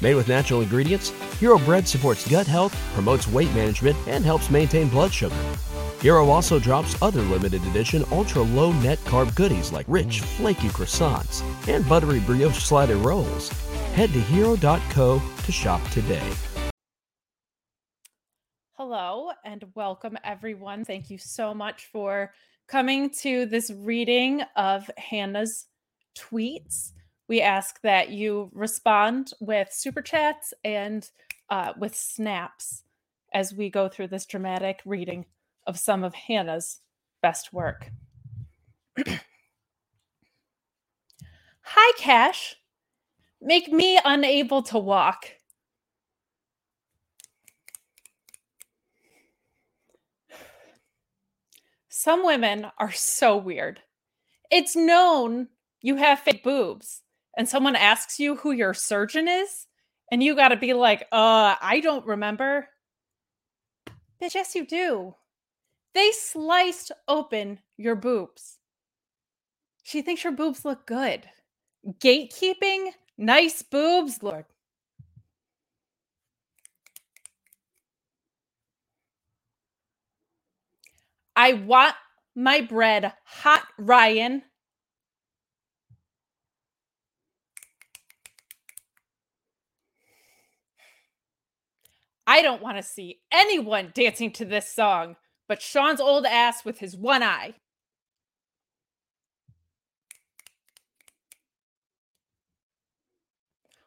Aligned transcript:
Made 0.00 0.14
with 0.14 0.28
natural 0.28 0.60
ingredients, 0.60 1.10
Hero 1.40 1.58
Bread 1.58 1.88
supports 1.88 2.28
gut 2.28 2.46
health, 2.46 2.76
promotes 2.94 3.26
weight 3.26 3.52
management, 3.54 3.96
and 4.06 4.24
helps 4.24 4.50
maintain 4.50 4.88
blood 4.88 5.12
sugar. 5.12 5.34
Hero 6.00 6.28
also 6.28 6.60
drops 6.60 7.00
other 7.02 7.22
limited 7.22 7.64
edition 7.66 8.04
ultra 8.12 8.42
low 8.42 8.70
net 8.72 8.98
carb 9.00 9.34
goodies 9.34 9.72
like 9.72 9.86
rich, 9.88 10.20
flaky 10.20 10.68
croissants 10.68 11.42
and 11.66 11.88
buttery 11.88 12.20
brioche 12.20 12.62
slider 12.62 12.96
rolls. 12.96 13.48
Head 13.94 14.12
to 14.12 14.20
hero.co 14.20 15.20
to 15.44 15.52
shop 15.52 15.82
today. 15.90 16.22
Hello 18.74 19.32
and 19.44 19.64
welcome, 19.74 20.16
everyone. 20.22 20.84
Thank 20.84 21.10
you 21.10 21.18
so 21.18 21.52
much 21.52 21.86
for 21.86 22.32
coming 22.68 23.10
to 23.22 23.46
this 23.46 23.72
reading 23.72 24.42
of 24.54 24.88
Hannah's 24.96 25.66
tweets. 26.16 26.92
We 27.28 27.42
ask 27.42 27.80
that 27.82 28.08
you 28.10 28.50
respond 28.54 29.32
with 29.38 29.70
super 29.70 30.00
chats 30.00 30.54
and 30.64 31.08
uh, 31.50 31.74
with 31.78 31.94
snaps 31.94 32.82
as 33.34 33.52
we 33.54 33.68
go 33.68 33.88
through 33.88 34.08
this 34.08 34.24
dramatic 34.24 34.80
reading 34.86 35.26
of 35.66 35.78
some 35.78 36.02
of 36.02 36.14
Hannah's 36.14 36.80
best 37.22 37.52
work. 37.52 37.90
Hi, 41.60 41.92
Cash. 41.98 42.56
Make 43.42 43.70
me 43.70 44.00
unable 44.02 44.62
to 44.62 44.78
walk. 44.78 45.34
Some 51.90 52.24
women 52.24 52.68
are 52.78 52.92
so 52.92 53.36
weird. 53.36 53.80
It's 54.50 54.74
known 54.74 55.48
you 55.82 55.96
have 55.96 56.20
fake 56.20 56.42
boobs, 56.42 57.02
and 57.38 57.48
someone 57.48 57.76
asks 57.76 58.18
you 58.18 58.34
who 58.36 58.50
your 58.50 58.74
surgeon 58.74 59.28
is, 59.28 59.66
and 60.10 60.22
you 60.22 60.34
got 60.34 60.48
to 60.48 60.56
be 60.56 60.74
like, 60.74 61.02
uh, 61.12 61.54
I 61.62 61.80
don't 61.82 62.04
remember. 62.04 62.68
Bitch, 64.20 64.34
yes, 64.34 64.56
you 64.56 64.66
do. 64.66 65.14
They 65.94 66.10
sliced 66.10 66.90
open 67.06 67.60
your 67.76 67.94
boobs. 67.94 68.58
She 69.84 70.02
thinks 70.02 70.24
your 70.24 70.32
boobs 70.32 70.64
look 70.64 70.84
good. 70.84 71.22
Gatekeeping, 72.00 72.90
nice 73.16 73.62
boobs, 73.62 74.20
Lord. 74.20 74.44
I 81.36 81.52
want 81.52 81.94
my 82.34 82.62
bread 82.62 83.12
hot, 83.24 83.62
Ryan. 83.78 84.42
I 92.30 92.42
don't 92.42 92.62
want 92.62 92.76
to 92.76 92.82
see 92.82 93.20
anyone 93.32 93.90
dancing 93.94 94.30
to 94.32 94.44
this 94.44 94.70
song 94.72 95.16
but 95.48 95.62
Sean's 95.62 96.00
old 96.00 96.26
ass 96.26 96.64
with 96.64 96.78
his 96.78 96.94
one 96.94 97.22
eye. 97.22 97.54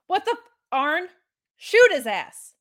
What 0.08 0.26
the 0.26 0.36
Arn? 0.72 1.08
Shoot 1.56 1.92
his 1.92 2.08
ass. 2.08 2.56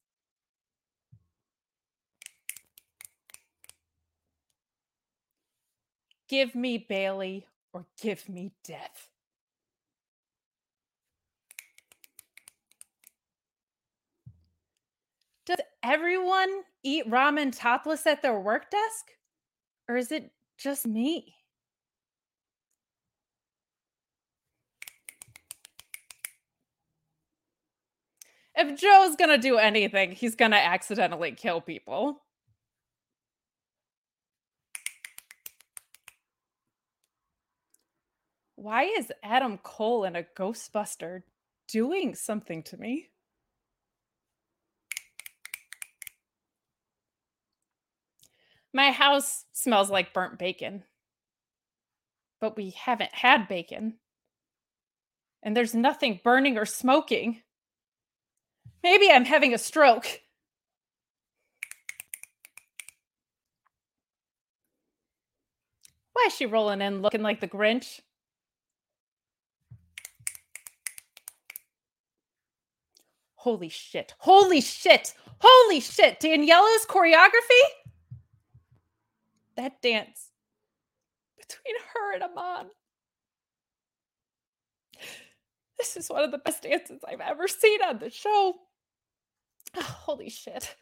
Give 6.28 6.54
me 6.54 6.78
Bailey 6.78 7.46
or 7.72 7.86
give 8.00 8.28
me 8.28 8.52
death. 8.62 9.08
Does 15.46 15.58
everyone 15.82 16.62
eat 16.82 17.08
ramen 17.10 17.56
topless 17.56 18.06
at 18.06 18.22
their 18.22 18.38
work 18.38 18.70
desk? 18.70 19.12
Or 19.88 19.96
is 19.96 20.12
it 20.12 20.30
just 20.58 20.86
me? 20.86 21.34
If 28.54 28.78
Joe's 28.78 29.16
gonna 29.16 29.38
do 29.38 29.56
anything, 29.56 30.12
he's 30.12 30.34
gonna 30.34 30.56
accidentally 30.56 31.32
kill 31.32 31.60
people. 31.60 32.22
Why 38.56 38.84
is 38.84 39.10
Adam 39.22 39.56
Cole 39.56 40.04
in 40.04 40.14
a 40.16 40.24
Ghostbuster 40.36 41.22
doing 41.66 42.14
something 42.14 42.62
to 42.64 42.76
me? 42.76 43.08
My 48.72 48.90
house 48.90 49.44
smells 49.52 49.90
like 49.90 50.14
burnt 50.14 50.38
bacon. 50.38 50.84
But 52.40 52.56
we 52.56 52.70
haven't 52.70 53.14
had 53.14 53.48
bacon. 53.48 53.94
And 55.42 55.56
there's 55.56 55.74
nothing 55.74 56.20
burning 56.22 56.56
or 56.56 56.66
smoking. 56.66 57.42
Maybe 58.82 59.10
I'm 59.10 59.24
having 59.24 59.54
a 59.54 59.58
stroke. 59.58 60.06
Why 66.12 66.24
is 66.26 66.34
she 66.34 66.46
rolling 66.46 66.82
in 66.82 67.02
looking 67.02 67.22
like 67.22 67.40
the 67.40 67.48
Grinch? 67.48 68.00
Holy 73.36 73.70
shit. 73.70 74.14
Holy 74.18 74.60
shit. 74.60 75.14
Holy 75.40 75.80
shit. 75.80 76.20
Daniela's 76.20 76.84
choreography? 76.86 77.89
That 79.56 79.80
dance 79.82 80.30
between 81.38 81.74
her 81.94 82.14
and 82.14 82.22
Amon. 82.22 82.70
This 85.78 85.96
is 85.96 86.10
one 86.10 86.24
of 86.24 86.30
the 86.30 86.38
best 86.38 86.62
dances 86.62 87.00
I've 87.08 87.20
ever 87.20 87.48
seen 87.48 87.80
on 87.82 87.98
the 87.98 88.10
show. 88.10 88.54
Oh, 89.74 89.80
holy 89.82 90.28
shit. 90.28 90.76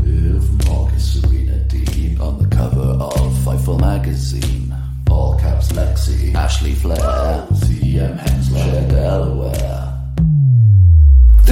Liv 0.00 0.68
Marcus 0.68 1.20
Serena 1.20 1.64
Deeb 1.66 2.20
on 2.20 2.38
the 2.38 2.54
cover 2.54 3.02
of 3.02 3.32
Fightful 3.44 3.80
magazine. 3.80 4.72
All 5.10 5.36
caps 5.38 5.72
Lexi, 5.72 6.34
Ashley 6.34 6.74
Flair, 6.74 7.46
CM 7.50 8.16
Hensler, 8.16 8.88
Delaware. 8.90 9.97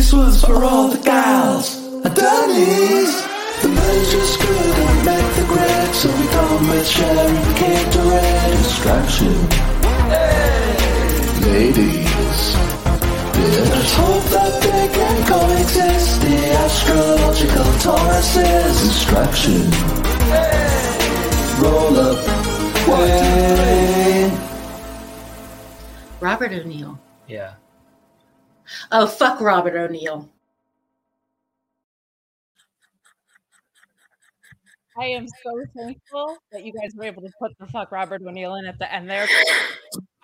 This 0.07 0.15
was 0.15 0.45
for 0.45 0.63
all 0.63 0.87
the 0.87 1.03
gals 1.03 1.75
and 1.75 2.15
Danny's. 2.15 3.13
The 3.61 3.69
men 3.75 4.05
just 4.09 4.39
couldn't 4.39 5.05
make 5.05 5.35
the 5.35 5.45
grade, 5.49 5.95
so 5.97 6.09
we 6.17 6.29
come 6.29 6.69
with 6.69 6.87
Sherry, 6.87 7.35
became 7.51 7.91
direct 7.91 8.63
distraction. 8.63 9.35
Hey. 10.07 10.77
Ladies, 11.43 12.55
hope 13.99 14.23
that 14.31 14.55
they 14.63 14.87
can 14.95 15.27
coexist. 15.27 16.21
The 16.21 16.37
astrological 16.55 17.71
Tauruses. 17.83 18.77
Distraction. 18.87 19.63
Roll 21.61 21.99
up. 21.99 22.23
Way. 22.87 24.31
Robert 26.21 26.53
O'Neill. 26.53 26.97
Yeah. 27.27 27.55
Oh, 28.93 29.07
fuck 29.07 29.41
Robert 29.41 29.77
O'Neill. 29.77 30.31
I 34.99 35.07
am 35.07 35.27
so 35.29 35.53
thankful 35.77 36.39
that 36.53 36.65
you 36.65 36.73
guys 36.73 36.93
were 36.97 37.05
able 37.05 37.23
to 37.23 37.31
put 37.39 37.53
the 37.59 37.67
fuck 37.67 37.93
Robert 37.93 38.23
O'Neill 38.23 38.55
in 38.55 38.67
at 38.67 38.79
the 38.79 38.93
end 38.93 39.11
there. 39.11 39.27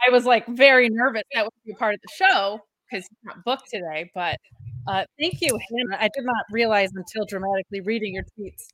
I 0.06 0.10
was 0.10 0.24
like 0.24 0.46
very 0.46 0.88
nervous 0.90 1.22
that 1.34 1.44
would 1.44 1.52
be 1.66 1.74
part 1.74 1.94
of 1.94 2.00
the 2.00 2.12
show 2.14 2.60
because 2.90 3.06
he's 3.06 3.18
not 3.24 3.44
booked 3.44 3.68
today. 3.70 4.10
But 4.14 4.38
uh, 4.86 5.04
thank 5.20 5.40
you, 5.42 5.58
Hannah. 5.70 5.98
I 6.00 6.08
did 6.14 6.24
not 6.24 6.44
realize 6.50 6.90
until 6.94 7.26
dramatically 7.26 7.82
reading 7.82 8.14
your 8.14 8.24
tweets 8.38 8.68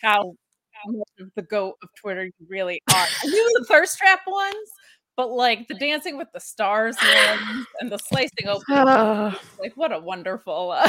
how, 0.00 0.34
how 0.72 0.92
much 0.92 1.08
of 1.20 1.30
the 1.34 1.42
goat 1.42 1.74
of 1.82 1.88
Twitter 2.00 2.24
you 2.24 2.46
really 2.48 2.80
are. 2.92 3.06
I 3.24 3.26
knew 3.26 3.58
the 3.58 3.66
thirst 3.66 3.98
trap 3.98 4.20
ones, 4.26 4.70
but 5.20 5.32
like 5.32 5.68
the 5.68 5.74
dancing 5.74 6.16
with 6.16 6.32
the 6.32 6.40
stars 6.40 6.96
ones 6.96 7.66
and 7.78 7.92
the 7.92 7.98
slicing 7.98 8.48
open, 8.48 8.74
like 9.60 9.72
what 9.74 9.92
a 9.92 9.98
wonderful. 9.98 10.70
Uh, 10.70 10.88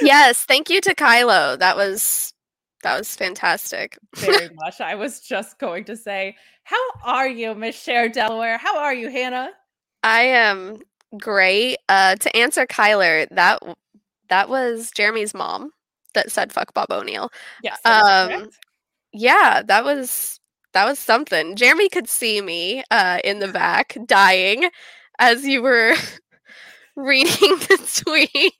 yes, 0.00 0.44
thank 0.44 0.68
you 0.68 0.80
to 0.80 0.92
Kylo. 0.92 1.56
That 1.56 1.76
was 1.76 2.34
that 2.82 2.98
was 2.98 3.14
fantastic. 3.14 3.96
very 4.16 4.48
much. 4.54 4.80
I 4.80 4.96
was 4.96 5.20
just 5.20 5.60
going 5.60 5.84
to 5.84 5.96
say, 5.96 6.34
how 6.64 6.82
are 7.04 7.28
you, 7.28 7.54
Miss 7.54 7.80
Cher 7.80 8.08
Delaware? 8.08 8.58
How 8.58 8.80
are 8.80 8.92
you, 8.92 9.08
Hannah? 9.08 9.52
I 10.02 10.22
am 10.22 10.82
great. 11.16 11.78
Uh, 11.88 12.16
to 12.16 12.36
answer 12.36 12.66
Kyler, 12.66 13.28
that 13.30 13.62
that 14.30 14.48
was 14.48 14.90
Jeremy's 14.90 15.32
mom 15.32 15.70
that 16.14 16.32
said 16.32 16.52
"fuck 16.52 16.74
Bob 16.74 16.90
O'Neill." 16.90 17.30
Yes. 17.62 17.78
Um. 17.84 18.50
Yeah, 19.12 19.62
that 19.64 19.84
was 19.84 20.39
that 20.72 20.84
was 20.86 20.98
something. 20.98 21.56
Jeremy 21.56 21.88
could 21.88 22.08
see 22.08 22.40
me 22.40 22.82
uh, 22.90 23.18
in 23.24 23.38
the 23.38 23.48
back 23.48 23.96
dying 24.06 24.70
as 25.18 25.44
you 25.44 25.62
were 25.62 25.94
reading 26.96 27.58
the 27.58 27.78
tweets. 27.80 28.50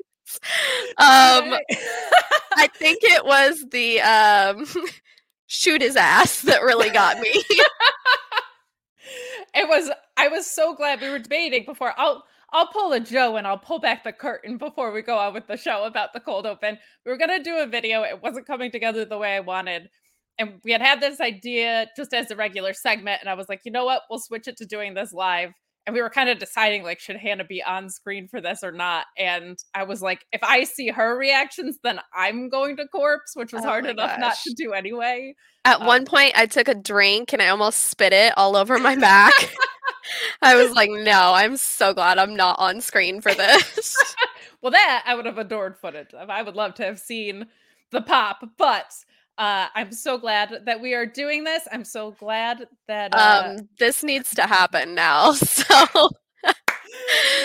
Um, 0.98 1.58
I 2.56 2.68
think 2.74 3.00
it 3.02 3.24
was 3.24 3.64
the 3.70 4.00
um, 4.00 4.66
shoot 5.46 5.82
his 5.82 5.96
ass 5.96 6.42
that 6.42 6.62
really 6.62 6.90
got 6.90 7.18
me. 7.18 7.30
it 9.54 9.68
was. 9.68 9.90
I 10.16 10.28
was 10.28 10.46
so 10.46 10.74
glad 10.74 11.00
we 11.00 11.08
were 11.08 11.18
debating 11.18 11.64
before. 11.64 11.94
I'll 11.96 12.24
I'll 12.52 12.68
pull 12.68 12.92
a 12.92 13.00
Joe 13.00 13.36
and 13.36 13.46
I'll 13.46 13.58
pull 13.58 13.80
back 13.80 14.04
the 14.04 14.12
curtain 14.12 14.56
before 14.58 14.92
we 14.92 15.02
go 15.02 15.18
on 15.18 15.34
with 15.34 15.46
the 15.46 15.56
show 15.56 15.84
about 15.84 16.12
the 16.12 16.20
cold 16.20 16.46
open. 16.46 16.78
We 17.04 17.12
were 17.12 17.18
gonna 17.18 17.42
do 17.42 17.58
a 17.58 17.66
video. 17.66 18.02
It 18.02 18.22
wasn't 18.22 18.46
coming 18.46 18.70
together 18.70 19.04
the 19.04 19.18
way 19.18 19.34
I 19.36 19.40
wanted. 19.40 19.88
And 20.40 20.54
we 20.64 20.72
had 20.72 20.82
had 20.82 21.00
this 21.00 21.20
idea 21.20 21.87
just 21.96 22.12
as 22.12 22.31
a 22.32 22.37
regular 22.37 22.72
segment, 22.72 23.20
and 23.20 23.31
I 23.31 23.34
was 23.34 23.48
like, 23.48 23.60
you 23.64 23.70
know 23.70 23.84
what? 23.84 24.02
We'll 24.10 24.19
switch 24.19 24.48
it 24.48 24.56
to 24.56 24.66
doing 24.66 24.94
this 24.94 25.12
live. 25.12 25.50
And 25.87 25.94
we 25.94 26.02
were 26.02 26.10
kind 26.10 26.28
of 26.28 26.38
deciding 26.38 26.82
like, 26.82 26.98
should 27.00 27.16
Hannah 27.16 27.44
be 27.44 27.62
on 27.62 27.88
screen 27.88 28.28
for 28.28 28.40
this 28.40 28.62
or 28.62 28.72
not? 28.72 29.06
And 29.16 29.58
I 29.75 29.84
was 29.84 30.02
like, 30.02 30.25
if 30.32 30.42
I 30.42 30.64
see 30.64 30.88
her 30.88 31.16
reactions, 31.16 31.78
then 31.82 32.00
I'm 32.14 32.48
going 32.48 32.76
to 32.78 32.88
corpse, 32.88 33.32
which 33.34 33.52
was 33.52 33.64
Oh 33.64 33.69
hard 33.69 33.87
enough 33.87 34.19
not 34.19 34.37
to 34.46 34.54
do 34.54 34.72
anyway. 34.72 35.34
At 35.64 35.81
Um, 35.81 35.87
one 35.87 36.04
point, 36.04 36.32
I 36.37 36.46
took 36.46 36.69
a 36.69 36.75
drink 36.75 37.32
and 37.32 37.40
I 37.40 37.48
almost 37.48 37.84
spit 37.84 38.12
it 38.12 38.34
all 38.37 38.56
over 38.56 38.78
my 38.78 38.96
back. 38.96 39.32
I 40.42 40.54
was 40.54 40.72
like, 40.72 40.90
no, 40.90 41.32
I'm 41.34 41.56
so 41.56 41.94
glad 41.94 42.19
I'm 42.19 42.37
not 42.37 42.58
on 42.58 42.81
screen 42.81 43.20
for 43.20 43.34
this. 43.34 43.96
Well, 44.62 44.72
that 44.72 45.04
I 45.06 45.14
would 45.14 45.25
have 45.25 45.38
adored 45.38 45.78
footage 45.78 46.12
of. 46.12 46.28
I 46.28 46.42
would 46.42 46.54
love 46.54 46.75
to 46.75 46.84
have 46.84 46.98
seen 46.98 47.46
the 47.92 48.02
pop, 48.02 48.44
but 48.58 48.92
uh, 49.40 49.69
I'm 49.75 49.92
so 49.92 50.19
glad 50.19 50.62
that 50.66 50.81
we 50.81 50.94
are 50.94 51.06
doing 51.06 51.44
this. 51.44 51.66
I'm 51.72 51.84
so 51.84 52.12
glad 52.12 52.69
that 52.88 53.14
uh, 53.14 53.54
um, 53.58 53.69
this 53.78 54.04
needs 54.04 54.34
to 54.37 54.42
happen 54.42 54.94
now. 54.94 55.32
So 55.34 55.64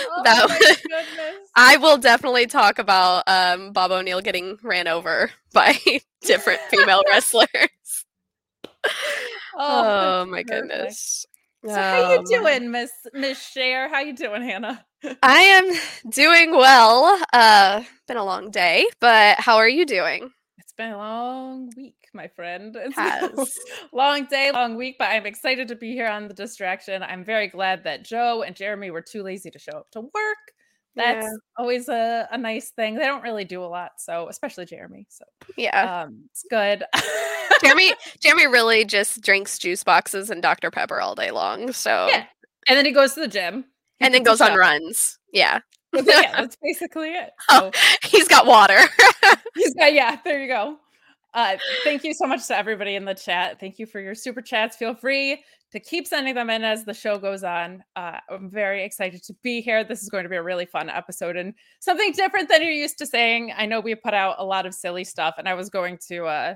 oh 0.08 0.22
that. 0.24 0.78
I 1.56 1.76
will 1.78 1.98
definitely 1.98 2.46
talk 2.46 2.78
about 2.78 3.24
um, 3.26 3.72
Bob 3.72 3.90
O'Neill 3.92 4.20
getting 4.20 4.58
ran 4.62 4.88
over 4.88 5.30
by 5.52 5.78
different 6.22 6.60
female 6.70 7.02
wrestlers. 7.10 7.48
Oh, 9.54 9.98
that's 10.00 10.26
my 10.26 10.44
perfect. 10.44 10.48
goodness. 10.48 11.26
So 11.64 11.82
how 11.82 12.00
you 12.00 12.18
Um, 12.18 12.24
doing, 12.24 12.70
Miss 12.70 12.92
Miss 13.12 13.40
Cher? 13.40 13.88
How 13.88 14.00
you 14.00 14.14
doing, 14.14 14.42
Hannah? 14.42 14.84
I 15.22 15.40
am 15.42 15.72
doing 16.10 16.52
well. 16.52 17.20
Uh, 17.32 17.82
been 18.08 18.16
a 18.16 18.24
long 18.24 18.50
day, 18.50 18.86
but 19.00 19.38
how 19.40 19.56
are 19.56 19.68
you 19.68 19.86
doing? 19.86 20.32
It's 20.78 20.84
been 20.84 20.92
a 20.92 20.98
long 20.98 21.70
week, 21.74 21.96
my 22.12 22.28
friend. 22.28 22.76
It's 22.84 22.98
a 22.98 23.30
long 23.96 24.26
day, 24.26 24.50
long 24.52 24.76
week, 24.76 24.96
but 24.98 25.06
I'm 25.08 25.24
excited 25.24 25.68
to 25.68 25.74
be 25.74 25.92
here 25.92 26.06
on 26.06 26.28
the 26.28 26.34
distraction. 26.34 27.02
I'm 27.02 27.24
very 27.24 27.48
glad 27.48 27.84
that 27.84 28.04
Joe 28.04 28.42
and 28.42 28.54
Jeremy 28.54 28.90
were 28.90 29.00
too 29.00 29.22
lazy 29.22 29.50
to 29.50 29.58
show 29.58 29.72
up 29.72 29.90
to 29.92 30.02
work. 30.02 30.12
That's 30.94 31.24
Yeah. 31.24 31.32
always 31.56 31.88
a, 31.88 32.28
a 32.30 32.36
nice 32.36 32.72
thing. 32.72 32.96
They 32.96 33.04
don't 33.06 33.22
really 33.22 33.46
do 33.46 33.64
a 33.64 33.64
lot, 33.64 33.92
so 33.96 34.28
especially 34.28 34.66
Jeremy. 34.66 35.06
So 35.08 35.24
Yeah. 35.56 36.02
um 36.02 36.24
it's 36.30 36.44
good. 36.50 36.84
Jeremy 37.62 37.94
Jeremy 38.20 38.46
really 38.46 38.84
just 38.84 39.22
drinks 39.22 39.58
juice 39.58 39.82
boxes 39.82 40.28
and 40.28 40.42
Dr. 40.42 40.70
Pepper 40.70 41.00
all 41.00 41.14
day 41.14 41.30
long. 41.30 41.72
So 41.72 42.08
Yeah. 42.10 42.26
and 42.68 42.76
then 42.76 42.84
he 42.84 42.92
goes 42.92 43.14
to 43.14 43.20
the 43.20 43.28
gym. 43.28 43.64
He 43.98 44.04
and 44.04 44.12
then 44.12 44.24
goes 44.24 44.42
on 44.42 44.54
runs. 44.54 45.18
Yeah. 45.32 45.60
Yeah, 46.04 46.32
that's 46.40 46.56
basically 46.62 47.10
it. 47.10 47.30
Oh. 47.48 47.70
He's 48.02 48.28
got 48.28 48.46
water. 48.46 48.78
He's 49.54 49.74
got, 49.74 49.92
yeah, 49.92 50.18
there 50.24 50.40
you 50.40 50.48
go. 50.48 50.78
Uh, 51.34 51.56
thank 51.84 52.02
you 52.02 52.14
so 52.14 52.26
much 52.26 52.46
to 52.46 52.56
everybody 52.56 52.94
in 52.94 53.04
the 53.04 53.14
chat. 53.14 53.60
Thank 53.60 53.78
you 53.78 53.86
for 53.86 54.00
your 54.00 54.14
super 54.14 54.40
chats. 54.40 54.76
Feel 54.76 54.94
free 54.94 55.42
to 55.70 55.80
keep 55.80 56.06
sending 56.06 56.34
them 56.34 56.48
in 56.48 56.64
as 56.64 56.84
the 56.84 56.94
show 56.94 57.18
goes 57.18 57.44
on. 57.44 57.84
Uh, 57.94 58.18
I'm 58.30 58.48
very 58.48 58.82
excited 58.82 59.22
to 59.24 59.34
be 59.42 59.60
here. 59.60 59.84
This 59.84 60.02
is 60.02 60.08
going 60.08 60.22
to 60.22 60.30
be 60.30 60.36
a 60.36 60.42
really 60.42 60.64
fun 60.64 60.88
episode 60.88 61.36
and 61.36 61.52
something 61.80 62.12
different 62.12 62.48
than 62.48 62.62
you're 62.62 62.70
used 62.70 62.96
to 62.98 63.06
saying. 63.06 63.52
I 63.54 63.66
know 63.66 63.80
we 63.80 63.94
put 63.94 64.14
out 64.14 64.36
a 64.38 64.44
lot 64.44 64.64
of 64.64 64.74
silly 64.74 65.04
stuff, 65.04 65.34
and 65.36 65.46
I 65.46 65.54
was 65.54 65.68
going 65.68 65.98
to 66.08 66.24
uh, 66.24 66.54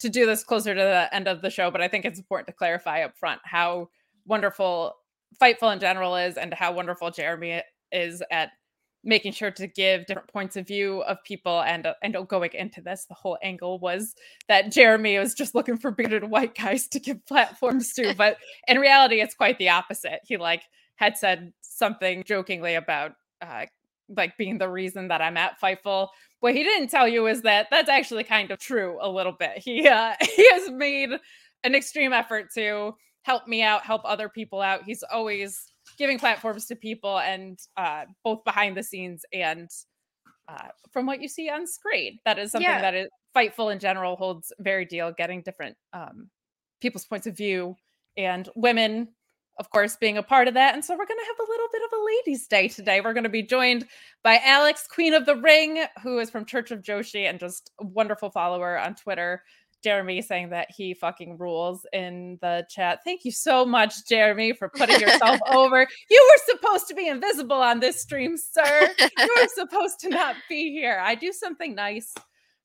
to 0.00 0.08
do 0.08 0.26
this 0.26 0.42
closer 0.42 0.74
to 0.74 0.80
the 0.80 1.14
end 1.14 1.28
of 1.28 1.40
the 1.40 1.50
show, 1.50 1.70
but 1.70 1.80
I 1.80 1.88
think 1.88 2.04
it's 2.04 2.18
important 2.18 2.48
to 2.48 2.52
clarify 2.52 3.02
up 3.02 3.16
front 3.16 3.40
how 3.44 3.88
wonderful 4.26 4.94
Fightful 5.40 5.72
in 5.72 5.78
general 5.78 6.16
is, 6.16 6.36
and 6.36 6.52
how 6.52 6.72
wonderful 6.72 7.10
Jeremy 7.10 7.62
is 7.92 8.22
at 8.30 8.50
making 9.04 9.32
sure 9.32 9.50
to 9.50 9.66
give 9.66 10.06
different 10.06 10.28
points 10.28 10.56
of 10.56 10.66
view 10.66 11.02
of 11.02 11.22
people 11.24 11.62
and 11.62 11.86
uh, 11.86 11.94
and 12.02 12.16
going 12.28 12.50
into 12.52 12.80
this 12.80 13.06
the 13.06 13.14
whole 13.14 13.38
angle 13.42 13.78
was 13.78 14.14
that 14.48 14.72
jeremy 14.72 15.16
was 15.18 15.34
just 15.34 15.54
looking 15.54 15.76
for 15.76 15.90
bearded 15.90 16.24
white 16.24 16.54
guys 16.54 16.88
to 16.88 16.98
give 16.98 17.24
platforms 17.26 17.92
to 17.92 18.12
but 18.16 18.36
in 18.66 18.78
reality 18.78 19.20
it's 19.20 19.34
quite 19.34 19.58
the 19.58 19.68
opposite. 19.68 20.20
He 20.24 20.36
like 20.36 20.62
had 20.96 21.16
said 21.16 21.52
something 21.60 22.24
jokingly 22.24 22.74
about 22.74 23.12
uh 23.40 23.66
like 24.16 24.36
being 24.38 24.56
the 24.58 24.68
reason 24.68 25.08
that 25.08 25.20
i'm 25.20 25.36
at 25.36 25.60
fightful. 25.60 26.08
What 26.40 26.54
he 26.54 26.62
didn't 26.62 26.88
tell 26.88 27.08
you 27.08 27.26
is 27.26 27.42
that 27.42 27.66
that's 27.70 27.88
actually 27.90 28.24
kind 28.24 28.50
of 28.50 28.58
true 28.58 28.98
a 29.00 29.10
little 29.10 29.32
bit. 29.32 29.58
He 29.58 29.86
uh 29.86 30.14
he 30.20 30.48
has 30.52 30.70
made 30.70 31.10
an 31.64 31.74
extreme 31.74 32.12
effort 32.12 32.52
to 32.54 32.94
help 33.22 33.46
me 33.46 33.62
out 33.62 33.84
help 33.84 34.02
other 34.04 34.28
people 34.28 34.60
out. 34.60 34.84
He's 34.84 35.02
always 35.02 35.72
giving 35.98 36.18
platforms 36.18 36.66
to 36.66 36.76
people 36.76 37.18
and 37.18 37.58
uh, 37.76 38.04
both 38.24 38.44
behind 38.44 38.76
the 38.76 38.82
scenes 38.82 39.24
and 39.32 39.68
uh, 40.48 40.68
from 40.92 41.04
what 41.04 41.20
you 41.20 41.28
see 41.28 41.50
on 41.50 41.66
screen. 41.66 42.18
That 42.24 42.38
is 42.38 42.52
something 42.52 42.68
Yeah. 42.68 42.80
that 42.80 42.94
is 42.94 43.08
Fightful 43.36 43.72
in 43.72 43.78
general 43.78 44.16
holds 44.16 44.52
very 44.58 44.84
deal, 44.86 45.12
getting 45.12 45.42
different 45.42 45.76
um, 45.92 46.30
people's 46.80 47.04
points 47.04 47.26
of 47.26 47.36
view 47.36 47.76
and 48.16 48.48
women, 48.56 49.08
of 49.58 49.68
course, 49.70 49.96
being 49.96 50.16
a 50.16 50.22
part 50.22 50.48
of 50.48 50.54
that. 50.54 50.74
And 50.74 50.84
so 50.84 50.94
we're 50.94 51.06
going 51.06 51.20
to 51.20 51.26
have 51.26 51.46
a 51.46 51.50
little 51.50 51.66
bit 51.70 51.82
of 51.84 51.98
a 51.98 52.04
ladies' 52.04 52.46
day 52.48 52.68
today. 52.68 53.00
We're 53.00 53.12
going 53.12 53.24
to 53.24 53.28
be 53.28 53.42
joined 53.42 53.86
by 54.24 54.40
Alex, 54.44 54.86
Queen 54.88 55.12
of 55.12 55.26
the 55.26 55.36
Ring, 55.36 55.84
who 56.02 56.18
is 56.18 56.30
from 56.30 56.46
Church 56.46 56.70
of 56.70 56.80
Joshi 56.82 57.28
and 57.28 57.38
just 57.38 57.70
a 57.80 57.84
wonderful 57.84 58.30
follower 58.30 58.78
on 58.78 58.94
Twitter. 58.94 59.42
Jeremy 59.82 60.22
saying 60.22 60.50
that 60.50 60.68
he 60.70 60.94
fucking 60.94 61.38
rules 61.38 61.86
in 61.92 62.38
the 62.40 62.66
chat. 62.68 63.00
Thank 63.04 63.24
you 63.24 63.30
so 63.30 63.64
much, 63.64 64.06
Jeremy, 64.08 64.52
for 64.52 64.68
putting 64.68 65.00
yourself 65.00 65.38
over. 65.50 65.86
You 66.10 66.30
were 66.30 66.54
supposed 66.56 66.88
to 66.88 66.94
be 66.94 67.08
invisible 67.08 67.60
on 67.60 67.80
this 67.80 68.00
stream, 68.00 68.36
sir. 68.36 68.88
You 68.98 69.36
were 69.36 69.48
supposed 69.54 70.00
to 70.00 70.08
not 70.08 70.36
be 70.48 70.72
here. 70.72 71.00
I 71.02 71.14
do 71.14 71.32
something 71.32 71.74
nice. 71.74 72.12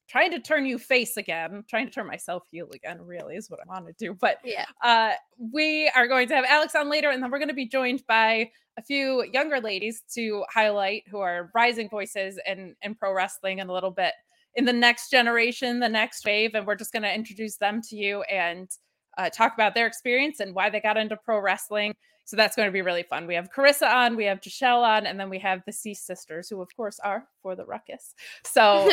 Trying 0.09 0.31
to 0.31 0.39
turn 0.39 0.65
you 0.65 0.77
face 0.77 1.17
again, 1.17 1.63
trying 1.69 1.87
to 1.87 1.91
turn 1.91 2.07
myself 2.07 2.43
heel 2.51 2.69
again, 2.73 3.01
really 3.01 3.35
is 3.35 3.49
what 3.49 3.59
I 3.61 3.67
want 3.67 3.87
to 3.87 3.93
do. 3.97 4.13
But 4.13 4.37
yeah. 4.43 4.65
uh, 4.83 5.11
we 5.37 5.89
are 5.95 6.07
going 6.07 6.27
to 6.27 6.35
have 6.35 6.45
Alex 6.45 6.75
on 6.75 6.89
later, 6.89 7.09
and 7.09 7.23
then 7.23 7.31
we're 7.31 7.39
going 7.39 7.47
to 7.47 7.55
be 7.55 7.67
joined 7.67 8.03
by 8.07 8.51
a 8.77 8.81
few 8.81 9.23
younger 9.31 9.59
ladies 9.59 10.03
to 10.15 10.43
highlight 10.53 11.03
who 11.09 11.19
are 11.19 11.51
rising 11.55 11.89
voices 11.89 12.39
in, 12.45 12.75
in 12.81 12.95
pro 12.95 13.13
wrestling 13.13 13.59
in 13.59 13.69
a 13.69 13.73
little 13.73 13.91
bit 13.91 14.13
in 14.55 14.65
the 14.65 14.73
next 14.73 15.09
generation, 15.09 15.79
the 15.79 15.89
next 15.89 16.25
wave, 16.25 16.51
and 16.53 16.65
we're 16.65 16.75
just 16.75 16.91
going 16.91 17.03
to 17.03 17.13
introduce 17.13 17.57
them 17.57 17.81
to 17.89 17.95
you 17.95 18.21
and 18.23 18.69
uh, 19.17 19.29
talk 19.29 19.53
about 19.53 19.73
their 19.73 19.87
experience 19.87 20.39
and 20.39 20.53
why 20.53 20.69
they 20.69 20.79
got 20.79 20.97
into 20.97 21.17
pro 21.17 21.39
wrestling. 21.39 21.93
So 22.25 22.37
that's 22.37 22.55
going 22.55 22.67
to 22.67 22.71
be 22.71 22.81
really 22.81 23.03
fun. 23.03 23.27
We 23.27 23.35
have 23.35 23.49
Carisa 23.51 23.91
on, 23.93 24.15
we 24.15 24.25
have 24.25 24.39
Giselle 24.41 24.83
on, 24.83 25.05
and 25.05 25.19
then 25.19 25.29
we 25.29 25.39
have 25.39 25.61
the 25.65 25.73
Cease 25.73 26.01
sisters, 26.01 26.47
who 26.49 26.61
of 26.61 26.69
course 26.75 26.99
are 27.03 27.25
for 27.41 27.55
the 27.55 27.65
ruckus. 27.65 28.13
So 28.45 28.89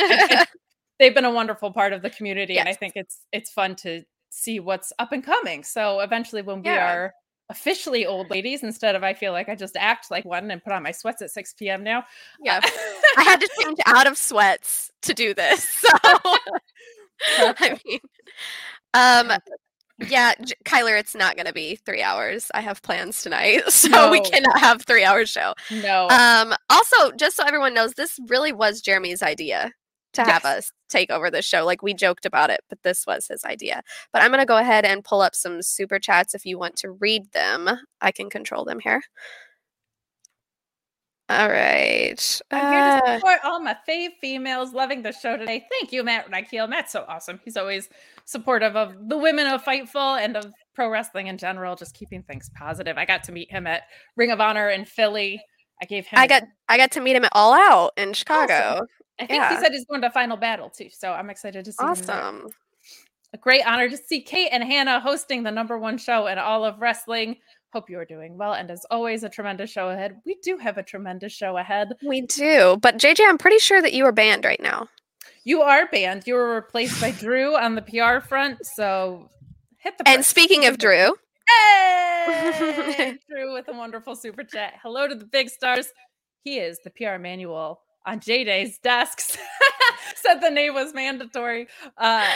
they've 0.99 1.15
been 1.15 1.25
a 1.25 1.31
wonderful 1.31 1.71
part 1.71 1.93
of 1.93 2.01
the 2.01 2.09
community, 2.09 2.55
yes. 2.55 2.61
and 2.61 2.69
I 2.69 2.73
think 2.73 2.93
it's 2.95 3.21
it's 3.31 3.51
fun 3.51 3.75
to 3.77 4.03
see 4.29 4.59
what's 4.59 4.91
up 4.99 5.11
and 5.13 5.23
coming. 5.23 5.63
So 5.63 6.01
eventually, 6.01 6.41
when 6.41 6.63
yeah. 6.63 6.71
we 6.71 6.77
are 6.77 7.13
officially 7.51 8.05
old 8.05 8.29
ladies 8.29 8.63
instead 8.63 8.95
of 8.95 9.03
I 9.03 9.13
feel 9.13 9.33
like 9.33 9.49
I 9.49 9.55
just 9.55 9.75
act 9.77 10.09
like 10.09 10.25
one 10.25 10.49
and 10.49 10.63
put 10.63 10.73
on 10.73 10.81
my 10.81 10.91
sweats 10.91 11.21
at 11.21 11.29
6 11.29 11.53
p.m. 11.53 11.83
now. 11.83 12.03
Yeah. 12.43 12.59
I 13.17 13.23
had 13.23 13.39
to 13.41 13.49
change 13.61 13.77
out 13.85 14.07
of 14.07 14.17
sweats 14.17 14.89
to 15.03 15.13
do 15.13 15.33
this. 15.33 15.85
So 17.37 17.53
I 17.59 17.79
mean 17.85 17.99
um 18.95 19.31
yeah, 20.09 20.33
J- 20.43 20.55
Kyler, 20.65 20.99
it's 20.99 21.13
not 21.13 21.35
going 21.35 21.45
to 21.45 21.53
be 21.53 21.75
three 21.75 22.01
hours. 22.01 22.49
I 22.55 22.61
have 22.61 22.81
plans 22.81 23.21
tonight, 23.21 23.61
so 23.69 23.89
no. 23.89 24.09
we 24.09 24.21
cannot 24.21 24.59
have 24.59 24.81
three 24.83 25.03
hour 25.03 25.27
show. 25.27 25.53
No. 25.69 26.07
Um. 26.09 26.55
Also, 26.71 27.11
just 27.11 27.35
so 27.35 27.43
everyone 27.45 27.75
knows, 27.75 27.93
this 27.93 28.17
really 28.27 28.51
was 28.51 28.81
Jeremy's 28.81 29.21
idea 29.21 29.71
to 30.13 30.21
yes. 30.21 30.29
have 30.29 30.45
us 30.45 30.71
take 30.89 31.09
over 31.09 31.29
the 31.29 31.41
show. 31.41 31.65
Like 31.65 31.81
we 31.81 31.93
joked 31.93 32.25
about 32.25 32.49
it, 32.49 32.61
but 32.69 32.83
this 32.83 33.05
was 33.07 33.27
his 33.27 33.43
idea. 33.45 33.81
But 34.11 34.21
I'm 34.21 34.31
going 34.31 34.41
to 34.41 34.45
go 34.45 34.57
ahead 34.57 34.85
and 34.85 35.03
pull 35.03 35.21
up 35.21 35.35
some 35.35 35.61
super 35.61 35.99
chats 35.99 36.35
if 36.35 36.45
you 36.45 36.57
want 36.57 36.75
to 36.77 36.91
read 36.91 37.31
them. 37.33 37.69
I 38.01 38.11
can 38.11 38.29
control 38.29 38.65
them 38.65 38.79
here. 38.79 39.01
All 41.29 41.49
right. 41.49 42.41
I'm 42.51 42.73
here 42.73 42.99
to 42.99 43.05
uh 43.05 43.15
support 43.15 43.39
all 43.45 43.61
my 43.61 43.77
fave 43.87 44.09
females 44.19 44.73
loving 44.73 45.01
the 45.01 45.13
show 45.13 45.37
today. 45.37 45.63
Thank 45.71 45.93
you, 45.93 46.03
Matt 46.03 46.29
Reichel. 46.29 46.67
Matt's 46.67 46.91
so 46.91 47.05
awesome. 47.07 47.39
He's 47.45 47.55
always 47.55 47.87
supportive 48.25 48.75
of 48.75 49.07
the 49.07 49.17
women 49.17 49.47
of 49.47 49.63
Fightful 49.63 50.21
and 50.21 50.35
of 50.35 50.51
pro 50.75 50.89
wrestling 50.89 51.27
in 51.27 51.37
general, 51.37 51.77
just 51.77 51.93
keeping 51.93 52.21
things 52.23 52.49
positive. 52.57 52.97
I 52.97 53.05
got 53.05 53.23
to 53.23 53.31
meet 53.31 53.49
him 53.49 53.65
at 53.65 53.83
Ring 54.17 54.31
of 54.31 54.41
Honor 54.41 54.69
in 54.69 54.83
Philly. 54.83 55.41
I 55.81 55.85
gave 55.85 56.05
him. 56.05 56.19
I 56.19 56.27
got. 56.27 56.43
I 56.67 56.75
got 56.75 56.91
to 56.91 56.99
meet 56.99 57.15
him 57.15 57.23
at 57.23 57.31
All 57.33 57.53
Out 57.53 57.93
in 57.95 58.11
Chicago. 58.11 58.53
Awesome. 58.53 58.87
I 59.19 59.25
think 59.25 59.41
yeah. 59.41 59.55
he 59.55 59.61
said 59.61 59.71
he's 59.71 59.85
going 59.85 60.01
to 60.01 60.09
Final 60.09 60.37
Battle 60.37 60.69
too, 60.69 60.89
so 60.91 61.11
I'm 61.11 61.29
excited 61.29 61.65
to 61.65 61.71
see. 61.71 61.77
Awesome. 61.79 62.47
A 63.33 63.37
great 63.37 63.65
honor 63.65 63.89
to 63.89 63.97
see 63.97 64.21
Kate 64.21 64.49
and 64.51 64.63
Hannah 64.63 64.99
hosting 64.99 65.43
the 65.43 65.51
number 65.51 65.77
one 65.77 65.97
show 65.97 66.27
in 66.27 66.37
all 66.37 66.65
of 66.65 66.81
wrestling. 66.81 67.37
Hope 67.71 67.89
you 67.89 67.97
are 67.97 68.05
doing 68.05 68.37
well. 68.37 68.53
And 68.53 68.69
as 68.69 68.85
always, 68.91 69.23
a 69.23 69.29
tremendous 69.29 69.69
show 69.69 69.89
ahead. 69.89 70.19
We 70.25 70.35
do 70.43 70.57
have 70.57 70.77
a 70.77 70.83
tremendous 70.83 71.31
show 71.31 71.57
ahead. 71.57 71.93
We 72.05 72.21
do. 72.21 72.77
But 72.81 72.97
JJ, 72.97 73.21
I'm 73.25 73.37
pretty 73.37 73.59
sure 73.59 73.81
that 73.81 73.93
you 73.93 74.05
are 74.05 74.11
banned 74.11 74.43
right 74.43 74.61
now. 74.61 74.89
You 75.45 75.61
are 75.61 75.87
banned. 75.87 76.23
You 76.27 76.33
were 76.33 76.53
replaced 76.55 76.99
by 76.99 77.11
Drew 77.11 77.55
on 77.55 77.75
the 77.75 77.81
PR 77.81 78.19
front. 78.19 78.65
So 78.65 79.29
hit 79.77 79.97
the. 79.97 80.09
And 80.09 80.25
speaking 80.25 80.65
of 80.65 80.77
Drew. 80.77 81.15
Hey! 81.47 83.17
Drew 83.29 83.53
with 83.53 83.69
a 83.69 83.73
wonderful 83.73 84.17
super 84.17 84.43
chat. 84.43 84.73
Hello 84.83 85.07
to 85.07 85.15
the 85.15 85.25
big 85.25 85.49
stars. 85.49 85.87
He 86.43 86.59
is 86.59 86.79
the 86.83 86.89
PR 86.89 87.17
manual 87.17 87.79
on 88.05 88.19
J 88.19 88.43
Day's 88.43 88.77
desks. 88.79 89.37
Said 90.15 90.39
the 90.39 90.49
name 90.49 90.73
was 90.73 90.93
mandatory. 90.93 91.67
Uh, 91.97 92.29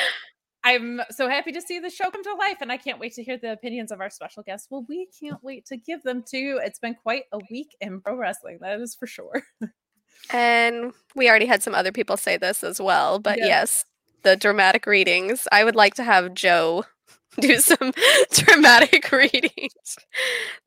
I'm 0.63 1.01
so 1.11 1.29
happy 1.29 1.51
to 1.51 1.61
see 1.61 1.79
the 1.79 1.89
show 1.91 2.09
come 2.09 2.23
to 2.23 2.33
life, 2.33 2.57
and 2.61 2.71
I 2.71 2.77
can't 2.77 2.99
wait 2.99 3.13
to 3.13 3.23
hear 3.23 3.37
the 3.37 3.51
opinions 3.51 3.91
of 3.91 4.01
our 4.01 4.09
special 4.09 4.41
guests. 4.43 4.67
Well, 4.69 4.85
we 4.89 5.07
can't 5.19 5.43
wait 5.43 5.65
to 5.67 5.77
give 5.77 6.01
them 6.03 6.23
to 6.29 6.37
you. 6.37 6.59
It's 6.59 6.79
been 6.79 6.95
quite 6.95 7.23
a 7.31 7.39
week 7.51 7.75
in 7.81 8.01
pro 8.01 8.15
wrestling, 8.15 8.57
that 8.61 8.79
is 8.79 8.95
for 8.95 9.05
sure. 9.05 9.43
and 10.31 10.91
we 11.15 11.29
already 11.29 11.45
had 11.45 11.61
some 11.61 11.75
other 11.75 11.91
people 11.91 12.17
say 12.17 12.37
this 12.37 12.63
as 12.63 12.81
well, 12.81 13.19
but 13.19 13.37
yes, 13.37 13.47
yes 13.47 13.85
the 14.25 14.35
dramatic 14.35 14.85
readings. 14.87 15.47
I 15.51 15.63
would 15.63 15.75
like 15.75 15.93
to 15.95 16.03
have 16.03 16.33
Joe 16.33 16.83
do 17.41 17.59
some 17.59 17.91
dramatic 18.31 19.11
readings. 19.11 19.97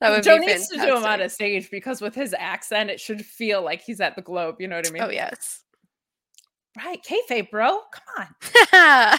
That 0.00 0.10
would 0.10 0.22
Joe 0.22 0.38
be 0.38 0.46
needs 0.46 0.68
to 0.68 0.76
do 0.76 0.96
him 0.96 1.04
on 1.04 1.20
a 1.20 1.28
stage 1.28 1.70
because 1.70 2.00
with 2.00 2.14
his 2.14 2.34
accent, 2.38 2.90
it 2.90 3.00
should 3.00 3.24
feel 3.24 3.62
like 3.62 3.82
he's 3.82 4.00
at 4.00 4.16
the 4.16 4.22
Globe. 4.22 4.56
You 4.58 4.68
know 4.68 4.76
what 4.76 4.86
I 4.86 4.90
oh, 4.90 4.92
mean? 4.92 5.02
Oh 5.02 5.10
yes. 5.10 5.62
Right, 6.76 7.00
kayfabe, 7.02 7.50
bro. 7.50 7.80
Come 7.92 8.26
on. 8.72 9.18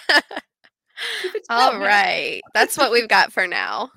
All 1.49 1.79
right. 1.79 2.41
That's 2.53 2.77
what 2.77 2.91
we've 2.91 3.07
got 3.07 3.33
for 3.33 3.47
now. 3.47 3.89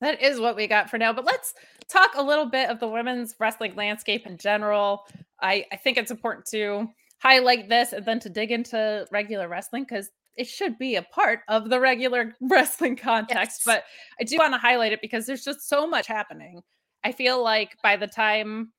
That 0.00 0.22
is 0.22 0.40
what 0.40 0.56
we 0.56 0.66
got 0.66 0.90
for 0.90 0.98
now. 0.98 1.12
But 1.12 1.24
let's 1.24 1.54
talk 1.88 2.10
a 2.14 2.22
little 2.22 2.46
bit 2.46 2.70
of 2.70 2.80
the 2.80 2.88
women's 2.88 3.34
wrestling 3.38 3.74
landscape 3.74 4.26
in 4.26 4.36
general. 4.36 5.06
I, 5.40 5.64
I 5.72 5.76
think 5.76 5.96
it's 5.96 6.10
important 6.10 6.46
to 6.46 6.88
highlight 7.20 7.68
this 7.68 7.92
and 7.92 8.04
then 8.04 8.20
to 8.20 8.28
dig 8.28 8.50
into 8.50 9.06
regular 9.10 9.48
wrestling 9.48 9.84
because 9.84 10.10
it 10.40 10.46
should 10.46 10.78
be 10.78 10.96
a 10.96 11.02
part 11.02 11.40
of 11.48 11.68
the 11.68 11.78
regular 11.78 12.34
wrestling 12.40 12.96
context. 12.96 13.60
Yes. 13.60 13.62
But 13.66 13.84
I 14.18 14.24
do 14.24 14.38
want 14.38 14.54
to 14.54 14.58
highlight 14.58 14.92
it 14.92 15.02
because 15.02 15.26
there's 15.26 15.44
just 15.44 15.68
so 15.68 15.86
much 15.86 16.06
happening. 16.06 16.62
I 17.04 17.12
feel 17.12 17.44
like 17.44 17.76
by 17.82 17.96
the 17.96 18.06
time 18.06 18.72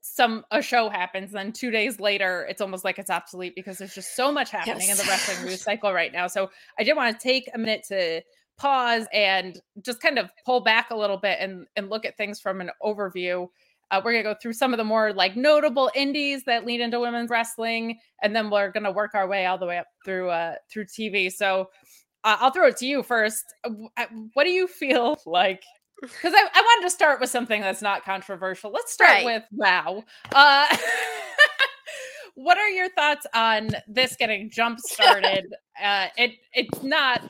some 0.00 0.44
a 0.52 0.62
show 0.62 0.88
happens 0.88 1.32
then 1.32 1.52
two 1.52 1.68
days 1.68 1.98
later 1.98 2.46
it's 2.48 2.60
almost 2.60 2.84
like 2.84 2.96
it's 2.96 3.10
obsolete 3.10 3.54
because 3.56 3.76
there's 3.76 3.92
just 3.92 4.14
so 4.14 4.30
much 4.30 4.50
happening 4.50 4.86
yes. 4.86 5.00
in 5.00 5.04
the 5.04 5.10
wrestling 5.10 5.44
news 5.44 5.60
cycle 5.60 5.92
right 5.92 6.12
now 6.12 6.28
so 6.28 6.48
i 6.78 6.84
did 6.84 6.94
want 6.94 7.18
to 7.18 7.20
take 7.20 7.50
a 7.54 7.58
minute 7.58 7.84
to 7.88 8.22
pause 8.56 9.08
and 9.12 9.60
just 9.84 10.00
kind 10.00 10.16
of 10.16 10.30
pull 10.44 10.60
back 10.60 10.90
a 10.90 10.96
little 10.96 11.16
bit 11.16 11.38
and 11.40 11.66
and 11.74 11.90
look 11.90 12.04
at 12.04 12.16
things 12.16 12.38
from 12.38 12.60
an 12.60 12.70
overview 12.84 13.48
uh, 13.90 14.00
we're 14.04 14.12
going 14.12 14.24
to 14.24 14.30
go 14.34 14.36
through 14.40 14.52
some 14.52 14.72
of 14.72 14.78
the 14.78 14.84
more 14.84 15.12
like 15.12 15.36
notable 15.36 15.90
indies 15.94 16.44
that 16.44 16.66
lead 16.66 16.80
into 16.80 16.98
women's 17.00 17.30
wrestling 17.30 17.98
and 18.22 18.34
then 18.34 18.50
we're 18.50 18.70
going 18.70 18.84
to 18.84 18.92
work 18.92 19.14
our 19.14 19.28
way 19.28 19.46
all 19.46 19.58
the 19.58 19.66
way 19.66 19.78
up 19.78 19.86
through 20.04 20.28
uh 20.28 20.54
through 20.70 20.84
tv 20.84 21.30
so 21.32 21.68
uh, 22.24 22.36
i'll 22.40 22.50
throw 22.50 22.66
it 22.66 22.76
to 22.76 22.86
you 22.86 23.02
first 23.02 23.44
uh, 23.64 23.70
what 24.34 24.44
do 24.44 24.50
you 24.50 24.66
feel 24.66 25.16
like 25.26 25.62
because 26.02 26.32
I, 26.34 26.46
I, 26.54 26.60
wanted 26.60 26.86
to 26.86 26.90
start 26.90 27.20
with 27.20 27.30
something 27.30 27.60
that's 27.60 27.82
not 27.82 28.04
controversial. 28.04 28.70
Let's 28.70 28.92
start 28.92 29.10
right. 29.10 29.24
with 29.24 29.42
wow. 29.52 30.04
Uh, 30.34 30.66
what 32.34 32.58
are 32.58 32.68
your 32.68 32.90
thoughts 32.90 33.26
on 33.34 33.70
this 33.88 34.16
getting 34.16 34.50
jump 34.50 34.78
started? 34.80 35.46
uh, 35.82 36.08
it 36.16 36.32
it's 36.52 36.82
not 36.82 37.22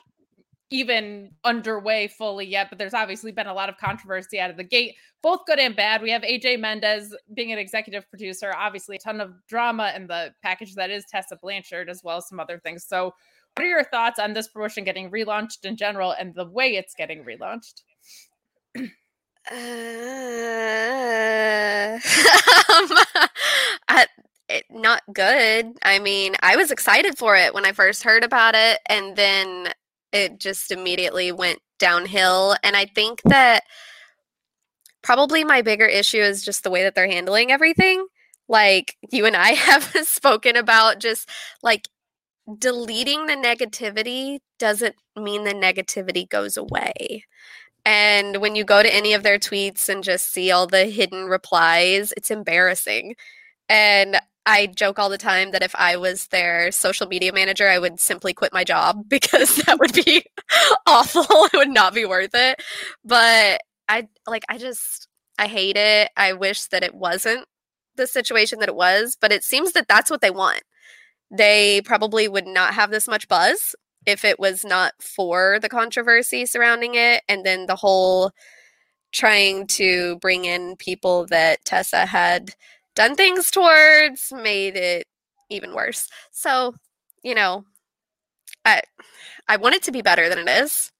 even 0.69 1.31
underway 1.43 2.07
fully 2.07 2.45
yet, 2.45 2.67
but 2.69 2.77
there's 2.77 2.93
obviously 2.93 3.31
been 3.31 3.47
a 3.47 3.53
lot 3.53 3.69
of 3.69 3.77
controversy 3.77 4.39
out 4.39 4.49
of 4.49 4.57
the 4.57 4.63
gate, 4.63 4.95
both 5.21 5.45
good 5.45 5.59
and 5.59 5.75
bad. 5.75 6.01
We 6.01 6.11
have 6.11 6.23
AJ 6.23 6.59
Mendez 6.59 7.15
being 7.33 7.51
an 7.51 7.59
executive 7.59 8.09
producer, 8.09 8.53
obviously 8.55 8.97
a 8.97 8.99
ton 8.99 9.21
of 9.21 9.33
drama 9.47 9.93
in 9.95 10.07
the 10.07 10.33
package 10.43 10.75
that 10.75 10.89
is 10.89 11.05
Tessa 11.05 11.37
Blanchard, 11.37 11.89
as 11.89 12.03
well 12.03 12.17
as 12.17 12.27
some 12.27 12.39
other 12.39 12.59
things. 12.59 12.85
So, 12.85 13.13
what 13.55 13.65
are 13.65 13.69
your 13.69 13.85
thoughts 13.85 14.19
on 14.19 14.33
this 14.33 14.47
promotion 14.49 14.83
getting 14.83 15.09
relaunched 15.09 15.65
in 15.65 15.77
general 15.77 16.11
and 16.11 16.35
the 16.35 16.45
way 16.45 16.75
it's 16.75 16.93
getting 16.93 17.23
relaunched? 17.23 17.81
Uh, 18.75 18.83
um, 22.69 22.97
I, 23.87 24.05
it, 24.49 24.65
not 24.69 25.01
good. 25.13 25.73
I 25.83 25.99
mean, 25.99 26.35
I 26.41 26.55
was 26.55 26.71
excited 26.71 27.17
for 27.17 27.35
it 27.35 27.53
when 27.53 27.65
I 27.65 27.71
first 27.71 28.03
heard 28.03 28.23
about 28.23 28.55
it, 28.55 28.79
and 28.87 29.15
then 29.15 29.73
it 30.11 30.39
just 30.39 30.71
immediately 30.71 31.31
went 31.31 31.59
downhill. 31.79 32.55
And 32.63 32.75
I 32.75 32.85
think 32.85 33.21
that 33.23 33.63
probably 35.01 35.43
my 35.43 35.61
bigger 35.61 35.85
issue 35.85 36.21
is 36.21 36.43
just 36.43 36.63
the 36.63 36.69
way 36.69 36.83
that 36.83 36.95
they're 36.95 37.09
handling 37.09 37.51
everything. 37.51 38.05
Like 38.47 38.95
you 39.11 39.25
and 39.25 39.35
I 39.35 39.49
have 39.53 39.83
spoken 40.03 40.55
about, 40.55 40.99
just 40.99 41.29
like 41.61 41.87
deleting 42.57 43.25
the 43.25 43.33
negativity 43.33 44.39
doesn't 44.59 44.95
mean 45.15 45.43
the 45.43 45.53
negativity 45.53 46.27
goes 46.27 46.57
away. 46.57 47.25
And 47.85 48.37
when 48.37 48.55
you 48.55 48.65
go 48.65 48.83
to 48.83 48.93
any 48.93 49.13
of 49.13 49.23
their 49.23 49.39
tweets 49.39 49.87
and 49.87 50.03
just 50.03 50.33
see 50.33 50.51
all 50.51 50.67
the 50.67 50.85
hidden 50.85 51.25
replies, 51.25 52.11
it's 52.17 52.31
embarrassing. 52.31 53.15
And 53.69 54.17
I 54.45 54.67
joke 54.67 54.97
all 54.97 55.09
the 55.09 55.17
time 55.17 55.51
that 55.51 55.61
if 55.63 55.75
I 55.75 55.97
was 55.97 56.27
their 56.27 56.71
social 56.71 57.07
media 57.07 57.33
manager, 57.33 57.67
I 57.67 57.79
would 57.79 57.99
simply 57.99 58.33
quit 58.33 58.53
my 58.53 58.63
job 58.63 59.03
because 59.09 59.57
that 59.57 59.79
would 59.79 59.93
be 59.93 60.25
awful. 60.87 61.25
It 61.53 61.57
would 61.57 61.69
not 61.69 61.93
be 61.93 62.05
worth 62.05 62.31
it. 62.33 62.61
But 63.03 63.61
I 63.89 64.07
like, 64.25 64.43
I 64.49 64.57
just, 64.57 65.07
I 65.37 65.47
hate 65.47 65.77
it. 65.77 66.11
I 66.17 66.33
wish 66.33 66.65
that 66.67 66.83
it 66.83 66.95
wasn't 66.95 67.45
the 67.95 68.07
situation 68.07 68.59
that 68.59 68.69
it 68.69 68.75
was, 68.75 69.17
but 69.19 69.31
it 69.31 69.43
seems 69.43 69.73
that 69.73 69.87
that's 69.87 70.11
what 70.11 70.21
they 70.21 70.29
want. 70.31 70.61
They 71.31 71.81
probably 71.81 72.27
would 72.27 72.47
not 72.47 72.73
have 72.73 72.91
this 72.91 73.07
much 73.07 73.27
buzz 73.27 73.75
if 74.05 74.23
it 74.23 74.39
was 74.39 74.63
not 74.63 74.93
for 75.01 75.59
the 75.61 75.69
controversy 75.69 76.45
surrounding 76.45 76.95
it 76.95 77.23
and 77.27 77.45
then 77.45 77.65
the 77.65 77.75
whole 77.75 78.31
trying 79.11 79.67
to 79.67 80.17
bring 80.17 80.45
in 80.45 80.75
people 80.77 81.25
that 81.27 81.63
Tessa 81.65 82.05
had 82.05 82.51
done 82.97 83.15
things 83.15 83.51
towards 83.51 84.33
made 84.33 84.75
it 84.75 85.05
even 85.49 85.73
worse. 85.73 86.09
So, 86.31 86.73
you 87.23 87.35
know, 87.35 87.63
I 88.65 88.81
I 89.47 89.57
want 89.57 89.75
it 89.75 89.83
to 89.83 89.91
be 89.91 90.01
better 90.01 90.27
than 90.27 90.39
it 90.39 90.49
is, 90.49 90.91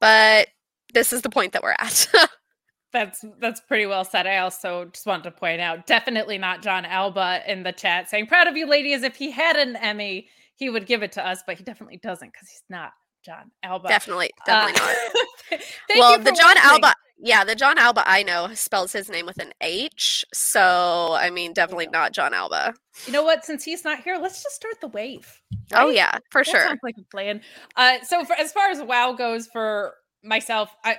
but 0.00 0.48
this 0.94 1.12
is 1.12 1.22
the 1.22 1.30
point 1.30 1.52
that 1.52 1.62
we're 1.62 1.76
at. 1.78 2.08
that's 2.92 3.24
that's 3.38 3.60
pretty 3.60 3.86
well 3.86 4.04
said. 4.04 4.26
I 4.26 4.38
also 4.38 4.86
just 4.86 5.06
want 5.06 5.24
to 5.24 5.30
point 5.30 5.60
out, 5.60 5.86
definitely 5.86 6.38
not 6.38 6.62
John 6.62 6.84
Alba 6.84 7.42
in 7.46 7.62
the 7.62 7.72
chat 7.72 8.08
saying, 8.08 8.26
"Proud 8.26 8.48
of 8.48 8.56
you, 8.56 8.66
ladies." 8.66 9.02
If 9.02 9.14
he 9.16 9.30
had 9.30 9.56
an 9.56 9.76
Emmy, 9.76 10.28
he 10.56 10.70
would 10.70 10.86
give 10.86 11.02
it 11.02 11.12
to 11.12 11.26
us, 11.26 11.42
but 11.46 11.58
he 11.58 11.64
definitely 11.64 11.98
doesn't 12.02 12.32
because 12.32 12.48
he's 12.48 12.64
not 12.70 12.92
John 13.24 13.50
Alba. 13.62 13.88
Definitely, 13.88 14.30
definitely 14.46 14.80
Uh, 14.80 15.10
not. 15.50 15.60
well, 15.98 16.18
the 16.18 16.32
John 16.32 16.56
watching. 16.56 16.62
Alba, 16.64 16.94
yeah, 17.24 17.44
the 17.44 17.54
John 17.54 17.78
Alba 17.78 18.02
I 18.04 18.22
know 18.24 18.52
spells 18.54 18.92
his 18.92 19.08
name 19.08 19.26
with 19.26 19.38
an 19.38 19.52
H. 19.60 20.24
So, 20.34 21.14
I 21.14 21.30
mean, 21.30 21.52
definitely 21.52 21.86
not 21.86 22.12
John 22.12 22.34
Alba. 22.34 22.74
You 23.06 23.12
know 23.12 23.22
what? 23.22 23.44
Since 23.44 23.64
he's 23.64 23.84
not 23.84 24.02
here, 24.02 24.18
let's 24.20 24.42
just 24.42 24.56
start 24.56 24.80
the 24.80 24.88
wave. 24.88 25.40
Oh 25.72 25.88
yeah, 25.88 26.18
for 26.30 26.40
That 26.42 26.50
sure. 26.50 26.66
sounds 26.66 26.80
like 26.82 26.96
a 26.98 27.04
plan. 27.04 27.40
Uh, 27.76 27.98
so 28.02 28.24
for, 28.24 28.34
as 28.34 28.52
far 28.52 28.70
as 28.70 28.82
WoW 28.82 29.12
goes 29.12 29.46
for 29.46 29.94
myself, 30.24 30.74
I, 30.84 30.92
I 30.92 30.96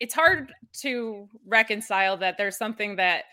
it's 0.00 0.14
hard 0.14 0.50
to 0.80 1.28
reconcile 1.46 2.16
that 2.16 2.38
there's 2.38 2.56
something 2.56 2.96
that 2.96 3.24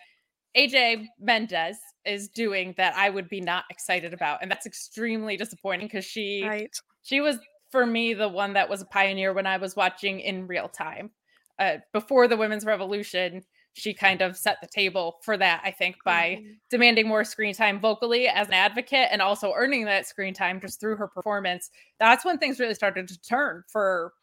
AJ 0.56 1.06
Mendez 1.20 1.78
is 2.06 2.28
doing 2.28 2.74
that 2.78 2.94
I 2.96 3.10
would 3.10 3.30
be 3.30 3.40
not 3.40 3.64
excited 3.70 4.14
about, 4.14 4.40
and 4.42 4.52
that's 4.52 4.66
extremely 4.66 5.38
disappointing 5.38 5.88
because 5.88 6.04
she 6.06 6.44
Right. 6.46 6.70
she 7.04 7.22
was 7.22 7.38
for 7.72 7.86
me 7.86 8.14
the 8.14 8.28
one 8.30 8.54
that 8.54 8.70
was 8.70 8.82
a 8.82 8.86
pioneer 8.86 9.34
when 9.34 9.48
I 9.48 9.58
was 9.58 9.76
watching 9.78 10.20
in 10.20 10.46
real 10.48 10.68
time. 10.68 11.12
Uh, 11.60 11.78
before 11.94 12.28
the 12.28 12.38
women's 12.38 12.66
revolution, 12.66 13.44
she 13.74 13.94
kind 13.94 14.22
of 14.22 14.36
set 14.38 14.58
the 14.62 14.68
table 14.68 15.18
for 15.24 15.38
that. 15.38 15.62
I 15.64 15.72
think 15.72 15.98
by 16.04 16.40
Mhm. 16.42 16.58
demanding 16.70 17.08
more 17.08 17.24
screen 17.24 17.54
time 17.54 17.80
vocally 17.80 18.28
as 18.28 18.48
an 18.48 18.54
advocate 18.54 19.08
and 19.12 19.22
also 19.22 19.54
earning 19.56 19.86
that 19.86 20.08
screen 20.08 20.34
time 20.34 20.60
just 20.60 20.80
through 20.80 20.96
her 20.98 21.08
performance. 21.08 21.70
That's 22.00 22.26
when 22.26 22.38
things 22.40 22.60
really 22.60 22.74
started 22.74 23.08
to 23.08 23.22
turn 23.22 23.64
for, 23.72 24.14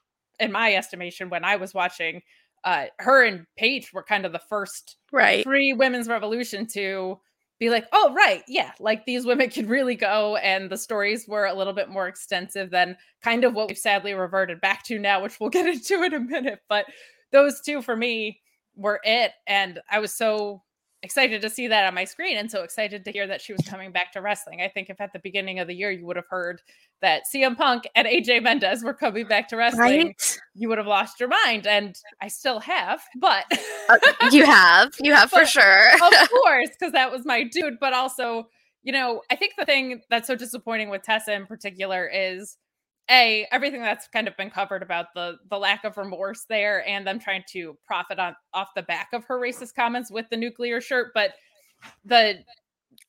in 0.41 0.51
my 0.53 0.75
estimation, 0.75 1.29
when 1.31 1.45
I 1.45 1.57
was 1.57 1.73
watching. 1.75 2.23
Uh, 2.65 2.87
her 2.99 3.23
and 3.25 3.47
Paige 3.57 3.93
were 3.93 4.03
kind 4.03 4.25
of 4.27 4.33
the 4.33 4.39
first 4.39 4.97
Right. 5.13 5.45
pre 5.45 5.73
women's 5.73 6.09
revolution 6.09 6.67
to 6.69 7.21
be 7.61 7.71
like, 7.71 7.87
oh, 7.93 8.13
right, 8.15 8.43
yeah, 8.49 8.73
like 8.81 9.05
these 9.07 9.25
women 9.25 9.49
could 9.51 9.69
really 9.69 9.95
go. 9.95 10.35
And 10.37 10.69
the 10.69 10.77
stories 10.79 11.29
were 11.29 11.45
a 11.47 11.55
little 11.55 11.73
bit 11.73 11.89
more 11.89 12.09
extensive 12.09 12.71
than 12.71 12.97
kind 13.23 13.45
of 13.45 13.55
what 13.55 13.69
we've 13.69 13.79
sadly 13.79 14.15
reverted 14.15 14.61
back 14.61 14.83
to 14.87 14.99
now, 14.99 15.23
which 15.23 15.39
we'll 15.39 15.51
get 15.51 15.67
into 15.73 16.03
in 16.03 16.15
a 16.15 16.21
minute. 16.21 16.61
But 16.69 16.87
those 17.35 17.61
two 17.61 17.83
for 17.83 17.95
me 17.95 18.41
were 18.77 19.01
it. 19.05 19.33
And 19.47 19.81
I 19.91 19.99
was 19.99 20.15
so 20.15 20.63
excited 21.03 21.43
to 21.43 21.51
see 21.51 21.69
that 21.69 21.85
on 21.87 21.95
my 21.95 22.05
screen 22.05 22.39
and 22.39 22.51
so 22.51 22.63
excited 22.63 23.05
to 23.05 23.13
hear 23.13 23.27
that 23.27 23.43
she 23.43 23.53
was 23.53 23.61
coming 23.69 23.93
back 23.93 24.11
to 24.13 24.23
wrestling. 24.23 24.63
I 24.63 24.69
think 24.69 24.89
if 24.89 25.03
at 25.03 25.13
the 25.13 25.19
beginning 25.19 25.59
of 25.59 25.69
the 25.69 25.75
year 25.75 25.91
you 25.91 26.07
would 26.07 26.17
have 26.17 26.27
heard 26.31 26.63
that 27.03 27.25
CM 27.33 27.59
Punk 27.59 27.83
and 27.95 28.09
AJ 28.09 28.43
Mendez 28.43 28.83
were 28.83 28.95
coming 28.95 29.27
back 29.29 29.49
to 29.49 29.57
wrestling, 29.57 30.07
Right. 30.07 30.39
you 30.55 30.71
would 30.71 30.79
have 30.79 30.87
lost 30.87 31.21
your 31.21 31.29
mind. 31.29 31.67
And 31.67 31.95
I 32.23 32.29
still 32.29 32.59
have, 32.61 33.03
but 33.21 33.45
Uh, 33.91 33.99
you 34.33 34.47
have, 34.47 34.95
you 34.99 35.13
have 35.13 35.29
for 35.29 35.45
sure. 35.45 35.93
of 35.95 36.31
course, 36.43 36.71
because 36.71 36.93
that 36.95 37.13
was 37.13 37.27
my 37.27 37.43
dude. 37.45 37.79
But 37.79 37.93
also, 37.93 38.49
you 38.83 38.93
know, 38.93 39.21
I 39.31 39.37
think 39.37 39.53
the 39.59 39.67
thing 39.67 40.01
that's 40.09 40.27
so 40.27 40.37
disappointing 40.37 40.89
with 40.89 41.03
Tessa 41.03 41.35
in 41.35 41.45
particular 41.45 42.09
is 42.11 42.57
a 43.11 43.47
everything 43.53 43.83
that's 43.83 44.09
kind 44.09 44.29
of 44.29 44.37
been 44.37 44.51
covered 44.51 44.83
about 44.83 45.07
the 45.15 45.37
the 45.51 45.59
lack 45.59 45.85
of 45.85 45.97
remorse 45.97 46.47
there 46.49 46.87
and 46.89 47.07
them 47.07 47.19
trying 47.19 47.45
to 47.51 47.77
profit 47.87 48.19
on 48.19 48.35
off 48.55 48.69
the 48.75 48.83
back 48.83 49.09
of 49.13 49.25
her 49.25 49.39
racist 49.39 49.75
comments 49.75 50.11
with 50.11 50.29
the 50.31 50.37
nuclear 50.37 50.81
shirt. 50.81 51.13
But 51.15 51.33
the 52.05 52.39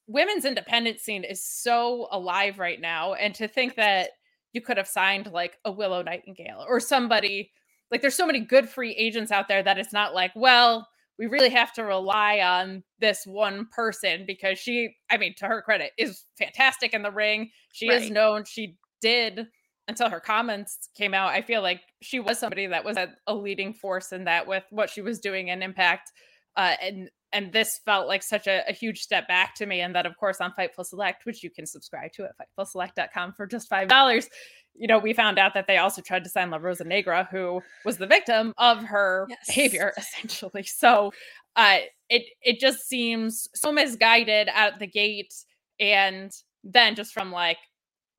women's 0.08 0.46
independent 0.46 1.00
scene 1.00 1.24
is 1.24 1.46
so 1.46 2.08
alive 2.12 2.60
right 2.60 2.82
now, 2.82 3.14
and 3.14 3.34
to 3.36 3.48
think 3.48 3.75
that 3.75 4.10
you 4.54 4.62
could 4.62 4.78
have 4.78 4.88
signed 4.88 5.32
like 5.32 5.58
a 5.66 5.72
Willow 5.72 6.02
Nightingale 6.02 6.66
or 6.68 6.80
somebody 6.80 7.52
like 7.92 8.02
there's 8.02 8.16
so 8.16 8.25
many 8.25 8.40
good 8.40 8.68
free 8.68 8.92
agents 8.92 9.32
out 9.32 9.48
there 9.48 9.62
that 9.62 9.78
it's 9.78 9.94
not 9.94 10.14
like 10.14 10.32
well 10.36 10.88
we 11.18 11.28
really 11.28 11.50
have 11.50 11.72
to 11.74 11.84
rely 11.84 12.40
on 12.40 12.84
this 13.00 13.25
one 13.25 13.68
person 13.72 14.24
because 14.25 14.58
she 14.58 14.96
i 15.12 15.18
mean 15.18 15.34
to 15.36 15.46
her 15.46 15.62
credit 15.62 15.92
is 15.98 16.24
fantastic 16.38 16.94
in 16.94 17.04
the 17.04 17.12
ring 17.12 17.50
she 17.74 17.88
is 17.88 18.10
known 18.10 18.44
she 18.46 18.75
did 19.02 19.48
until 19.88 20.10
her 20.10 20.20
comments 20.20 20.89
came 20.96 21.13
out 21.13 21.30
i 21.30 21.42
feel 21.42 21.62
like 21.62 21.82
she 22.01 22.20
was 22.20 22.39
somebody 22.39 22.68
that 22.68 22.84
was 22.86 22.98
a, 22.98 23.10
a 23.27 23.36
leading 23.36 23.74
force 23.74 24.12
in 24.12 24.24
that 24.25 24.48
with 24.48 24.63
what 24.72 24.89
she 24.89 25.01
was 25.01 25.20
doing 25.20 25.48
in 25.50 25.62
impact 25.63 26.12
uh, 26.58 26.74
and 26.82 27.10
and 27.34 27.51
this 27.51 27.82
felt 27.84 28.08
like 28.08 28.24
such 28.24 28.48
a, 28.48 28.63
a 28.70 28.72
huge 28.72 29.01
step 29.01 29.27
back 29.27 29.54
to 29.56 29.65
me 29.65 29.82
and 29.82 29.94
that 29.94 30.06
of 30.06 30.15
course 30.18 30.39
on 30.39 30.54
fightful 30.58 30.86
select 30.86 31.25
which 31.25 31.44
you 31.44 31.50
can 31.50 31.65
subscribe 31.65 32.12
to 32.13 32.24
at 32.24 32.32
fightfulselect.com 32.58 33.33
for 33.33 33.46
just 33.46 33.68
five 33.68 33.88
dollars 33.90 34.29
you 34.74 34.88
know 34.88 34.98
we 34.98 35.14
found 35.14 35.38
out 35.38 35.53
that 35.53 35.68
they 35.68 35.77
also 35.77 36.01
tried 36.01 36.24
to 36.24 36.29
sign 36.29 36.50
la 36.50 36.57
rosa 36.57 36.83
negra 36.83 37.27
who 37.31 37.62
was 37.83 37.98
the 37.98 38.07
victim 38.07 38.53
of 38.57 38.83
her 38.83 39.25
Yes. 39.29 39.40
behavior 39.48 39.94
essentially 39.98 40.64
so 40.64 41.12
uh 41.57 41.79
it 42.10 42.24
it 42.42 42.60
just 42.60 42.88
seems 42.88 43.48
so 43.53 43.72
misguided 43.72 44.48
at 44.53 44.79
the 44.79 44.88
gate 44.88 45.33
and 45.79 46.31
then 46.64 46.96
just 46.96 47.14
from 47.14 47.31
like 47.31 47.57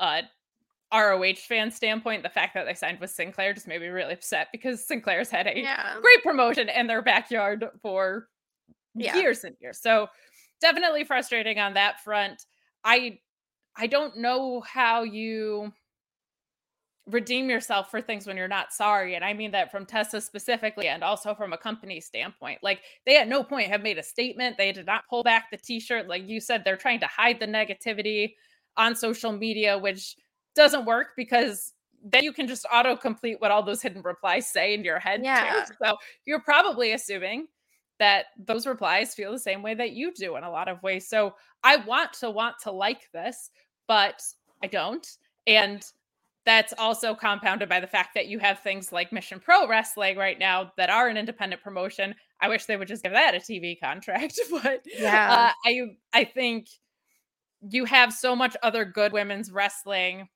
a 0.01 0.23
ROH 0.93 1.35
fan 1.49 1.71
standpoint, 1.71 2.23
the 2.23 2.29
fact 2.29 2.55
that 2.55 2.65
they 2.65 2.75
signed 2.75 3.01
with 3.01 3.11
Sinclair 3.11 3.53
just 3.55 3.67
made 3.67 3.81
me 3.81 3.89
really 3.89 4.15
upset 4.15 4.49
because 4.53 4.87
Sinclair's 4.87 5.31
had 5.31 5.47
a 5.47 5.59
Yeah. 5.59 5.99
great 6.01 6.23
promotion 6.23 6.69
in 6.69 6.87
their 6.87 7.03
backyard 7.03 7.65
for 7.83 8.29
Yeah. 8.95 9.17
years 9.17 9.45
and 9.45 9.57
years. 9.61 9.81
So 9.81 10.09
definitely 10.61 11.05
frustrating 11.05 11.59
on 11.59 11.75
that 11.75 12.01
front. 12.01 12.45
I 12.85 13.21
I 13.77 13.87
don't 13.89 14.17
know 14.19 14.61
how 14.63 15.03
you 15.03 15.73
redeem 17.07 17.49
yourself 17.49 17.89
for 17.91 18.01
things 18.03 18.27
when 18.27 18.37
you're 18.37 18.49
not 18.49 18.73
sorry 18.73 19.15
and 19.15 19.25
i 19.25 19.33
mean 19.33 19.53
that 19.53 19.71
from 19.71 19.87
tessa 19.87 20.21
specifically 20.21 20.89
and 20.89 21.05
also 21.05 21.37
from 21.37 21.53
a 21.53 21.59
company 21.59 22.01
standpoint 22.01 22.59
like 22.65 22.81
they 23.05 23.17
at 23.17 23.29
no 23.29 23.45
point 23.45 23.69
have 23.69 23.81
made 23.81 23.97
a 23.97 24.03
statement 24.03 24.57
they 24.59 24.73
did 24.73 24.87
not 24.87 25.05
pull 25.09 25.23
back 25.23 25.49
the 25.53 25.57
t-shirt 25.57 26.09
like 26.09 26.27
you 26.29 26.41
said 26.41 26.65
they're 26.65 26.77
trying 26.77 26.99
to 26.99 27.07
hide 27.07 27.39
the 27.39 27.47
negativity 27.47 28.35
on 28.77 28.97
social 28.97 29.31
media 29.31 29.79
which 29.79 30.17
doesn't 30.57 30.85
work 30.85 31.09
because 31.17 31.75
then 32.05 32.25
you 32.25 32.33
can 32.33 32.47
just 32.49 32.67
auto 32.73 32.97
complete 32.97 33.41
what 33.41 33.51
all 33.51 33.63
those 33.63 33.83
hidden 33.83 34.03
replies 34.03 34.47
say 34.49 34.75
in 34.75 34.83
your 34.85 34.99
head 34.99 35.21
Yeah. 35.23 35.65
too. 35.67 35.75
so 35.83 35.97
you're 36.25 36.41
probably 36.41 36.93
assuming 36.93 37.47
that 37.99 38.27
those 38.39 38.67
replies 38.67 39.15
feel 39.15 39.33
the 39.33 39.39
same 39.39 39.63
way 39.63 39.75
that 39.75 39.93
you 39.93 40.13
do 40.13 40.37
in 40.37 40.45
a 40.45 40.51
lot 40.51 40.69
of 40.69 40.83
ways 40.83 41.09
so 41.09 41.35
i 41.65 41.77
want 41.77 42.13
to 42.15 42.31
want 42.31 42.55
to 42.63 42.71
like 42.71 43.11
this 43.13 43.51
but 43.87 44.23
i 44.63 44.67
don't 44.67 45.17
and 45.47 45.85
that's 46.45 46.73
also 46.79 47.13
compounded 47.15 47.69
by 47.69 47.81
the 47.81 47.87
fact 47.89 48.11
that 48.15 48.29
you 48.29 48.39
have 48.39 48.61
things 48.61 48.93
like 48.93 49.11
Mission 49.13 49.41
Pro 49.41 49.67
Wrestling 49.67 50.17
right 50.17 50.39
now 50.39 50.71
that 50.77 50.89
are 50.91 51.09
an 51.09 51.17
independent 51.17 51.61
promotion. 51.61 52.15
I 52.41 52.49
wish 52.49 52.67
they 52.67 52.77
would 52.77 52.87
just 52.87 53.03
give 53.03 53.11
that 53.11 53.35
a 53.35 53.39
TV 53.39 53.77
contract, 53.81 54.39
but 54.63 54.83
Yeah. 54.87 55.29
uh, 55.29 55.53
I 55.69 55.81
I 56.13 56.23
think 56.23 56.69
you 57.69 57.85
have 57.85 58.13
so 58.13 58.37
much 58.37 58.57
other 58.63 58.85
good 58.85 59.13
women's 59.13 59.51
wrestling, 59.51 60.29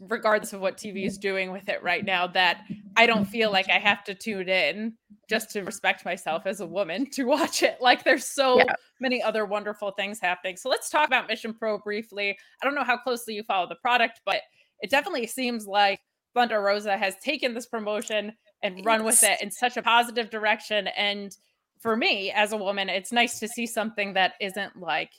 regardless 0.00 0.52
of 0.52 0.60
what 0.60 0.76
TV 0.76 1.06
is 1.06 1.18
doing 1.18 1.52
with 1.52 1.68
it 1.68 1.82
right 1.82 2.04
now, 2.04 2.26
that 2.26 2.64
I 2.96 3.06
don't 3.06 3.24
feel 3.24 3.50
like 3.50 3.68
I 3.70 3.78
have 3.78 4.04
to 4.04 4.14
tune 4.14 4.48
in 4.48 4.94
just 5.28 5.50
to 5.52 5.62
respect 5.62 6.04
myself 6.04 6.46
as 6.46 6.60
a 6.60 6.66
woman 6.66 7.06
to 7.12 7.24
watch 7.24 7.62
it. 7.62 7.78
Like 7.80 8.04
there's 8.04 8.24
so 8.24 8.58
Yeah. 8.58 8.74
many 9.00 9.22
other 9.22 9.46
wonderful 9.46 9.92
things 9.92 10.20
happening. 10.20 10.56
So 10.56 10.68
let's 10.68 10.90
talk 10.90 11.06
about 11.06 11.28
Mission 11.28 11.54
Pro 11.54 11.78
briefly. 11.78 12.36
I 12.62 12.64
don't 12.64 12.74
know 12.74 12.84
how 12.84 12.96
closely 12.96 13.34
you 13.34 13.42
follow 13.42 13.68
the 13.68 13.76
product, 13.76 14.20
but 14.24 14.42
it 14.80 14.90
definitely 14.90 15.26
seems 15.26 15.66
like 15.66 16.00
Thunder 16.34 16.60
Rosa 16.60 16.96
has 16.96 17.16
taken 17.20 17.54
this 17.54 17.66
promotion 17.66 18.32
and 18.62 18.84
run 18.84 19.04
with 19.04 19.22
it 19.22 19.40
in 19.40 19.50
such 19.50 19.76
a 19.76 19.82
positive 19.82 20.30
direction. 20.30 20.88
And 20.88 21.34
for 21.78 21.96
me, 21.96 22.30
as 22.32 22.52
a 22.52 22.56
woman, 22.56 22.88
it's 22.88 23.12
nice 23.12 23.38
to 23.38 23.48
see 23.48 23.66
something 23.66 24.14
that 24.14 24.34
isn't 24.40 24.76
like 24.76 25.10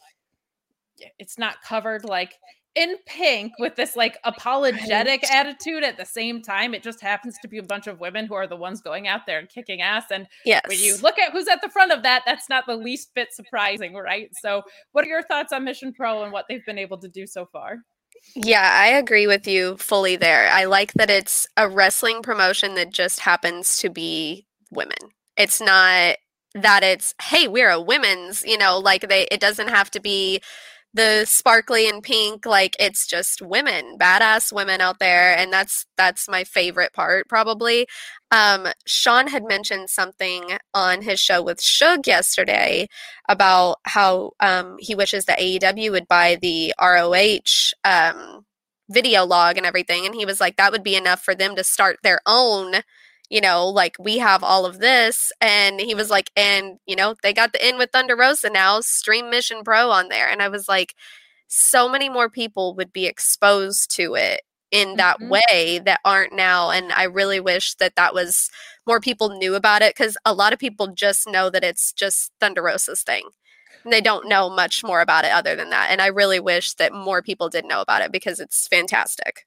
it's 1.20 1.38
not 1.38 1.62
covered 1.62 2.06
like 2.06 2.34
in 2.76 2.98
pink 3.06 3.54
with 3.58 3.76
this 3.76 3.96
like 3.96 4.18
apologetic 4.24 5.24
Right. 5.24 5.32
attitude 5.32 5.84
at 5.84 5.98
the 5.98 6.06
same 6.06 6.42
time. 6.42 6.74
It 6.74 6.84
just 6.84 7.02
happens 7.02 7.38
to 7.42 7.48
be 7.48 7.58
a 7.58 7.64
bunch 7.64 7.88
of 7.88 8.00
women 8.00 8.26
who 8.26 8.34
are 8.34 8.48
the 8.48 8.56
ones 8.56 8.82
going 8.82 9.08
out 9.08 9.22
there 9.26 9.40
and 9.40 9.50
kicking 9.50 9.82
ass. 9.82 10.06
And 10.12 10.28
yes. 10.44 10.62
when 10.68 10.80
you 10.80 10.98
look 10.98 11.18
at 11.18 11.32
who's 11.32 11.48
at 11.48 11.62
the 11.62 11.70
front 11.70 11.92
of 11.92 12.04
that, 12.04 12.24
that's 12.26 12.50
not 12.50 12.66
the 12.68 12.76
least 12.76 13.14
bit 13.16 13.34
surprising, 13.34 13.94
right? 13.94 14.30
So, 14.42 14.64
what 14.92 15.06
are 15.06 15.10
your 15.10 15.24
thoughts 15.24 15.54
on 15.54 15.64
Mission 15.64 15.94
Pro 15.94 16.24
and 16.24 16.34
what 16.34 16.46
they've 16.50 16.66
been 16.66 16.78
able 16.78 16.98
to 17.00 17.08
do 17.08 17.26
so 17.26 17.46
far? 17.52 17.78
Yeah, 18.36 18.70
I 18.74 18.88
agree 18.88 19.28
with 19.28 19.48
you 19.48 19.78
fully 19.78 20.16
there. 20.16 20.50
I 20.52 20.66
like 20.66 20.94
that 20.94 21.10
it's 21.10 21.48
a 21.58 21.70
wrestling 21.70 22.22
promotion 22.22 22.76
that 22.76 22.92
just 22.92 23.20
happens 23.20 23.78
to 23.78 23.90
be 23.90 24.48
women. 24.72 24.98
It's 25.38 25.62
not 25.62 26.18
that 26.56 26.84
it's, 26.84 27.14
hey, 27.22 27.48
we're 27.48 27.70
a 27.70 27.82
women's, 27.82 28.44
you 28.46 28.58
know, 28.58 28.80
like 28.80 29.08
they 29.08 29.28
it 29.32 29.40
doesn't 29.40 29.68
have 29.68 29.92
to 29.92 30.00
be 30.00 30.42
the 30.96 31.26
sparkly 31.26 31.90
and 31.90 32.02
pink 32.02 32.46
like 32.46 32.76
it's 32.80 33.06
just 33.06 33.42
women 33.42 33.98
badass 34.00 34.54
women 34.54 34.80
out 34.80 34.98
there 35.00 35.38
and 35.38 35.52
that's 35.52 35.86
that's 35.98 36.30
my 36.30 36.44
favorite 36.46 36.94
part 36.94 37.28
probably. 37.28 37.86
Um 38.32 38.68
sean 38.88 39.28
had 39.28 39.44
mentioned 39.46 39.90
something 39.90 40.58
on 40.74 41.02
his 41.02 41.20
show 41.20 41.44
with 41.44 41.60
Suge 41.60 42.08
yesterday 42.08 42.88
about 43.28 43.78
how 43.84 44.32
um 44.40 44.78
he 44.80 44.96
wishes 44.96 45.26
that 45.26 45.40
aew 45.40 45.92
would 45.92 46.08
buy 46.08 46.38
the 46.42 46.74
roh 46.82 47.14
um 47.84 48.46
video 48.90 49.26
log 49.26 49.58
and 49.58 49.66
everything 49.66 50.06
and 50.06 50.16
he 50.16 50.26
was 50.26 50.40
like 50.40 50.56
that 50.58 50.72
would 50.72 50.84
be 50.84 50.96
enough 50.96 51.22
for 51.22 51.36
them 51.36 51.56
to 51.56 51.64
start 51.64 51.98
their 52.04 52.22
own 52.26 52.76
you 53.30 53.42
know, 53.42 53.68
like 53.68 53.96
we 54.00 54.18
have 54.20 54.44
all 54.44 54.66
of 54.66 54.80
this. 54.80 55.32
And 55.42 55.80
he 55.80 55.96
was 55.96 56.10
like, 56.10 56.32
and, 56.36 56.80
you 56.86 56.96
know, 56.96 57.16
they 57.24 57.34
got 57.34 57.54
the 57.54 57.68
in 57.68 57.78
with 57.78 57.92
Thunder 57.92 58.16
Rosa 58.16 58.50
now, 58.50 58.82
stream 58.82 59.30
Mission 59.30 59.64
Pro 59.64 59.90
on 59.92 60.10
there. 60.10 60.30
And 60.30 60.42
I 60.42 60.48
was 60.50 60.68
like, 60.68 60.96
so 61.48 61.88
many 61.90 62.10
more 62.10 62.30
people 62.30 62.76
would 62.76 62.92
be 62.92 63.06
exposed 63.06 63.96
to 63.96 64.16
it 64.16 64.42
in 64.72 64.96
that 64.98 65.20
Mhm. 65.20 65.30
way 65.30 65.80
that 65.86 66.00
aren't 66.04 66.34
now 66.34 66.72
and 66.72 66.92
i 66.94 67.04
really 67.04 67.40
wish 67.40 67.76
that 67.76 67.96
that 67.96 68.14
was 68.16 68.50
more 68.88 69.00
people 69.00 69.30
knew 69.30 69.54
about 69.54 69.82
it 69.84 69.96
because 69.96 70.18
a 70.26 70.34
lot 70.34 70.54
of 70.54 70.60
people 70.60 70.88
just 70.88 71.28
know 71.28 71.50
that 71.52 71.64
it's 71.64 71.94
just 71.94 72.32
thunder 72.40 72.64
rosa's 72.64 73.04
thing 73.04 73.30
and 73.84 73.94
they 73.94 74.02
don't 74.02 74.28
know 74.28 74.50
much 74.50 74.84
more 74.84 75.02
about 75.02 75.24
it 75.24 75.32
other 75.32 75.56
than 75.56 75.70
that 75.70 75.92
and 75.92 76.02
i 76.02 76.08
really 76.08 76.40
wish 76.40 76.74
that 76.74 76.92
more 76.92 77.22
people 77.22 77.48
did 77.48 77.64
know 77.66 77.80
about 77.82 78.02
it 78.02 78.12
because 78.12 78.40
it's 78.40 78.68
fantastic 78.68 79.46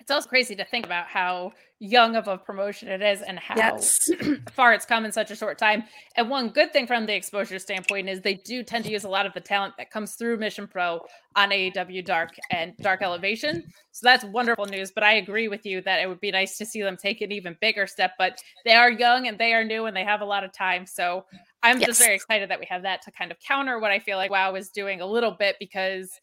It's 0.00 0.10
also 0.10 0.28
crazy 0.28 0.56
to 0.56 0.64
think 0.64 0.86
about 0.86 1.06
how 1.08 1.52
young 1.80 2.14
of 2.14 2.28
a 2.28 2.36
promotion 2.36 2.88
it 2.88 3.00
is 3.00 3.22
and 3.22 3.38
how 3.38 3.56
Yes. 3.56 4.10
far 4.52 4.74
it's 4.74 4.84
come 4.84 5.06
in 5.06 5.12
such 5.12 5.30
a 5.30 5.36
short 5.36 5.56
time. 5.56 5.82
And 6.14 6.28
one 6.28 6.50
good 6.50 6.74
thing 6.74 6.86
from 6.86 7.06
the 7.06 7.14
exposure 7.14 7.58
standpoint 7.58 8.08
is 8.08 8.20
they 8.20 8.34
do 8.34 8.62
tend 8.62 8.84
to 8.84 8.92
use 8.92 9.04
a 9.04 9.08
lot 9.08 9.24
of 9.24 9.32
the 9.32 9.40
talent 9.40 9.74
that 9.78 9.90
comes 9.90 10.14
through 10.14 10.36
Mission 10.36 10.68
Pro 10.68 11.00
on 11.36 11.50
AEW 11.50 12.04
Dark 12.04 12.34
and 12.50 12.76
Dark 12.76 13.00
Elevation. 13.00 13.64
So 13.92 14.00
that's 14.04 14.24
wonderful 14.24 14.66
news. 14.66 14.92
But 14.92 15.04
I 15.04 15.14
agree 15.14 15.48
with 15.48 15.64
you 15.64 15.80
that 15.82 16.00
it 16.00 16.06
would 16.06 16.20
be 16.20 16.30
nice 16.30 16.58
to 16.58 16.66
see 16.66 16.82
them 16.82 16.98
take 16.98 17.22
an 17.22 17.32
even 17.32 17.56
bigger 17.62 17.86
step. 17.86 18.12
But 18.18 18.38
they 18.66 18.74
are 18.74 18.90
young 18.90 19.26
and 19.26 19.38
they 19.38 19.54
are 19.54 19.64
new 19.64 19.86
and 19.86 19.96
they 19.96 20.04
have 20.04 20.20
a 20.20 20.26
lot 20.26 20.44
of 20.44 20.52
time. 20.52 20.84
So 20.84 21.24
I'm 21.62 21.80
Yes. 21.80 21.88
just 21.88 22.00
very 22.00 22.14
excited 22.14 22.50
that 22.50 22.60
we 22.60 22.66
have 22.66 22.82
that 22.82 23.00
to 23.02 23.10
kind 23.10 23.30
of 23.30 23.38
counter 23.40 23.78
what 23.78 23.90
I 23.90 23.98
feel 24.00 24.18
like 24.18 24.30
WoW 24.30 24.54
is 24.54 24.68
doing 24.68 25.00
a 25.00 25.06
little 25.06 25.32
bit 25.32 25.56
because 25.58 26.20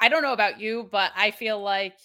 I 0.00 0.10
don't 0.10 0.22
know 0.22 0.34
about 0.34 0.60
you, 0.60 0.88
but 0.92 1.12
I 1.16 1.30
feel 1.30 1.62
like 1.62 1.98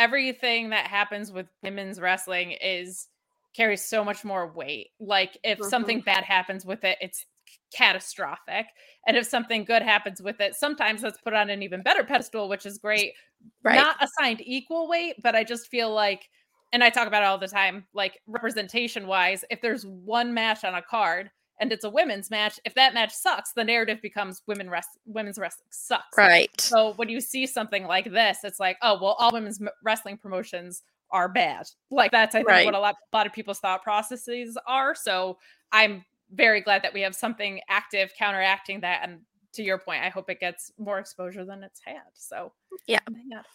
everything 0.00 0.70
that 0.70 0.86
happens 0.88 1.32
with 1.32 1.48
women's 1.62 2.00
wrestling 2.00 2.52
is 2.52 3.08
carries 3.54 3.84
so 3.84 4.04
much 4.04 4.24
more 4.24 4.52
weight. 4.52 4.90
Like 5.00 5.38
if 5.44 5.58
Mhm. 5.58 5.64
something 5.64 6.02
bad 6.02 6.24
happens 6.24 6.64
with 6.66 6.84
it, 6.84 6.98
it's 7.00 7.26
catastrophic. 7.74 8.66
And 9.06 9.16
if 9.16 9.26
something 9.26 9.64
good 9.64 9.82
happens 9.82 10.22
with 10.22 10.40
it, 10.40 10.54
sometimes 10.54 11.02
that's 11.02 11.20
put 11.20 11.34
on 11.34 11.50
an 11.50 11.62
even 11.62 11.82
better 11.82 12.04
pedestal, 12.04 12.48
which 12.48 12.66
is 12.66 12.78
great. 12.78 13.14
right 13.62 13.86
Not 13.86 13.96
assigned 14.02 14.42
equal 14.44 14.88
weight, 14.88 15.16
but 15.22 15.36
I 15.36 15.44
just 15.44 15.68
feel 15.68 15.92
like 15.92 16.28
and 16.72 16.84
I 16.84 16.90
talk 16.90 17.08
about 17.08 17.22
it 17.22 17.26
all 17.26 17.38
the 17.38 17.48
time, 17.48 17.86
like 17.94 18.20
representation 18.28 19.08
wise, 19.08 19.44
if 19.50 19.60
there's 19.60 19.84
one 19.84 20.34
match 20.34 20.62
on 20.64 20.74
a 20.76 20.82
card 20.82 21.30
and 21.60 21.72
it's 21.72 21.84
a 21.84 21.90
women's 21.90 22.30
match, 22.30 22.58
if 22.64 22.74
that 22.74 22.94
match 22.94 23.12
sucks, 23.12 23.52
the 23.52 23.62
narrative 23.62 24.00
becomes 24.02 24.42
women 24.46 24.68
rest 24.70 24.88
women's 25.04 25.38
wrestling 25.38 25.68
sucks. 25.70 26.16
right 26.16 26.50
So 26.60 26.94
when 26.96 27.08
you 27.08 27.20
see 27.20 27.46
something 27.46 27.84
like 27.84 28.10
this, 28.10 28.38
it's 28.44 28.58
like, 28.58 28.78
oh 28.82 28.98
well, 29.00 29.16
all 29.18 29.30
women's 29.32 29.60
wrestling 29.84 30.16
promotions 30.18 30.82
are 31.12 31.28
bad. 31.28 31.66
Like 31.90 32.10
that's 32.10 32.34
I 32.34 32.38
think 32.38 32.48
Right. 32.48 32.64
what 32.64 32.74
a 32.74 32.80
lot, 32.80 32.96
a 33.12 33.16
lot 33.16 33.26
of 33.26 33.32
people's 33.32 33.58
thought 33.60 33.82
processes 33.82 34.56
are. 34.66 34.94
So 34.94 35.38
I'm 35.72 36.04
very 36.32 36.60
glad 36.60 36.82
that 36.82 36.94
we 36.94 37.00
have 37.02 37.14
something 37.14 37.60
active 37.68 38.12
counteracting 38.18 38.80
that. 38.80 39.00
And 39.02 39.20
to 39.54 39.62
your 39.62 39.78
point, 39.78 40.02
I 40.04 40.08
hope 40.08 40.30
it 40.30 40.38
gets 40.40 40.72
more 40.78 40.98
exposure 40.98 41.44
than 41.44 41.62
it's 41.64 41.80
had. 41.84 42.02
So 42.14 42.52
Yeah. 42.86 43.00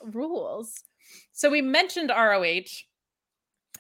rules. 0.04 0.84
So 1.32 1.50
we 1.50 1.62
mentioned 1.62 2.12
ROH. 2.12 2.84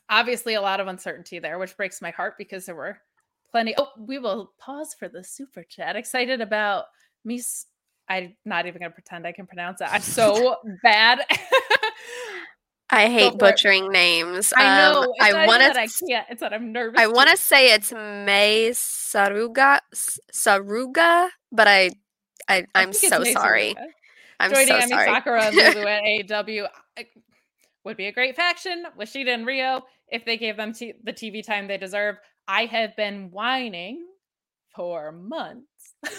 Obviously, 0.10 0.54
a 0.54 0.62
lot 0.62 0.80
of 0.80 0.88
uncertainty 0.88 1.40
there, 1.40 1.58
which 1.60 1.76
breaks 1.76 2.02
my 2.02 2.12
heart 2.12 2.36
because 2.38 2.66
there 2.66 2.76
were 2.76 3.00
plenty. 3.56 3.74
Oh, 3.78 3.88
we 3.98 4.20
will 4.20 4.52
pause 4.60 4.94
for 5.00 5.08
the 5.08 5.24
super 5.24 5.63
chat. 5.63 5.96
Excited 5.96 6.41
about 6.41 6.86
me. 7.24 7.41
I'm 8.10 8.36
not 8.44 8.65
even 8.65 8.80
going 8.80 8.91
to 8.91 8.94
pretend 8.94 9.26
I 9.26 9.32
can 9.32 9.48
pronounce 9.48 9.80
it. 9.80 9.88
I'm 9.89 10.02
so 10.02 10.58
bad. 10.84 11.22
i 12.89 13.08
hate 13.10 13.30
for 13.30 13.36
it. 13.36 13.39
butchering 13.39 13.89
names 13.94 14.52
I 14.58 14.65
Um, 14.88 14.94
know. 14.94 15.13
It's 15.15 15.24
i 15.34 15.48
want 15.48 15.60
that 15.62 15.78
I 15.78 15.86
to 15.86 16.06
can't. 16.06 16.28
It's 16.30 16.41
that 16.41 16.52
I'm 16.54 16.74
nervous. 16.74 17.00
I 17.00 17.08
want 17.08 17.30
to 17.30 17.38
say 17.38 17.72
it's 17.74 17.94
May 17.94 18.72
Saruga 18.74 19.80
Saruga, 20.34 21.30
but 21.54 21.68
I, 21.70 21.91
I 22.50 22.65
I'm 22.76 22.91
so 22.91 23.24
sorry. 23.24 23.74
I'm 24.38 24.52
Joining 24.52 24.68
so 24.68 24.80
Emi 24.80 24.89
sorry. 24.89 25.08
Sakura 25.08 25.44
and 25.46 25.56
Lulu 25.56 25.88
at 25.88 26.04
AEW 26.04 26.68
I- 26.98 27.06
would 27.86 27.96
be 27.96 28.08
a 28.08 28.12
great 28.12 28.36
faction. 28.36 28.84
Washida 29.00 29.30
and 29.34 29.48
Rio, 29.48 29.84
if 30.10 30.26
they 30.26 30.36
gave 30.36 30.58
them 30.58 30.74
t- 30.74 30.94
the 31.06 31.13
TV 31.13 31.41
time 31.41 31.68
they 31.70 31.78
deserve. 31.78 32.18
I 32.48 32.66
have 32.66 32.96
been 32.96 33.32
whining 33.32 34.06
for 34.76 35.12
months 35.12 35.94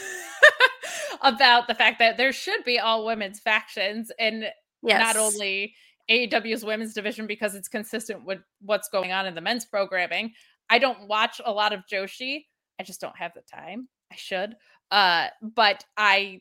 about 1.23 1.69
the 1.69 1.75
fact 1.75 1.99
that 1.99 2.17
there 2.17 2.33
should 2.33 2.65
be 2.65 2.79
all 2.79 3.07
women's 3.07 3.41
factions 3.41 4.11
and 4.19 4.47
yes. 4.83 5.01
not 5.01 5.17
only 5.17 5.75
AEW's 6.11 6.65
women's 6.65 6.95
division 6.95 7.27
because 7.27 7.55
it's 7.55 7.69
consistent 7.69 8.25
with 8.25 8.39
what's 8.61 8.89
going 8.89 9.12
on 9.12 9.27
in 9.27 9.35
the 9.35 9.41
men's 9.41 9.65
programming. 9.65 10.33
I 10.71 10.79
don't 10.79 11.09
watch 11.09 11.41
a 11.45 11.53
lot 11.53 11.73
of 11.73 11.81
Joshi. 11.91 12.45
I 12.81 12.83
just 12.83 13.01
don't 13.01 13.17
have 13.17 13.33
the 13.35 13.43
time. 13.43 13.89
I 14.12 14.17
should. 14.17 14.55
Uh, 14.91 15.29
but 15.43 15.85
I 15.97 16.41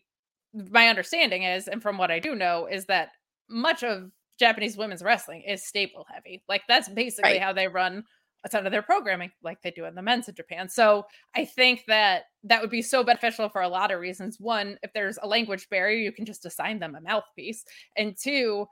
my 0.71 0.87
understanding 0.87 1.43
is, 1.43 1.67
and 1.67 1.81
from 1.81 1.97
what 1.97 2.11
I 2.11 2.19
do 2.19 2.33
know, 2.33 2.67
is 2.71 2.85
that 2.85 3.09
much 3.49 3.83
of 3.83 4.11
Japanese 4.39 4.77
women's 4.77 5.03
wrestling 5.03 5.41
is 5.41 5.67
stable 5.67 6.05
heavy. 6.11 6.43
Like 6.47 6.61
that's 6.67 6.87
basically 6.89 7.33
Right. 7.33 7.41
how 7.41 7.53
they 7.53 7.67
run 7.67 8.03
a 8.45 8.49
ton 8.49 8.65
of 8.65 8.71
their 8.71 8.83
programming, 8.83 9.31
like 9.43 9.61
they 9.61 9.71
do 9.71 9.85
in 9.85 9.95
the 9.95 10.01
men's 10.01 10.29
in 10.29 10.35
Japan. 10.35 10.69
So 10.69 11.05
I 11.35 11.45
think 11.45 11.83
that 11.87 12.25
that 12.43 12.61
would 12.61 12.69
be 12.69 12.83
so 12.83 13.03
beneficial 13.03 13.49
for 13.49 13.61
a 13.61 13.67
lot 13.67 13.91
of 13.91 13.99
reasons. 13.99 14.39
One, 14.39 14.77
if 14.83 14.93
there's 14.93 15.17
a 15.21 15.27
language 15.27 15.67
barrier, 15.69 15.97
you 15.97 16.11
can 16.11 16.25
just 16.25 16.45
assign 16.45 16.77
them 16.79 16.95
a 16.95 17.01
mouthpiece. 17.01 17.65
And 17.97 18.15
two, 18.15 18.67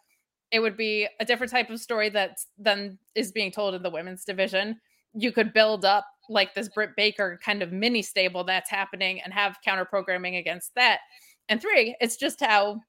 it 0.51 0.59
would 0.59 0.77
be 0.77 1.07
a 1.19 1.25
different 1.25 1.51
type 1.51 1.71
of 1.71 1.79
story 1.79 2.09
that 2.09 2.38
then 2.59 2.99
is 3.15 3.31
being 3.31 3.51
told 3.51 3.73
in 3.73 3.81
the 3.81 3.89
women's 3.89 4.23
division. 4.23 4.79
You 5.15 5.31
could 5.31 5.53
build 5.53 5.86
up 5.86 6.05
like 6.29 6.53
this 6.53 6.69
Britt 6.69 6.91
Baker 6.95 7.39
kind 7.43 7.63
of 7.63 7.71
mini 7.71 8.03
stable 8.03 8.43
that's 8.43 8.69
happening 8.69 9.21
and 9.21 9.33
have 9.33 9.57
counter 9.65 9.86
programming 9.86 10.36
against 10.36 10.75
that. 10.75 10.99
And 11.49 11.59
three, 11.59 11.95
it's 11.99 12.15
just 12.15 12.39
how 12.39 12.79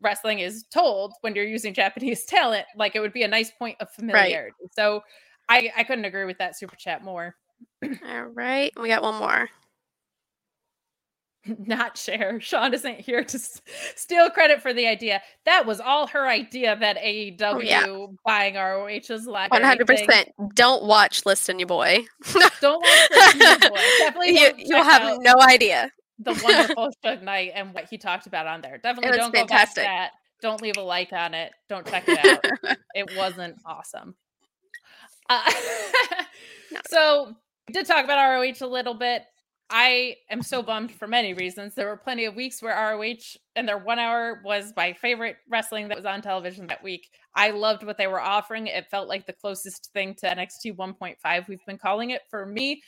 wrestling 0.00 0.38
is 0.38 0.64
told 0.72 1.14
when 1.22 1.34
you're 1.34 1.44
using 1.44 1.74
Japanese 1.74 2.24
talent. 2.28 2.66
Like 2.76 2.94
it 2.94 3.00
would 3.00 3.12
be 3.12 3.24
a 3.24 3.28
nice 3.28 3.50
point 3.50 3.76
of 3.80 3.90
familiarity. 3.90 4.54
So 4.72 5.02
I, 5.48 5.70
I 5.76 5.84
couldn't 5.84 6.04
agree 6.04 6.24
with 6.24 6.38
that 6.38 6.56
super 6.58 6.76
chat 6.76 7.04
more. 7.04 7.34
All 7.84 8.24
right, 8.24 8.72
we 8.80 8.88
got 8.88 9.02
one 9.02 9.16
more. 9.16 9.48
Not 11.58 11.96
share. 11.96 12.40
Sean 12.40 12.74
isn't 12.74 12.98
here 13.00 13.22
to 13.22 13.36
s- 13.36 13.60
steal 13.94 14.28
credit 14.30 14.60
for 14.60 14.72
the 14.74 14.86
idea. 14.88 15.22
That 15.44 15.64
was 15.64 15.80
all 15.80 16.08
her 16.08 16.26
idea 16.26 16.76
that 16.76 16.96
AEW 16.96 17.40
Oh, 17.40 17.60
yeah. 17.60 18.06
buying 18.24 18.56
ROH 18.56 18.88
is 19.14 19.26
like 19.26 19.52
One 19.52 19.62
hundred 19.62 19.86
percent. 19.86 20.28
Don't 20.54 20.84
watch 20.84 21.24
Listen, 21.24 21.60
you 21.60 21.66
boy. 21.66 22.04
Don't 22.60 22.82
watch 22.82 23.08
this 23.10 23.34
new 23.36 23.68
boy. 23.70 23.76
Definitely 23.98 24.40
you, 24.40 24.50
you'll 24.58 24.82
have 24.82 25.18
no 25.20 25.34
idea. 25.40 25.88
the 26.18 26.32
wonderful 26.42 26.90
Suge 27.04 27.22
Knight 27.22 27.52
and 27.54 27.72
what 27.72 27.84
he 27.88 27.96
talked 27.96 28.26
about 28.26 28.48
on 28.48 28.60
there. 28.60 28.78
Definitely 28.78 29.16
don't 29.16 29.32
go 29.32 29.38
fantastic. 29.40 29.84
back 29.84 30.10
that. 30.10 30.18
Don't 30.42 30.60
leave 30.60 30.76
a 30.78 30.82
like 30.82 31.12
on 31.12 31.32
it. 31.32 31.52
Don't 31.68 31.86
check 31.86 32.04
it 32.08 32.18
out. 32.24 32.76
it 32.94 33.16
wasn't 33.16 33.56
awesome. 33.64 34.16
Uh, 35.28 35.52
so 36.88 37.34
we 37.68 37.72
did 37.72 37.86
talk 37.86 38.04
about 38.04 38.30
ROH 38.30 38.64
a 38.64 38.66
little 38.66 38.94
bit. 38.94 39.22
I 39.68 40.16
am 40.30 40.42
so 40.42 40.62
bummed 40.62 40.92
for 40.92 41.08
many 41.08 41.34
reasons. 41.34 41.74
There 41.74 41.88
were 41.88 41.96
plenty 41.96 42.24
of 42.24 42.36
weeks 42.36 42.62
where 42.62 42.74
ROH 42.74 43.36
and 43.56 43.66
their 43.66 43.78
one 43.78 43.98
hour 43.98 44.40
was 44.44 44.72
my 44.76 44.92
favorite 44.92 45.38
wrestling 45.50 45.88
that 45.88 45.96
was 45.96 46.06
on 46.06 46.22
television 46.22 46.68
that 46.68 46.84
week. 46.84 47.08
I 47.34 47.50
loved 47.50 47.82
what 47.82 47.98
they 47.98 48.06
were 48.06 48.20
offering. 48.20 48.68
It 48.68 48.86
felt 48.90 49.08
like 49.08 49.26
the 49.26 49.32
closest 49.32 49.90
thing 49.92 50.14
to 50.18 50.26
NXT 50.26 50.76
1.5 50.76 51.48
we've 51.48 51.66
been 51.66 51.78
calling 51.78 52.10
it 52.10 52.22
for 52.30 52.46
me. 52.46 52.80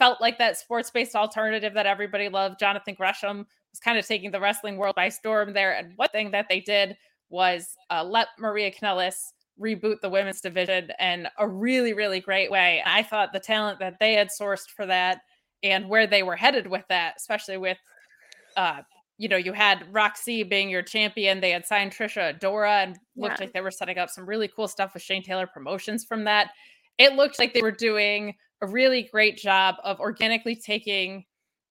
Felt 0.00 0.20
like 0.20 0.38
that 0.38 0.58
sports 0.58 0.90
based 0.90 1.14
alternative 1.14 1.74
that 1.74 1.86
everybody 1.86 2.28
loved. 2.28 2.58
Jonathan 2.58 2.94
Gresham 2.94 3.38
was 3.38 3.80
kind 3.84 3.96
of 3.96 4.06
taking 4.06 4.32
the 4.32 4.40
wrestling 4.40 4.76
world 4.76 4.96
by 4.96 5.10
storm 5.10 5.52
there. 5.52 5.72
And 5.72 5.92
one 5.94 6.08
thing 6.08 6.32
that 6.32 6.46
they 6.48 6.60
did 6.60 6.96
was 7.28 7.76
uh, 7.90 8.02
let 8.02 8.26
Maria 8.40 8.72
Kanellis 8.72 9.14
reboot 9.60 10.00
the 10.00 10.10
women's 10.10 10.40
division 10.40 10.90
in 10.98 11.28
a 11.38 11.48
really, 11.48 11.92
really 11.92 12.20
great 12.20 12.50
way. 12.50 12.82
I 12.84 13.02
thought 13.02 13.32
the 13.32 13.40
talent 13.40 13.78
that 13.80 13.98
they 14.00 14.14
had 14.14 14.28
sourced 14.28 14.68
for 14.68 14.86
that 14.86 15.20
and 15.62 15.88
where 15.88 16.06
they 16.06 16.22
were 16.22 16.36
headed 16.36 16.66
with 16.66 16.84
that, 16.88 17.14
especially 17.16 17.56
with, 17.56 17.78
uh, 18.56 18.82
you 19.16 19.28
know, 19.28 19.36
you 19.36 19.52
had 19.52 19.86
Roxy 19.92 20.42
being 20.42 20.68
your 20.68 20.82
champion. 20.82 21.40
They 21.40 21.52
had 21.52 21.66
signed 21.66 21.92
Trish 21.92 22.16
Adora 22.16 22.82
and 22.82 22.98
looked 23.16 23.38
Yeah. 23.38 23.44
like 23.44 23.52
they 23.52 23.60
were 23.60 23.70
setting 23.70 23.96
up 23.96 24.10
some 24.10 24.26
really 24.26 24.48
cool 24.48 24.66
stuff 24.66 24.92
with 24.92 25.02
Shane 25.02 25.22
Taylor 25.22 25.46
Promotions 25.46 26.04
from 26.04 26.24
that. 26.24 26.50
It 26.98 27.14
looked 27.14 27.38
like 27.38 27.54
they 27.54 27.62
were 27.62 27.70
doing 27.70 28.34
a 28.60 28.66
really 28.66 29.04
great 29.04 29.36
job 29.36 29.76
of 29.84 30.00
organically 30.00 30.56
taking 30.56 31.24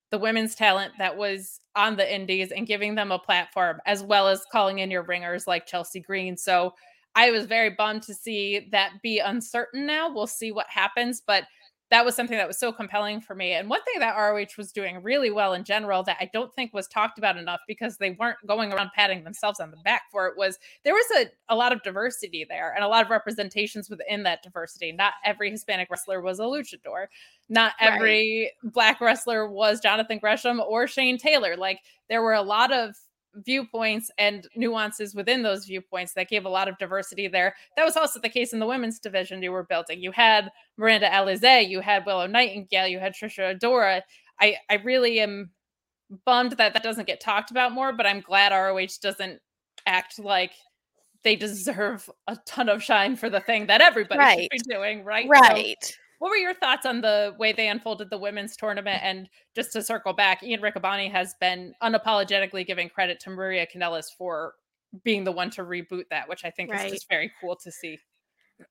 the 0.10 0.18
women's 0.20 0.56
talent 0.56 0.94
that 1.00 1.18
was 1.18 1.60
on 1.76 1.96
the 1.98 2.14
indies 2.14 2.52
and 2.52 2.68
giving 2.68 2.96
them 2.96 3.12
a 3.12 3.20
platform 3.20 3.82
as 3.86 4.04
well 4.04 4.28
as 4.28 4.46
calling 4.52 4.80
in 4.80 4.92
your 4.92 5.04
ringers 5.04 5.48
like 5.48 5.66
Chelsea 5.66 6.00
Green. 6.00 6.38
So 6.38 6.74
I 7.16 7.32
was 7.32 7.46
very 7.46 7.70
bummed 7.72 8.04
to 8.04 8.14
see 8.14 8.68
that 8.72 9.02
be 9.02 9.20
uncertain 9.20 9.86
now. 9.86 10.12
We'll 10.14 10.28
see 10.28 10.52
what 10.52 10.68
happens, 10.70 11.22
but 11.26 11.44
that 11.92 12.06
was 12.06 12.16
something 12.16 12.38
that 12.38 12.48
was 12.48 12.58
so 12.58 12.72
compelling 12.72 13.22
for 13.22 13.36
me. 13.36 13.52
And 13.52 13.70
one 13.70 13.84
thing 13.84 14.00
that 14.00 14.16
ROH 14.18 14.58
was 14.58 14.72
doing 14.72 15.04
really 15.04 15.30
well 15.30 15.54
in 15.54 15.64
general 15.64 16.02
that 16.04 16.18
I 16.20 16.28
don't 16.34 16.52
think 16.56 16.74
was 16.74 16.88
talked 16.88 17.20
about 17.20 17.38
enough 17.38 17.60
because 17.68 17.98
they 17.98 18.12
weren't 18.20 18.38
going 18.48 18.74
around 18.74 18.90
patting 18.96 19.24
themselves 19.24 19.60
on 19.60 19.70
the 19.70 19.78
back 19.78 20.04
for 20.12 20.26
it 20.26 20.36
was 20.36 20.58
there 20.84 20.96
was 20.96 21.06
a, 21.18 21.54
a 21.54 21.56
lot 21.56 21.72
of 21.72 21.84
diversity 21.84 22.48
there 22.50 22.74
and 22.74 22.84
a 22.84 22.88
lot 22.88 23.04
of 23.06 23.12
representations 23.12 23.92
within 23.92 24.24
that 24.24 24.42
diversity. 24.42 24.92
Not 24.92 25.14
every 25.24 25.52
Hispanic 25.52 25.88
wrestler 25.92 26.20
was 26.20 26.40
a 26.40 26.44
luchador. 26.44 27.08
Not 27.48 27.74
Right. 27.80 27.92
every 27.94 28.52
black 28.64 29.00
wrestler 29.00 29.48
was 29.48 29.80
Jonathan 29.80 30.18
Gresham 30.18 30.62
or 30.68 30.88
Shane 30.88 31.20
Taylor. 31.20 31.56
Like 31.56 31.82
there 32.10 32.24
were 32.24 32.34
a 32.34 32.42
lot 32.42 32.72
of 32.74 32.96
viewpoints 33.36 34.12
and 34.18 34.48
nuances 34.56 35.16
within 35.16 35.42
those 35.44 35.66
viewpoints 35.66 36.14
that 36.14 36.30
gave 36.30 36.46
a 36.46 36.50
lot 36.50 36.68
of 36.68 36.78
diversity 36.78 37.28
there. 37.28 37.56
That 37.76 37.86
was 37.86 37.98
also 37.98 38.20
the 38.20 38.30
case 38.30 38.54
in 38.54 38.60
the 38.60 38.66
women's 38.68 39.00
division 39.00 39.42
you 39.42 39.52
were 39.52 39.64
building. 39.64 40.02
You 40.02 40.12
had 40.12 40.52
Miranda 40.78 41.10
Alizé, 41.10 41.68
you 41.68 41.80
had 41.80 42.06
Willow 42.06 42.28
Nightingale, 42.28 42.88
you 42.88 43.00
had 43.00 43.14
Trish 43.16 43.38
Adora. 43.40 44.02
I, 44.40 44.58
I 44.70 44.76
really 44.84 45.20
am 45.20 45.52
bummed 46.26 46.54
that 46.54 46.74
that 46.74 46.84
doesn't 46.84 47.08
get 47.08 47.20
talked 47.20 47.52
about 47.52 47.72
more, 47.72 47.94
but 47.94 48.06
I'm 48.06 48.22
glad 48.22 48.52
ROH 48.52 49.00
doesn't 49.02 49.40
act 49.86 50.20
like 50.20 50.52
they 51.24 51.36
deserve 51.36 52.10
a 52.28 52.38
ton 52.46 52.70
of 52.70 52.84
shine 52.84 53.16
for 53.16 53.30
the 53.30 53.40
thing 53.40 53.68
that 53.68 53.82
everybody 53.82 54.20
Right. 54.20 54.50
should 54.52 54.66
be 54.66 54.74
doing, 54.74 55.04
right? 55.04 55.26
So 55.26 55.30
Right. 55.30 55.98
What 56.24 56.30
were 56.30 56.38
your 56.38 56.54
thoughts 56.54 56.86
on 56.86 57.02
the 57.02 57.36
way 57.38 57.52
they 57.52 57.68
unfolded 57.68 58.10
the 58.10 58.18
women's 58.18 58.56
tournament? 58.56 59.02
And 59.04 59.28
just 59.54 59.74
to 59.74 59.84
circle 59.84 60.14
back, 60.14 60.42
Ian 60.42 60.62
Riccaboni 60.62 61.12
has 61.12 61.36
been 61.42 61.74
unapologetically 61.84 62.66
giving 62.66 62.88
credit 62.88 63.20
to 63.24 63.30
Maria 63.30 63.68
Kanellis 63.68 64.06
for 64.18 64.54
being 65.04 65.26
the 65.26 65.34
one 65.34 65.50
to 65.50 65.64
reboot 65.64 66.06
that, 66.12 66.30
which 66.30 66.46
I 66.46 66.50
think 66.50 66.72
Right. 66.72 66.86
is 66.86 66.94
just 66.94 67.10
very 67.10 67.30
cool 67.42 67.58
to 67.58 67.70
see. 67.70 68.00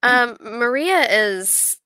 Um, 0.03 0.39
Maria 0.41 1.03
is 1.11 1.77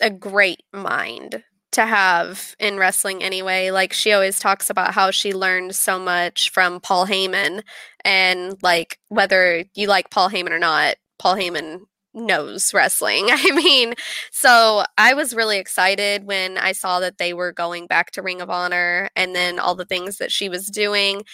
a 0.00 0.10
great 0.10 0.64
mind 0.72 1.44
to 1.70 1.86
have 1.86 2.56
in 2.58 2.76
wrestling 2.76 3.22
anyway. 3.22 3.70
Like 3.70 3.92
she 3.92 4.12
always 4.12 4.40
talks 4.40 4.68
about 4.68 4.94
how 4.94 5.12
she 5.12 5.32
learned 5.32 5.76
so 5.76 6.00
much 6.00 6.50
from 6.50 6.80
Paul 6.80 7.06
Heyman 7.06 7.62
and 8.04 8.60
like 8.64 8.98
whether 9.10 9.64
you 9.76 9.86
like 9.86 10.10
Paul 10.10 10.28
Heyman 10.28 10.50
or 10.50 10.58
not, 10.58 10.96
Paul 11.20 11.36
Heyman 11.36 11.82
knows 12.14 12.72
wrestling. 12.72 13.26
I 13.30 13.50
mean, 13.52 13.94
so 14.30 14.84
I 14.98 15.14
was 15.14 15.34
really 15.34 15.58
excited 15.58 16.24
when 16.24 16.58
I 16.58 16.72
saw 16.72 17.00
that 17.00 17.18
they 17.18 17.32
were 17.34 17.52
going 17.52 17.86
back 17.86 18.10
to 18.12 18.22
Ring 18.22 18.40
of 18.40 18.50
Honor 18.50 19.10
and 19.16 19.34
then 19.34 19.58
all 19.58 19.74
the 19.74 19.84
things 19.84 20.18
that 20.18 20.32
she 20.32 20.48
was 20.48 20.68
doing. 20.68 21.24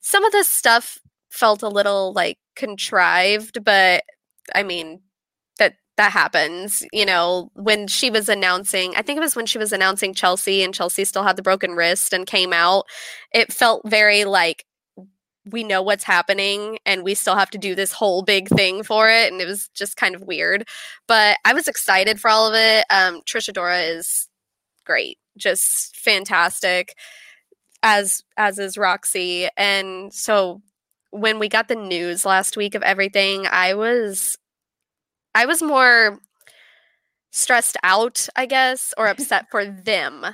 Some 0.00 0.24
of 0.24 0.32
the 0.32 0.44
stuff 0.44 0.98
felt 1.30 1.62
a 1.62 1.68
little 1.68 2.12
like 2.12 2.38
contrived, 2.56 3.64
but 3.64 4.04
I 4.54 4.62
mean, 4.62 5.00
that 5.58 5.74
that 5.96 6.12
happens 6.12 6.84
you 6.92 7.06
know 7.06 7.50
when 7.54 7.86
she 7.86 8.10
was 8.10 8.28
announcing 8.28 8.94
i 8.96 9.02
think 9.02 9.16
it 9.16 9.20
was 9.20 9.36
when 9.36 9.46
she 9.46 9.58
was 9.58 9.72
announcing 9.72 10.12
chelsea 10.12 10.62
and 10.62 10.74
chelsea 10.74 11.04
still 11.04 11.22
had 11.22 11.36
the 11.36 11.42
broken 11.42 11.72
wrist 11.72 12.12
and 12.12 12.26
came 12.26 12.52
out 12.52 12.84
it 13.32 13.52
felt 13.52 13.82
very 13.88 14.24
like 14.24 14.64
we 15.50 15.64
know 15.64 15.82
what's 15.82 16.04
happening 16.04 16.78
and 16.86 17.02
we 17.04 17.14
still 17.14 17.36
have 17.36 17.50
to 17.50 17.58
do 17.58 17.74
this 17.74 17.92
whole 17.92 18.22
big 18.22 18.48
thing 18.48 18.82
for 18.82 19.08
it 19.10 19.30
and 19.32 19.40
it 19.40 19.46
was 19.46 19.68
just 19.74 19.96
kind 19.96 20.14
of 20.14 20.22
weird. 20.22 20.66
But 21.08 21.38
i 21.44 21.52
was 21.54 21.68
excited 21.68 22.20
for 22.20 22.30
all 22.30 22.48
of 22.48 22.54
it. 22.54 22.84
Um 22.90 23.20
Trish 23.22 23.50
Adora 23.52 23.96
is 23.96 24.28
great 24.86 25.18
just 25.38 25.96
fantastic 25.96 26.94
as 27.82 28.24
as 28.36 28.58
is 28.58 28.78
roxy. 28.78 29.48
And 29.56 30.12
so 30.14 30.62
when 31.10 31.38
we 31.38 31.48
got 31.48 31.68
the 31.68 31.76
news 31.76 32.24
last 32.26 32.56
week 32.56 32.74
of 32.74 32.82
everything 32.82 33.46
i 33.50 33.74
was 33.74 34.36
I 35.34 35.46
was 35.46 35.62
more 35.62 36.18
stressed 37.32 37.76
out, 37.82 38.28
I 38.36 38.46
guess, 38.46 38.94
or 38.96 39.08
upset 39.08 39.46
for 39.50 39.64
them 39.66 40.24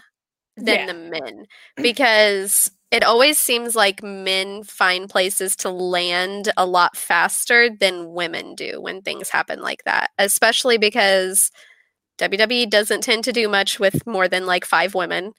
than 0.57 0.81
Yeah. 0.81 0.87
the 0.87 0.95
men. 0.95 1.47
Because 1.77 2.71
it 2.91 3.05
always 3.05 3.39
seems 3.39 3.77
like 3.77 4.03
men 4.03 4.65
find 4.65 5.09
places 5.09 5.55
to 5.57 5.71
land 5.71 6.53
a 6.57 6.67
lot 6.67 6.97
faster 6.97 7.71
than 7.71 8.13
women 8.13 8.55
do 8.55 8.81
when 8.81 9.03
things 9.03 9.29
happen 9.31 9.61
like 9.61 9.85
that, 9.85 10.11
especially 10.19 10.77
because 10.79 11.51
WWE 12.19 12.69
doesn't 12.69 13.03
tend 13.03 13.25
to 13.25 13.33
do 13.33 13.49
much 13.49 13.79
with 13.81 14.07
more 14.07 14.29
than 14.29 14.47
like 14.47 14.65
five 14.65 14.95
women, 14.95 15.33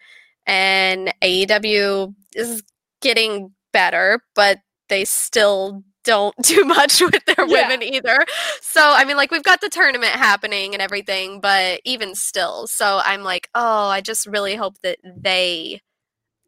and 0.47 1.13
AEW 1.21 2.15
is 2.33 2.63
getting 3.01 3.53
better, 3.73 4.21
but 4.35 4.59
they 4.89 5.05
still 5.05 5.83
don't 6.03 6.35
do 6.43 6.65
much 6.65 7.01
with 7.01 7.23
their 7.25 7.45
Yeah. 7.47 7.67
women 7.69 7.83
either. 7.83 8.17
So, 8.61 8.81
I 8.81 9.05
mean, 9.05 9.17
like, 9.17 9.31
we've 9.31 9.43
got 9.43 9.61
the 9.61 9.69
tournament 9.69 10.13
happening 10.13 10.73
and 10.73 10.81
everything, 10.81 11.39
but 11.41 11.81
even 11.85 12.15
still. 12.15 12.67
So, 12.67 13.01
I'm 13.03 13.21
like, 13.23 13.49
oh, 13.53 13.87
I 13.87 14.01
just 14.01 14.25
really 14.25 14.55
hope 14.55 14.75
that 14.83 14.97
they 15.03 15.81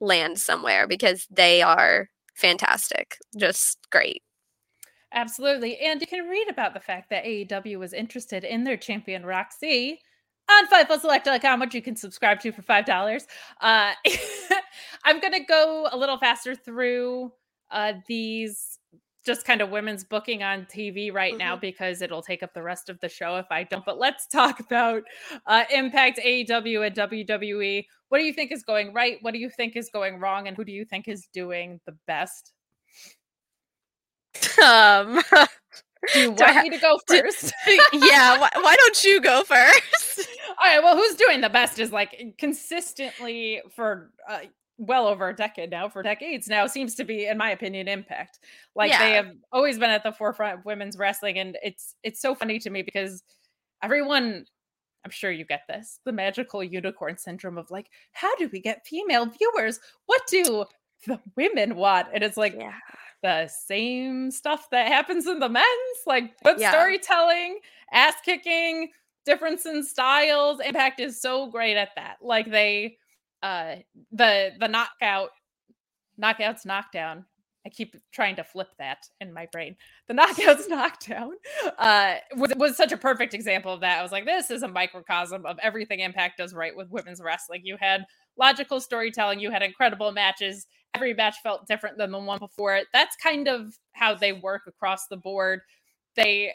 land 0.03 0.39
somewhere 0.39 0.87
because 0.87 1.25
they 1.31 1.61
are 1.61 2.09
fantastic. 2.35 3.15
Just 3.37 3.77
great. 3.89 4.21
Absolutely. 5.13 5.77
And 5.77 6.01
you 6.01 6.07
can 6.07 6.27
read 6.27 6.49
about 6.49 6.73
the 6.73 6.79
fact 6.79 7.09
that 7.09 7.23
AEW 7.23 7.77
was 7.77 7.93
interested 7.93 8.43
in 8.43 8.63
their 8.63 8.77
champion 8.77 9.25
Roxy 9.25 9.99
on 10.49 10.67
FightfulSelect.com, 10.67 11.59
which 11.59 11.75
you 11.75 11.81
can 11.81 11.95
subscribe 11.95 12.39
to 12.41 12.51
for 12.51 12.63
$5. 12.63 13.25
Uh, 13.61 13.93
I'm 15.05 15.19
going 15.19 15.33
to 15.33 15.43
go 15.47 15.87
a 15.91 15.97
little 15.97 16.17
faster 16.17 16.55
through 16.55 17.31
uh, 17.71 17.93
these 18.07 18.79
just 19.25 19.45
kind 19.45 19.61
of 19.61 19.69
women's 19.69 20.03
booking 20.03 20.43
on 20.43 20.65
TV 20.65 21.13
right 21.13 21.37
now 21.37 21.55
because 21.55 22.01
it'll 22.01 22.21
take 22.21 22.43
up 22.43 22.53
the 22.53 22.61
rest 22.61 22.89
of 22.89 22.99
the 22.99 23.07
show 23.09 23.37
if 23.37 23.45
I 23.49 23.63
don't. 23.63 23.85
But 23.85 23.97
let's 23.97 24.27
talk 24.27 24.59
about 24.59 25.03
uh, 25.47 25.63
Impact, 25.71 26.19
AEW, 26.23 26.85
and 26.87 26.95
WWE. 26.95 27.85
What 28.09 28.17
do 28.17 28.23
you 28.25 28.33
think 28.33 28.51
is 28.51 28.63
going 28.63 28.93
right? 28.93 29.17
What 29.21 29.33
do 29.33 29.39
you 29.39 29.49
think 29.49 29.75
is 29.75 29.89
going 29.89 30.19
wrong? 30.19 30.47
And 30.47 30.55
who 30.57 30.63
do 30.65 30.71
you 30.71 30.85
think 30.85 31.07
is 31.07 31.27
doing 31.33 31.79
the 31.85 31.95
best? 32.07 32.53
Um, 34.61 35.21
Do 36.13 36.19
you 36.19 36.25
Do 36.35 36.43
want 36.43 36.55
ha- 36.55 36.61
me 36.63 36.69
to 36.69 36.77
go 36.77 36.99
do- 37.07 37.21
first? 37.21 37.53
yeah, 37.93 38.39
why, 38.39 38.49
why 38.55 38.75
don't 38.77 39.03
you 39.03 39.19
go 39.21 39.43
first? 39.43 40.27
All 40.49 40.55
right. 40.69 40.81
Well, 40.83 40.95
who's 40.95 41.15
doing 41.15 41.41
the 41.41 41.49
best 41.49 41.79
is 41.79 41.91
like 41.91 42.35
consistently 42.37 43.61
for 43.75 44.11
uh, 44.29 44.39
well 44.77 45.07
over 45.07 45.29
a 45.29 45.35
decade 45.35 45.69
now, 45.69 45.89
for 45.89 46.03
decades 46.03 46.47
now, 46.47 46.67
seems 46.67 46.95
to 46.95 47.03
be, 47.03 47.27
in 47.27 47.37
my 47.37 47.51
opinion, 47.51 47.87
Impact. 47.87 48.39
Like 48.75 48.91
they 48.91 49.11
have 49.13 49.31
always 49.51 49.77
been 49.77 49.89
at 49.89 50.03
the 50.03 50.11
forefront 50.11 50.59
of 50.59 50.65
women's 50.65 50.97
wrestling, 50.97 51.37
and 51.39 51.57
it's 51.63 51.95
it's 52.03 52.21
so 52.21 52.35
funny 52.35 52.59
to 52.59 52.69
me 52.69 52.81
because 52.81 53.23
everyone. 53.81 54.45
I'm 55.05 55.11
sure 55.11 55.31
you 55.31 55.43
get 55.43 55.63
this 55.67 55.99
the 56.05 56.13
magical 56.13 56.63
unicorn 56.63 57.17
syndrome 57.17 57.57
of 57.57 57.69
like, 57.69 57.89
how 58.13 58.33
do 58.37 58.49
we 58.53 58.61
get 58.61 58.87
female 58.87 59.25
viewers? 59.25 59.81
What 60.05 60.21
do 60.27 60.63
the 61.05 61.19
women 61.35 61.75
want? 61.75 62.07
And 62.13 62.23
it's 62.23 62.37
like, 62.37 62.55
yeah. 62.57 62.71
the 63.21 63.47
same 63.49 64.31
stuff 64.31 64.69
that 64.71 64.87
happens 64.87 65.27
in 65.27 65.39
the 65.39 65.49
men's, 65.49 65.67
like 66.07 66.31
good 66.45 66.57
Yeah. 66.57 66.71
storytelling, 66.71 67.59
ass 67.91 68.13
kicking, 68.23 68.91
difference 69.25 69.65
in 69.65 69.83
styles. 69.83 70.61
Impact 70.61 71.01
is 71.01 71.19
so 71.19 71.47
great 71.47 71.75
at 71.75 71.89
that. 71.97 72.19
Like 72.21 72.49
they 72.49 72.97
uh 73.43 73.75
the 74.11 74.51
the 74.59 74.67
knockout 74.67 75.29
knockouts 76.21 76.65
knockdown. 76.65 77.25
I 77.65 77.69
keep 77.69 77.95
trying 78.11 78.35
to 78.37 78.43
flip 78.43 78.69
that 78.77 79.05
in 79.21 79.33
my 79.33 79.47
brain. 79.51 79.77
The 80.07 80.13
knockouts 80.15 80.67
knockdown 80.69 81.33
uh 81.77 82.15
was, 82.35 82.53
was 82.57 82.77
such 82.77 82.91
a 82.91 82.97
perfect 82.97 83.33
example 83.33 83.73
of 83.73 83.81
that. 83.81 83.99
I 83.99 84.03
was 84.03 84.11
like, 84.11 84.25
this 84.25 84.51
is 84.51 84.63
a 84.63 84.67
microcosm 84.67 85.45
of 85.45 85.59
everything 85.61 85.99
Impact 85.99 86.37
does 86.39 86.53
right 86.53 86.75
with 86.75 86.89
women's 86.89 87.21
wrestling. 87.21 87.61
You 87.63 87.77
had 87.79 88.05
logical 88.37 88.79
storytelling, 88.79 89.39
you 89.39 89.51
had 89.51 89.61
incredible 89.63 90.11
matches, 90.11 90.65
every 90.95 91.13
match 91.13 91.35
felt 91.43 91.67
different 91.67 91.97
than 91.97 92.11
the 92.11 92.19
one 92.19 92.39
before 92.39 92.75
it. 92.75 92.87
That's 92.93 93.15
kind 93.15 93.47
of 93.47 93.77
how 93.93 94.15
they 94.15 94.33
work 94.33 94.63
across 94.67 95.07
the 95.07 95.17
board. 95.17 95.61
They 96.15 96.53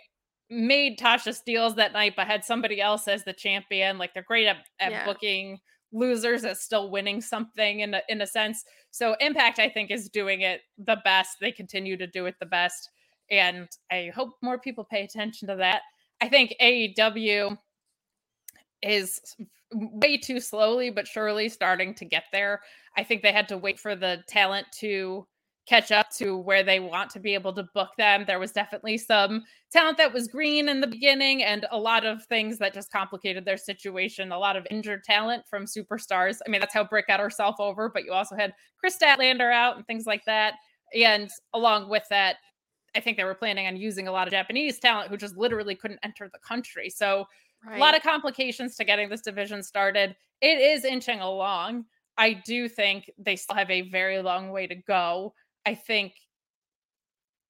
made 0.50 0.98
Tasha 0.98 1.34
Steeles 1.34 1.74
that 1.76 1.92
night, 1.92 2.14
but 2.16 2.26
had 2.26 2.44
somebody 2.44 2.80
else 2.80 3.08
as 3.08 3.24
the 3.24 3.32
champion. 3.32 3.98
Like 3.98 4.14
they're 4.14 4.22
great 4.22 4.46
at, 4.46 4.56
at 4.80 4.90
Yeah. 4.92 5.04
booking 5.04 5.58
losers 5.92 6.44
at 6.44 6.58
still 6.58 6.90
winning 6.90 7.20
something 7.20 7.80
in 7.80 7.94
a, 7.94 8.02
in 8.08 8.20
a 8.20 8.26
sense. 8.26 8.64
So 8.90 9.16
Impact, 9.20 9.58
I 9.58 9.68
think, 9.68 9.90
is 9.90 10.08
doing 10.08 10.42
it 10.42 10.60
the 10.78 10.98
best. 11.04 11.36
They 11.40 11.52
continue 11.52 11.96
to 11.96 12.06
do 12.06 12.26
it 12.26 12.36
the 12.40 12.46
best, 12.46 12.90
and 13.30 13.68
I 13.90 14.10
hope 14.14 14.30
more 14.42 14.58
people 14.58 14.84
pay 14.84 15.04
attention 15.04 15.48
to 15.48 15.56
that. 15.56 15.82
I 16.20 16.28
think 16.28 16.54
AEW 16.60 17.56
is 18.82 19.20
way 19.72 20.16
too 20.16 20.40
slowly 20.40 20.90
but 20.90 21.06
surely 21.06 21.48
starting 21.48 21.94
to 21.94 22.04
get 22.04 22.24
there. 22.32 22.60
I 22.96 23.04
think 23.04 23.22
they 23.22 23.32
had 23.32 23.48
to 23.48 23.58
wait 23.58 23.78
for 23.78 23.94
the 23.94 24.22
talent 24.28 24.66
to 24.80 25.26
catch 25.68 25.92
up 25.92 26.08
to 26.10 26.38
where 26.38 26.62
they 26.62 26.80
want 26.80 27.10
to 27.10 27.20
be 27.20 27.34
able 27.34 27.52
to 27.52 27.62
book 27.74 27.90
them. 27.98 28.24
There 28.26 28.38
was 28.38 28.52
definitely 28.52 28.96
some 28.96 29.44
talent 29.70 29.98
that 29.98 30.14
was 30.14 30.26
green 30.26 30.68
in 30.68 30.80
the 30.80 30.86
beginning 30.86 31.42
and 31.42 31.66
a 31.70 31.78
lot 31.78 32.06
of 32.06 32.24
things 32.24 32.56
that 32.58 32.72
just 32.72 32.90
complicated 32.90 33.44
their 33.44 33.58
situation. 33.58 34.32
A 34.32 34.38
lot 34.38 34.56
of 34.56 34.66
injured 34.70 35.04
talent 35.04 35.44
from 35.46 35.66
superstars. 35.66 36.38
I 36.46 36.50
mean, 36.50 36.60
that's 36.60 36.72
how 36.72 36.84
Britt 36.84 37.06
got 37.06 37.20
herself 37.20 37.56
over, 37.58 37.90
but 37.90 38.04
you 38.04 38.12
also 38.12 38.34
had 38.34 38.54
Kris 38.80 38.96
Statlander 38.96 39.52
out 39.52 39.76
and 39.76 39.86
things 39.86 40.06
like 40.06 40.24
that. 40.24 40.54
And 40.94 41.28
along 41.52 41.90
with 41.90 42.04
that, 42.08 42.36
I 42.96 43.00
think 43.00 43.18
they 43.18 43.24
were 43.24 43.34
planning 43.34 43.66
on 43.66 43.76
using 43.76 44.08
a 44.08 44.12
lot 44.12 44.26
of 44.26 44.32
Japanese 44.32 44.78
talent 44.78 45.10
who 45.10 45.18
just 45.18 45.36
literally 45.36 45.74
couldn't 45.74 46.00
enter 46.02 46.30
the 46.32 46.38
country. 46.38 46.88
So 46.88 47.26
a 47.70 47.78
lot 47.78 47.94
of 47.94 48.02
complications 48.02 48.76
to 48.76 48.84
getting 48.84 49.10
this 49.10 49.20
division 49.20 49.62
started. 49.62 50.16
It 50.40 50.58
is 50.58 50.84
inching 50.84 51.20
along. 51.20 51.84
I 52.16 52.32
do 52.32 52.68
think 52.68 53.10
they 53.18 53.36
still 53.36 53.56
have 53.56 53.70
a 53.70 53.90
very 53.90 54.22
long 54.22 54.50
way 54.50 54.66
to 54.66 54.74
go. 54.74 55.34
I 55.68 55.74
think 55.74 56.14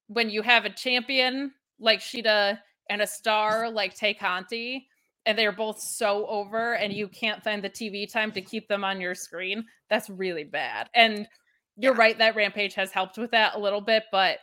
when 0.08 0.28
you 0.28 0.42
have 0.42 0.64
a 0.64 0.70
champion 0.70 1.52
like 1.78 2.00
Shida 2.00 2.58
and 2.90 3.00
a 3.00 3.06
star 3.06 3.70
like 3.70 3.94
Tay 3.94 4.12
Conti, 4.12 4.88
and 5.24 5.38
they're 5.38 5.52
both 5.52 5.78
so 5.80 6.26
over, 6.26 6.74
and 6.74 6.92
you 6.92 7.06
can't 7.06 7.44
find 7.44 7.62
the 7.62 7.70
TV 7.70 8.10
time 8.10 8.32
to 8.32 8.40
keep 8.42 8.66
them 8.66 8.82
on 8.82 9.00
your 9.00 9.14
screen, 9.14 9.64
that's 9.88 10.10
really 10.10 10.42
bad. 10.42 10.90
And 10.94 11.28
you're 11.76 11.94
Yeah. 11.94 11.98
right 11.98 12.18
that 12.18 12.34
Rampage 12.34 12.74
has 12.74 12.90
helped 12.90 13.18
with 13.18 13.30
that 13.30 13.54
a 13.54 13.58
little 13.58 13.80
bit, 13.80 14.02
but 14.10 14.40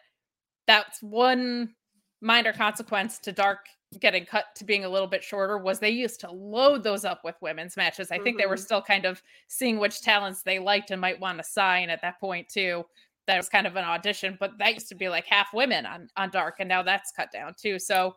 that's 0.68 1.02
one 1.04 1.76
minor 2.22 2.54
consequence 2.54 3.20
to 3.20 3.34
Dark 3.34 3.68
getting 4.00 4.26
cut 4.26 4.46
to 4.56 4.66
being 4.66 4.86
a 4.86 4.90
little 4.90 5.08
bit 5.08 5.24
shorter 5.24 5.58
was 5.58 5.80
they 5.80 5.90
used 5.90 6.20
to 6.22 6.32
load 6.32 6.84
those 6.84 7.06
up 7.06 7.22
with 7.24 7.36
women's 7.42 7.78
matches. 7.78 8.12
I 8.12 8.20
think 8.20 8.38
they 8.38 8.46
were 8.48 8.58
Mhm. 8.58 8.60
still 8.60 8.82
kind 8.82 9.06
of 9.06 9.22
seeing 9.48 9.80
which 9.80 10.02
talents 10.02 10.44
they 10.44 10.60
liked 10.60 10.92
and 10.92 11.00
might 11.02 11.20
want 11.20 11.38
to 11.40 11.44
sign 11.44 11.90
at 11.90 12.02
that 12.02 12.20
point 12.20 12.50
too. 12.50 12.86
That 13.28 13.38
was 13.38 13.50
kind 13.50 13.66
of 13.66 13.76
an 13.76 13.84
audition, 13.84 14.38
but 14.40 14.52
that 14.60 14.74
used 14.74 14.90
to 14.90 14.96
be 14.96 15.10
like 15.10 15.26
half 15.26 15.54
women 15.54 15.86
on 15.86 16.10
on 16.16 16.30
Dark, 16.30 16.58
and 16.60 16.70
now 16.70 16.84
that's 16.84 17.12
cut 17.12 17.32
down 17.32 17.54
too. 17.60 17.80
So 17.80 18.14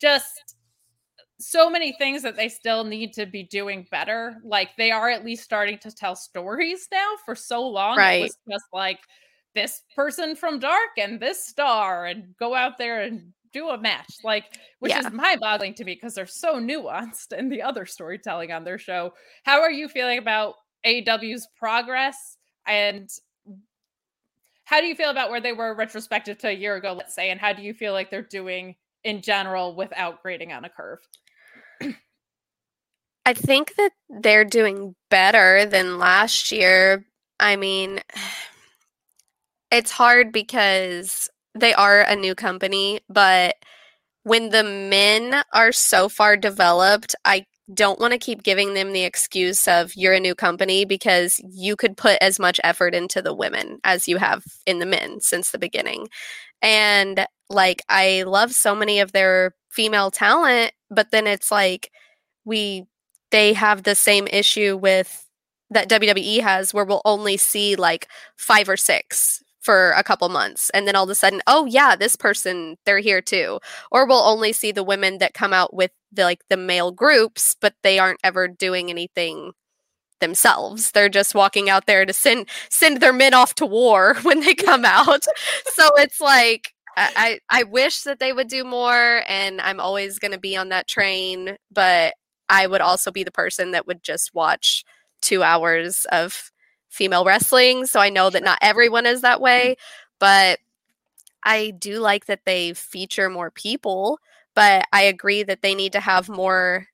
just 0.00 0.54
so 1.40 1.68
many 1.68 1.92
things 1.98 2.22
that 2.22 2.36
they 2.36 2.48
still 2.48 2.84
need 2.84 3.12
to 3.14 3.26
be 3.26 3.42
doing 3.42 3.86
better. 3.90 4.36
Like 4.44 4.70
they 4.76 4.92
are 4.92 5.10
at 5.10 5.24
least 5.24 5.42
starting 5.42 5.78
to 5.78 5.90
tell 5.90 6.14
stories 6.14 6.86
now. 6.92 7.14
For 7.24 7.34
so 7.34 7.66
long, 7.66 7.98
it 7.98 8.20
was 8.20 8.38
just 8.48 8.64
like 8.72 9.00
this 9.54 9.82
person 9.96 10.36
from 10.36 10.60
Dark 10.60 10.90
and 10.96 11.18
this 11.18 11.44
star, 11.44 12.06
and 12.06 12.36
go 12.38 12.54
out 12.54 12.78
there 12.78 13.02
and 13.02 13.32
do 13.52 13.68
a 13.68 13.78
match. 13.78 14.14
Like, 14.22 14.44
which 14.78 14.92
Yeah. 14.92 15.00
is 15.00 15.12
mind-boggling 15.12 15.74
to 15.74 15.84
me 15.84 15.94
because 15.94 16.14
they're 16.14 16.26
so 16.26 16.54
nuanced 16.60 17.36
in 17.36 17.48
the 17.48 17.60
other 17.60 17.84
storytelling 17.84 18.52
on 18.52 18.64
their 18.64 18.78
show. 18.78 19.12
How 19.42 19.60
are 19.60 19.70
you 19.70 19.88
feeling 19.88 20.18
about 20.18 20.54
AW's 20.84 21.46
progress 21.56 22.38
and 22.66 23.10
how 24.72 24.80
do 24.80 24.86
you 24.86 24.94
feel 24.94 25.10
about 25.10 25.28
where 25.28 25.40
they 25.40 25.52
were 25.52 25.74
retrospective 25.74 26.38
to 26.38 26.48
a 26.48 26.52
year 26.52 26.76
ago, 26.76 26.94
let's 26.94 27.14
say, 27.14 27.28
and 27.28 27.38
how 27.38 27.52
do 27.52 27.60
you 27.62 27.74
feel 27.74 27.92
like 27.92 28.10
they're 28.10 28.22
doing 28.22 28.74
in 29.04 29.20
general 29.20 29.76
without 29.76 30.22
grading 30.22 30.50
on 30.50 30.64
a 30.64 30.70
curve? 30.70 30.98
I 33.26 33.34
think 33.34 33.74
that 33.76 33.90
they're 34.08 34.46
doing 34.46 34.94
better 35.10 35.66
than 35.66 35.98
last 35.98 36.50
year. 36.50 37.04
I 37.38 37.56
mean, 37.56 38.00
it's 39.70 39.90
hard 39.90 40.32
because 40.32 41.28
they 41.54 41.74
are 41.74 42.00
a 42.00 42.16
new 42.16 42.34
company, 42.34 43.00
but 43.10 43.56
when 44.22 44.48
the 44.48 44.64
men 44.64 45.42
are 45.52 45.72
so 45.72 46.08
far 46.08 46.34
developed, 46.34 47.14
I 47.26 47.44
don't 47.72 48.00
want 48.00 48.12
to 48.12 48.18
keep 48.18 48.42
giving 48.42 48.74
them 48.74 48.92
the 48.92 49.04
excuse 49.04 49.68
of 49.68 49.94
you're 49.94 50.14
a 50.14 50.20
new 50.20 50.34
company 50.34 50.84
because 50.84 51.40
you 51.48 51.76
could 51.76 51.96
put 51.96 52.18
as 52.20 52.38
much 52.38 52.60
effort 52.64 52.94
into 52.94 53.22
the 53.22 53.34
women 53.34 53.78
as 53.84 54.08
you 54.08 54.16
have 54.16 54.42
in 54.66 54.78
the 54.78 54.86
men 54.86 55.20
since 55.20 55.50
the 55.50 55.58
beginning. 55.58 56.08
And 56.60 57.26
like, 57.48 57.82
I 57.88 58.24
love 58.24 58.52
so 58.52 58.74
many 58.74 59.00
of 59.00 59.12
their 59.12 59.54
female 59.70 60.10
talent, 60.10 60.72
but 60.90 61.10
then 61.12 61.26
it's 61.26 61.50
like 61.50 61.90
we 62.44 62.84
they 63.30 63.52
have 63.54 63.82
the 63.82 63.94
same 63.94 64.26
issue 64.28 64.76
with 64.76 65.26
that 65.70 65.88
WWE 65.88 66.40
has 66.40 66.74
where 66.74 66.84
we'll 66.84 67.02
only 67.04 67.36
see 67.36 67.76
like 67.76 68.08
five 68.36 68.68
or 68.68 68.76
six 68.76 69.42
for 69.60 69.92
a 69.92 70.02
couple 70.02 70.28
months 70.28 70.70
and 70.70 70.86
then 70.86 70.96
all 70.96 71.04
of 71.04 71.10
a 71.10 71.14
sudden 71.14 71.40
oh 71.46 71.64
yeah 71.66 71.94
this 71.94 72.16
person 72.16 72.76
they're 72.84 72.98
here 72.98 73.22
too 73.22 73.60
or 73.92 74.06
we'll 74.06 74.18
only 74.18 74.52
see 74.52 74.72
the 74.72 74.82
women 74.82 75.18
that 75.18 75.34
come 75.34 75.52
out 75.52 75.72
with 75.72 75.92
the 76.12 76.24
like 76.24 76.40
the 76.50 76.56
male 76.56 76.92
groups 76.92 77.56
but 77.60 77.74
they 77.82 77.98
aren't 77.98 78.20
ever 78.24 78.48
doing 78.48 78.90
anything 78.90 79.52
themselves. 80.20 80.92
They're 80.92 81.08
just 81.10 81.34
walking 81.34 81.68
out 81.68 81.86
there 81.86 82.06
to 82.06 82.12
send 82.14 82.48
send 82.70 83.00
their 83.00 83.12
men 83.12 83.34
off 83.34 83.54
to 83.56 83.66
war 83.66 84.16
when 84.22 84.40
they 84.40 84.54
come 84.54 84.84
out. 84.86 85.24
So 85.74 85.90
it's 85.96 86.20
like 86.20 86.72
I, 86.96 87.40
I 87.48 87.62
wish 87.62 88.02
that 88.02 88.20
they 88.20 88.34
would 88.34 88.48
do 88.48 88.64
more 88.64 89.22
and 89.26 89.60
I'm 89.62 89.80
always 89.80 90.18
going 90.18 90.32
to 90.32 90.38
be 90.38 90.56
on 90.56 90.68
that 90.70 90.86
train 90.88 91.56
but 91.70 92.14
I 92.50 92.66
would 92.66 92.82
also 92.82 93.10
be 93.10 93.24
the 93.24 93.30
person 93.30 93.70
that 93.70 93.86
would 93.86 94.02
just 94.02 94.34
watch 94.34 94.84
2 95.22 95.42
hours 95.42 96.06
of 96.12 96.50
female 96.90 97.24
wrestling. 97.24 97.86
So 97.86 97.98
I 97.98 98.10
know 98.10 98.28
that 98.30 98.44
not 98.44 98.58
everyone 98.62 99.06
is 99.06 99.22
that 99.22 99.40
way 99.40 99.76
but 100.20 100.58
I 101.44 101.72
do 101.78 101.98
like 101.98 102.26
that 102.26 102.40
they 102.46 102.72
feature 102.74 103.28
more 103.30 103.50
people 103.50 104.18
but 104.54 104.86
I 104.92 105.02
agree 105.02 105.42
that 105.42 105.62
they 105.62 105.74
need 105.74 105.92
to 105.92 106.00
have 106.00 106.28
more 106.28 106.86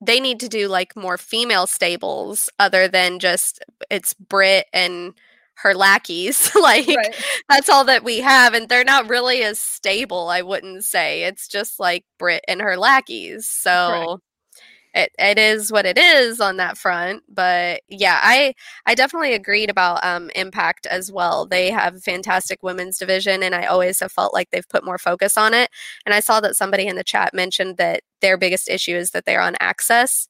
they 0.00 0.20
need 0.20 0.40
to 0.40 0.48
do 0.48 0.68
like 0.68 0.96
more 0.96 1.16
female 1.16 1.66
stables 1.66 2.50
other 2.58 2.88
than 2.88 3.18
just 3.18 3.64
it's 3.90 4.14
Britt 4.14 4.66
and 4.72 5.14
her 5.56 5.74
lackeys 5.74 6.54
like 6.60 6.88
that's 7.48 7.68
all 7.68 7.84
that 7.84 8.04
we 8.04 8.18
have 8.20 8.54
and 8.54 8.68
they're 8.68 8.84
not 8.84 9.08
really 9.08 9.42
as 9.42 9.58
stable 9.58 10.28
i 10.28 10.42
wouldn't 10.42 10.84
say 10.84 11.22
it's 11.22 11.46
just 11.46 11.78
like 11.78 12.04
Britt 12.18 12.44
and 12.48 12.60
her 12.60 12.76
lackeys 12.76 13.48
so 13.48 14.20
it, 14.94 15.10
it 15.18 15.38
is 15.38 15.72
what 15.72 15.86
it 15.86 15.98
is 15.98 16.40
on 16.40 16.56
that 16.56 16.78
front 16.78 17.22
but 17.28 17.80
yeah 17.88 18.20
i 18.22 18.54
i 18.86 18.94
definitely 18.94 19.34
agreed 19.34 19.68
about 19.68 20.02
um 20.04 20.30
impact 20.34 20.86
as 20.86 21.10
well. 21.10 21.46
They 21.46 21.70
have 21.70 21.96
a 21.96 22.00
fantastic 22.00 22.62
women's 22.62 22.98
division 22.98 23.42
and 23.42 23.54
i 23.54 23.66
always 23.66 24.00
have 24.00 24.12
felt 24.12 24.32
like 24.34 24.50
they've 24.50 24.68
put 24.68 24.84
more 24.84 24.98
focus 24.98 25.36
on 25.36 25.54
it 25.54 25.70
and 26.06 26.14
i 26.14 26.20
saw 26.20 26.40
that 26.40 26.56
somebody 26.56 26.86
in 26.86 26.96
the 26.96 27.04
chat 27.04 27.34
mentioned 27.34 27.76
that 27.76 28.02
their 28.20 28.36
biggest 28.36 28.68
issue 28.68 28.96
is 28.96 29.10
that 29.10 29.26
they're 29.26 29.40
on 29.40 29.54
AXS. 29.60 30.28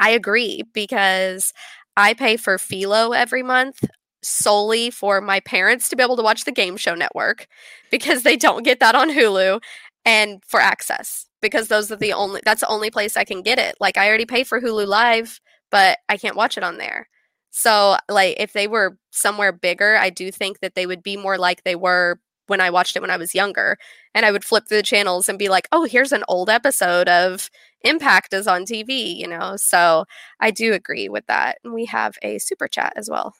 I 0.00 0.10
agree 0.10 0.62
because 0.72 1.52
i 1.96 2.14
pay 2.14 2.36
for 2.36 2.58
philo 2.58 3.12
every 3.12 3.42
month 3.42 3.82
solely 4.22 4.90
for 4.90 5.20
my 5.20 5.40
parents 5.40 5.88
to 5.88 5.96
be 5.96 6.02
able 6.02 6.16
to 6.16 6.22
watch 6.22 6.44
the 6.44 6.52
game 6.52 6.76
show 6.76 6.94
network 6.94 7.46
because 7.90 8.22
they 8.22 8.36
don't 8.36 8.64
get 8.64 8.80
that 8.80 8.94
on 8.94 9.08
Hulu 9.10 9.60
and 10.04 10.42
for 10.44 10.60
AXS 10.60 11.26
because 11.46 11.68
those 11.68 11.90
are 11.92 11.96
the 11.96 12.12
only 12.12 12.40
that's 12.44 12.60
the 12.62 12.68
only 12.68 12.90
place 12.90 13.16
I 13.16 13.24
can 13.24 13.42
get 13.42 13.58
it. 13.58 13.76
Like 13.80 13.96
I 13.98 14.08
already 14.08 14.26
pay 14.26 14.44
for 14.44 14.60
Hulu 14.60 14.86
Live, 14.86 15.40
but 15.70 15.98
I 16.08 16.16
can't 16.16 16.36
watch 16.36 16.56
it 16.56 16.64
on 16.64 16.78
there. 16.78 17.08
So 17.50 17.96
like 18.08 18.36
if 18.38 18.52
they 18.52 18.68
were 18.68 18.98
somewhere 19.12 19.52
bigger, 19.52 19.96
I 19.96 20.10
do 20.10 20.30
think 20.30 20.60
that 20.60 20.74
they 20.74 20.86
would 20.86 21.02
be 21.02 21.16
more 21.16 21.38
like 21.38 21.62
they 21.64 21.76
were 21.76 22.20
when 22.48 22.60
I 22.60 22.70
watched 22.70 22.96
it 22.96 23.00
when 23.00 23.10
I 23.10 23.16
was 23.16 23.34
younger. 23.34 23.76
And 24.14 24.24
I 24.26 24.30
would 24.32 24.44
flip 24.44 24.64
through 24.68 24.78
the 24.78 24.82
channels 24.82 25.28
and 25.28 25.38
be 25.38 25.48
like, 25.48 25.68
"Oh, 25.72 25.84
here's 25.84 26.12
an 26.12 26.24
old 26.28 26.50
episode 26.50 27.08
of 27.08 27.50
Impact 27.82 28.32
is 28.34 28.46
on 28.48 28.64
TV," 28.66 29.12
you 29.16 29.26
know. 29.28 29.56
So 29.56 30.04
I 30.40 30.50
do 30.50 30.72
agree 30.72 31.08
with 31.08 31.26
that. 31.26 31.58
And 31.64 31.72
we 31.74 31.86
have 31.86 32.16
a 32.22 32.38
super 32.38 32.68
chat 32.68 32.92
as 32.96 33.08
well. 33.10 33.34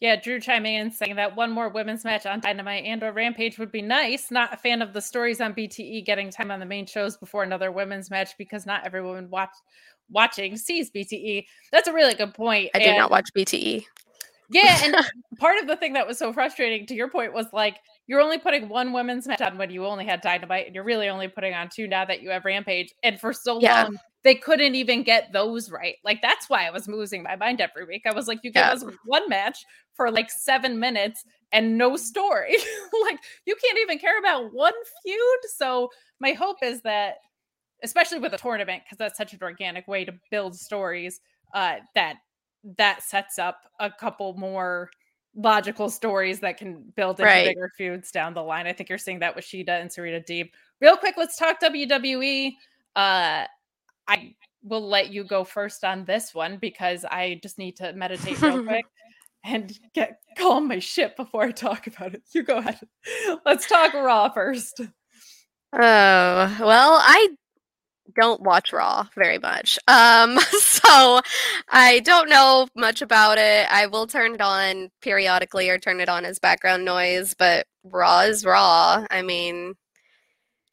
Yeah, 0.00 0.16
Drew 0.16 0.40
chiming 0.40 0.76
in 0.76 0.90
saying 0.90 1.16
that 1.16 1.36
one 1.36 1.52
more 1.52 1.68
women's 1.68 2.04
match 2.04 2.24
on 2.24 2.40
Dynamite 2.40 2.84
and 2.84 3.02
or 3.02 3.12
Rampage 3.12 3.58
would 3.58 3.70
be 3.70 3.82
nice. 3.82 4.30
Not 4.30 4.54
a 4.54 4.56
fan 4.56 4.80
of 4.80 4.94
the 4.94 5.02
stories 5.02 5.42
on 5.42 5.52
BTE 5.52 6.06
getting 6.06 6.30
time 6.30 6.50
on 6.50 6.58
the 6.58 6.66
main 6.66 6.86
shows 6.86 7.18
before 7.18 7.42
another 7.42 7.70
women's 7.70 8.10
match 8.10 8.30
because 8.38 8.64
not 8.64 8.86
every 8.86 9.02
woman 9.02 9.28
watch 9.28 9.50
watching 10.10 10.56
sees 10.56 10.90
BTE. 10.90 11.44
That's 11.70 11.86
a 11.86 11.92
really 11.92 12.14
good 12.14 12.32
point. 12.32 12.70
I 12.74 12.78
do 12.78 12.94
not 12.94 13.10
watch. 13.10 13.28
BTE. 13.36 13.84
Yeah, 14.50 14.78
and 14.82 14.96
part 15.38 15.58
of 15.58 15.66
the 15.66 15.76
thing 15.76 15.92
that 15.92 16.06
was 16.06 16.18
so 16.18 16.32
frustrating 16.32 16.86
to 16.86 16.94
your 16.94 17.08
point 17.08 17.34
was 17.34 17.46
like 17.52 17.76
you're 18.10 18.20
only 18.20 18.38
putting 18.38 18.68
one 18.68 18.92
women's 18.92 19.28
match 19.28 19.40
on 19.40 19.56
when 19.56 19.70
you 19.70 19.86
only 19.86 20.04
had 20.04 20.20
Dynamite, 20.20 20.66
and 20.66 20.74
you're 20.74 20.82
really 20.82 21.08
only 21.08 21.28
putting 21.28 21.54
on 21.54 21.68
two 21.72 21.86
now 21.86 22.04
that 22.04 22.20
you 22.22 22.30
have 22.30 22.44
Rampage. 22.44 22.92
And 23.04 23.20
for 23.20 23.32
so 23.32 23.56
Yeah. 23.58 23.84
long, 23.84 23.98
they 24.24 24.34
couldn't 24.34 24.74
even 24.74 25.04
get 25.04 25.32
those 25.32 25.70
right. 25.70 25.94
Like 26.04 26.20
that's 26.20 26.50
why 26.50 26.66
I 26.66 26.72
was 26.72 26.88
losing 26.88 27.22
my 27.22 27.36
mind 27.36 27.60
every 27.60 27.84
week. 27.84 28.02
I 28.06 28.12
was 28.12 28.26
like, 28.26 28.40
you 28.42 28.50
give 28.50 28.64
Yeah. 28.64 28.72
us 28.72 28.84
one 29.04 29.28
match 29.28 29.64
for 29.94 30.10
like 30.10 30.28
seven 30.28 30.80
minutes 30.80 31.22
and 31.52 31.78
no 31.78 31.96
story. 31.96 32.56
like 33.04 33.20
you 33.46 33.54
can't 33.62 33.78
even 33.78 34.00
care 34.00 34.18
about 34.18 34.52
one 34.52 34.74
feud. 35.04 35.38
So 35.56 35.88
my 36.18 36.32
hope 36.32 36.56
is 36.64 36.80
that, 36.82 37.18
especially 37.84 38.18
with 38.18 38.34
a 38.34 38.38
tournament, 38.38 38.82
because 38.84 38.98
that's 38.98 39.18
such 39.18 39.34
an 39.34 39.38
organic 39.40 39.86
way 39.86 40.04
to 40.04 40.14
build 40.32 40.56
stories, 40.56 41.20
uh, 41.54 41.76
that 41.94 42.16
that 42.76 43.04
sets 43.04 43.38
up 43.38 43.60
a 43.78 43.88
couple 43.88 44.34
more 44.34 44.90
logical 45.34 45.88
stories 45.90 46.40
that 46.40 46.56
can 46.56 46.82
build 46.96 47.20
into 47.20 47.24
Right. 47.30 47.48
bigger 47.48 47.70
feuds 47.78 48.10
down 48.10 48.34
the 48.34 48.42
line. 48.42 48.66
I 48.66 48.72
think 48.72 48.88
you're 48.88 48.98
seeing 48.98 49.20
that 49.20 49.36
with 49.36 49.44
Shida 49.44 49.80
and 49.80 49.90
Serena 49.92 50.20
Deeb. 50.20 50.50
Real 50.80 50.96
quick, 50.96 51.14
let's 51.16 51.36
talk 51.36 51.60
WWE. 51.60 52.52
Uh, 52.96 53.44
I 54.08 54.34
will 54.62 54.86
let 54.88 55.10
you 55.10 55.24
go 55.24 55.44
first 55.44 55.84
on 55.84 56.04
this 56.04 56.34
one 56.34 56.58
because 56.58 57.04
I 57.04 57.38
just 57.42 57.58
need 57.58 57.76
to 57.76 57.92
meditate 57.92 58.40
real 58.42 58.64
quick 58.66 58.84
and 59.44 59.72
get 59.94 60.20
calm 60.36 60.68
my 60.68 60.80
shit 60.80 61.16
before 61.16 61.44
I 61.44 61.52
talk 61.52 61.86
about 61.86 62.14
it. 62.14 62.22
You 62.32 62.42
go 62.42 62.58
ahead. 62.58 62.80
Let's 63.46 63.66
talk 63.66 63.94
Raw 63.94 64.28
first. 64.30 64.80
Oh, 65.72 66.56
well, 66.60 66.98
I 67.00 67.28
don't 68.14 68.42
watch 68.42 68.72
Raw 68.72 69.06
very 69.14 69.38
much. 69.38 69.78
Um, 69.88 70.38
so 70.58 71.20
I 71.68 72.00
don't 72.04 72.28
know 72.28 72.68
much 72.74 73.02
about 73.02 73.38
it. 73.38 73.66
I 73.70 73.86
will 73.86 74.06
turn 74.06 74.34
it 74.34 74.40
on 74.40 74.90
periodically 75.00 75.70
or 75.70 75.78
turn 75.78 76.00
it 76.00 76.08
on 76.08 76.24
as 76.24 76.38
background 76.38 76.84
noise, 76.84 77.34
but 77.34 77.66
Raw 77.84 78.20
is 78.20 78.44
Raw. 78.44 79.06
I 79.10 79.22
mean, 79.22 79.74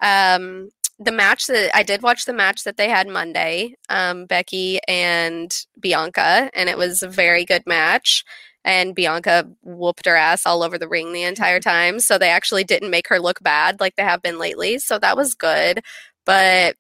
um, 0.01 0.69
the 0.99 1.11
match 1.11 1.47
that 1.47 1.75
I 1.75 1.83
did 1.83 2.01
watch 2.01 2.25
the 2.25 2.33
match 2.33 2.63
that 2.63 2.77
they 2.77 2.89
had 2.89 3.07
Monday, 3.07 3.75
um, 3.89 4.25
Becky 4.25 4.79
and 4.87 5.55
Bianca, 5.79 6.49
and 6.53 6.69
it 6.69 6.77
was 6.77 7.03
a 7.03 7.07
very 7.07 7.45
good 7.45 7.63
match. 7.67 8.23
And 8.65 8.95
Bianca 8.95 9.47
whooped 9.63 10.05
her 10.05 10.15
ass 10.15 10.45
all 10.45 10.61
over 10.63 10.77
the 10.77 10.89
ring 10.89 11.13
the 11.13 11.23
entire 11.23 11.59
time. 11.59 11.99
So 11.99 12.17
they 12.17 12.29
actually 12.29 12.65
didn't 12.65 12.89
make 12.89 13.07
her 13.07 13.19
look 13.19 13.41
bad 13.41 13.79
like 13.79 13.95
they 13.95 14.03
have 14.03 14.21
been 14.21 14.39
lately. 14.39 14.77
So 14.79 14.99
that 14.99 15.15
was 15.15 15.35
good. 15.35 15.83
But 16.25 16.75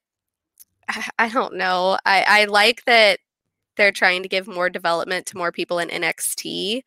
I- 1.19 1.29
don't 1.29 1.55
know. 1.55 1.97
I, 2.05 2.23
I 2.27 2.45
like 2.45 2.83
that 2.85 3.19
they're 3.77 3.91
trying 3.91 4.23
to 4.23 4.29
give 4.29 4.47
more 4.47 4.69
development 4.69 5.25
to 5.27 5.37
more 5.37 5.51
people 5.51 5.79
in 5.79 5.89
NXT. 5.89 6.83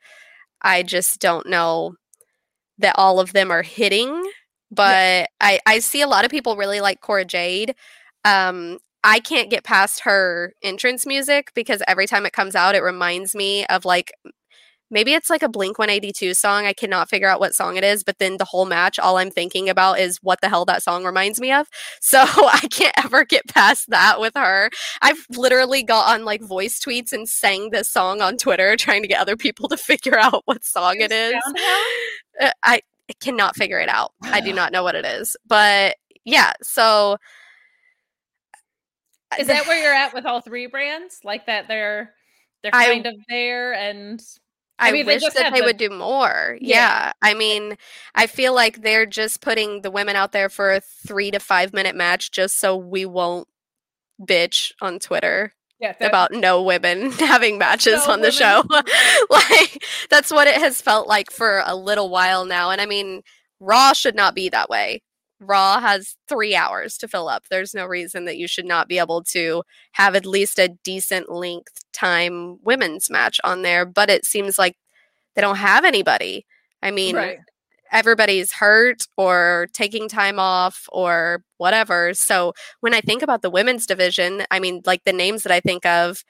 I 0.63 0.83
just 0.83 1.21
don't 1.21 1.49
know 1.49 1.97
that 2.79 2.95
all 2.99 3.21
of 3.21 3.33
them 3.33 3.51
are 3.51 3.63
hitting. 3.63 4.31
But 4.71 5.29
I, 5.41 5.61
I 5.67 5.81
see 5.81 6.01
a 6.03 6.09
lot 6.09 6.25
of 6.25 6.31
people 6.31 6.57
really 6.57 6.81
like 6.81 7.01
Cora 7.01 7.25
Jade. 7.25 7.75
Um, 8.25 8.79
I 9.05 9.21
can't 9.21 9.51
get 9.51 9.65
past 9.65 10.01
her 10.03 10.55
entrance 10.63 11.07
music 11.07 11.53
because 11.55 11.83
every 11.89 12.07
time 12.07 12.27
it 12.27 12.33
comes 12.33 12.55
out, 12.55 12.75
it 12.75 12.83
reminds 12.83 13.35
me 13.35 13.67
of 13.67 13.85
like 13.85 14.13
maybe 14.91 15.15
it's 15.15 15.31
like 15.31 15.43
a 15.43 15.49
Blink 15.49 15.79
182 15.79 16.35
song. 16.35 16.67
I 16.67 16.73
cannot 16.73 17.09
figure 17.09 17.29
out 17.29 17.41
what 17.41 17.55
song 17.55 17.77
it 17.77 17.85
is, 17.85 18.03
but 18.03 18.19
then 18.19 18.37
the 18.37 18.45
whole 18.45 18.67
match, 18.67 18.99
all 18.99 19.17
I'm 19.17 19.31
thinking 19.31 19.69
about 19.69 19.99
is 20.01 20.19
what 20.23 20.41
the 20.41 20.49
hell 20.49 20.65
that 20.67 20.83
song 20.83 21.05
reminds 21.05 21.41
me 21.41 21.53
of. 21.53 21.67
So 22.03 22.19
I 22.23 22.67
can't 22.71 22.95
ever 23.05 23.25
get 23.25 23.47
past 23.47 23.91
that 23.91 24.21
with 24.21 24.33
her. 24.35 24.71
I've 25.01 25.25
literally 25.31 25.83
got 25.83 26.13
on 26.13 26.25
like 26.25 26.43
voice 26.43 26.81
tweets 26.81 27.13
and 27.13 27.29
sang 27.29 27.71
this 27.71 27.89
song 27.89 28.21
on 28.21 28.37
Twitter 28.37 28.77
trying 28.77 29.03
to 29.03 29.09
get 29.09 29.21
other 29.21 29.37
people 29.37 29.69
to 29.69 29.77
figure 29.91 30.19
out 30.19 30.43
what 30.47 30.65
song 30.65 30.97
it 30.99 31.13
is. 31.13 31.35
Uh, 32.41 32.51
I 32.65 32.81
cannot 33.21 33.55
figure 33.55 33.79
it 33.79 33.89
out. 33.89 34.13
I 34.23 34.41
do 34.41 34.53
not 34.55 34.73
know 34.73 34.83
what 34.83 34.97
it 34.97 35.05
is. 35.05 35.37
But 35.47 35.97
yeah, 36.25 36.53
so 36.63 37.17
is 39.39 39.47
that 39.47 39.67
where 39.67 39.81
you're 39.81 39.95
at 39.95 40.15
with 40.15 40.27
all 40.27 40.41
three 40.41 40.67
brands? 40.67 41.21
Like 41.23 41.47
that 41.47 41.69
they're 41.69 42.13
they're 42.63 42.73
kind 42.73 43.07
I, 43.07 43.11
of 43.11 43.17
there 43.29 43.73
and 43.75 44.21
I, 44.81 44.89
I 44.89 44.93
mean, 44.93 45.07
wish 45.07 45.23
they 45.23 45.43
that 45.43 45.53
they 45.53 45.61
the... 45.61 45.67
would 45.67 45.77
do 45.77 45.91
more. 45.91 46.57
Yeah. 46.61 46.77
yeah. 46.77 47.13
I 47.23 47.35
mean, 47.35 47.77
I 48.15 48.27
feel 48.27 48.55
like 48.55 48.83
they're 48.83 49.07
just 49.07 49.41
putting 49.41 49.83
the 49.83 49.91
women 49.91 50.17
out 50.17 50.33
there 50.33 50.49
for 50.49 50.73
a 50.73 50.81
three 50.81 51.31
to 51.31 51.39
five 51.39 51.73
minute 51.73 51.95
match 51.95 52.31
just 52.31 52.59
so 52.59 52.77
we 52.77 53.05
won't 53.05 53.47
bitch 54.21 54.73
on 54.81 54.99
Twitter. 54.99 55.53
Yeah, 55.79 55.95
about 56.01 56.31
no 56.31 56.63
women 56.63 57.11
having 57.19 57.57
matches 57.57 58.07
no 58.07 58.13
on 58.13 58.21
the 58.21 58.29
women. 58.29 58.33
show. 58.33 58.63
like 59.31 59.83
that's 60.11 60.31
what 60.31 60.47
it 60.47 60.57
has 60.57 60.83
felt 60.83 61.09
like 61.09 61.31
for 61.31 61.63
a 61.65 61.75
little 61.75 62.11
while 62.11 62.45
now. 62.45 62.71
And 62.71 62.81
I 62.81 62.87
mean, 62.87 63.23
Raw 63.61 63.93
should 63.95 64.15
not 64.15 64.35
be 64.35 64.51
that 64.51 64.69
way. 64.69 65.03
Raw 65.41 65.81
has 65.81 66.17
three 66.29 66.55
hours 66.55 66.99
to 66.99 67.09
fill 67.09 67.29
up. 67.29 67.45
There's 67.51 67.75
no 67.75 67.87
reason 67.87 68.27
that 68.27 68.37
you 68.37 68.47
should 68.47 68.67
not 68.67 68.89
be 68.89 68.99
able 68.99 69.23
to 69.25 69.63
have 69.93 70.15
at 70.15 70.27
least 70.27 70.59
a 70.59 70.77
decent 70.85 71.31
length 71.31 71.83
time 71.93 72.59
women's 72.63 73.09
match 73.09 73.41
on 73.43 73.63
there. 73.63 73.87
But 73.87 74.11
it 74.11 74.27
seems 74.27 74.59
like 74.59 74.77
they 75.35 75.41
don't 75.41 75.57
have 75.57 75.85
anybody. 75.85 76.47
I 76.83 76.91
mean, 76.91 77.17
right. 77.17 77.39
everybody's 77.91 78.53
hurt 78.53 79.07
or 79.17 79.69
taking 79.73 80.09
time 80.09 80.39
off 80.39 80.87
or 80.93 81.43
whatever. 81.57 82.13
So 82.15 82.53
when 82.81 82.95
I 82.95 83.01
think 83.01 83.23
about 83.23 83.43
the 83.43 83.51
women's 83.51 83.87
division, 83.87 84.45
I 84.51 84.61
mean, 84.61 84.83
like 84.85 85.05
the 85.05 85.13
names 85.13 85.43
that 85.45 85.53
I 85.53 85.61
think 85.61 85.87
of 85.87 86.23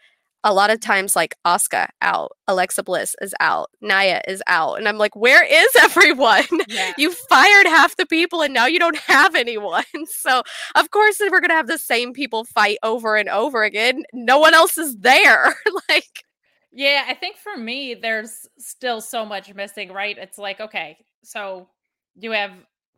a 0.42 0.54
lot 0.54 0.70
of 0.70 0.80
times 0.80 1.14
like 1.14 1.34
Asuka 1.46 1.88
out, 2.00 2.32
Alexa 2.48 2.82
Bliss 2.82 3.14
is 3.20 3.34
out, 3.40 3.70
Nia 3.80 4.22
is 4.26 4.42
out. 4.46 4.78
And 4.78 4.88
I'm 4.88 4.98
like, 4.98 5.14
where 5.14 5.44
is 5.44 5.68
everyone? 5.80 6.46
Yeah. 6.68 6.92
you 6.96 7.12
fired 7.12 7.66
half 7.66 7.96
the 7.96 8.06
people 8.06 8.42
and 8.42 8.54
now 8.54 8.66
you 8.66 8.78
don't 8.78 8.96
have 8.96 9.34
anyone. 9.34 9.84
So 10.06 10.42
of 10.74 10.90
course 10.90 11.20
we're 11.20 11.40
gonna 11.40 11.54
have 11.54 11.66
the 11.66 11.78
same 11.78 12.12
people 12.12 12.44
fight 12.44 12.78
over 12.82 13.16
and 13.16 13.28
over 13.28 13.62
again. 13.64 14.02
No 14.12 14.38
one 14.38 14.54
else 14.54 14.76
is 14.78 14.96
there. 14.96 15.54
like 15.88 16.24
Yeah, 16.72 17.04
I 17.08 17.14
think 17.14 17.36
for 17.36 17.56
me, 17.56 17.94
there's 17.94 18.46
still 18.58 19.00
so 19.00 19.24
much 19.24 19.52
missing, 19.54 19.92
right? 19.92 20.16
It's 20.18 20.38
like, 20.38 20.60
okay, 20.60 20.96
so 21.22 21.68
you 22.16 22.32
have 22.32 22.52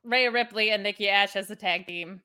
Rhea 0.05 0.31
Ripley 0.31 0.71
and 0.71 0.83
Nikki 0.83 1.09
Ash 1.09 1.37
as 1.37 1.51
a 1.51 1.57
tag 1.57 1.87
team. 1.87 2.23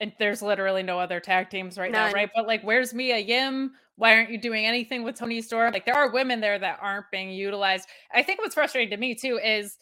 And 0.00 0.12
there's 0.18 0.42
literally 0.42 0.82
no 0.82 0.98
other 1.00 1.18
tag 1.20 1.50
teams 1.50 1.76
right 1.76 1.90
None. 1.90 2.10
now, 2.10 2.14
right? 2.14 2.30
But 2.34 2.46
like, 2.46 2.62
where's 2.62 2.94
Mia 2.94 3.18
Yim? 3.18 3.72
why 3.98 4.14
aren't 4.14 4.30
you 4.30 4.38
doing 4.38 4.64
anything 4.64 5.02
with 5.02 5.16
Toni 5.16 5.42
Storm? 5.42 5.72
Like 5.72 5.84
there 5.84 5.96
are 5.96 6.12
women 6.12 6.40
there 6.40 6.58
that 6.58 6.78
aren't 6.80 7.10
being 7.10 7.30
utilized. 7.30 7.88
I 8.14 8.22
think 8.22 8.40
what's 8.40 8.54
frustrating 8.54 8.90
to 8.90 8.96
me 8.96 9.14
too 9.14 9.40
is 9.44 9.76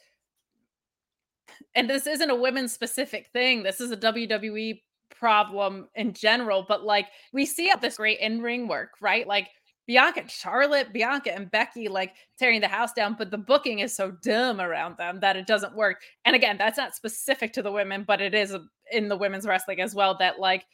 and 1.75 1.89
this 1.89 2.07
isn't 2.07 2.31
a 2.31 2.35
women 2.35 2.67
specific 2.67 3.29
thing. 3.33 3.63
This 3.63 3.81
is 3.81 3.93
a 3.93 3.97
WWE 3.97 4.81
problem 5.11 5.89
in 5.95 6.15
general, 6.15 6.65
but 6.67 6.83
like 6.85 7.09
we 7.33 7.45
see 7.45 7.71
up 7.71 7.83
this 7.83 7.99
great 7.99 8.19
in-ring 8.21 8.69
work, 8.69 8.93
right? 9.03 9.27
Like 9.27 9.49
Bianca 9.87 10.21
and 10.21 10.31
Charlotte, 10.31 10.95
Bianca 10.95 11.35
and 11.35 11.51
Becky 11.51 11.89
like 11.89 12.15
tearing 12.39 12.63
the 12.63 12.69
house 12.69 12.95
down, 12.95 13.17
but 13.19 13.31
the 13.31 13.39
booking 13.39 13.81
is 13.81 13.95
so 13.95 14.13
dumb 14.23 14.63
around 14.63 14.97
them 14.97 15.21
that 15.21 15.37
it 15.37 15.47
doesn't 15.47 15.77
work. 15.77 16.01
And 16.25 16.35
again, 16.35 16.57
that's 16.57 16.79
not 16.79 16.97
specific 16.97 17.53
to 17.53 17.63
the 17.63 17.71
women, 17.71 18.05
but 18.07 18.23
it 18.23 18.35
is 18.35 18.57
in 18.93 19.09
the 19.09 19.17
women's 19.17 19.47
wrestling 19.47 19.81
as 19.81 19.95
well 19.95 20.17
that 20.19 20.39
like 20.39 20.65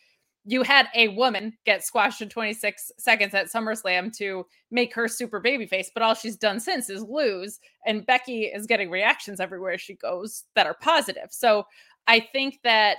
you 0.45 0.63
had 0.63 0.89
a 0.95 1.09
woman 1.09 1.57
get 1.65 1.85
squashed 1.85 2.21
in 2.21 2.29
26 2.29 2.91
seconds 2.99 3.35
at 3.35 3.47
SummerSlam 3.47 4.15
to 4.17 4.45
make 4.71 4.93
her 4.95 5.07
super 5.07 5.41
babyface, 5.41 5.87
but 5.95 6.03
all 6.03 6.15
she's 6.15 6.37
done 6.37 6.59
since 6.59 6.91
is 6.91 7.03
lose. 7.03 7.61
And 7.87 8.05
Becky 8.05 8.47
is 8.47 8.67
getting 8.67 8.91
reactions 8.91 9.39
everywhere 9.39 9.79
she 9.79 9.95
goes 9.95 10.45
that 10.57 10.67
are 10.67 10.75
positive. 10.75 11.29
So 11.31 11.67
I 12.09 12.19
think 12.19 12.59
that 12.65 12.97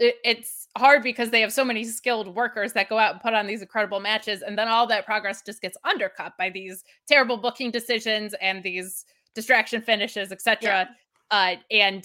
it, 0.00 0.16
it's 0.24 0.66
hard 0.76 1.04
because 1.04 1.30
they 1.30 1.40
have 1.40 1.52
so 1.52 1.64
many 1.64 1.84
skilled 1.84 2.34
workers 2.34 2.72
that 2.72 2.88
go 2.88 2.98
out 2.98 3.12
and 3.12 3.20
put 3.20 3.34
on 3.34 3.46
these 3.46 3.62
incredible 3.62 4.00
matches. 4.00 4.42
And 4.42 4.58
then 4.58 4.66
all 4.66 4.88
that 4.88 5.06
progress 5.06 5.42
just 5.42 5.62
gets 5.62 5.76
undercut 5.84 6.32
by 6.36 6.50
these 6.50 6.82
terrible 7.06 7.36
booking 7.36 7.70
decisions 7.70 8.34
and 8.40 8.62
these 8.64 9.04
distraction 9.36 9.82
finishes, 9.82 10.32
etc. 10.32 10.58
Yeah. 10.62 10.86
Uh, 11.30 11.56
and 11.70 12.04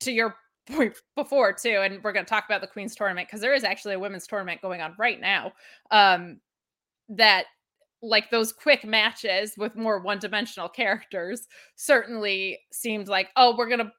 to 0.00 0.12
your 0.12 0.36
before 1.16 1.52
too 1.52 1.80
and 1.82 2.02
we're 2.02 2.12
going 2.12 2.24
to 2.24 2.28
talk 2.28 2.44
about 2.46 2.60
the 2.60 2.66
queen's 2.66 2.94
tournament 2.94 3.28
because 3.28 3.40
there 3.40 3.54
is 3.54 3.64
actually 3.64 3.94
a 3.94 3.98
women's 3.98 4.26
tournament 4.26 4.60
going 4.60 4.80
on 4.80 4.94
right 4.98 5.20
now 5.20 5.52
um 5.92 6.40
that 7.08 7.44
like 8.02 8.30
those 8.30 8.52
quick 8.52 8.84
matches 8.84 9.54
with 9.56 9.76
more 9.76 10.00
one-dimensional 10.00 10.68
characters 10.68 11.46
certainly 11.76 12.58
seemed 12.72 13.08
like 13.08 13.28
oh 13.36 13.54
we're 13.56 13.68
going 13.68 13.78
to 13.78 13.92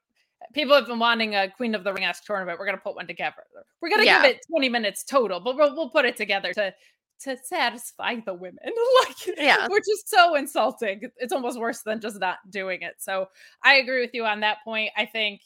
people 0.54 0.76
have 0.76 0.88
been 0.88 1.00
wanting 1.00 1.36
a 1.36 1.50
queen 1.50 1.74
of 1.74 1.84
the 1.84 1.94
ring 1.94 2.04
esque 2.04 2.26
tournament 2.26 2.60
we're 2.60 2.66
going 2.66 2.78
to 2.78 2.84
put 2.84 2.96
one 2.96 3.08
together. 3.08 3.44
We're 3.82 3.90
going 3.90 4.02
to 4.02 4.06
yeah. 4.06 4.22
give 4.22 4.32
it 4.32 4.46
20 4.50 4.70
minutes 4.70 5.04
total 5.04 5.40
but 5.40 5.56
we'll, 5.56 5.76
we'll 5.76 5.90
put 5.90 6.06
it 6.06 6.16
together 6.16 6.54
to 6.54 6.74
to 7.22 7.36
satisfy 7.44 8.16
the 8.26 8.34
women. 8.34 8.60
Like 9.08 9.38
yeah. 9.38 9.68
which 9.70 9.86
is 9.88 10.04
so 10.06 10.36
insulting 10.36 11.02
it's 11.18 11.34
almost 11.34 11.60
worse 11.60 11.82
than 11.82 12.02
just 12.02 12.20
not 12.20 12.38
doing 12.50 12.82
it 12.82 12.96
so 12.98 13.28
i 13.64 13.76
agree 13.76 14.02
with 14.02 14.12
you 14.14 14.26
on 14.26 14.42
that 14.42 14.58
point. 14.64 14.92
I 14.98 15.06
think 15.06 15.42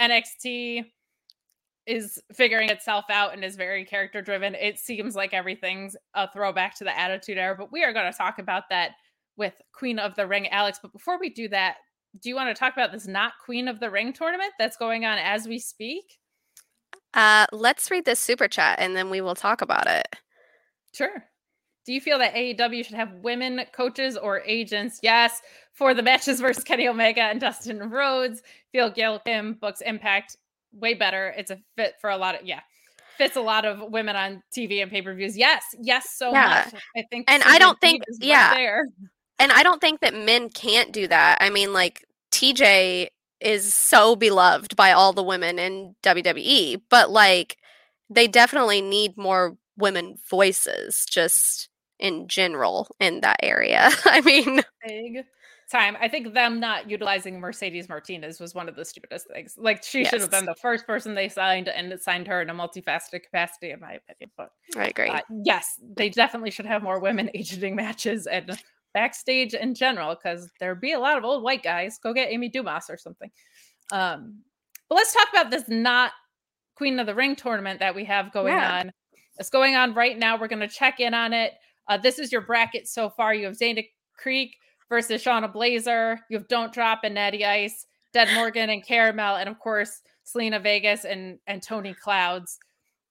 NXT 0.00 0.84
is 1.86 2.22
figuring 2.32 2.70
itself 2.70 3.06
out 3.10 3.32
and 3.34 3.44
is 3.44 3.56
very 3.56 3.84
character 3.84 4.22
driven. 4.22 4.54
It 4.54 4.78
seems 4.78 5.14
like 5.14 5.34
everything's 5.34 5.96
a 6.14 6.30
throwback 6.30 6.76
to 6.76 6.84
the 6.84 6.96
Attitude 6.98 7.38
Era, 7.38 7.56
but 7.58 7.72
we 7.72 7.82
are 7.84 7.92
going 7.92 8.10
to 8.10 8.16
talk 8.16 8.38
about 8.38 8.64
that 8.70 8.92
with 9.36 9.54
Queen 9.72 9.98
of 9.98 10.14
the 10.14 10.26
Ring, 10.26 10.48
Alex. 10.48 10.78
But 10.80 10.92
before 10.92 11.18
we 11.18 11.30
do 11.30 11.48
that, 11.48 11.76
do 12.22 12.28
you 12.28 12.34
want 12.34 12.54
to 12.54 12.58
talk 12.58 12.74
about 12.74 12.92
this 12.92 13.06
not 13.06 13.32
Queen 13.44 13.68
of 13.68 13.80
the 13.80 13.90
Ring 13.90 14.12
tournament 14.12 14.52
that's 14.58 14.76
going 14.76 15.04
on 15.04 15.18
as 15.18 15.46
we 15.46 15.58
speak? 15.58 16.04
Uh, 17.14 17.46
let's 17.52 17.90
read 17.90 18.04
this 18.04 18.20
super 18.20 18.46
chat 18.46 18.78
and 18.78 18.94
then 18.94 19.10
we 19.10 19.20
will 19.20 19.34
talk 19.34 19.62
about 19.62 19.86
it. 19.86 20.06
Sure. 20.94 21.24
Do 21.84 21.92
you 21.92 22.00
feel 22.00 22.18
that 22.18 22.34
AEW 22.34 22.84
should 22.84 22.96
have 22.96 23.12
women 23.14 23.62
coaches 23.72 24.16
or 24.16 24.40
agents? 24.40 25.00
Yes, 25.02 25.40
for 25.72 25.94
the 25.94 26.02
matches 26.02 26.40
versus 26.40 26.64
Kenny 26.64 26.88
Omega 26.88 27.22
and 27.22 27.40
Dustin 27.40 27.78
Rhodes. 27.90 28.42
Feel 28.72 28.90
Gail 28.90 29.18
Kim 29.20 29.54
books 29.54 29.80
Impact 29.80 30.36
way 30.72 30.94
better. 30.94 31.34
It's 31.36 31.50
a 31.50 31.58
fit 31.76 31.94
for 32.00 32.10
a 32.10 32.16
lot 32.16 32.40
of 32.40 32.46
yeah, 32.46 32.60
fits 33.16 33.36
a 33.36 33.40
lot 33.40 33.64
of 33.64 33.90
women 33.90 34.16
on 34.16 34.42
TV 34.56 34.82
and 34.82 34.90
pay 34.90 35.02
per 35.02 35.14
views. 35.14 35.36
Yes, 35.36 35.64
yes, 35.80 36.10
so 36.10 36.32
yeah. 36.32 36.64
much. 36.72 36.82
I 36.96 37.04
think, 37.10 37.30
and 37.30 37.42
I 37.44 37.58
don't 37.58 37.80
think 37.80 38.02
yeah, 38.20 38.52
right 38.54 38.84
and 39.40 39.50
I 39.50 39.62
don't 39.62 39.80
think 39.80 40.00
that 40.00 40.14
men 40.14 40.50
can't 40.50 40.92
do 40.92 41.08
that. 41.08 41.38
I 41.40 41.48
mean, 41.48 41.72
like 41.72 42.04
TJ 42.30 43.08
is 43.40 43.74
so 43.74 44.14
beloved 44.14 44.76
by 44.76 44.92
all 44.92 45.14
the 45.14 45.22
women 45.22 45.58
in 45.58 45.96
WWE, 46.02 46.82
but 46.90 47.10
like 47.10 47.56
they 48.10 48.28
definitely 48.28 48.82
need 48.82 49.16
more 49.16 49.56
women 49.78 50.16
voices 50.28 51.06
just 51.08 51.69
in 52.00 52.28
general 52.28 52.88
in 52.98 53.20
that 53.20 53.36
area. 53.42 53.90
I 54.04 54.20
mean, 54.22 54.62
big 54.86 55.24
time. 55.70 55.96
I 56.00 56.08
think 56.08 56.34
them 56.34 56.60
not 56.60 56.90
utilizing 56.90 57.38
Mercedes 57.38 57.88
Martinez 57.88 58.40
was 58.40 58.54
one 58.54 58.68
of 58.68 58.76
the 58.76 58.84
stupidest 58.84 59.28
things. 59.32 59.54
Like 59.56 59.84
she 59.84 60.00
yes. 60.00 60.10
should 60.10 60.20
have 60.20 60.30
been 60.30 60.46
the 60.46 60.54
first 60.54 60.86
person 60.86 61.14
they 61.14 61.28
signed 61.28 61.68
and 61.68 61.92
it 61.92 62.02
signed 62.02 62.26
her 62.26 62.42
in 62.42 62.50
a 62.50 62.54
multifaceted 62.54 63.22
capacity, 63.22 63.70
in 63.70 63.80
my 63.80 63.92
opinion. 63.92 64.30
But 64.36 64.50
I 64.76 64.88
agree. 64.88 65.08
Uh, 65.08 65.20
yes, 65.44 65.78
they 65.96 66.08
definitely 66.08 66.50
should 66.50 66.66
have 66.66 66.82
more 66.82 66.98
women 66.98 67.30
agenting 67.34 67.76
matches 67.76 68.26
and 68.26 68.58
backstage 68.92 69.54
in 69.54 69.74
general 69.74 70.16
because 70.16 70.50
there'd 70.58 70.80
be 70.80 70.92
a 70.92 70.98
lot 70.98 71.16
of 71.16 71.24
old 71.24 71.42
white 71.42 71.62
guys. 71.62 71.98
Go 72.02 72.12
get 72.12 72.32
Amy 72.32 72.48
Dumas 72.48 72.90
or 72.90 72.96
something. 72.96 73.30
Um, 73.92 74.40
but 74.88 74.96
let's 74.96 75.12
talk 75.12 75.28
about 75.32 75.50
this 75.50 75.64
not 75.68 76.12
Queen 76.74 76.98
of 76.98 77.06
the 77.06 77.14
Ring 77.14 77.36
tournament 77.36 77.80
that 77.80 77.94
we 77.94 78.04
have 78.06 78.32
going 78.32 78.54
yeah. 78.54 78.80
on. 78.80 78.92
It's 79.38 79.50
going 79.50 79.76
on 79.76 79.94
right 79.94 80.18
now. 80.18 80.38
We're 80.38 80.48
going 80.48 80.60
to 80.60 80.68
check 80.68 81.00
in 81.00 81.14
on 81.14 81.32
it. 81.32 81.52
Uh, 81.88 81.96
this 81.96 82.18
is 82.18 82.30
your 82.32 82.42
bracket 82.42 82.88
so 82.88 83.10
far. 83.10 83.34
You 83.34 83.46
have 83.46 83.58
Dana 83.58 83.82
Creek 84.16 84.56
versus 84.88 85.22
Shayna 85.22 85.52
Blazer. 85.52 86.20
You 86.30 86.38
have 86.38 86.48
Don't 86.48 86.72
Drop 86.72 87.00
and 87.04 87.14
Natty 87.14 87.44
Ice, 87.44 87.86
Dead 88.12 88.28
Morgan 88.34 88.70
and 88.70 88.84
Caramel, 88.84 89.36
and 89.36 89.48
of 89.48 89.58
course 89.58 90.02
Selena 90.24 90.60
Vegas 90.60 91.04
and 91.04 91.38
and 91.46 91.62
Tony 91.62 91.94
Clouds. 91.94 92.58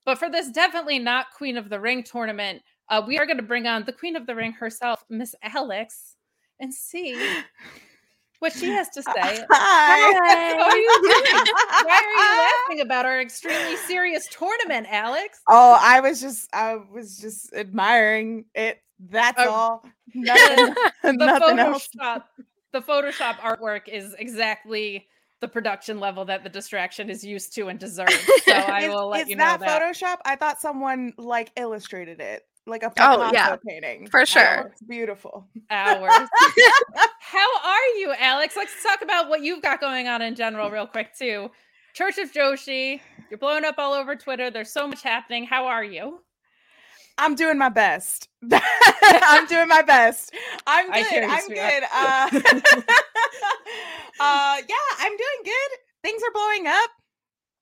But 0.06 0.18
for 0.18 0.30
this 0.30 0.50
definitely 0.50 1.00
not 1.00 1.28
Queen 1.38 1.58
of 1.58 1.70
the 1.70 1.80
Ring 1.80 2.04
tournament, 2.04 2.62
uh, 2.90 3.02
we 3.06 3.18
are 3.18 3.26
going 3.26 3.38
to 3.38 3.44
bring 3.44 3.68
on 3.68 3.84
the 3.86 3.94
Queen 3.94 4.16
of 4.16 4.26
the 4.26 4.36
Ring 4.36 4.54
herself, 4.54 5.04
Miss 5.10 5.36
Alex. 5.44 6.16
and 6.60 6.74
see 6.74 7.14
what 8.40 8.54
she 8.54 8.68
has 8.70 8.90
to 8.90 9.02
say. 9.04 9.12
Hi. 9.50 10.56
How 10.58 10.70
are 10.70 10.78
you 10.78 11.00
doing? 11.02 11.54
Why 11.86 12.02
are 12.04 12.12
you 12.12 12.42
laughing 12.70 12.82
about 12.82 13.06
our 13.06 13.22
extremely 13.22 13.76
serious 13.78 14.28
tournament, 14.32 14.88
Alex? 14.90 15.40
Oh, 15.48 15.78
I 15.82 16.00
was 16.02 16.20
just 16.22 16.50
I 16.54 16.78
was 16.94 17.18
just 17.18 17.54
admiring 17.54 18.46
it. 18.56 18.82
That's 19.00 19.40
Uh, 19.40 19.50
all. 19.50 19.86
Nothing, 20.14 20.74
The 21.04 21.14
nothing 21.14 21.60
else. 21.60 21.88
Photoshop, 21.98 22.24
the 22.74 22.82
Photoshop 22.82 23.36
artwork 23.36 23.88
is 23.88 24.16
exactly 24.18 25.08
the 25.40 25.48
production 25.48 26.00
level 26.02 26.26
that 26.26 26.44
the 26.44 26.50
distraction 26.50 27.10
is 27.10 27.24
used 27.24 27.54
to 27.56 27.68
and 27.70 27.80
deserves. 27.80 28.14
So 28.44 28.52
I 28.52 28.84
is, 28.84 28.90
will 28.90 29.08
let 29.10 29.22
is 29.24 29.30
you 29.30 29.36
know 29.38 29.44
that, 29.46 29.60
that. 29.62 29.82
Photoshop? 29.82 30.18
I 30.26 30.36
thought 30.36 30.60
someone 30.60 31.14
like 31.18 31.52
illustrated 31.56 32.20
it, 32.20 32.42
like 32.66 32.84
a 32.84 32.92
Oh, 33.00 33.30
yeah, 33.32 33.56
painting. 33.66 34.08
for 34.08 34.22
Oh, 34.22 34.26
sure. 34.26 34.72
it's 34.74 34.82
beautiful. 34.82 35.48
hours. 35.70 36.28
How 37.32 37.60
are 37.64 38.00
you, 38.00 38.12
Alex? 38.18 38.56
Let's 38.58 38.82
talk 38.82 39.04
about 39.04 39.30
what 39.30 39.44
you've 39.44 39.62
got 39.62 39.80
going 39.80 40.08
on 40.08 40.24
in 40.24 40.34
general, 40.34 40.72
real 40.72 40.88
quick, 40.88 41.16
too. 41.16 41.52
Church 41.94 42.18
of 42.18 42.32
Joshi, 42.32 43.02
you're 43.30 43.38
blowing 43.38 43.64
up 43.66 43.76
all 43.78 43.94
over 43.94 44.16
Twitter. 44.16 44.50
There's 44.50 44.72
so 44.72 44.88
much 44.88 45.04
happening. 45.04 45.44
How 45.44 45.68
are 45.68 45.84
you? 45.84 46.22
I'm 47.20 47.36
doing 47.36 47.60
my 47.60 47.70
best. 47.70 48.30
I'm 48.52 49.46
doing 49.46 49.68
my 49.68 49.84
best. 49.84 50.34
I'm 50.66 50.88
good. 50.88 51.24
I'm 51.24 51.48
good. 51.48 51.84
Uh, 51.94 52.30
uh, 54.20 54.62
yeah, 54.68 54.90
I'm 54.98 55.16
doing 55.16 55.44
good. 55.44 55.78
Things 56.02 56.24
are 56.24 56.32
blowing 56.34 56.66
up. 56.66 56.90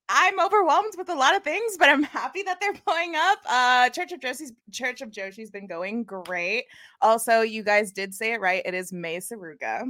I'm 0.10 0.39
overwhelmed 0.39 0.93
with 0.97 1.10
a 1.10 1.16
lot 1.16 1.36
of 1.36 1.43
things, 1.43 1.78
but 1.78 1.89
I'm 1.89 2.03
happy 2.03 2.43
that 2.43 2.60
they're 2.62 2.74
blowing 2.86 3.16
up. 3.16 3.39
Uh, 3.45 3.89
Church 3.89 4.12
of 4.12 4.22
Joshi's 4.22 4.53
Church 4.72 5.01
of 5.01 5.12
Joshi's 5.12 5.51
been 5.51 5.68
going 5.68 6.03
great. 6.03 6.66
Also, 7.01 7.41
you 7.41 7.64
guys 7.64 7.91
did 7.91 8.14
say 8.14 8.34
it 8.34 8.41
right. 8.41 8.62
It 8.66 8.74
is 8.74 8.93
Mei 8.93 9.18
Suruga. 9.18 9.84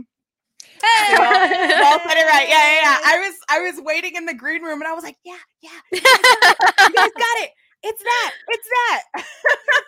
Hey! 0.81 1.11
You 1.11 1.17
all, 1.17 1.33
you 1.33 1.83
all 1.85 1.99
said 1.99 2.17
it 2.17 2.27
right. 2.27 2.47
Yeah, 2.49 2.71
yeah, 2.71 2.81
yeah. 2.81 2.97
I 3.05 3.19
was 3.19 3.35
I 3.49 3.59
was 3.61 3.81
waiting 3.83 4.15
in 4.15 4.25
the 4.25 4.33
green 4.33 4.63
room 4.63 4.81
and 4.81 4.87
I 4.87 4.93
was 4.93 5.03
like, 5.03 5.17
yeah, 5.23 5.37
yeah. 5.61 5.69
You 5.91 6.93
guys 6.93 7.11
got 7.17 7.37
it. 7.43 7.51
It's 7.83 8.03
that. 8.03 8.33
It's 8.49 8.67
that. 8.67 9.23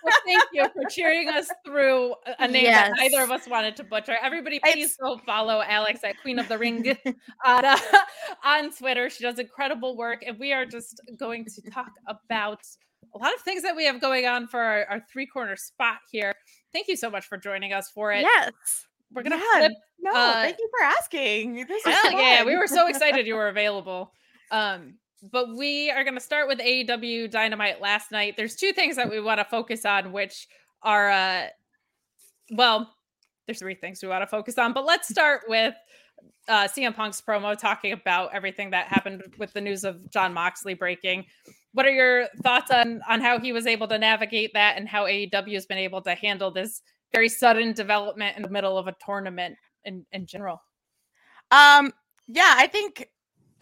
Well, 0.01 0.15
thank 0.25 0.43
you 0.53 0.63
for 0.73 0.89
cheering 0.89 1.27
us 1.27 1.49
through 1.65 2.15
a- 2.39 2.47
name 2.47 2.63
that 2.65 2.93
neither 2.97 3.21
of 3.21 3.31
us 3.31 3.47
wanted 3.47 3.75
to 3.77 3.83
butcher. 3.83 4.15
Everybody, 4.21 4.59
please 4.63 4.75
It's- 4.93 4.95
go 4.97 5.17
follow 5.25 5.61
Alex 5.61 5.99
at 6.05 6.19
Queen 6.21 6.39
of 6.39 6.47
the 6.47 6.57
Ring 6.57 6.95
on, 7.45 7.65
uh, 7.65 7.77
on 8.45 8.71
Twitter. 8.71 9.09
She 9.09 9.23
does 9.23 9.39
incredible 9.39 9.97
work, 9.97 10.23
and 10.25 10.39
we 10.39 10.53
are 10.53 10.65
just 10.65 11.01
going 11.17 11.43
to 11.45 11.61
talk 11.69 11.91
about 12.07 12.61
a 13.13 13.17
lot 13.17 13.33
of 13.35 13.41
things 13.41 13.61
that 13.63 13.75
we 13.75 13.85
have 13.85 13.99
going 13.99 14.25
on 14.25 14.47
for 14.47 14.61
our, 14.61 14.85
our 14.85 15.05
three 15.11 15.25
corner 15.25 15.57
spot 15.57 15.97
here. 16.09 16.33
Thank 16.71 16.87
you 16.87 16.95
so 16.95 17.09
much 17.09 17.25
for 17.25 17.37
joining 17.37 17.73
us 17.73 17.89
for 17.89 18.13
it. 18.13 18.21
yes. 18.21 18.53
We're 19.11 19.23
gonna 19.23 19.35
Yeah, 19.37 19.59
flip. 19.59 19.71
No, 19.99 20.11
Uh, 20.13 20.33
thank 20.43 20.57
you 20.59 20.69
for 20.79 20.85
asking. 20.85 21.65
This 21.67 21.85
is 21.85 21.93
Hell 21.93 22.11
yeah, 22.13 22.43
we 22.45 22.55
were 22.55 22.67
so 22.67 22.87
excited 22.87 23.27
you 23.27 23.35
were 23.35 23.49
available. 23.49 24.13
Um, 24.49 24.95
but 25.21 25.55
we 25.55 25.91
are 25.91 26.03
gonna 26.03 26.19
start 26.19 26.47
with 26.47 26.59
AEW 26.59 27.29
Dynamite 27.29 27.81
last 27.81 28.11
night. 28.11 28.35
There's 28.37 28.55
two 28.55 28.73
things 28.73 28.95
that 28.95 29.09
we 29.09 29.19
want 29.19 29.39
to 29.39 29.45
focus 29.45 29.85
on, 29.85 30.11
which 30.11 30.47
are 30.81 31.09
uh 31.09 31.47
well, 32.51 32.93
there's 33.45 33.59
three 33.59 33.75
things 33.75 34.01
we 34.01 34.09
want 34.09 34.23
to 34.23 34.27
focus 34.27 34.57
on, 34.57 34.73
but 34.73 34.85
let's 34.85 35.09
start 35.09 35.43
with 35.47 35.75
uh 36.47 36.67
CM 36.67 36.95
Punk's 36.95 37.21
promo 37.21 37.57
talking 37.57 37.91
about 37.91 38.33
everything 38.33 38.69
that 38.71 38.87
happened 38.87 39.23
with 39.37 39.53
the 39.53 39.61
news 39.61 39.83
of 39.83 40.09
Jon 40.09 40.33
Moxley 40.33 40.73
breaking. 40.73 41.25
What 41.73 41.85
are 41.85 41.91
your 41.91 42.27
thoughts 42.43 42.71
on 42.71 43.01
on 43.07 43.21
how 43.21 43.39
he 43.39 43.53
was 43.53 43.67
able 43.67 43.87
to 43.87 43.97
navigate 43.97 44.53
that 44.53 44.77
and 44.77 44.87
how 44.87 45.05
AEW 45.05 45.53
has 45.53 45.65
been 45.65 45.77
able 45.77 46.01
to 46.03 46.15
handle 46.15 46.51
this 46.51 46.81
very 47.11 47.29
sudden 47.29 47.73
development 47.73 48.37
in 48.37 48.43
the 48.43 48.49
middle 48.49 48.77
of 48.77 48.87
a 48.87 48.95
tournament 49.03 49.55
in, 49.85 50.05
in 50.11 50.25
general? 50.25 50.61
Um, 51.51 51.91
yeah, 52.27 52.53
I 52.55 52.67
think 52.67 53.09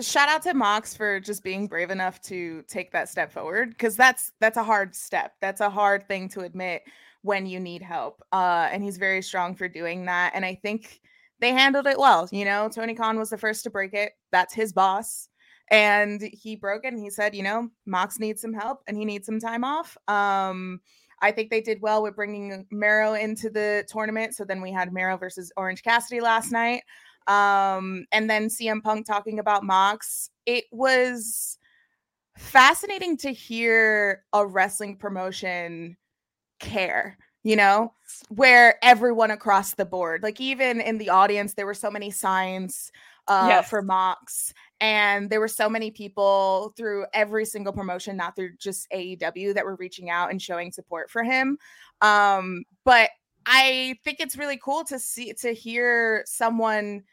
shout 0.01 0.29
out 0.29 0.43
to 0.43 0.53
Mox 0.53 0.95
for 0.95 1.19
just 1.19 1.43
being 1.43 1.67
brave 1.67 1.89
enough 1.89 2.21
to 2.23 2.63
take 2.67 2.91
that 2.91 3.09
step 3.09 3.31
forward 3.31 3.69
because 3.69 3.95
that's 3.95 4.31
that's 4.39 4.57
a 4.57 4.63
hard 4.63 4.95
step. 4.95 5.33
That's 5.41 5.61
a 5.61 5.69
hard 5.69 6.07
thing 6.07 6.29
to 6.29 6.41
admit 6.41 6.83
when 7.21 7.45
you 7.45 7.59
need 7.59 7.81
help. 7.81 8.23
Uh, 8.31 8.69
and 8.71 8.83
he's 8.83 8.97
very 8.97 9.21
strong 9.21 9.55
for 9.55 9.67
doing 9.67 10.05
that. 10.05 10.31
And 10.33 10.45
I 10.45 10.55
think 10.55 11.01
they 11.39 11.51
handled 11.51 11.87
it 11.87 11.97
well. 11.97 12.27
You 12.31 12.45
know, 12.45 12.69
Tony 12.69 12.93
Khan 12.93 13.17
was 13.17 13.29
the 13.29 13.37
first 13.37 13.63
to 13.63 13.69
break 13.69 13.93
it. 13.93 14.13
That's 14.31 14.53
his 14.53 14.71
boss. 14.71 15.29
And 15.69 16.21
he 16.31 16.55
broke 16.55 16.85
it 16.85 16.93
and 16.93 17.01
he 17.01 17.09
said, 17.09 17.35
you 17.35 17.43
know, 17.43 17.69
Mox 17.85 18.19
needs 18.19 18.41
some 18.41 18.53
help 18.53 18.81
and 18.87 18.95
he 18.95 19.03
needs 19.03 19.25
some 19.25 19.39
time 19.39 19.63
off. 19.63 19.97
Um, 20.07 20.79
I 21.21 21.31
think 21.31 21.49
they 21.49 21.61
did 21.61 21.81
well 21.81 22.03
with 22.03 22.15
bringing 22.15 22.65
Miro 22.71 23.15
into 23.15 23.49
the 23.49 23.83
tournament. 23.89 24.35
So 24.35 24.45
then 24.45 24.61
we 24.61 24.71
had 24.71 24.93
Miro 24.93 25.17
versus 25.17 25.51
Orange 25.57 25.83
Cassidy 25.83 26.21
last 26.21 26.51
night 26.51 26.83
um 27.27 28.05
and 28.11 28.29
then 28.29 28.47
CM 28.47 28.81
Punk 28.81 29.05
talking 29.05 29.39
about 29.39 29.63
Mox. 29.63 30.29
It 30.45 30.65
was 30.71 31.57
fascinating 32.37 33.17
to 33.17 33.31
hear 33.31 34.23
a 34.33 34.45
wrestling 34.45 34.95
promotion 34.95 35.97
care 36.59 37.17
you 37.43 37.55
know 37.55 37.91
where 38.29 38.75
everyone 38.83 39.31
across 39.31 39.73
the 39.73 39.85
board 39.85 40.21
like 40.23 40.39
even 40.41 40.81
in 40.81 40.97
the 40.97 41.09
audience 41.09 41.53
there 41.53 41.65
were 41.65 41.73
so 41.73 41.89
many 41.89 42.11
signs 42.11 42.91
uh 43.27 43.47
Yes. 43.49 43.69
for 43.69 43.81
Mox. 43.81 44.53
And 44.79 45.29
there 45.29 45.39
were 45.39 45.47
so 45.47 45.69
many 45.69 45.91
people 45.91 46.73
through 46.77 47.05
every 47.13 47.45
single 47.45 47.73
promotion 47.73 48.15
not 48.15 48.35
through 48.35 48.55
just 48.57 48.87
AEW 48.91 49.53
that 49.55 49.65
were 49.65 49.75
reaching 49.75 50.09
out 50.09 50.29
and 50.31 50.41
showing 50.41 50.71
support 50.71 51.09
for 51.09 51.23
him. 51.23 51.57
Um 52.01 52.63
but 52.85 53.09
I 53.45 53.95
think 54.03 54.19
it's 54.19 54.37
really 54.37 54.59
cool 54.63 54.83
to 54.85 54.99
see 54.99 55.33
to 55.33 55.53
hear 55.53 56.23
someone 56.25 57.03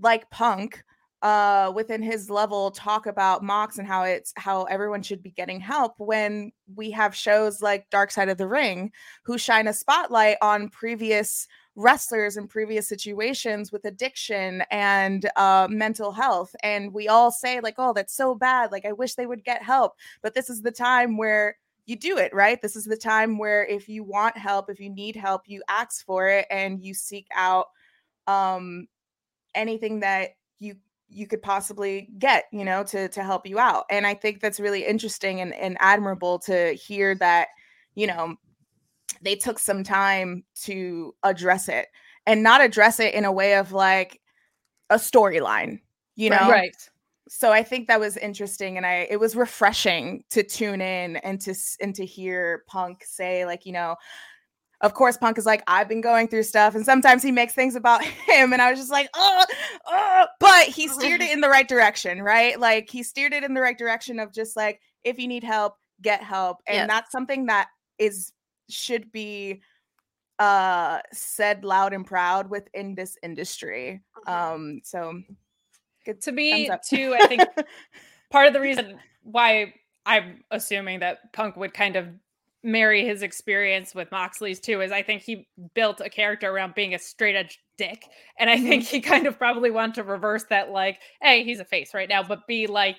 like 0.00 0.28
Punk 0.30 0.82
uh 1.20 1.72
within 1.74 2.00
his 2.00 2.30
level 2.30 2.70
talk 2.70 3.06
about 3.06 3.42
Mox 3.42 3.78
and 3.78 3.88
how 3.88 4.04
it's 4.04 4.32
how 4.36 4.64
everyone 4.64 5.02
should 5.02 5.20
be 5.20 5.32
getting 5.32 5.58
help 5.58 5.94
when 5.98 6.52
we 6.76 6.92
have 6.92 7.14
shows 7.14 7.60
like 7.60 7.90
Dark 7.90 8.12
Side 8.12 8.28
of 8.28 8.38
the 8.38 8.46
Ring 8.46 8.92
who 9.24 9.36
shine 9.36 9.66
a 9.66 9.72
spotlight 9.72 10.36
on 10.40 10.68
previous 10.68 11.48
wrestlers 11.74 12.36
in 12.36 12.46
previous 12.46 12.88
situations 12.88 13.72
with 13.72 13.84
addiction 13.84 14.62
and 14.70 15.28
uh 15.34 15.66
mental 15.68 16.12
health. 16.12 16.54
And 16.62 16.94
we 16.94 17.08
all 17.08 17.32
say 17.32 17.60
like 17.60 17.74
oh 17.78 17.92
that's 17.92 18.14
so 18.14 18.36
bad. 18.36 18.70
Like 18.70 18.84
I 18.84 18.92
wish 18.92 19.14
they 19.14 19.26
would 19.26 19.44
get 19.44 19.62
help. 19.62 19.94
But 20.22 20.34
this 20.34 20.48
is 20.48 20.62
the 20.62 20.70
time 20.70 21.16
where 21.16 21.56
you 21.86 21.96
do 21.96 22.16
it 22.16 22.32
right? 22.32 22.62
This 22.62 22.76
is 22.76 22.84
the 22.84 22.96
time 22.96 23.38
where 23.38 23.66
if 23.66 23.88
you 23.88 24.04
want 24.04 24.38
help 24.38 24.70
if 24.70 24.78
you 24.78 24.90
need 24.90 25.16
help 25.16 25.42
you 25.46 25.64
ask 25.68 26.04
for 26.06 26.28
it 26.28 26.46
and 26.48 26.80
you 26.84 26.94
seek 26.94 27.26
out 27.34 27.66
um 28.28 28.86
anything 29.58 30.00
that 30.00 30.30
you 30.58 30.76
you 31.10 31.26
could 31.26 31.42
possibly 31.42 32.08
get 32.18 32.44
you 32.52 32.64
know 32.64 32.84
to 32.84 33.08
to 33.08 33.22
help 33.22 33.46
you 33.46 33.58
out 33.58 33.84
and 33.90 34.06
i 34.06 34.14
think 34.14 34.40
that's 34.40 34.60
really 34.60 34.84
interesting 34.84 35.40
and, 35.40 35.54
and 35.54 35.76
admirable 35.80 36.38
to 36.38 36.72
hear 36.74 37.14
that 37.14 37.48
you 37.94 38.06
know 38.06 38.34
they 39.22 39.34
took 39.34 39.58
some 39.58 39.82
time 39.82 40.44
to 40.54 41.14
address 41.22 41.68
it 41.68 41.86
and 42.26 42.42
not 42.42 42.60
address 42.60 43.00
it 43.00 43.14
in 43.14 43.24
a 43.24 43.32
way 43.32 43.56
of 43.56 43.72
like 43.72 44.20
a 44.90 44.96
storyline 44.96 45.80
you 46.14 46.30
know 46.30 46.50
right. 46.50 46.76
so 47.28 47.52
i 47.52 47.62
think 47.62 47.88
that 47.88 48.00
was 48.00 48.16
interesting 48.16 48.76
and 48.76 48.86
i 48.86 49.06
it 49.10 49.18
was 49.18 49.34
refreshing 49.34 50.22
to 50.30 50.42
tune 50.42 50.80
in 50.80 51.16
and 51.16 51.40
to 51.40 51.54
and 51.80 51.94
to 51.94 52.04
hear 52.04 52.64
punk 52.66 53.02
say 53.04 53.44
like 53.46 53.64
you 53.64 53.72
know 53.72 53.96
of 54.80 54.94
course 54.94 55.16
punk 55.16 55.38
is 55.38 55.46
like 55.46 55.62
i've 55.66 55.88
been 55.88 56.00
going 56.00 56.28
through 56.28 56.42
stuff 56.42 56.74
and 56.74 56.84
sometimes 56.84 57.22
he 57.22 57.32
makes 57.32 57.52
things 57.52 57.74
about 57.74 58.02
him 58.28 58.52
and 58.52 58.62
i 58.62 58.70
was 58.70 58.78
just 58.78 58.92
like 58.92 59.08
oh, 59.14 59.44
oh 59.86 60.26
but 60.38 60.64
he 60.66 60.86
steered 60.88 61.20
it 61.20 61.30
in 61.30 61.40
the 61.40 61.48
right 61.48 61.68
direction 61.68 62.22
right? 62.22 62.58
Like 62.58 62.90
he 62.90 63.02
steered 63.02 63.32
it 63.32 63.44
in 63.44 63.54
the 63.54 63.60
right 63.60 63.76
direction 63.76 64.18
of 64.18 64.32
just 64.32 64.56
like 64.56 64.80
if 65.04 65.18
you 65.18 65.28
need 65.28 65.44
help 65.44 65.76
get 66.02 66.22
help 66.22 66.58
and 66.66 66.76
Yes. 66.76 66.86
that's 66.88 67.12
something 67.12 67.46
that 67.46 67.68
is 67.98 68.32
should 68.68 69.10
be 69.10 69.62
uh 70.38 71.00
said 71.12 71.64
loud 71.64 71.92
and 71.92 72.06
proud 72.06 72.48
within 72.50 72.94
this 72.94 73.16
industry. 73.22 74.02
Um 74.26 74.80
so 74.84 75.20
good 76.04 76.20
to 76.22 76.32
me 76.32 76.68
thumbs 76.68 76.88
too 76.88 77.14
i 77.18 77.26
think 77.26 77.42
part 78.30 78.46
of 78.46 78.52
the 78.52 78.60
reason 78.60 78.98
why 79.22 79.74
i'm 80.06 80.42
assuming 80.50 81.00
that 81.00 81.32
punk 81.32 81.56
would 81.56 81.74
kind 81.74 81.96
of 81.96 82.08
marry 82.62 83.06
his 83.06 83.22
experience 83.22 83.94
with 83.94 84.10
moxley's 84.10 84.58
too 84.58 84.80
is 84.80 84.90
i 84.90 85.02
think 85.02 85.22
he 85.22 85.46
built 85.74 86.00
a 86.00 86.10
character 86.10 86.50
around 86.50 86.74
being 86.74 86.94
a 86.94 86.98
straight 86.98 87.36
edge 87.36 87.58
dick 87.76 88.04
and 88.38 88.50
i 88.50 88.56
mm-hmm. 88.56 88.68
think 88.68 88.84
he 88.84 89.00
kind 89.00 89.26
of 89.26 89.38
probably 89.38 89.70
wanted 89.70 89.94
to 89.94 90.02
reverse 90.02 90.44
that 90.50 90.70
like 90.70 90.98
hey 91.22 91.44
he's 91.44 91.60
a 91.60 91.64
face 91.64 91.94
right 91.94 92.08
now 92.08 92.22
but 92.22 92.46
be 92.48 92.66
like 92.66 92.96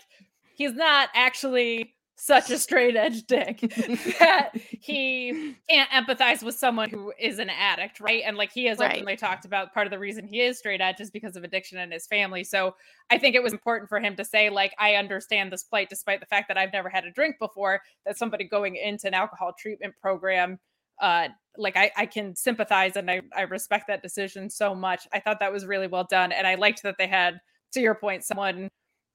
he's 0.55 0.74
not 0.74 1.10
actually 1.14 1.93
such 2.20 2.49
a 2.49 2.57
straight 2.57 2.95
edge 2.95 3.24
dick 3.24 3.59
that 4.20 4.51
he 4.53 5.55
can't 5.70 5.89
empathize 5.91 6.43
with 6.43 6.55
someone 6.55 6.89
who 6.89 7.13
is 7.20 7.39
an 7.39 7.49
addict, 7.49 7.99
right? 7.99 8.24
And 8.26 8.38
like 8.38 8.51
he 8.51 8.65
has 8.65 8.80
Right. 8.80 8.95
openly 8.95 9.15
talked 9.15 9.45
about 9.45 9.74
part 9.74 9.88
of 9.88 9.91
the 9.91 9.99
reason 9.99 10.28
he 10.28 10.41
is 10.41 10.57
straight 10.57 10.82
edge 10.82 10.99
is 10.99 11.09
because 11.11 11.36
of 11.36 11.43
addiction 11.43 11.78
in 11.80 11.91
his 11.91 12.07
family. 12.07 12.43
So 12.43 12.76
I 13.09 13.17
think 13.17 13.36
it 13.36 13.43
was 13.43 13.53
important 13.53 13.89
for 13.89 13.99
him 13.99 14.15
to 14.17 14.26
say, 14.26 14.49
like, 14.49 14.74
I 14.80 14.95
understand 14.95 15.51
this 15.51 15.63
plight 15.63 15.89
despite 15.89 16.20
the 16.20 16.26
fact 16.26 16.47
that 16.49 16.57
I've 16.57 16.74
never 16.74 16.89
had 16.89 17.05
a 17.05 17.11
drink 17.11 17.38
before, 17.39 17.82
that 18.05 18.17
somebody 18.17 18.43
going 18.45 18.76
into 18.76 19.07
an 19.07 19.13
alcohol 19.13 19.53
treatment 19.57 19.95
program 20.01 20.59
uh 21.01 21.30
like 21.57 21.76
I, 21.78 21.91
I 21.97 22.05
can 22.05 22.36
sympathize 22.36 22.95
and 22.95 23.09
I, 23.09 23.22
I 23.36 23.41
respect 23.41 23.88
that 23.88 24.01
decision 24.01 24.49
so 24.49 24.76
much. 24.76 25.07
I 25.13 25.20
thought 25.20 25.39
that 25.39 25.51
was 25.51 25.65
really 25.65 25.88
well 25.88 26.05
done. 26.09 26.32
And 26.32 26.45
I 26.47 26.55
liked 26.55 26.84
that 26.84 26.95
they 26.97 27.07
had, 27.07 27.39
to 27.74 27.82
your 27.82 27.95
point, 27.95 28.24
someone 28.24 28.70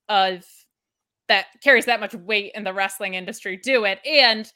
of 0.09 0.45
that 1.29 1.47
carries 1.63 1.87
that 1.87 2.01
much 2.01 2.15
weight 2.15 2.53
in 2.55 2.65
the 2.65 2.73
wrestling 2.73 3.15
industry 3.15 3.57
do 3.57 3.85
it. 3.85 3.99
And 4.07 4.51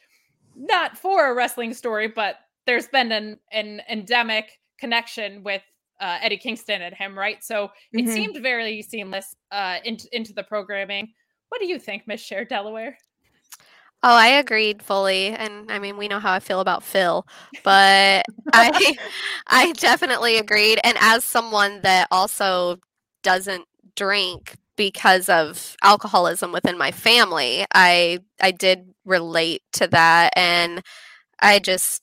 not 0.54 0.98
for 0.98 1.30
a 1.30 1.34
wrestling 1.34 1.74
story, 1.74 2.08
but 2.08 2.36
there's 2.66 2.88
been 2.88 3.12
an 3.12 3.38
an 3.52 3.82
endemic 3.88 4.58
connection 4.78 5.42
with 5.42 5.62
uh, 6.00 6.18
Eddie 6.22 6.36
Kingston 6.36 6.82
and 6.82 6.94
him, 6.94 7.18
right? 7.18 7.42
So 7.42 7.70
it 7.96 8.06
Mhm. 8.06 8.12
seemed 8.14 8.42
very 8.42 8.82
seamless 8.82 9.34
uh, 9.50 9.78
into 9.84 10.08
into 10.12 10.32
the 10.32 10.44
programming. 10.44 11.12
What 11.48 11.60
do 11.60 11.66
you 11.66 11.78
think, 11.78 12.06
Miss 12.06 12.20
Cher 12.20 12.44
Delaware? 12.44 12.98
Oh, 14.02 14.14
I 14.14 14.28
agreed 14.28 14.82
fully, 14.82 15.28
and 15.28 15.70
I 15.72 15.78
mean, 15.80 15.96
we 15.96 16.06
know 16.06 16.20
how 16.20 16.32
I 16.32 16.38
feel 16.40 16.60
about 16.60 16.84
Phil, 16.84 17.26
but 17.64 18.26
I, 18.52 18.96
I 19.48 19.72
definitely 19.72 20.38
agreed. 20.38 20.78
And 20.84 20.96
as 21.00 21.24
someone 21.24 21.80
that 21.82 22.06
also 22.12 22.78
doesn't 23.24 23.64
drink 23.96 24.56
because 24.78 25.28
of 25.28 25.76
alcoholism 25.82 26.52
within 26.52 26.78
my 26.78 26.92
family, 26.92 27.66
I, 27.74 28.20
I 28.40 28.52
did 28.52 28.94
relate 29.04 29.62
to 29.74 29.88
that, 29.88 30.32
and 30.36 30.82
I 31.40 31.60
just 31.60 32.02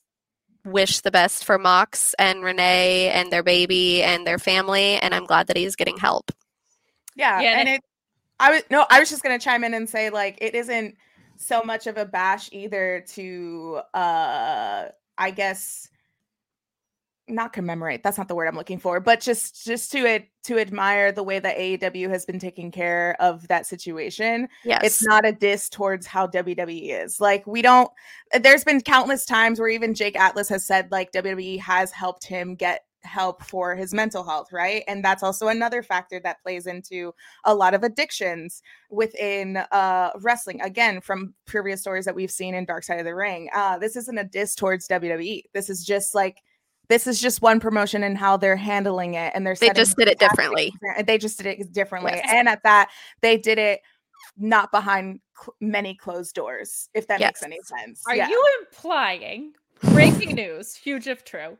wish 0.65 1.01
the 1.01 1.11
best 1.11 1.45
for 1.45 1.59
Mox 1.59 2.15
and 2.19 2.43
Renee 2.43 3.09
and 3.09 3.31
their 3.31 3.43
baby 3.43 4.03
and 4.03 4.27
their 4.27 4.39
family, 4.39 4.97
and 4.97 5.15
I'm 5.15 5.25
glad 5.25 5.47
that 5.47 5.57
he's 5.57 5.75
getting 5.77 5.97
help. 5.97 6.31
Yeah, 7.15 7.41
Yeah, 7.41 7.51
and 7.51 7.61
and 7.61 7.69
it. 7.69 7.81
I 8.39 8.51
was 8.51 8.63
no. 8.71 8.85
I 8.89 8.99
was 8.99 9.09
just 9.09 9.23
gonna 9.23 9.39
chime 9.39 9.63
in 9.63 9.73
and 9.73 9.89
say 9.89 10.09
like 10.09 10.37
it 10.41 10.55
isn't 10.55 10.95
so 11.37 11.63
much 11.63 11.87
of 11.87 11.97
a 11.97 12.05
bash 12.05 12.49
either 12.53 13.05
to 13.09 13.81
uh 13.93 14.89
I 15.17 15.31
guess 15.31 15.89
not 17.27 17.53
commemorate. 17.53 18.03
That's 18.03 18.17
not 18.17 18.27
the 18.27 18.35
word 18.35 18.47
I'm 18.47 18.55
looking 18.55 18.79
for, 18.79 18.99
but 18.99 19.19
just 19.19 19.65
just 19.65 19.91
to 19.93 20.05
it 20.05 20.29
to 20.43 20.59
admire 20.59 21.11
the 21.11 21.23
way 21.23 21.39
that 21.39 21.57
AEW 21.57 22.09
has 22.09 22.25
been 22.25 22.39
taking 22.39 22.71
care 22.71 23.15
of 23.19 23.47
that 23.47 23.65
situation. 23.65 24.47
Yes, 24.63 24.81
It's 24.83 25.03
not 25.03 25.25
a 25.25 25.31
diss 25.31 25.69
towards 25.69 26.05
how 26.05 26.27
WWE 26.27 27.03
is. 27.03 27.19
Like 27.19 27.45
we 27.47 27.61
don't. 27.61 27.89
There's 28.39 28.63
been 28.63 28.81
countless 28.81 29.25
times 29.25 29.59
where 29.59 29.69
even 29.69 29.95
Jake 29.95 30.17
Atlas 30.19 30.49
has 30.49 30.65
said 30.65 30.91
like 30.91 31.11
WWE 31.13 31.59
has 31.59 31.91
helped 31.91 32.25
him 32.25 32.55
get 32.55 32.81
help 33.01 33.43
for 33.43 33.75
his 33.75 33.93
mental 33.93 34.23
health, 34.23 34.51
right? 34.51 34.83
And 34.87 35.03
that's 35.05 35.21
also 35.23 35.47
another 35.47 35.83
factor 35.83 36.19
that 36.21 36.41
plays 36.41 36.65
into 36.65 37.13
a 37.43 37.53
lot 37.53 37.73
of 37.73 37.83
addictions 37.83 38.61
within 38.89 39.57
uh 39.71 40.11
wrestling. 40.21 40.61
Again, 40.61 41.01
from 41.01 41.33
previous 41.45 41.81
stories 41.81 42.05
that 42.05 42.15
we've 42.15 42.31
seen 42.31 42.53
in 42.53 42.65
Dark 42.65 42.83
Side 42.83 42.99
of 42.99 43.05
the 43.05 43.15
Ring. 43.15 43.49
Uh 43.55 43.79
this 43.79 43.95
isn't 43.95 44.17
a 44.17 44.23
diss 44.23 44.53
towards 44.53 44.87
WWE. 44.87 45.43
This 45.53 45.71
is 45.71 45.83
just 45.83 46.13
like 46.13 46.41
this 46.89 47.07
is 47.07 47.19
just 47.21 47.41
one 47.41 47.59
promotion 47.59 48.03
and 48.03 48.17
how 48.17 48.37
they're 48.37 48.55
handling 48.55 49.13
it 49.15 49.31
and 49.35 49.45
they're 49.45 49.55
they 49.55 49.69
just 49.71 49.97
did 49.97 50.07
it 50.07 50.19
differently. 50.19 50.67
example- 50.67 51.03
They 51.05 51.17
just 51.17 51.37
did 51.37 51.47
it 51.59 51.71
differently. 51.73 52.13
Yes. 52.15 52.27
And 52.31 52.47
at 52.49 52.63
that, 52.63 52.89
they 53.21 53.37
did 53.37 53.57
it 53.57 53.81
not 54.37 54.71
behind 54.71 55.19
cl- 55.39 55.55
many 55.61 55.95
closed 55.95 56.35
doors, 56.35 56.89
if 56.93 57.07
that 57.07 57.19
makes 57.19 57.43
any 57.43 57.59
sense. 57.63 58.03
Are 58.07 58.15
Yeah. 58.15 58.29
you 58.29 58.43
implying 58.61 59.53
breaking 59.93 60.35
news, 60.35 60.75
huge 60.75 61.07
if 61.07 61.23
true, 61.25 61.57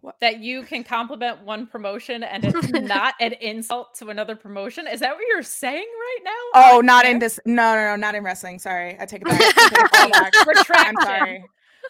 What? 0.00 0.16
that 0.20 0.38
you 0.40 0.62
can 0.62 0.84
compliment 0.84 1.40
one 1.42 1.66
promotion 1.66 2.22
and 2.22 2.44
it's 2.44 2.68
not 2.70 3.14
an 3.20 3.32
insult 3.34 3.94
to 3.96 4.08
another 4.08 4.36
promotion? 4.36 4.86
Is 4.86 5.00
that 5.00 5.14
what 5.14 5.24
you're 5.28 5.42
saying 5.42 5.86
right 5.98 6.18
now? 6.24 6.30
Oh, 6.54 6.78
on 6.78 6.86
not 6.86 7.04
in 7.06 7.14
air? 7.14 7.20
this. 7.20 7.40
No, 7.46 7.74
no, 7.74 7.80
no, 7.90 7.96
not 7.96 8.14
in 8.14 8.22
wrestling. 8.24 8.58
Sorry, 8.58 8.96
I 9.00 9.06
take 9.06 9.22
it 9.22 9.24
back. 9.28 9.40
I 9.40 9.68
take 9.68 9.72
it 9.72 10.00
all 10.00 10.10
back. 10.10 10.32
I'm 10.36 10.48
Retraction. 10.48 10.96
sorry. 11.02 11.44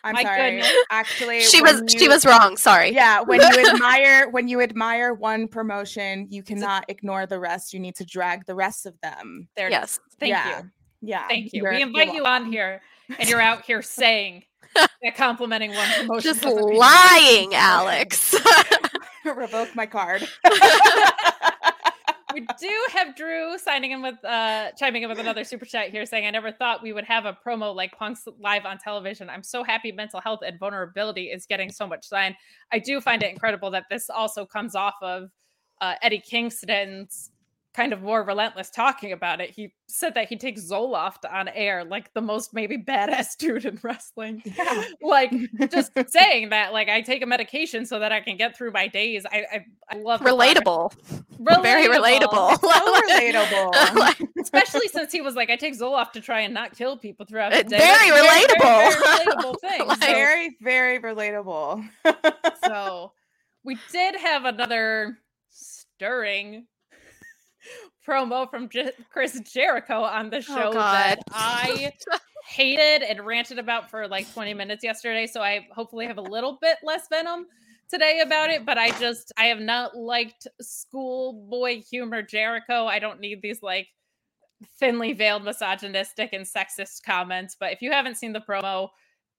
I'm 0.05 0.13
My 0.13 0.23
sorry. 0.23 0.51
goodness. 0.53 0.73
Actually, 0.91 1.41
She 1.41 1.63
when 1.63 1.85
was 1.85 1.93
she 1.93 2.09
was 2.09 2.27
wrong. 2.27 2.57
Sorry. 2.57 2.91
Yeah, 2.93 3.21
when 3.23 3.41
you 3.41 3.67
admire 3.73 4.29
when 4.31 4.47
you 4.49 4.61
admire 4.61 5.15
one 5.15 5.49
promotion, 5.49 6.27
you 6.31 6.43
cannot 6.43 6.85
ignore 6.89 7.27
the 7.27 7.41
rest. 7.41 7.73
You 7.73 7.81
need 7.81 7.97
to 7.97 8.05
drag 8.05 8.45
the 8.47 8.55
rest 8.55 8.87
of 8.87 8.95
them. 9.03 9.49
There. 9.57 9.71
Yes. 9.71 9.99
Thank 10.21 10.31
yeah. 10.31 10.59
you. 10.61 10.71
Yeah. 11.01 11.27
Thank 11.29 11.53
you. 11.53 11.63
You're- 11.63 11.77
we 11.77 11.83
invite 11.83 12.15
you 12.15 12.25
on 12.25 12.53
here 12.53 12.83
and 13.19 13.29
you're 13.29 13.41
out 13.41 13.65
here 13.65 13.83
saying 13.83 14.45
that 14.75 15.17
complimenting 15.17 15.73
one 15.75 15.89
promotion. 15.97 16.35
Just 16.35 16.45
lying, 16.45 17.55
Alex. 17.55 18.35
revoke 19.25 19.75
my 19.75 19.87
card. 19.87 20.29
We 22.35 22.41
do 22.41 22.87
have 22.93 23.17
Drew 23.17 23.57
signing 23.59 23.93
in 23.93 24.03
with 24.03 24.23
uh 24.25 24.73
chiming 24.73 25.05
in 25.05 25.09
with 25.09 25.19
another 25.19 25.45
super 25.45 25.65
chat 25.65 25.91
here 25.91 26.05
saying 26.05 26.27
I 26.27 26.31
never 26.31 26.51
thought 26.53 26.83
we 26.83 26.93
would 26.93 27.05
have 27.05 27.25
a 27.25 27.37
promo 27.47 27.75
like 27.75 27.97
Punk's 27.97 28.27
live 28.41 28.67
on 28.67 28.77
television. 28.79 29.31
I'm 29.31 29.43
so 29.43 29.63
happy 29.63 29.93
mental 29.93 30.21
health 30.21 30.41
and 30.45 30.59
vulnerability 30.59 31.27
is 31.27 31.47
getting 31.47 31.71
so 31.71 31.87
much 31.87 32.07
sign. 32.07 32.37
I 32.73 32.81
do 32.81 33.01
find 33.01 33.23
it 33.23 33.31
incredible 33.31 33.71
that 33.71 33.85
this 33.89 34.11
also 34.11 34.45
comes 34.45 34.75
off 34.75 34.95
of 35.01 35.31
uh, 35.81 35.95
Eddie 36.03 36.23
Kingston's 36.29 37.31
kind 37.75 37.93
of 37.93 38.01
more 38.03 38.23
relentless 38.23 38.71
talking 38.71 39.11
about 39.11 39.41
it. 39.41 39.51
He 39.51 39.75
said 39.89 40.15
that 40.15 40.29
he 40.29 40.37
takes 40.37 40.63
Zoloft 40.63 41.31
on 41.31 41.49
air, 41.49 41.85
like 41.85 42.15
the 42.15 42.21
most 42.21 42.55
maybe 42.55 42.79
badass 42.79 43.37
dude 43.39 43.65
in 43.65 43.79
wrestling. 43.83 44.43
Yeah. 44.45 44.85
Like 45.03 45.33
just 45.71 45.93
saying 46.09 46.51
that, 46.51 46.73
like 46.73 46.89
I 46.89 47.01
take 47.01 47.23
a 47.23 47.27
medication 47.27 47.85
so 47.85 47.99
that 47.99 48.13
I 48.13 48.21
can 48.21 48.37
get 48.37 48.57
through 48.57 48.71
my 48.73 48.87
days. 48.87 49.27
I 49.27 49.45
I, 49.53 49.65
I 49.91 49.97
love 49.99 50.21
the 50.21 50.27
progress. 50.27 50.57
relatable. 50.57 51.63
Very 51.63 51.89
relatable. 51.89 52.61
so 52.61 53.01
relatable. 53.09 54.29
Especially 54.41 54.89
since 54.89 55.11
he 55.13 55.21
was 55.21 55.35
like, 55.35 55.51
I 55.51 55.57
take 55.57 55.75
Zoloft 55.79 56.13
to 56.13 56.21
try 56.21 56.41
and 56.41 56.55
not 56.55 56.77
kill 56.77 56.97
people 56.97 57.27
throughout 57.27 57.53
uh, 57.53 57.59
the 57.59 57.65
day. 57.65 57.79
very 57.79 58.11
That's 58.11 58.55
a 58.55 58.57
relatable. 58.57 58.91
very 58.91 59.27
relatable 59.27 59.61
thing. 59.61 59.87
Like- 59.89 60.03
So- 60.03 60.07
very, 60.13 60.57
very 60.63 60.99
relatable. 61.01 61.89
so 62.65 63.13
we 63.65 63.77
did 63.93 64.15
have 64.17 64.45
another 64.45 65.19
stirring 65.51 66.67
promo 68.07 68.49
from 68.49 68.69
J- 68.69 68.93
Chris 69.11 69.39
Jericho 69.41 70.03
on 70.03 70.31
the 70.31 70.39
oh, 70.39 70.41
show 70.41 70.73
that 70.73 71.17
I 71.31 71.93
hated 72.47 73.03
and 73.03 73.25
ranted 73.25 73.59
about 73.59 73.91
for 73.91 74.07
like 74.07 74.33
20 74.33 74.55
minutes 74.55 74.85
yesterday. 74.85 75.27
So 75.27 75.41
I 75.41 75.67
hopefully 75.73 76.07
have 76.07 76.19
a 76.19 76.23
little 76.23 76.59
bit 76.61 76.79
less 76.83 77.09
venom 77.09 77.47
today 77.89 78.21
about 78.21 78.51
it. 78.51 78.67
But 78.67 78.79
I 78.79 78.91
just, 78.99 79.33
I 79.37 79.47
have 79.47 79.61
not 79.61 79.97
liked 79.97 80.47
schoolboy 80.61 81.83
humor 81.91 82.23
Jericho. 82.23 82.87
I 82.87 82.99
don't 82.99 83.21
need 83.21 83.41
these 83.43 83.63
like 83.63 83.89
thinly 84.79 85.13
veiled 85.13 85.45
misogynistic 85.45 86.33
and 86.33 86.45
sexist 86.45 87.03
comments. 87.05 87.57
But 87.59 87.73
if 87.73 87.83
you 87.83 87.93
haven't 87.93 88.17
seen 88.17 88.33
the 88.33 88.41
promo, 88.41 88.89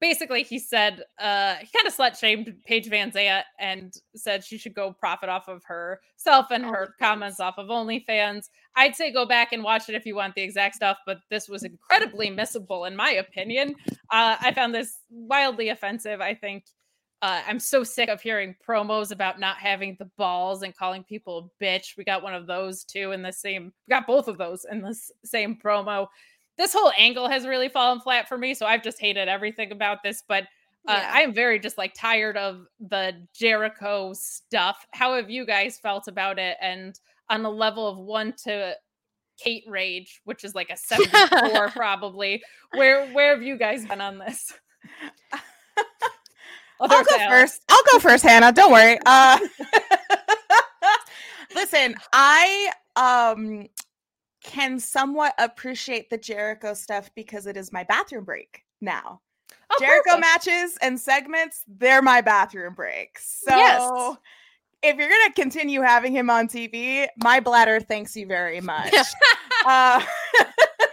basically 0.05 0.43
he 0.43 0.59
said 0.59 1.01
uh 1.19 1.55
he 1.55 1.67
kind 1.75 1.87
of 1.87 1.95
slut 1.95 2.15
shamed 2.19 2.53
Paige 2.63 2.89
VanZant 2.89 3.41
and 3.59 3.91
said 4.15 4.43
she 4.43 4.55
should 4.55 4.75
go 4.75 4.93
profit 4.93 5.29
off 5.29 5.47
of 5.47 5.63
herself 5.63 6.51
and 6.51 6.63
her 6.63 6.93
comments 6.99 7.39
off 7.39 7.55
of 7.57 7.69
OnlyFans. 7.69 8.49
I'd 8.75 8.95
say 8.95 9.11
go 9.11 9.25
back 9.25 9.51
and 9.51 9.63
watch 9.63 9.89
it 9.89 9.95
if 9.95 10.05
you 10.05 10.15
want 10.15 10.35
the 10.35 10.43
exact 10.43 10.75
stuff, 10.75 10.97
but 11.07 11.17
this 11.31 11.49
was 11.49 11.63
incredibly 11.63 12.29
missable 12.29 12.87
in 12.87 12.95
my 12.95 13.13
opinion. 13.13 13.73
Uh, 14.11 14.35
I 14.39 14.53
found 14.53 14.75
this 14.75 14.99
wildly 15.09 15.69
offensive. 15.69 16.21
I 16.21 16.35
think 16.35 16.65
uh, 17.23 17.41
I'm 17.47 17.59
so 17.59 17.83
sick 17.83 18.07
of 18.09 18.21
hearing 18.21 18.55
promos 18.67 19.11
about 19.11 19.39
not 19.39 19.57
having 19.57 19.95
the 19.97 20.11
balls 20.17 20.61
and 20.61 20.75
calling 20.75 21.03
people 21.03 21.49
a 21.59 21.63
bitch. 21.63 21.97
We 21.97 22.03
got 22.03 22.21
one 22.21 22.35
of 22.35 22.45
those 22.45 22.83
too 22.83 23.13
in 23.13 23.23
the 23.23 23.33
same. 23.33 23.73
We 23.87 23.91
got 23.91 24.05
both 24.05 24.27
of 24.27 24.37
those 24.37 24.67
in 24.69 24.83
this 24.83 25.11
same 25.23 25.57
promo. 25.57 26.05
This 26.57 26.73
whole 26.73 26.91
angle 26.97 27.29
has 27.29 27.45
really 27.45 27.69
fallen 27.69 27.99
flat 27.99 28.27
for 28.27 28.37
me, 28.37 28.53
so 28.53 28.65
I've 28.65 28.83
just 28.83 28.99
hated 28.99 29.27
everything 29.27 29.71
about 29.71 30.03
this. 30.03 30.23
But 30.27 30.43
uh, 30.87 30.99
Yeah. 31.01 31.11
I 31.13 31.21
am 31.21 31.33
very 31.33 31.59
just 31.59 31.77
like 31.77 31.93
tired 31.93 32.37
of 32.37 32.65
the 32.79 33.13
Jericho 33.33 34.13
stuff. 34.13 34.85
How 34.91 35.15
have 35.15 35.29
you 35.29 35.45
guys 35.45 35.77
felt 35.79 36.07
about 36.07 36.39
it? 36.39 36.57
And 36.61 36.99
on 37.29 37.43
a 37.45 37.49
level 37.49 37.87
of 37.87 37.97
one 37.97 38.33
to 38.43 38.75
Kate 39.37 39.63
Rage, 39.67 40.21
which 40.25 40.43
is 40.43 40.55
like 40.55 40.69
a 40.69 40.77
74 40.77 41.69
probably. 41.73 42.41
Where 42.73 43.07
where 43.11 43.31
have 43.33 43.43
you 43.43 43.57
guys 43.57 43.85
been 43.85 43.99
on 44.01 44.17
this? 44.19 44.53
I'll 46.79 46.87
go 47.03 47.15
Alex. 47.19 47.25
first. 47.29 47.61
I'll 47.69 47.83
go 47.93 47.99
first, 47.99 48.23
Hannah. 48.23 48.51
Don't 48.51 48.71
worry. 48.71 48.97
Uh, 49.05 49.39
listen, 51.55 51.95
I 52.13 52.71
um 52.95 53.67
can 54.45 54.79
somewhat 54.79 55.33
appreciate 55.39 56.09
the 56.09 56.17
Jericho 56.17 56.73
stuff 56.73 57.09
because 57.15 57.47
it 57.47 57.57
is 57.57 57.73
my 57.73 57.83
bathroom 57.83 58.23
break 58.23 58.61
now. 58.81 59.21
Oh, 59.71 59.75
Jericho 59.79 60.03
perfect. 60.15 60.21
matches 60.21 60.77
and 60.81 60.99
segments, 60.99 61.63
they're 61.67 62.01
my 62.01 62.21
bathroom 62.21 62.73
breaks. 62.75 63.41
So 63.43 63.55
Yes. 63.55 64.17
if 64.83 64.97
you're 64.97 65.09
gonna 65.09 65.33
continue 65.33 65.81
having 65.81 66.13
him 66.13 66.29
on 66.29 66.47
TV, 66.47 67.07
my 67.23 67.39
bladder 67.39 67.79
thanks 67.79 68.15
you 68.15 68.27
very 68.27 68.61
much. 68.73 68.93
uh, 69.65 70.03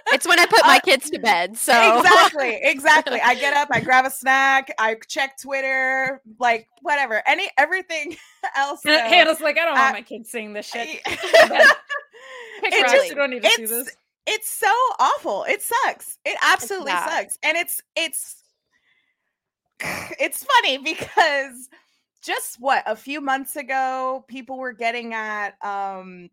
it's 0.08 0.26
when 0.26 0.38
I 0.38 0.46
put 0.46 0.62
my 0.62 0.76
Uh, 0.76 0.80
kids 0.80 1.10
to 1.10 1.18
bed. 1.18 1.56
So 1.58 1.98
exactly, 1.98 2.58
exactly. 2.62 3.20
I 3.20 3.34
get 3.34 3.54
up, 3.54 3.68
I 3.70 3.80
grab 3.80 4.06
a 4.06 4.10
snack, 4.10 4.72
I 4.78 4.96
check 5.06 5.36
Twitter, 5.40 6.22
like 6.38 6.66
whatever, 6.80 7.22
any 7.26 7.50
everything 7.58 8.16
else. 8.56 8.80
Han- 8.86 9.08
Hannah's 9.10 9.40
like, 9.40 9.58
I 9.58 9.64
don't 9.66 9.74
want 9.78 9.92
my 9.94 10.02
kids 10.02 10.30
seeing 10.30 10.52
this 10.54 10.66
shit. 10.66 11.00
Pick 12.62 12.72
It 12.72 12.86
just- 12.88 13.14
don't 13.14 13.30
need 13.30 13.42
to 13.42 13.50
see 13.50 13.66
this. 13.66 13.96
it's 14.26 14.48
so 14.48 14.72
awful. 14.98 15.44
It 15.44 15.62
sucks. 15.62 16.18
It 16.24 16.36
absolutely 16.42 16.92
sucks. 16.92 17.38
And 17.42 17.56
it's 17.56 17.82
it's 17.96 18.42
it's 19.80 20.44
funny 20.44 20.78
because 20.78 21.68
just 22.22 22.60
what 22.60 22.84
a 22.86 22.94
few 22.94 23.20
months 23.20 23.56
ago 23.56 24.24
people 24.28 24.58
were 24.58 24.72
getting 24.72 25.12
at 25.12 25.54
um 25.64 26.30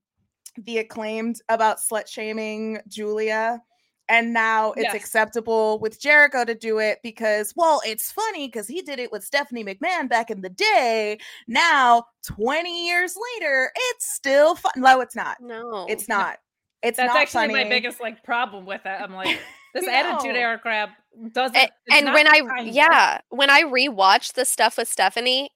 the 0.65 0.80
acclaimed 0.80 1.41
about 1.49 1.77
slut 1.80 2.07
shaming 2.07 2.80
Julia 2.88 3.61
and 4.10 4.34
now 4.34 4.72
it's 4.74 4.84
Yes. 4.93 4.95
acceptable 4.95 5.80
with 5.80 5.99
Jericho 6.01 6.43
to 6.43 6.55
do 6.55 6.80
it 6.80 6.99
because 7.03 7.53
well 7.55 7.82
it's 7.86 8.12
funny 8.12 8.47
because 8.47 8.68
he 8.68 8.82
did 8.82 8.99
it 8.99 9.12
with 9.12 9.24
Stephanie 9.24 9.64
McMahon 9.64 10.10
back 10.10 10.30
in 10.32 10.41
the 10.41 10.49
day 10.49 11.20
now 11.47 12.03
20 12.26 12.88
years 12.88 13.16
later 13.36 13.72
it's 13.76 14.14
still 14.16 14.55
fun 14.55 14.72
no 14.76 14.99
it's 15.01 15.16
not 15.16 15.38
No. 15.39 15.86
it's 15.88 16.07
not 16.10 16.38
it's 16.82 16.97
That's 16.97 17.14
not 17.14 17.22
actually 17.22 17.47
my 17.53 17.68
biggest 17.70 17.99
like 17.99 18.24
problem 18.24 18.66
with 18.66 18.80
it. 18.86 18.88
I'm 19.01 19.14
like, 19.14 19.38
this 19.74 19.86
No. 19.86 19.91
attitude 19.91 20.38
era 20.38 20.57
crap 20.57 20.91
doesn't. 21.34 21.57
A- 21.57 21.64
it's 21.64 21.72
and 21.91 22.14
when 22.14 22.26
I 22.26 22.62
yeah, 22.64 23.20
when 23.32 23.49
I 23.49 23.64
rewatched 23.64 24.36
the 24.36 24.45
stuff 24.45 24.78
with 24.78 24.88
Stephanie, 24.88 25.49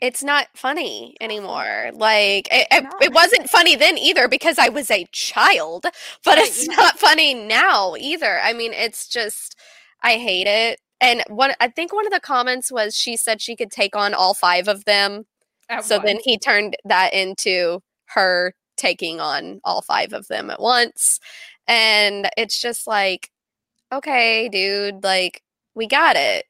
it's 0.00 0.22
not 0.22 0.48
funny 0.54 1.16
anymore. 1.20 1.90
Like 1.92 2.48
it, 2.50 2.66
it, 2.70 2.84
it 3.02 3.12
wasn't 3.12 3.50
funny 3.50 3.76
then 3.76 3.98
either 3.98 4.28
because 4.28 4.58
I 4.58 4.68
was 4.68 4.90
a 4.90 5.06
child, 5.12 5.86
but 6.24 6.38
it's 6.38 6.66
not 6.76 6.98
funny 6.98 7.34
now 7.34 7.94
either. 7.98 8.40
I 8.40 8.52
mean, 8.52 8.72
it's 8.72 9.08
just 9.08 9.56
I 10.02 10.16
hate 10.16 10.46
it. 10.46 10.80
And 11.00 11.22
one 11.28 11.52
I 11.60 11.68
think 11.68 11.92
one 11.92 12.06
of 12.06 12.12
the 12.12 12.20
comments 12.20 12.70
was 12.70 12.96
she 12.96 13.16
said 13.16 13.40
she 13.40 13.56
could 13.56 13.70
take 13.70 13.96
on 13.96 14.14
all 14.14 14.34
five 14.34 14.68
of 14.68 14.84
them. 14.84 15.24
At 15.68 15.84
So 15.84 15.98
then 15.98 16.18
he 16.24 16.38
turned 16.38 16.76
that 16.84 17.14
into 17.14 17.80
her 18.06 18.54
taking 18.76 19.20
on 19.20 19.60
all 19.64 19.82
five 19.82 20.12
of 20.12 20.26
them 20.28 20.50
at 20.50 20.60
once. 20.60 21.20
And 21.68 22.28
it's 22.36 22.60
just 22.60 22.86
like, 22.86 23.30
okay, 23.92 24.48
dude, 24.48 25.04
like, 25.04 25.42
we 25.74 25.86
got 25.86 26.16
it. 26.16 26.46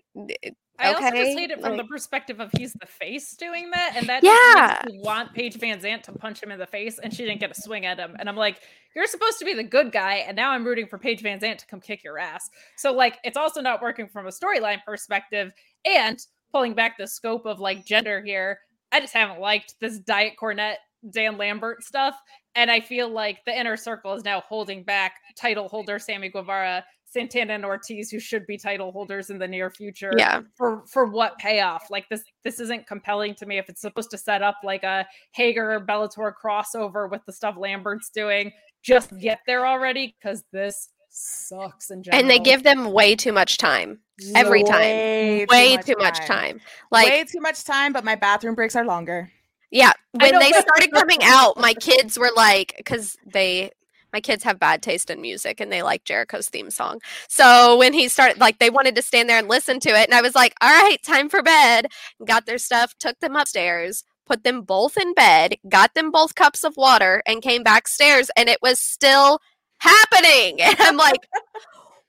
I 0.81 0.95
also 0.95 1.11
just 1.11 1.39
hate 1.39 1.51
it 1.51 1.61
from 1.61 1.77
the 1.77 1.85
perspective 1.85 2.41
of 2.41 2.51
he's 2.57 2.73
the 2.73 2.87
face 2.87 3.35
doing 3.37 3.71
that, 3.71 3.93
and 3.97 4.09
that 4.09 4.23
Yeah. 4.23 4.31
just 4.75 4.85
makes 4.87 4.95
me 4.95 5.01
want 5.05 5.35
Paige 5.35 5.59
VanZant 5.59 6.03
to 6.05 6.13
punch 6.13 6.43
him 6.43 6.51
in 6.51 6.59
the 6.59 6.67
face, 6.67 6.99
and 6.99 7.13
she 7.15 7.25
didn't 7.25 7.41
get 7.41 7.51
a 7.51 7.61
swing 7.61 7.87
at 7.87 7.99
him. 7.99 8.17
And 8.19 8.29
I'm 8.29 8.37
like, 8.37 8.61
you're 8.95 9.07
supposed 9.07 9.39
to 9.39 9.45
be 9.45 9.55
the 9.55 9.63
good 9.63 9.93
guy, 9.93 10.17
and 10.17 10.37
now 10.37 10.51
I'm 10.51 10.65
rooting 10.65 10.87
for 10.87 10.99
Paige 10.99 11.23
VanZant 11.23 11.59
to 11.59 11.67
come 11.67 11.81
kick 11.81 12.03
your 12.03 12.19
ass. 12.19 12.51
So 12.77 12.93
like, 12.93 13.19
it's 13.25 13.37
also 13.37 13.61
not 13.61 13.83
working 13.83 14.09
from 14.09 14.27
a 14.27 14.31
storyline 14.31 14.83
perspective, 14.85 15.53
and 15.85 16.19
pulling 16.53 16.75
back 16.75 16.99
the 16.99 17.07
scope 17.07 17.47
of 17.47 17.61
like 17.61 17.85
gender 17.85 18.21
here. 18.23 18.59
I 18.93 19.01
just 19.01 19.15
haven't 19.15 19.41
liked 19.41 19.75
this 19.81 19.99
Diet 20.01 20.35
Cornette 20.41 20.79
Dan 21.09 21.39
Lambert 21.39 21.83
stuff, 21.85 22.21
and 22.55 22.71
I 22.71 22.81
feel 22.81 23.09
like 23.09 23.39
the 23.47 23.59
inner 23.59 23.77
circle 23.77 24.13
is 24.15 24.25
now 24.25 24.41
holding 24.41 24.83
back 24.83 25.15
title 25.37 25.69
holder 25.69 25.99
Sammy 25.99 26.29
Guevara. 26.29 26.85
Santana 27.11 27.55
and 27.55 27.65
Ortiz, 27.65 28.11
who 28.11 28.21
should 28.21 28.47
be 28.47 28.57
title 28.57 28.93
holders 28.93 29.31
in 29.31 29.39
the 29.39 29.49
near 29.49 29.71
future 29.71 30.13
Yeah. 30.17 30.41
for 30.57 30.85
for 30.87 31.07
what 31.07 31.37
payoff 31.39 31.91
like 31.91 32.09
this 32.09 32.23
this 32.45 32.61
isn't 32.61 32.87
compelling 32.87 33.35
to 33.37 33.47
me 33.47 33.59
if 33.59 33.69
it's 33.69 33.81
supposed 33.81 34.11
to 34.13 34.19
set 34.19 34.43
up 34.43 34.57
like 34.65 34.85
a 34.85 35.07
hager 35.33 35.81
bellator 35.81 36.33
crossover 36.43 37.11
with 37.11 37.25
the 37.27 37.33
stuff 37.33 37.57
lambert's 37.57 38.11
doing 38.11 38.53
just 38.83 39.17
get 39.19 39.41
there 39.47 39.67
already 39.67 40.15
because 40.21 40.45
this 40.53 40.91
sucks 41.11 41.91
in 41.91 42.03
general 42.03 42.21
And 42.21 42.31
they 42.31 42.39
give 42.39 42.63
them 42.63 42.93
way 42.93 43.17
too 43.17 43.33
much 43.33 43.59
time 43.59 43.99
every 44.37 44.63
time. 44.63 44.81
Way, 44.81 45.47
Way 45.51 45.77
too 45.79 45.97
much 45.99 46.19
time. 46.25 46.61
Like, 46.93 47.09
way 47.09 47.25
too 47.25 47.41
much 47.41 47.65
time, 47.65 47.93
but 47.93 48.05
my 48.05 48.15
bathroom 48.15 48.55
breaks 48.55 48.77
are 48.77 48.85
longer. 48.85 49.31
yeah, 49.73 49.93
when 50.13 50.39
they 50.39 50.51
started 50.53 50.93
coming 50.93 51.19
out, 51.23 51.57
my 51.59 51.75
kids 51.75 52.17
were 52.19 52.31
like, 52.37 52.75
because 52.77 53.17
they, 53.27 53.71
my 54.13 54.21
kids 54.21 54.45
have 54.45 54.59
bad 54.59 54.83
taste 54.83 55.11
in 55.11 55.21
music 55.21 55.61
and 55.61 55.73
they 55.73 55.83
like 55.83 56.05
Jericho's 56.05 56.49
theme 56.49 56.71
song. 56.71 57.01
So 57.29 57.77
when 57.79 57.93
he 57.93 58.09
started, 58.09 58.41
like, 58.41 58.59
they 58.59 58.71
wanted 58.71 58.95
to 58.97 59.03
stand 59.03 59.29
there 59.29 59.39
and 59.39 59.49
listen 59.49 59.81
to 59.81 59.91
it. 59.91 60.09
And 60.09 60.15
I 60.15 60.23
was 60.23 60.35
like, 60.35 60.55
all 60.61 60.69
right, 60.69 60.99
time 61.03 61.29
for 61.29 61.43
bed. 61.43 61.87
Got 62.25 62.47
their 62.47 62.59
stuff, 62.59 62.95
took 62.99 63.19
them 63.21 63.37
upstairs, 63.37 64.05
put 64.27 64.45
them 64.45 64.63
both 64.63 64.97
in 64.97 65.15
bed, 65.15 65.57
got 65.69 65.95
them 65.95 66.11
both 66.11 66.35
cups 66.35 66.65
of 66.65 66.77
water, 66.77 67.23
and 67.27 67.43
came 67.43 67.63
backstairs. 67.63 68.31
And 68.37 68.49
it 68.49 68.59
was 68.63 68.79
still 68.81 69.41
happening. 69.79 70.59
And 70.61 70.77
I'm 70.81 70.97
like, 70.97 71.21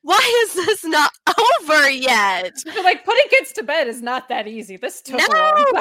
why 0.01 0.43
is 0.45 0.53
this 0.53 0.83
not 0.83 1.11
over 1.61 1.89
yet? 1.89 2.53
But, 2.65 2.83
like 2.83 3.05
putting 3.05 3.25
kids 3.29 3.51
to 3.53 3.63
bed 3.63 3.87
is 3.87 4.01
not 4.01 4.29
that 4.29 4.47
easy 4.47 4.77
this 4.77 5.01
took 5.01 5.19
No, 5.19 5.27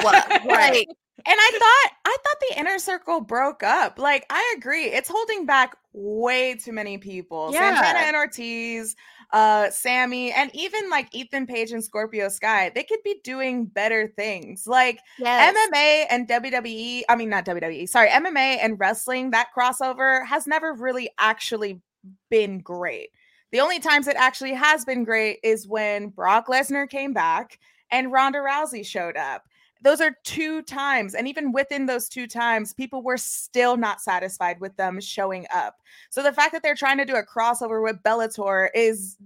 like, 0.03 0.87
And 1.23 1.37
I 1.39 1.51
thought 1.51 1.97
I 2.05 2.17
thought 2.23 2.37
the 2.49 2.59
inner 2.59 2.79
circle 2.79 3.21
broke 3.21 3.63
up. 3.63 3.99
Like 3.99 4.25
I 4.29 4.55
agree, 4.57 4.85
it's 4.85 5.09
holding 5.09 5.45
back 5.45 5.75
way 5.93 6.55
too 6.55 6.71
many 6.71 6.97
people. 6.97 7.53
Santana 7.53 7.99
and 7.99 8.15
Ortiz, 8.15 8.95
uh, 9.31 9.69
Sammy, 9.69 10.31
and 10.31 10.49
even 10.55 10.89
like 10.89 11.13
Ethan 11.13 11.45
Page 11.45 11.71
and 11.71 11.83
Scorpio 11.83 12.29
Sky. 12.29 12.71
They 12.73 12.83
could 12.83 13.03
be 13.03 13.19
doing 13.23 13.65
better 13.65 14.07
things. 14.07 14.65
Like 14.65 14.99
yes. 15.19 15.55
MMA 15.55 16.05
and 16.09 16.27
WWE, 16.27 17.03
I 17.07 17.15
mean 17.15 17.29
not 17.29 17.45
WWE, 17.45 17.87
sorry, 17.87 18.09
MMA 18.09 18.57
and 18.61 18.79
wrestling, 18.79 19.31
that 19.31 19.49
crossover 19.55 20.25
has 20.25 20.47
never 20.47 20.73
really 20.73 21.09
actually 21.19 21.81
been 22.29 22.59
great. 22.59 23.09
The 23.51 23.59
only 23.59 23.79
times 23.79 24.07
it 24.07 24.15
actually 24.15 24.53
has 24.53 24.85
been 24.85 25.03
great 25.03 25.39
is 25.43 25.67
when 25.67 26.09
Brock 26.09 26.47
Lesnar 26.47 26.89
came 26.89 27.13
back 27.13 27.59
and 27.91 28.11
Ronda 28.11 28.39
Rousey 28.39 28.85
showed 28.85 29.17
up. 29.17 29.47
Those 29.83 29.99
are 29.99 30.15
two 30.23 30.61
times. 30.61 31.15
And 31.15 31.27
even 31.27 31.51
within 31.51 31.85
those 31.85 32.07
two 32.07 32.27
times, 32.27 32.73
people 32.73 33.01
were 33.01 33.17
still 33.17 33.77
not 33.77 33.99
satisfied 33.99 34.59
with 34.59 34.75
them 34.77 35.01
showing 35.01 35.45
up. 35.53 35.77
So 36.09 36.21
the 36.21 36.31
fact 36.31 36.53
that 36.53 36.63
they're 36.63 36.75
trying 36.75 36.99
to 36.99 37.05
do 37.05 37.15
a 37.15 37.25
crossover 37.25 37.83
with 37.83 38.03
Bellator 38.03 38.69
is 38.75 39.17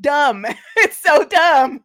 dumb. 0.00 0.46
it's 0.76 0.96
so 0.96 1.24
dumb. 1.24 1.82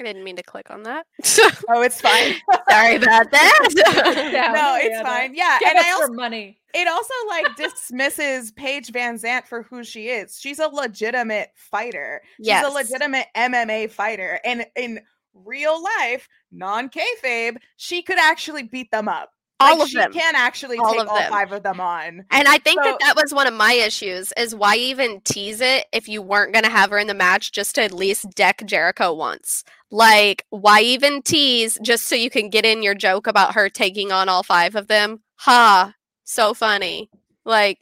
I 0.00 0.04
didn't 0.04 0.24
mean 0.24 0.36
to 0.36 0.42
click 0.42 0.70
on 0.70 0.82
that. 0.84 1.06
Oh, 1.68 1.80
it's 1.82 2.00
fine. 2.00 2.34
Sorry 2.70 2.96
about 2.96 3.30
that. 3.30 3.68
Yeah, 4.32 4.52
no, 4.52 4.76
it's 4.80 4.98
no. 4.98 5.02
fine. 5.04 5.34
Yeah. 5.34 5.58
Give 5.60 5.68
and 5.70 5.78
I 5.78 5.92
also 5.92 6.06
for 6.08 6.12
money 6.12 6.58
it 6.74 6.88
also 6.88 7.14
like 7.28 7.56
dismisses 7.56 8.50
Paige 8.52 8.88
VanZant 8.92 9.46
for 9.46 9.62
who 9.62 9.84
she 9.84 10.08
is. 10.08 10.38
She's 10.40 10.58
a 10.58 10.66
legitimate 10.68 11.50
fighter. 11.54 12.20
She's 12.38 12.48
yes. 12.48 12.66
a 12.66 12.70
legitimate 12.70 13.26
MMA 13.36 13.90
fighter. 13.90 14.40
And 14.44 14.66
in 14.76 15.00
real 15.34 15.82
life, 15.82 16.28
non 16.50 16.90
kayfabe, 16.90 17.56
she 17.76 18.02
could 18.02 18.18
actually 18.18 18.64
beat 18.64 18.90
them 18.90 19.08
up. 19.08 19.30
all 19.60 19.74
Like, 19.74 19.82
of 19.84 19.88
she 19.88 19.96
them. 19.98 20.12
can 20.12 20.34
actually 20.34 20.78
All 20.78 20.92
take 20.92 21.02
of 21.02 21.08
all 21.08 21.16
them. 21.16 21.30
five 21.30 21.52
of 21.52 21.62
them 21.62 21.80
on. 21.80 22.24
And 22.32 22.48
I 22.48 22.58
think 22.58 22.82
So- 22.82 22.90
that 22.90 22.98
that 23.00 23.16
was 23.22 23.32
one 23.32 23.46
of 23.46 23.54
my 23.54 23.72
issues 23.74 24.32
is 24.36 24.52
why 24.54 24.74
even 24.74 25.20
tease 25.20 25.60
it 25.60 25.86
if 25.92 26.08
you 26.08 26.20
weren't 26.22 26.52
going 26.52 26.64
to 26.64 26.70
have 26.70 26.90
her 26.90 26.98
in 26.98 27.06
the 27.06 27.14
match 27.14 27.52
just 27.52 27.76
to 27.76 27.82
at 27.82 27.92
least 27.92 28.26
deck 28.34 28.62
Jericho 28.66 29.12
once. 29.14 29.62
Like 29.94 30.44
why 30.50 30.80
even 30.80 31.22
tease 31.22 31.78
just 31.80 32.08
so 32.08 32.16
you 32.16 32.28
can 32.30 32.50
get 32.50 32.66
in 32.66 32.82
your 32.82 32.96
joke 32.96 33.28
about 33.28 33.54
her 33.54 33.70
taking 33.70 34.12
on 34.12 34.28
all 34.28 34.42
five 34.42 34.74
of 34.74 34.88
them? 34.88 35.22
Ha, 35.36 35.94
so 36.24 36.52
funny. 36.52 37.10
Like 37.44 37.78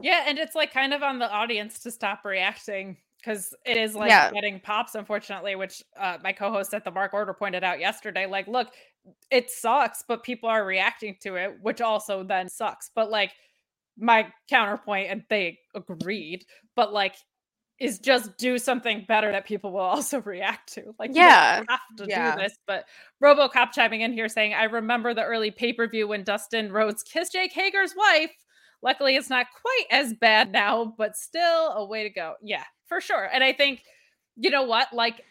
Yeah, 0.00 0.24
and 0.26 0.38
it's 0.38 0.54
like 0.54 0.72
kind 0.72 0.94
of 0.94 1.02
on 1.02 1.18
the 1.18 1.30
audience 1.30 1.80
to 1.80 1.90
stop 1.90 2.24
reacting 2.24 2.96
because 3.18 3.54
it 3.66 3.76
is 3.76 3.94
like 3.94 4.08
Yeah. 4.08 4.30
getting 4.32 4.60
pops, 4.60 4.94
unfortunately, 4.94 5.56
which 5.56 5.82
uh, 5.98 6.18
my 6.24 6.32
co-host 6.32 6.74
at 6.74 6.84
the 6.84 6.90
Mark 6.90 7.14
Order 7.14 7.34
pointed 7.34 7.64
out 7.64 7.80
yesterday. 7.80 8.26
Like, 8.26 8.48
look, 8.48 8.68
it 9.30 9.50
sucks, 9.50 10.04
but 10.08 10.22
people 10.24 10.48
are 10.48 10.64
reacting 10.66 11.16
to 11.22 11.36
it, 11.36 11.58
which 11.62 11.82
also 11.82 12.24
then 12.24 12.48
sucks. 12.48 12.90
But 12.94 13.10
like 13.10 13.32
my 13.98 14.28
counterpoint, 14.50 15.10
and 15.10 15.24
they 15.30 15.58
agreed, 15.74 16.44
but 16.76 16.92
like 16.92 17.16
is 17.80 17.98
just 17.98 18.36
do 18.38 18.56
something 18.58 19.04
better 19.08 19.32
that 19.32 19.46
people 19.46 19.72
will 19.72 19.80
also 19.80 20.20
react 20.24 20.72
to. 20.74 20.94
Like, 20.98 21.10
you 21.10 21.16
Yeah. 21.22 21.62
have 21.68 21.80
to 21.98 22.06
Yeah. 22.08 22.36
do 22.36 22.42
this. 22.42 22.56
But 22.66 22.84
RoboCop 23.22 23.72
chiming 23.72 24.02
in 24.02 24.12
here 24.12 24.28
saying, 24.28 24.54
"I 24.54 24.64
remember 24.64 25.12
the 25.14 25.24
early 25.24 25.50
pay 25.50 25.72
per 25.72 25.88
view 25.88 26.06
when 26.08 26.22
Dustin 26.24 26.70
Rhodes 26.72 27.02
kissed 27.02 27.32
Jake 27.32 27.52
Hager's 27.52 27.94
wife." 27.96 28.30
Luckily, 28.82 29.16
it's 29.16 29.30
not 29.30 29.46
quite 29.60 29.86
as 29.90 30.14
bad 30.14 30.52
now, 30.52 30.94
but 30.98 31.16
still 31.16 31.72
a 31.72 31.84
way 31.84 32.02
to 32.02 32.10
go. 32.10 32.34
Yeah, 32.42 32.64
for 32.86 33.00
sure. 33.00 33.24
And 33.32 33.42
I 33.42 33.52
think, 33.52 33.82
you 34.36 34.50
know 34.50 34.64
what? 34.64 34.92
Like, 34.92 35.22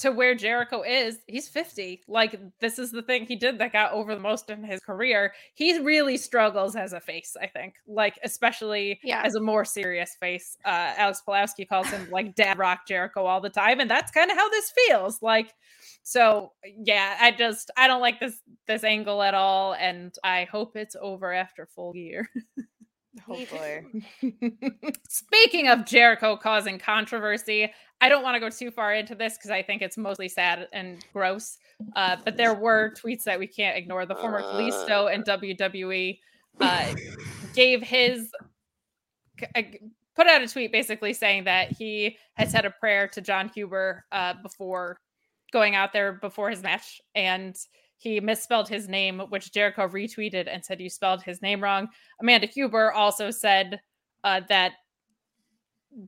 to 0.00 0.10
where 0.12 0.34
Jericho 0.34 0.82
is, 0.82 1.18
he's 1.26 1.48
50. 1.48 2.02
Like, 2.08 2.38
this 2.60 2.78
is 2.78 2.90
the 2.90 3.02
thing 3.02 3.26
he 3.26 3.36
did 3.36 3.58
that 3.58 3.72
got 3.72 3.92
over 3.92 4.14
the 4.14 4.20
most 4.20 4.50
in 4.50 4.62
his 4.64 4.80
career. 4.80 5.32
He 5.54 5.78
really 5.78 6.16
struggles 6.16 6.76
as 6.76 6.92
a 6.92 7.00
face, 7.00 7.36
I 7.40 7.46
think. 7.46 7.74
Like, 7.86 8.18
especially 8.24 9.00
Yeah. 9.02 9.22
as 9.24 9.34
a 9.34 9.40
more 9.40 9.64
serious 9.64 10.16
face. 10.20 10.56
Uh, 10.64 10.92
Alex 10.96 11.22
Pulowski 11.26 11.68
calls 11.68 11.88
him 11.88 12.08
like 12.10 12.34
Dad 12.34 12.58
Rock 12.58 12.86
Jericho 12.86 13.24
all 13.24 13.40
the 13.40 13.50
time. 13.50 13.80
And 13.80 13.90
that's 13.90 14.10
kind 14.12 14.30
of 14.30 14.36
how 14.36 14.48
this 14.50 14.72
feels. 14.86 15.22
Like, 15.22 15.54
so 16.02 16.52
yeah, 16.64 17.16
I 17.20 17.30
just 17.30 17.70
I 17.76 17.86
don't 17.86 18.00
like 18.00 18.20
this 18.20 18.40
this 18.66 18.84
angle 18.84 19.22
at 19.22 19.34
all, 19.34 19.74
and 19.74 20.14
I 20.24 20.44
hope 20.50 20.76
it's 20.76 20.96
over 21.00 21.32
after 21.32 21.66
Full 21.66 21.92
Gear. 21.92 22.28
Hopefully. 23.26 24.04
Speaking 25.08 25.68
of 25.68 25.84
Jericho 25.84 26.36
causing 26.36 26.78
controversy, 26.78 27.72
I 28.00 28.08
don't 28.08 28.22
want 28.22 28.34
to 28.36 28.40
go 28.40 28.48
too 28.48 28.70
far 28.70 28.94
into 28.94 29.14
this 29.14 29.36
because 29.36 29.50
I 29.50 29.62
think 29.62 29.82
it's 29.82 29.98
mostly 29.98 30.28
sad 30.28 30.68
and 30.72 31.04
gross. 31.12 31.58
Uh, 31.96 32.16
but 32.24 32.36
there 32.36 32.54
were 32.54 32.94
tweets 32.94 33.24
that 33.24 33.38
we 33.38 33.46
can't 33.46 33.76
ignore. 33.76 34.06
The 34.06 34.14
former 34.14 34.42
Kalisto 34.42 35.12
and 35.12 35.24
WWE 35.24 36.18
uh, 36.60 36.94
gave 37.54 37.82
his 37.82 38.30
c- 39.38 39.46
uh, 39.54 39.62
put 40.14 40.26
out 40.26 40.42
a 40.42 40.48
tweet 40.48 40.72
basically 40.72 41.12
saying 41.12 41.44
that 41.44 41.72
he 41.72 42.16
had 42.34 42.50
said 42.50 42.64
a 42.64 42.70
prayer 42.70 43.08
to 43.08 43.20
Jon 43.20 43.48
Huber 43.48 44.04
uh, 44.12 44.34
before 44.42 45.00
going 45.52 45.74
out 45.74 45.92
there 45.92 46.12
before 46.12 46.50
his 46.50 46.62
match 46.62 47.00
and 47.14 47.56
he 48.00 48.18
misspelled 48.18 48.66
his 48.66 48.88
name, 48.88 49.20
which 49.28 49.52
Jericho 49.52 49.86
retweeted 49.86 50.48
and 50.50 50.64
said 50.64 50.80
you 50.80 50.88
spelled 50.88 51.22
his 51.22 51.42
name 51.42 51.62
wrong. 51.62 51.86
Amanda 52.20 52.46
Huber 52.46 52.92
also 52.92 53.30
said 53.30 53.78
uh, 54.24 54.40
that 54.48 54.72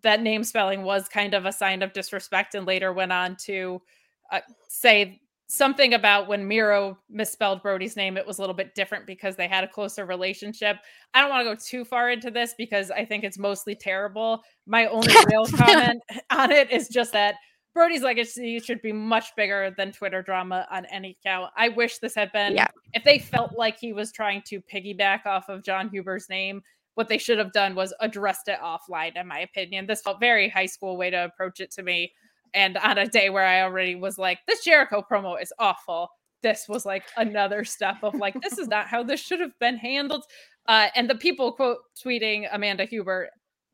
that 0.03 0.23
name 0.23 0.43
spelling 0.43 0.85
was 0.85 1.07
kind 1.09 1.35
of 1.35 1.45
a 1.45 1.53
sign 1.53 1.83
of 1.83 1.93
disrespect 1.93 2.55
and 2.55 2.67
later 2.67 2.95
went 2.95 3.13
on 3.13 3.37
to 3.45 3.83
uh, 4.31 4.41
say 4.69 5.21
something 5.49 5.93
about 5.93 6.29
when 6.29 6.49
Miro 6.49 6.97
misspelled 7.11 7.63
Brodie's 7.63 7.95
name, 7.95 8.17
it 8.17 8.27
was 8.27 8.39
a 8.39 8.41
little 8.41 8.55
bit 8.55 8.75
different 8.75 9.07
because 9.07 9.37
they 9.37 9.47
had 9.47 9.65
a 9.65 9.69
closer 9.69 10.07
relationship. 10.07 10.79
I 11.13 11.21
don't 11.21 11.29
want 11.29 11.47
to 11.47 11.55
go 11.55 11.61
too 11.63 11.85
far 11.85 12.11
into 12.11 12.31
this 12.31 12.55
because 12.57 12.91
I 12.91 13.05
think 13.05 13.23
it's 13.23 13.39
mostly 13.39 13.75
terrible. 13.75 14.43
My 14.65 14.87
only 14.87 15.13
real 15.31 15.45
comment 15.45 16.01
on 16.31 16.51
it 16.53 16.71
is 16.71 16.89
just 16.89 17.13
that 17.13 17.35
Brodie's 17.75 18.03
legacy 18.03 18.59
should 18.61 18.83
be 18.83 18.93
much 18.93 19.35
bigger 19.37 19.73
than 19.77 19.93
Twitter 19.93 20.23
drama 20.23 20.67
on 20.71 20.85
any 20.87 21.17
count. 21.25 21.51
I 21.57 21.69
wish 21.71 21.99
this 21.99 22.15
had 22.15 22.31
been, 22.33 22.55
Yeah. 22.55 22.69
if 22.93 23.03
they 23.05 23.19
felt 23.19 23.57
like 23.57 23.79
he 23.79 23.93
was 23.93 24.13
trying 24.13 24.43
to 24.49 24.61
piggyback 24.61 25.25
off 25.27 25.49
of 25.49 25.63
Jon 25.65 25.89
Huber's 25.89 26.29
name, 26.29 26.63
what 26.95 27.09
they 27.09 27.17
should 27.17 27.39
have 27.39 27.53
done 27.53 27.75
was 27.75 27.95
addressed 28.01 28.49
it 28.49 28.59
offline, 28.63 29.17
in 29.17 29.27
my 29.27 29.41
opinion. 29.41 29.87
This 29.87 30.03
felt 30.03 30.21
very 30.21 30.49
high 30.49 30.67
school 30.67 30.99
way 30.99 31.09
to 31.11 31.25
approach 31.25 31.61
it 31.61 31.71
to 31.73 31.83
me. 31.83 32.13
And 32.53 32.77
on 32.77 32.99
a 32.99 33.07
day 33.07 33.31
where 33.31 33.47
I 33.47 33.63
already 33.63 33.95
was 33.95 34.19
like, 34.19 34.41
this 34.47 34.63
Jericho 34.63 35.03
promo 35.11 35.41
is 35.41 35.53
awful. 35.59 36.11
This 36.43 36.67
was 36.69 36.85
like 36.85 37.05
another 37.17 37.65
step 37.65 37.97
of 38.03 38.15
like, 38.17 38.39
this 38.43 38.59
is 38.59 38.69
not 38.69 38.89
how 38.89 39.03
this 39.03 39.21
should 39.21 39.41
have 39.41 39.59
been 39.59 39.79
handled. 39.79 40.25
Uh, 40.69 40.89
and 40.95 41.09
the 41.09 41.15
people 41.15 41.53
quote 41.53 41.79
tweeting 42.05 42.47
Amanda 42.53 42.85
Huber 42.85 43.31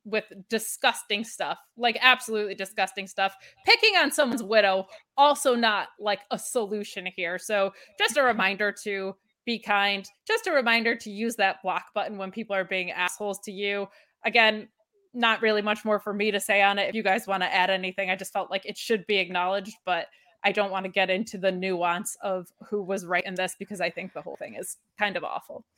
with 0.09 0.25
disgusting 0.49 1.25
stuff, 1.25 1.59
like 1.77 1.99
absolutely 2.01 2.55
disgusting 2.55 3.07
stuff. 3.07 3.37
Picking 3.65 3.97
on 3.97 4.11
someone's 4.11 4.43
widow, 4.43 4.87
also 5.17 5.55
not 5.55 5.89
like 6.01 6.21
a 6.31 6.39
solution 6.39 7.07
here. 7.07 7.39
So 7.39 7.73
just 7.99 8.17
a 8.17 8.23
reminder 8.23 8.75
to 8.85 9.15
be 9.45 9.59
kind. 9.59 10.07
Just 10.27 10.47
a 10.47 10.53
reminder 10.53 10.95
to 10.97 11.11
use 11.11 11.37
that 11.37 11.63
block 11.63 11.95
button 11.95 12.19
when 12.19 12.31
people 12.31 12.55
are 12.55 12.65
being 12.65 12.91
assholes 12.91 13.39
to 13.41 13.53
you. 13.53 13.87
Again, 14.25 14.69
not 15.15 15.43
really 15.43 15.63
much 15.63 15.85
more 15.85 15.99
for 15.99 16.13
me 16.13 16.31
to 16.31 16.41
say 16.41 16.63
on 16.63 16.79
it. 16.79 16.89
If 16.89 16.95
you 16.95 17.03
guys 17.03 17.27
want 17.27 17.43
to 17.43 17.55
add 17.55 17.71
anything, 17.71 18.11
I 18.11 18.17
just 18.17 18.33
felt 18.33 18.51
like 18.51 18.67
it 18.67 18.77
should 18.77 19.07
be 19.07 19.17
acknowledged, 19.19 19.75
but 19.85 20.07
I 20.45 20.53
don't 20.53 20.71
want 20.71 20.85
to 20.85 20.91
get 20.91 21.11
into 21.11 21.39
the 21.39 21.51
nuance 21.51 22.17
of 22.23 22.49
who 22.69 22.83
was 22.83 23.05
right 23.05 23.25
in 23.25 23.35
this 23.35 23.57
because 23.59 23.81
I 23.81 23.91
think 23.91 24.13
the 24.13 24.23
whole 24.23 24.37
thing 24.37 24.55
is 24.55 24.77
kind 24.99 25.17
of 25.17 25.25
awful. 25.25 25.65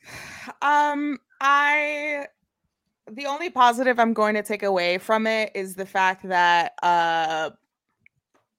Um, 0.63 1.17
I 1.39 2.27
the 3.11 3.25
only 3.25 3.49
positive 3.49 3.99
I'm 3.99 4.13
going 4.13 4.35
to 4.35 4.43
take 4.43 4.63
away 4.63 4.97
from 4.97 5.27
it 5.27 5.51
is 5.53 5.75
the 5.75 5.85
fact 5.85 6.27
that 6.27 6.73
uh 6.81 7.51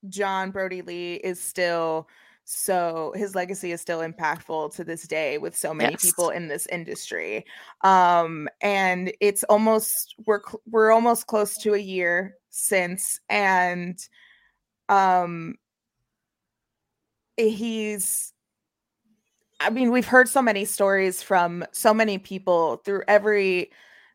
Jon 0.08 0.50
Brodie 0.50 0.82
Lee 0.82 1.14
is 1.14 1.40
still 1.40 2.08
so 2.44 3.12
his 3.16 3.34
legacy 3.34 3.70
is 3.72 3.80
still 3.80 4.00
impactful 4.00 4.74
to 4.74 4.84
this 4.84 5.06
day 5.06 5.38
with 5.38 5.56
so 5.56 5.72
many 5.72 5.92
Yes. 5.92 6.02
people 6.02 6.30
in 6.30 6.48
this 6.48 6.66
industry 6.66 7.44
um 7.82 8.48
and 8.60 9.12
it's 9.20 9.44
almost 9.44 10.14
we're 10.26 10.40
we're 10.68 10.90
almost 10.90 11.26
close 11.28 11.56
to 11.58 11.74
a 11.74 11.78
year 11.78 12.34
since 12.50 13.20
and 13.28 14.08
um 14.88 15.54
he's 17.36 18.32
I 19.60 19.70
mean, 19.70 19.92
we've 19.92 20.06
heard 20.06 20.28
so 20.28 20.42
many 20.42 20.64
stories 20.64 21.22
from 21.22 21.64
so 21.70 21.94
many 21.94 22.18
people 22.18 22.78
through 22.78 23.02
every 23.06 23.70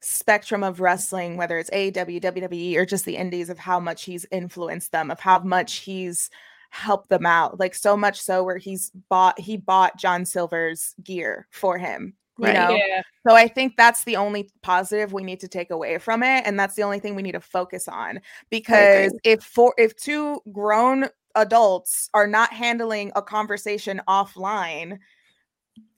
spectrum 0.08 0.64
of 0.64 0.80
wrestling, 0.80 1.36
whether 1.38 1.58
it's 1.58 1.70
AEW, 1.72 2.22
WWE, 2.22 2.76
or 2.78 2.86
just 2.86 3.05
the 3.05 3.18
indies, 3.18 3.49
of 3.49 3.60
how 3.60 3.80
much 3.80 4.03
he's 4.05 4.26
influenced 4.32 4.91
them, 4.91 5.12
of 5.12 5.20
how 5.20 5.39
much 5.39 5.76
he's 5.78 6.30
helped 6.70 7.10
them 7.10 7.26
out. 7.26 7.60
Like 7.60 7.76
so 7.76 7.97
much 7.97 8.22
so 8.22 8.43
where 8.43 8.58
he's 8.58 8.89
bought 9.10 9.39
he 9.39 9.58
bought 9.58 9.97
John 9.97 10.26
Silver's 10.26 10.95
gear 11.03 11.47
for 11.51 11.78
him. 11.78 12.14
You 12.39 12.47
Right. 12.47 12.53
know, 12.53 12.76
Yeah. 12.76 13.01
so 13.28 13.36
I 13.36 13.47
think 13.47 13.76
that's 13.78 14.03
the 14.03 14.16
only 14.16 14.49
positive 14.62 15.12
we 15.12 15.24
need 15.24 15.39
to 15.39 15.47
take 15.47 15.72
away 15.72 15.97
from 15.97 16.22
it, 16.24 16.43
and 16.45 16.60
that's 16.60 16.76
the 16.76 16.84
only 16.84 16.99
thing 16.99 17.16
we 17.16 17.24
need 17.24 17.32
to 17.32 17.39
focus 17.41 17.88
on. 17.88 18.22
Because 18.49 19.12
if 19.24 19.43
for 19.43 19.74
if 19.78 19.95
two 19.95 20.41
grown 20.51 21.10
adults 21.36 22.10
are 22.14 22.28
not 22.28 22.53
handling 22.53 23.12
a 23.16 23.22
conversation 23.22 24.01
offline, 24.08 24.99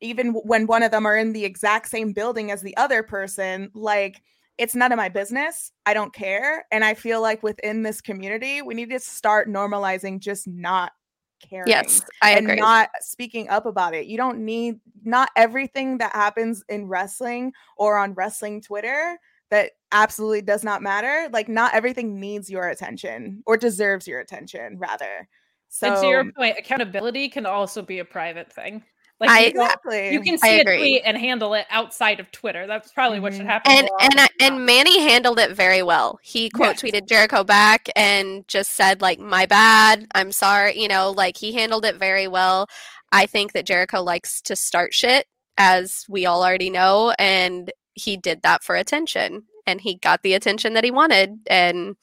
even 0.01 0.33
when 0.33 0.67
one 0.67 0.83
of 0.83 0.91
them 0.91 1.05
are 1.05 1.17
in 1.17 1.33
the 1.33 1.45
exact 1.45 1.89
same 1.89 2.13
building 2.13 2.51
as 2.51 2.61
the 2.61 2.75
other 2.77 3.03
person, 3.03 3.71
like 3.73 4.21
it's 4.57 4.75
none 4.75 4.91
of 4.91 4.97
my 4.97 5.09
business. 5.09 5.71
I 5.85 5.93
don't 5.93 6.13
care, 6.13 6.65
and 6.71 6.83
I 6.83 6.93
feel 6.93 7.21
like 7.21 7.43
within 7.43 7.83
this 7.83 8.01
community, 8.01 8.61
we 8.61 8.73
need 8.73 8.89
to 8.89 8.99
start 8.99 9.47
normalizing 9.47 10.19
just 10.19 10.47
not 10.47 10.91
caring 11.39 11.69
Yes, 11.69 12.01
I 12.21 12.31
and 12.31 12.45
agree. 12.45 12.59
not 12.59 12.89
speaking 13.01 13.49
up 13.49 13.65
about 13.65 13.93
it. 13.93 14.07
You 14.07 14.17
don't 14.17 14.39
need 14.39 14.79
not 15.03 15.29
everything 15.35 15.97
that 15.99 16.13
happens 16.13 16.63
in 16.69 16.87
wrestling 16.87 17.53
or 17.77 17.97
on 17.97 18.13
wrestling 18.13 18.61
Twitter 18.61 19.17
that 19.49 19.71
absolutely 19.91 20.41
does 20.41 20.63
not 20.63 20.81
matter. 20.81 21.29
Like 21.31 21.49
not 21.49 21.73
everything 21.73 22.19
needs 22.19 22.49
your 22.49 22.67
attention 22.67 23.43
or 23.45 23.57
deserves 23.57 24.07
your 24.07 24.19
attention 24.19 24.77
rather. 24.77 25.27
So 25.69 25.87
and 25.87 26.01
to 26.01 26.07
your 26.07 26.31
point, 26.33 26.57
accountability 26.57 27.29
can 27.29 27.45
also 27.45 27.81
be 27.81 27.99
a 27.99 28.05
private 28.05 28.51
thing. 28.51 28.83
Like 29.19 29.29
I- 29.29 29.39
you, 29.41 29.47
exactly. 29.47 30.13
you 30.13 30.21
can 30.21 30.35
I 30.35 30.37
see 30.37 30.57
a 30.57 30.61
agree. 30.61 30.77
tweet 30.77 31.01
and 31.05 31.17
handle 31.17 31.53
it 31.53 31.65
outside 31.69 32.19
of 32.19 32.31
Twitter. 32.31 32.67
That's 32.67 32.91
probably 32.91 33.19
what 33.19 33.33
should 33.33 33.43
Mhm. 33.45 33.47
happen. 33.49 33.71
and 33.71 33.89
and 34.01 34.19
I, 34.19 34.27
and. 34.41 34.65
Manny 34.65 34.99
handled 35.01 35.39
it 35.39 35.51
very 35.51 35.81
well. 35.83 36.19
He 36.21 36.49
quote 36.49 36.81
Yes. 36.81 36.93
tweeted 36.93 37.07
Jericho 37.07 37.43
back 37.43 37.89
and 37.95 38.47
just 38.47 38.73
said 38.73 39.01
like 39.01 39.19
my 39.19 39.45
bad, 39.45 40.05
I'm 40.15 40.31
sorry, 40.31 40.79
you 40.79 40.87
know, 40.87 41.11
like 41.11 41.37
he 41.37 41.51
handled 41.53 41.85
it 41.85 41.95
very 41.97 42.27
well. 42.27 42.67
I 43.11 43.25
think 43.25 43.53
that 43.53 43.65
Jericho 43.65 44.01
likes 44.01 44.41
to 44.43 44.55
start 44.55 44.93
shit 44.93 45.25
as 45.57 46.05
we 46.07 46.25
all 46.25 46.43
already 46.43 46.69
know 46.69 47.13
and 47.19 47.71
he 47.95 48.15
did 48.15 48.41
that 48.43 48.63
for 48.63 48.75
attention 48.75 49.43
and 49.67 49.81
he 49.81 49.95
got 49.95 50.21
the 50.23 50.33
attention 50.35 50.73
that 50.73 50.83
he 50.85 50.91
wanted 50.91 51.39
and 51.47 51.95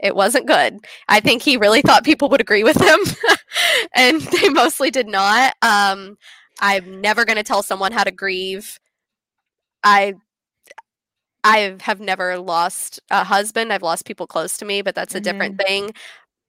it 0.00 0.16
wasn't 0.16 0.46
good. 0.46 0.78
I 1.08 1.20
think 1.20 1.42
he 1.42 1.56
really 1.56 1.82
thought 1.82 2.04
people 2.04 2.28
would 2.30 2.40
agree 2.40 2.64
with 2.64 2.80
him 2.80 2.98
and 3.94 4.20
they 4.20 4.48
mostly 4.48 4.90
did 4.90 5.06
not. 5.08 5.54
Um 5.62 6.16
I'm 6.60 7.00
never 7.00 7.24
going 7.24 7.36
to 7.36 7.42
tell 7.42 7.62
someone 7.62 7.92
how 7.92 8.04
to 8.04 8.10
grieve. 8.10 8.78
I 9.82 10.14
I 11.44 11.76
have 11.82 12.00
never 12.00 12.38
lost 12.38 13.00
a 13.10 13.22
husband. 13.22 13.72
I've 13.72 13.82
lost 13.82 14.06
people 14.06 14.26
close 14.26 14.56
to 14.58 14.64
me, 14.64 14.80
but 14.80 14.94
that's 14.94 15.14
a 15.14 15.20
different 15.20 15.58
mm-hmm. 15.58 15.66
thing. 15.66 15.94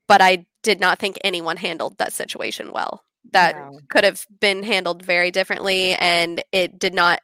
But 0.08 0.22
I 0.22 0.46
did 0.64 0.80
not 0.80 1.00
think 1.00 1.20
anyone 1.24 1.58
handled 1.58 1.98
that 1.98 2.14
situation 2.14 2.72
well. 2.72 3.04
That 3.34 3.56
No. 3.58 3.80
could 3.90 4.06
have 4.06 4.26
been 4.40 4.64
handled 4.64 5.04
very 5.04 5.32
differently, 5.32 5.96
and 5.96 6.42
it 6.54 6.80
did 6.80 6.94
not. 6.94 7.20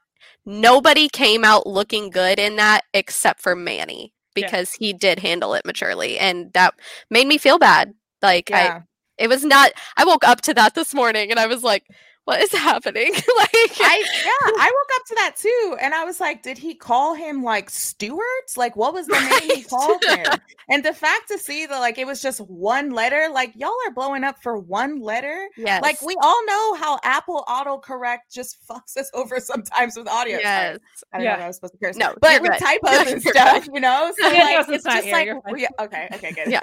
Nobody 0.46 1.08
came 1.08 1.46
out 1.46 1.66
looking 1.66 2.10
good 2.10 2.40
in 2.40 2.58
that 2.58 2.84
except 2.94 3.42
for 3.42 3.56
Manny 3.56 4.14
Yeah. 4.36 4.48
because 4.48 4.74
he 4.74 4.92
did 4.92 5.20
handle 5.20 5.54
it 5.54 5.66
maturely, 5.66 6.20
and 6.20 6.52
that 6.54 6.74
made 7.10 7.28
me 7.28 7.38
feel 7.38 7.58
bad. 7.58 7.94
Like 8.22 8.52
I, 8.52 8.82
it 9.18 9.30
was 9.30 9.46
not. 9.46 9.72
I 9.96 10.04
woke 10.04 10.28
up 10.28 10.42
to 10.42 10.54
that 10.56 10.76
this 10.76 10.94
morning, 10.94 11.32
and 11.32 11.40
I 11.40 11.48
was 11.48 11.64
like, 11.64 11.86
"What 12.32 12.42
is 12.42 12.52
happening?" 12.54 13.12
like, 13.14 13.54
I 13.82 14.04
yeah, 14.26 14.52
I 14.60 14.72
woke 14.74 14.92
up 15.00 15.06
to 15.08 15.16
that 15.16 15.36
too, 15.38 15.78
and 15.82 15.94
I 15.94 16.04
was 16.06 16.20
like, 16.20 16.44
did 16.44 16.58
he 16.58 16.74
call 16.74 17.14
him 17.14 17.44
like 17.44 17.70
Stewart's? 17.70 18.58
Like, 18.58 18.76
what 18.76 18.94
was 18.94 19.08
the 19.08 19.20
name 19.20 19.56
he 19.58 19.64
called 19.64 20.04
him? 20.06 20.26
And 20.70 20.86
the 20.86 20.94
fact 20.94 21.28
to 21.28 21.38
see 21.38 21.66
that 21.66 21.80
like 21.80 21.98
it 21.98 22.08
was 22.08 22.22
just 22.22 22.40
one 22.40 22.92
letter, 22.92 23.28
like 23.34 23.52
y'all 23.58 23.74
are 23.86 23.92
blowing 23.92 24.24
up 24.24 24.42
for 24.42 24.58
one 24.58 25.02
letter. 25.02 25.50
yes, 25.58 25.82
Like 25.82 26.02
we 26.02 26.16
all 26.22 26.46
know 26.46 26.76
how 26.76 26.98
Apple 27.04 27.44
autocorrect 27.50 28.32
just 28.32 28.56
fucks 28.66 28.96
us 28.96 29.12
over 29.14 29.42
sometimes 29.42 29.98
with 29.98 30.08
audio. 30.08 30.38
Yes, 30.38 30.80
I 31.12 31.18
don't 31.18 31.26
Yeah. 31.26 31.32
know 31.34 31.38
if 31.40 31.44
I 31.44 31.48
was 31.48 31.56
supposed 31.58 31.74
to 31.74 31.80
curse. 31.80 31.98
No, 31.98 32.16
but 32.22 32.42
with 32.42 32.58
typos 32.58 33.12
and 33.12 33.22
stuff, 33.22 33.68
you 33.74 33.82
know. 33.82 34.14
So 34.18 34.28
Yeah, 34.32 34.38
no, 34.38 34.46
like 34.46 34.60
it's 34.60 34.70
it's 34.70 34.86
not 34.86 34.94
just 35.04 35.08
like 35.12 35.28
yeah, 35.58 35.68
okay, 35.82 36.08
okay, 36.14 36.32
good. 36.32 36.48
Yeah. 36.52 36.60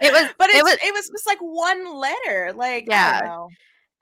It 0.00 0.12
was- 0.12 0.30
but 0.38 0.48
it 0.50 0.56
it's, 0.56 0.62
was- 0.64 0.78
it 0.84 0.94
was 0.94 1.08
just 1.08 1.26
like 1.26 1.38
one 1.40 1.96
letter. 1.98 2.52
Like 2.54 2.84
I 2.90 2.94
Yeah. 2.94 3.46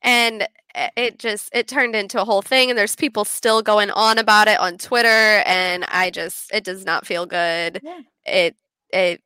And 0.03 0.46
eh, 0.74 0.88
it 0.96 1.18
just 1.18 1.51
it 1.53 1.68
turned 1.68 1.94
into 1.94 2.20
a 2.20 2.24
whole 2.24 2.42
thing 2.42 2.70
and 2.70 2.78
there's 2.78 2.96
people 2.96 3.24
still 3.24 3.62
going 3.62 3.90
on 3.90 4.18
about 4.18 4.48
it 4.48 4.59
on 4.61 4.78
twitter 4.78 5.42
and 5.46 5.84
i 5.88 6.11
just 6.11 6.53
it 6.53 6.64
does 6.64 6.84
not 6.84 7.07
feel 7.07 7.26
good 7.26 7.80
Yeah. 7.82 8.01
it 8.24 8.57
it 8.92 9.22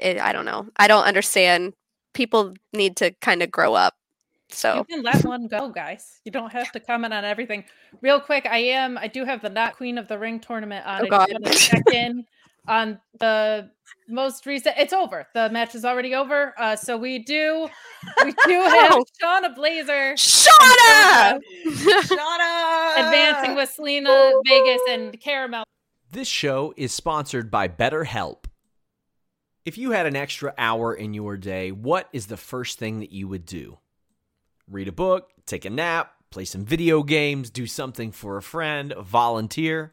it 0.00 0.18
i 0.20 0.32
don't 0.32 0.44
know 0.44 0.66
i 0.76 0.86
don't 0.86 1.04
understand 1.04 1.72
people 2.14 2.54
need 2.72 2.96
to 2.96 3.10
kind 3.20 3.42
of 3.42 3.50
grow 3.50 3.74
up 3.74 3.94
so 4.50 4.76
You 4.78 4.84
can 4.84 5.02
let 5.02 5.26
one 5.26 5.46
go, 5.46 5.68
guys. 5.68 6.20
You 6.24 6.32
don't 6.32 6.50
have 6.50 6.72
to 6.72 6.80
comment 6.80 7.12
on 7.12 7.22
everything. 7.22 7.64
Real 8.00 8.18
quick, 8.18 8.46
I 8.46 8.56
am. 8.56 8.96
I 8.96 9.06
do 9.06 9.26
have 9.26 9.42
the 9.42 9.50
not 9.50 9.76
Queen 9.76 9.98
of 9.98 10.08
the 10.08 10.18
Ring 10.18 10.40
tournament 10.40 10.86
on. 10.86 11.02
Oh, 11.02 11.06
God. 11.10 11.28
check 11.52 11.82
in 11.92 12.24
on 12.68 13.00
the 13.18 13.70
most 14.08 14.46
recent. 14.46 14.76
It's 14.78 14.92
over. 14.92 15.26
The 15.34 15.50
match 15.50 15.74
is 15.74 15.84
already 15.84 16.14
over. 16.14 16.54
Uh, 16.58 16.76
so 16.76 16.96
we 16.96 17.18
do. 17.18 17.68
We 18.24 18.32
do 18.46 18.52
have 18.62 18.92
Oh. 18.92 19.04
Shauna 19.22 19.54
Blazer 19.54 20.14
shauna 20.14 21.40
Shauna 21.66 22.96
advancing 22.98 23.54
with 23.54 23.70
Selena 23.70 24.32
Vegas 24.46 24.80
and 24.88 25.20
Caramel. 25.20 25.64
This 26.10 26.28
show 26.28 26.72
is 26.76 26.92
sponsored 26.92 27.50
by 27.50 27.68
BetterHelp. 27.68 28.44
If 29.64 29.76
you 29.76 29.90
had 29.90 30.06
an 30.06 30.16
extra 30.16 30.54
hour 30.56 30.94
in 30.94 31.12
your 31.12 31.36
day, 31.36 31.70
what 31.72 32.08
is 32.12 32.26
the 32.26 32.38
first 32.38 32.78
thing 32.78 33.00
that 33.00 33.12
you 33.12 33.28
would 33.28 33.44
do? 33.44 33.78
Read 34.70 34.88
a 34.88 34.92
book, 34.92 35.28
take 35.44 35.66
a 35.66 35.70
nap, 35.70 36.12
play 36.30 36.46
some 36.46 36.64
video 36.64 37.02
games, 37.02 37.50
do 37.50 37.66
something 37.66 38.10
for 38.12 38.38
a 38.38 38.42
friend, 38.42 38.94
volunteer. 38.98 39.92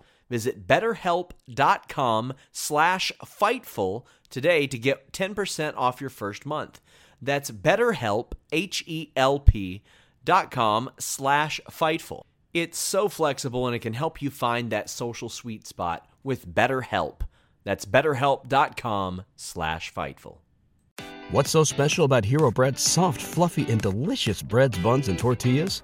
Visit 0.31 0.65
betterhelp.com 0.65 2.33
slash 2.53 3.11
Fightful 3.21 4.05
today 4.29 4.65
to 4.65 4.79
get 4.79 5.11
10% 5.11 5.73
off 5.75 5.99
your 5.99 6.09
first 6.09 6.45
month. 6.45 6.79
That's 7.21 7.51
betterhelp, 7.51 8.31
H-E-L-P 8.53 9.83
dot 10.23 10.49
com 10.49 10.89
slash 10.97 11.59
Fightful. 11.69 12.21
It's 12.53 12.79
so 12.79 13.09
flexible 13.09 13.67
and 13.67 13.75
it 13.75 13.79
can 13.79 13.93
help 13.93 14.21
you 14.21 14.29
find 14.29 14.69
that 14.69 14.89
social 14.89 15.27
sweet 15.27 15.67
spot 15.67 16.07
with 16.23 16.47
BetterHelp. 16.47 17.23
That's 17.65 17.83
betterhelp.com 17.83 19.23
slash 19.35 19.93
Fightful. 19.93 20.37
What's 21.31 21.51
so 21.51 21.65
special 21.65 22.05
about 22.05 22.23
Hero 22.23 22.51
Bread's 22.51 22.81
soft, 22.81 23.21
fluffy, 23.21 23.69
and 23.69 23.81
delicious 23.81 24.41
breads, 24.41 24.77
buns, 24.77 25.09
and 25.09 25.19
tortillas? 25.19 25.83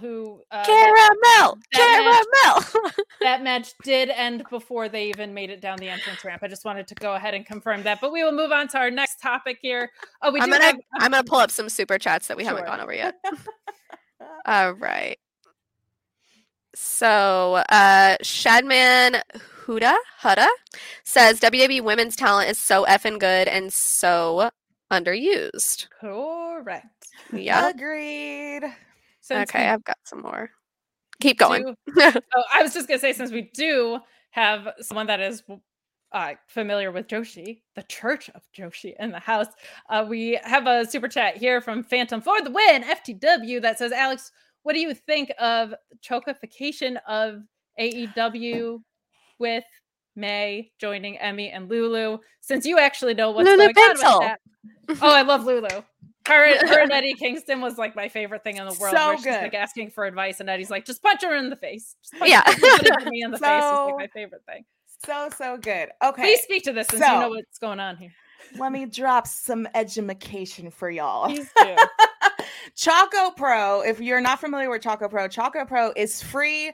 Who 0.00 0.40
uh, 0.50 0.64
Caramel! 0.64 1.58
that 1.72 2.24
Caramel! 2.72 2.92
that 3.20 3.42
match 3.42 3.72
did 3.84 4.08
end 4.08 4.44
before 4.48 4.88
they 4.88 5.08
even 5.08 5.34
made 5.34 5.50
it 5.50 5.60
down 5.60 5.78
the 5.78 5.88
entrance 5.88 6.24
ramp. 6.24 6.42
I 6.42 6.48
just 6.48 6.64
wanted 6.64 6.86
to 6.88 6.94
go 6.94 7.14
ahead 7.14 7.34
and 7.34 7.44
confirm 7.44 7.82
that. 7.82 8.00
But 8.00 8.12
we 8.12 8.24
will 8.24 8.32
move 8.32 8.50
on 8.52 8.68
to 8.68 8.78
our 8.78 8.90
next 8.90 9.20
topic 9.20 9.58
here. 9.60 9.90
Oh, 10.22 10.32
we 10.32 10.40
I'm 10.40 10.46
do 10.46 10.52
gonna 10.52 10.64
have 10.64 10.80
I'm 10.94 11.10
gonna 11.10 11.24
pull 11.24 11.38
up 11.38 11.50
some 11.50 11.68
super 11.68 11.98
chats 11.98 12.28
that 12.28 12.36
we 12.36 12.44
haven't 12.44 12.66
gone 12.66 12.80
over 12.80 12.94
yet. 12.94 13.14
All 14.46 14.72
right. 14.72 15.18
So 16.74 17.62
uh 17.68 18.16
Shadman 18.22 19.22
Huda 19.64 19.96
Huda 20.22 20.46
says 21.04 21.40
WWE 21.40 21.82
women's 21.82 22.16
talent 22.16 22.50
is 22.50 22.58
so 22.58 22.84
effing 22.86 23.18
good 23.18 23.48
and 23.48 23.72
so 23.72 24.50
underused. 24.90 25.86
correct. 26.00 27.08
Yeah. 27.32 27.68
Agreed. 27.68 28.62
Since 29.30 29.50
okay, 29.50 29.60
we 29.60 29.70
I've 29.70 29.84
got 29.84 29.98
some 30.04 30.22
more. 30.22 30.50
Keep 31.20 31.38
going. 31.38 31.62
do- 31.62 31.76
oh, 32.00 32.42
I 32.52 32.62
was 32.62 32.74
just 32.74 32.88
gonna 32.88 32.98
say 32.98 33.12
since 33.12 33.30
we 33.30 33.50
do 33.54 34.00
have 34.30 34.68
someone 34.80 35.06
that 35.06 35.20
is 35.20 35.44
uh, 36.10 36.32
familiar 36.48 36.90
with 36.90 37.06
Joshi, 37.06 37.60
the 37.76 37.84
Church 37.84 38.28
of 38.30 38.42
Joshi 38.56 38.94
in 38.98 39.12
the 39.12 39.20
house, 39.20 39.46
uh, 39.88 40.04
we 40.08 40.40
have 40.42 40.66
a 40.66 40.84
super 40.84 41.06
chat 41.06 41.36
here 41.36 41.60
from 41.60 41.84
Phantom 41.84 42.20
for 42.20 42.42
the 42.42 42.50
win 42.50 42.82
FTW 42.82 43.62
that 43.62 43.78
says, 43.78 43.92
Alex, 43.92 44.32
what 44.64 44.72
do 44.72 44.80
you 44.80 44.92
think 44.92 45.30
of 45.38 45.72
Chocofication 46.02 46.96
of 47.06 47.42
AEW 47.78 48.82
with 49.38 49.64
Mei 50.16 50.72
joining 50.80 51.16
Emi 51.18 51.50
and 51.52 51.68
Lulu? 51.68 52.18
Since 52.40 52.66
you 52.66 52.80
actually 52.80 53.14
know 53.14 53.30
what's 53.30 53.48
Lulu 53.48 53.72
going 53.72 53.76
on 53.76 53.96
Pencil. 53.96 54.18
with 54.18 54.28
that. 54.28 54.40
Oh, 55.02 55.14
I 55.14 55.22
love 55.22 55.44
Lulu. 55.44 55.68
Her, 56.28 56.66
her 56.68 56.80
and 56.80 56.92
Eddie 56.92 57.14
Kingston 57.14 57.60
was 57.60 57.78
like 57.78 57.96
my 57.96 58.08
favorite 58.08 58.44
thing 58.44 58.56
in 58.56 58.66
the 58.66 58.76
world. 58.80 58.94
So 58.94 59.16
good. 59.16 59.42
like 59.42 59.54
asking 59.54 59.90
for 59.90 60.04
advice, 60.04 60.40
and 60.40 60.48
Eddie's 60.50 60.70
like, 60.70 60.84
just 60.84 61.02
punch 61.02 61.22
her 61.22 61.34
in 61.34 61.50
the 61.50 61.56
face. 61.56 61.96
Just 62.02 62.18
punch 62.18 62.30
Yeah. 62.30 62.42
me 63.08 63.22
in 63.22 63.30
the 63.30 63.38
face 63.38 63.64
is 63.64 63.70
like 63.72 63.96
my 63.96 64.08
favorite 64.12 64.42
thing. 64.46 64.64
So 65.06 65.28
so 65.36 65.56
good. 65.56 65.88
Okay. 66.04 66.22
Please 66.22 66.42
speak 66.42 66.64
to 66.64 66.72
this 66.72 66.88
since 66.88 67.00
you 67.00 67.08
know 67.08 67.30
what's 67.30 67.58
going 67.58 67.80
on 67.80 67.96
here. 67.96 68.12
Let 68.58 68.72
me 68.72 68.84
drop 68.86 69.26
some 69.26 69.66
edumacation 69.74 70.70
for 70.70 70.90
y'all. 70.90 71.26
Please 71.26 71.48
do. 71.56 71.76
Choco 72.76 73.30
Pro, 73.30 73.82
if 73.82 74.00
you're 74.00 74.20
not 74.20 74.40
familiar 74.40 74.70
with 74.70 74.82
Choco 74.82 75.08
Pro, 75.08 75.28
Choco 75.28 75.64
Pro 75.64 75.92
is 75.96 76.22
free 76.22 76.72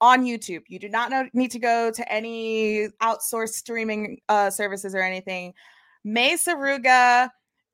on 0.00 0.24
YouTube. 0.24 0.62
You 0.68 0.78
do 0.78 0.88
not 0.88 1.10
know, 1.10 1.28
need 1.32 1.50
to 1.52 1.58
go 1.58 1.90
to 1.90 2.12
any 2.12 2.88
outsourced 3.02 3.54
streaming 3.54 4.20
uh, 4.28 4.50
services 4.50 4.94
or 4.94 5.00
anything. 5.02 5.52
Mei 6.04 6.34
Suruga, 6.34 7.28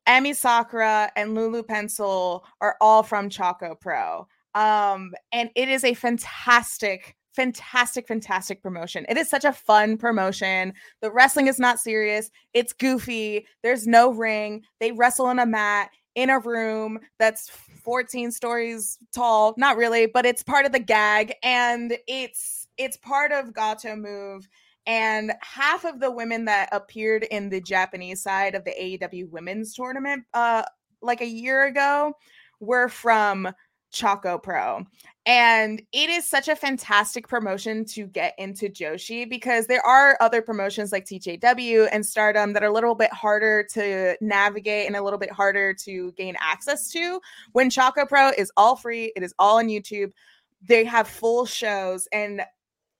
Emi 0.07 0.35
Sakura, 0.35 1.11
and 1.15 1.35
Lulu 1.35 1.63
Pencil 1.63 2.45
are 2.61 2.75
all 2.81 3.03
from 3.03 3.29
Choco 3.29 3.75
Pro. 3.75 4.27
Um, 4.55 5.13
and 5.31 5.49
it 5.55 5.69
is 5.69 5.83
a 5.83 5.93
fantastic, 5.93 7.15
fantastic, 7.33 8.07
fantastic 8.07 8.61
promotion. 8.61 9.05
It 9.09 9.17
is 9.17 9.29
such 9.29 9.45
a 9.45 9.53
fun 9.53 9.97
promotion. 9.97 10.73
The 11.01 11.11
wrestling 11.11 11.47
is 11.47 11.59
not 11.59 11.79
serious, 11.79 12.29
it's 12.53 12.73
goofy. 12.73 13.47
There's 13.63 13.87
no 13.87 14.11
ring. 14.11 14.63
They 14.79 14.91
wrestle 14.91 15.29
in 15.29 15.39
a 15.39 15.45
mat 15.45 15.89
in 16.15 16.29
a 16.29 16.39
room 16.39 16.99
that's 17.17 17.49
14 17.49 18.31
stories 18.31 18.97
tall 19.11 19.55
not 19.57 19.77
really 19.77 20.05
but 20.05 20.27
it's 20.27 20.43
part 20.43 20.65
of 20.65 20.71
the 20.71 20.79
gag 20.79 21.33
and 21.41 21.97
it's 22.07 22.67
it's 22.77 22.97
part 22.97 23.31
of 23.31 23.53
Gatoh 23.53 23.99
Move 23.99 24.47
and 24.85 25.33
half 25.41 25.85
of 25.85 25.99
the 25.99 26.11
women 26.11 26.45
that 26.45 26.69
appeared 26.71 27.23
in 27.23 27.49
the 27.49 27.61
japanese 27.61 28.21
side 28.21 28.55
of 28.55 28.63
the 28.65 28.71
aew 28.71 29.29
women's 29.29 29.73
tournament 29.73 30.23
uh 30.33 30.63
like 31.01 31.21
a 31.21 31.27
year 31.27 31.65
ago 31.65 32.13
were 32.59 32.87
from 32.87 33.47
Choco 33.93 34.37
Pro. 34.37 34.85
And 35.25 35.81
it 35.93 36.09
is 36.09 36.29
such 36.29 36.49
a 36.49 36.55
fantastic 36.55 37.29
promotion 37.29 37.85
to 37.85 38.07
get 38.07 38.33
into 38.37 38.67
Joshi 38.67 39.29
because 39.29 39.67
there 39.67 39.85
are 39.85 40.17
other 40.19 40.41
promotions 40.41 40.91
like 40.91 41.05
TJPW 41.05 41.87
and 41.93 42.05
Stardom 42.05 42.51
that 42.53 42.63
are 42.63 42.67
a 42.67 42.73
little 42.73 42.95
bit 42.95 43.13
harder 43.13 43.65
to 43.71 44.17
navigate 44.19 44.87
and 44.87 44.97
a 44.97 45.03
little 45.03 45.19
bit 45.19 45.31
harder 45.31 45.73
to 45.75 46.11
gain 46.13 46.35
access 46.41 46.89
to. 46.91 47.21
When 47.53 47.69
Choco 47.69 48.05
Pro 48.05 48.31
is 48.31 48.51
all 48.57 48.75
free, 48.75 49.13
it 49.15 49.23
is 49.23 49.33
all 49.39 49.59
on 49.59 49.67
YouTube. 49.67 50.11
They 50.61 50.83
have 50.83 51.07
full 51.07 51.45
shows 51.45 52.07
and 52.11 52.41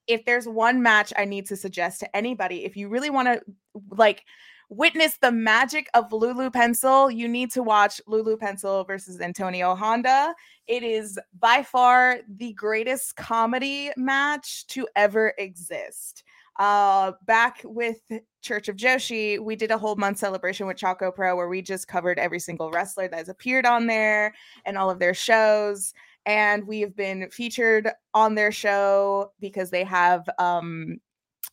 if 0.08 0.26
there's 0.26 0.48
one 0.48 0.82
match 0.82 1.14
I 1.18 1.26
need 1.26 1.48
to 1.48 1.56
suggest 1.56 2.00
to 2.02 2.16
anybody, 2.16 2.66
if 2.66 2.76
you 2.76 2.90
really 2.90 3.10
want 3.10 3.28
to 3.28 3.42
like 3.90 4.24
witness 4.70 5.18
the 5.18 5.32
magic 5.32 5.88
of 5.94 6.12
Lulu 6.12 6.50
Pencil, 6.50 7.10
you 7.12 7.28
need 7.28 7.52
to 7.52 7.64
watch 7.64 8.02
Lulu 8.08 8.38
Pencil 8.38 8.84
versus 8.84 9.22
Antonio 9.22 9.76
Honda. 9.76 10.34
It 10.68 10.84
is 10.84 11.20
by 11.40 11.64
far 11.64 12.20
the 12.28 12.54
greatest 12.54 13.16
comedy 13.16 13.92
match 13.98 14.66
to 14.68 14.88
ever 14.96 15.34
exist. 15.38 16.24
Uh, 16.60 17.14
back 17.26 17.62
with 17.64 17.98
Church 18.42 18.68
of 18.68 18.76
Joshi, 18.76 19.40
we 19.40 19.56
did 19.56 19.72
a 19.72 19.78
whole 19.78 19.96
month 19.96 20.20
celebration 20.20 20.68
with 20.68 20.78
Choco 20.78 21.12
Pro 21.12 21.36
where 21.36 21.50
we 21.50 21.62
just 21.62 21.88
covered 21.88 22.20
every 22.20 22.40
single 22.40 22.70
wrestler 22.70 23.08
that 23.08 23.18
has 23.18 23.30
appeared 23.30 23.66
on 23.66 23.88
there 23.88 24.34
and 24.66 24.78
all 24.78 24.90
of 24.90 25.00
their 25.00 25.16
shows. 25.16 25.94
And 26.26 26.66
we 26.68 26.82
have 26.82 26.96
been 26.96 27.30
featured 27.30 27.90
on 28.14 28.36
their 28.36 28.52
show 28.52 29.32
because 29.40 29.70
they 29.70 29.84
have 29.84 30.28
um 30.40 30.98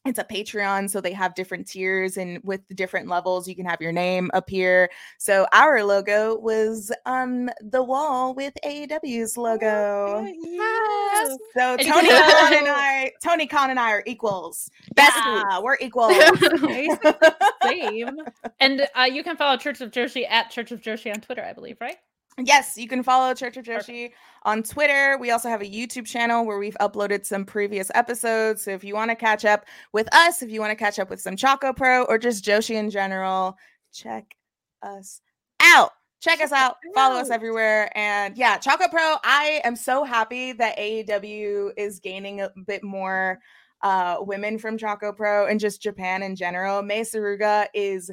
it's 0.07 0.18
a 0.18 0.25
patreon 0.25 0.89
so 0.89 0.99
they 1.01 1.12
have 1.12 1.35
different 1.35 1.66
tiers 1.66 2.16
and 2.16 2.39
with 2.43 2.66
the 2.68 2.75
different 2.75 3.07
levels 3.07 3.47
you 3.47 3.55
can 3.55 3.66
have 3.66 3.81
your 3.83 3.93
name 3.93 4.31
appear 4.33 4.89
so 5.18 5.47
our 5.53 5.85
logo 5.85 6.39
was 6.39 6.91
on 7.05 7.51
the 7.61 7.83
wall 7.83 8.33
with 8.33 8.55
aew's 8.64 9.37
logo 9.37 10.25
Yes. 10.43 11.37
so 11.55 11.77
tony 11.77 12.09
khan 12.09 12.55
and 12.55 12.66
i 12.68 13.12
tony 13.23 13.47
khan 13.47 13.68
and 13.68 13.79
i 13.79 13.91
are 13.91 14.03
equals 14.07 14.71
Best 14.95 15.18
yeah, 15.27 15.61
we're 15.61 15.77
equals 15.81 16.14
Same. 17.62 18.16
And 18.59 18.89
uh, 18.99 19.03
you 19.03 19.23
can 19.23 19.37
follow 19.37 19.57
Church 19.59 19.81
of 19.81 19.91
Joshi 19.91 20.27
at 20.29 20.51
Church 20.51 20.73
of 20.73 20.81
Joshi 20.81 21.12
on 21.12 21.21
Twitter, 21.21 21.45
I 21.45 21.53
believe, 21.53 21.77
right? 21.81 21.97
Yes, 22.45 22.76
you 22.76 22.88
can 22.88 23.03
follow 23.03 23.34
Church 23.34 23.57
of 23.57 23.64
Joshi 23.64 24.12
on 24.45 24.62
Twitter. 24.62 25.18
We 25.18 25.30
also 25.30 25.49
have 25.49 25.62
a 25.62 25.66
YouTube 25.66 26.07
channel 26.07 26.47
where 26.47 26.59
we've 26.59 26.76
uploaded 26.80 27.26
some 27.26 27.45
previous 27.45 27.91
episodes. 27.95 28.62
So 28.62 28.70
if 28.70 28.84
you 28.84 28.95
want 28.95 29.11
to 29.11 29.16
catch 29.16 29.45
up 29.45 29.66
with 29.93 30.12
us, 30.14 30.43
if 30.43 30.51
you 30.51 30.61
want 30.61 30.70
to 30.70 30.76
catch 30.76 30.99
up 30.99 31.11
with 31.11 31.20
some 31.20 31.36
Choco 31.36 31.72
Pro 31.72 32.05
or 32.05 32.18
just 32.18 32.45
Joshi 32.45 32.76
in 32.76 32.91
general, 32.91 33.57
check 33.93 34.36
us 34.82 35.20
out. 35.62 35.91
Check 36.20 36.41
us 36.41 36.53
out. 36.53 36.76
Follow 36.95 37.16
us 37.16 37.30
everywhere. 37.30 37.91
And 37.97 38.36
yeah, 38.36 38.59
Choco 38.59 38.88
Pro, 38.88 39.16
I 39.24 39.61
am 39.64 39.74
so 39.74 40.05
happy 40.05 40.53
that 40.53 40.76
AEW 40.76 41.70
is 41.76 41.99
gaining 42.01 42.43
a 42.43 42.51
bit 42.66 42.84
more 42.84 43.41
uh 43.82 44.18
women 44.20 44.59
from 44.59 44.76
Choco 44.76 45.11
Pro 45.11 45.47
and 45.47 45.59
just 45.59 45.80
Japan 45.80 46.22
in 46.22 46.36
general. 46.36 46.82
Mei 46.82 47.01
Suruga 47.01 47.66
is 47.72 48.11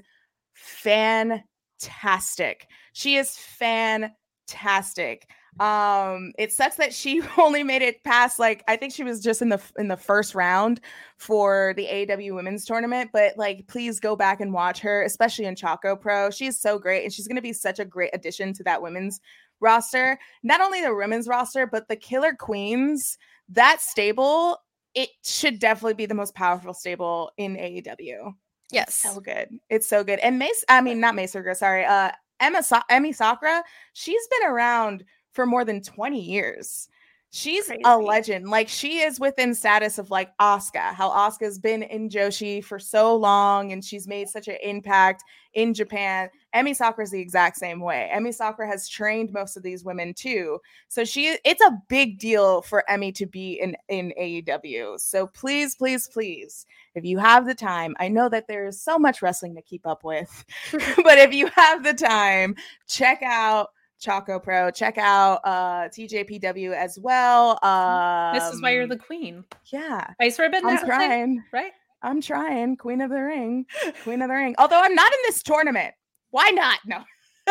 fantastic. 1.80 2.67
She 2.93 3.15
is 3.17 3.38
fantastic. 3.38 5.28
Um, 5.59 6.34
it 6.38 6.51
sucks 6.51 6.75
that 6.75 6.93
she 6.93 7.21
only 7.38 7.63
made 7.63 7.82
it 7.82 8.03
past 8.03 8.38
like 8.38 8.63
I 8.67 8.75
think 8.75 8.93
she 8.93 9.03
was 9.03 9.21
just 9.21 9.41
in 9.41 9.49
the 9.49 9.59
in 9.78 9.88
the 9.88 9.97
first 9.97 10.36
round 10.36 10.82
for 11.17 11.73
the 11.75 11.88
AEW 11.88 12.36
women's 12.36 12.63
tournament, 12.65 13.09
but 13.11 13.38
like 13.38 13.65
please 13.67 13.99
go 13.99 14.15
back 14.15 14.39
and 14.39 14.53
watch 14.53 14.80
her, 14.82 15.01
especially 15.03 15.45
in 15.45 15.55
Choco 15.55 15.95
Pro. 15.95 16.30
She's 16.30 16.59
so 16.59 16.78
great 16.78 17.03
and 17.03 17.13
she's 17.13 17.28
gonna 17.28 17.41
be 17.41 17.53
such 17.53 17.80
a 17.80 17.86
great 17.86 18.11
addition 18.13 18.53
to 18.53 18.63
that 18.63 18.82
women's 18.82 19.19
roster. 19.59 20.19
Not 20.43 20.61
only 20.61 20.82
the 20.82 20.93
women's 20.93 21.28
roster, 21.28 21.65
but 21.65 21.88
the 21.88 21.95
Killer 21.95 22.36
Queens, 22.36 23.17
that 23.49 23.82
stable, 23.82 24.59
it 24.93 25.09
should 25.25 25.57
definitely 25.57 25.95
be 25.95 26.05
the 26.05 26.13
most 26.13 26.36
powerful 26.36 26.75
stable 26.75 27.32
in 27.38 27.55
AEW. 27.55 28.34
Yes. 28.72 28.95
So 28.95 29.20
good. 29.20 29.49
It's 29.70 29.88
so 29.88 30.03
good. 30.03 30.20
And 30.20 30.38
Mace, 30.39 30.63
I 30.70 30.82
mean, 30.82 30.99
not 30.99 31.15
Mei 31.15 31.26
Suruga, 31.26 31.55
sorry. 31.55 31.86
Uh 31.86 32.11
Emma 32.39 32.61
Sa- 32.61 32.84
Emi 32.91 33.15
Sakura, 33.15 33.63
she's 33.93 34.28
been 34.28 34.49
around 34.51 35.03
for 35.34 35.45
more 35.45 35.65
than 35.65 35.82
20 35.82 36.20
years. 36.22 36.88
She's 37.30 37.65
Crazy. 37.67 37.82
a 37.84 37.97
legend. 37.97 38.49
Like 38.49 38.69
she 38.69 38.99
is 38.99 39.19
within 39.19 39.53
status 39.53 39.97
of 39.97 40.09
like 40.09 40.36
Asuka, 40.38 40.93
how 40.93 41.09
Asuka's 41.09 41.59
been 41.59 41.84
in 41.84 42.09
Joshi 42.09 42.63
for 42.63 42.80
so 42.80 43.15
long 43.15 43.73
and 43.73 43.84
she's 43.84 44.07
made 44.07 44.30
such 44.30 44.47
an 44.47 44.57
impact 44.63 45.23
in 45.53 45.73
Japan. 45.73 46.30
Emi 46.55 46.73
Sakura 46.73 47.03
is 47.03 47.11
the 47.11 47.19
exact 47.19 47.57
same 47.57 47.82
way. 47.82 48.09
Emi 48.13 48.34
Sakura 48.34 48.67
has 48.67 48.88
trained 48.88 49.34
most 49.34 49.57
of 49.57 49.63
these 49.63 49.84
women 49.84 50.13
too. 50.13 50.59
So 50.88 51.03
she 51.03 51.38
it's 51.43 51.61
a 51.61 51.78
big 51.89 52.17
deal 52.17 52.61
for 52.61 52.84
Emi 52.89 53.13
to 53.15 53.25
be 53.25 53.59
in 53.59 53.75
in 53.89 54.13
AEW. 54.17 54.97
So 54.97 55.28
please, 55.28 55.75
please, 55.75 56.07
please, 56.07 56.65
if 56.95 57.03
you 57.03 57.17
have 57.17 57.45
the 57.45 57.55
time, 57.55 57.93
I 57.99 58.07
know 58.07 58.30
that 58.30 58.47
there 58.47 58.65
is 58.65 58.82
so 58.82 58.97
much 58.97 59.21
wrestling 59.21 59.53
to 59.55 59.61
keep 59.61 59.86
up 59.86 60.05
with, 60.05 60.45
but 60.71 61.17
if 61.17 61.34
you 61.34 61.47
have 61.47 61.84
the 61.84 61.93
time, 61.93 62.55
check 62.88 63.21
out 63.21 63.71
Choco 63.99 64.39
Pro, 64.39 64.69
check 64.71 64.97
out 64.97 65.41
uh 65.43 65.89
TJPW 65.89 66.73
as 66.73 66.97
well. 66.99 67.59
Um, 67.63 68.33
this 68.35 68.53
is 68.53 68.61
why 68.61 68.71
you're 68.71 68.87
the 68.87 68.97
queen. 68.97 69.43
yeah. 69.65 70.07
Ice 70.19 70.37
ribbon, 70.39 70.61
I'm 70.65 70.77
trying. 70.85 71.43
right? 71.51 71.71
I'm 72.03 72.21
trying. 72.21 72.77
Queen 72.77 73.01
of 73.01 73.09
the 73.09 73.21
Ring. 73.21 73.65
Queen 74.03 74.21
of 74.21 74.29
the 74.29 74.35
Ring. 74.35 74.55
Although 74.59 74.79
I'm 74.81 74.93
not 74.93 75.11
in 75.11 75.19
this 75.23 75.41
tournament. 75.41 75.95
Why 76.29 76.49
not? 76.51 76.79
No. 76.85 77.03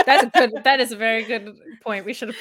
That's 0.04 0.24
a 0.24 0.30
good. 0.30 0.62
That 0.62 0.78
is 0.78 0.92
a 0.92 0.96
very 0.96 1.24
good 1.24 1.56
point. 1.82 2.04
We 2.04 2.12
should 2.12 2.28
have. 2.28 2.36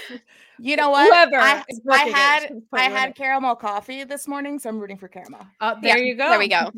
You 0.59 0.75
know 0.75 0.89
what? 0.89 1.07
Whoever 1.07 1.37
I, 1.37 1.63
I 1.89 2.07
it 2.07 2.13
had 2.13 2.49
I 2.73 2.83
had 2.83 3.09
it. 3.09 3.15
caramel 3.15 3.55
coffee 3.55 4.03
this 4.03 4.27
morning, 4.27 4.59
so 4.59 4.69
I'm 4.69 4.77
rooting 4.79 4.97
for 4.97 5.07
caramel. 5.07 5.47
Uh, 5.61 5.75
there 5.81 5.97
you 5.97 6.15
go. 6.15 6.29
There 6.29 6.39
we 6.39 6.47
go. 6.49 6.71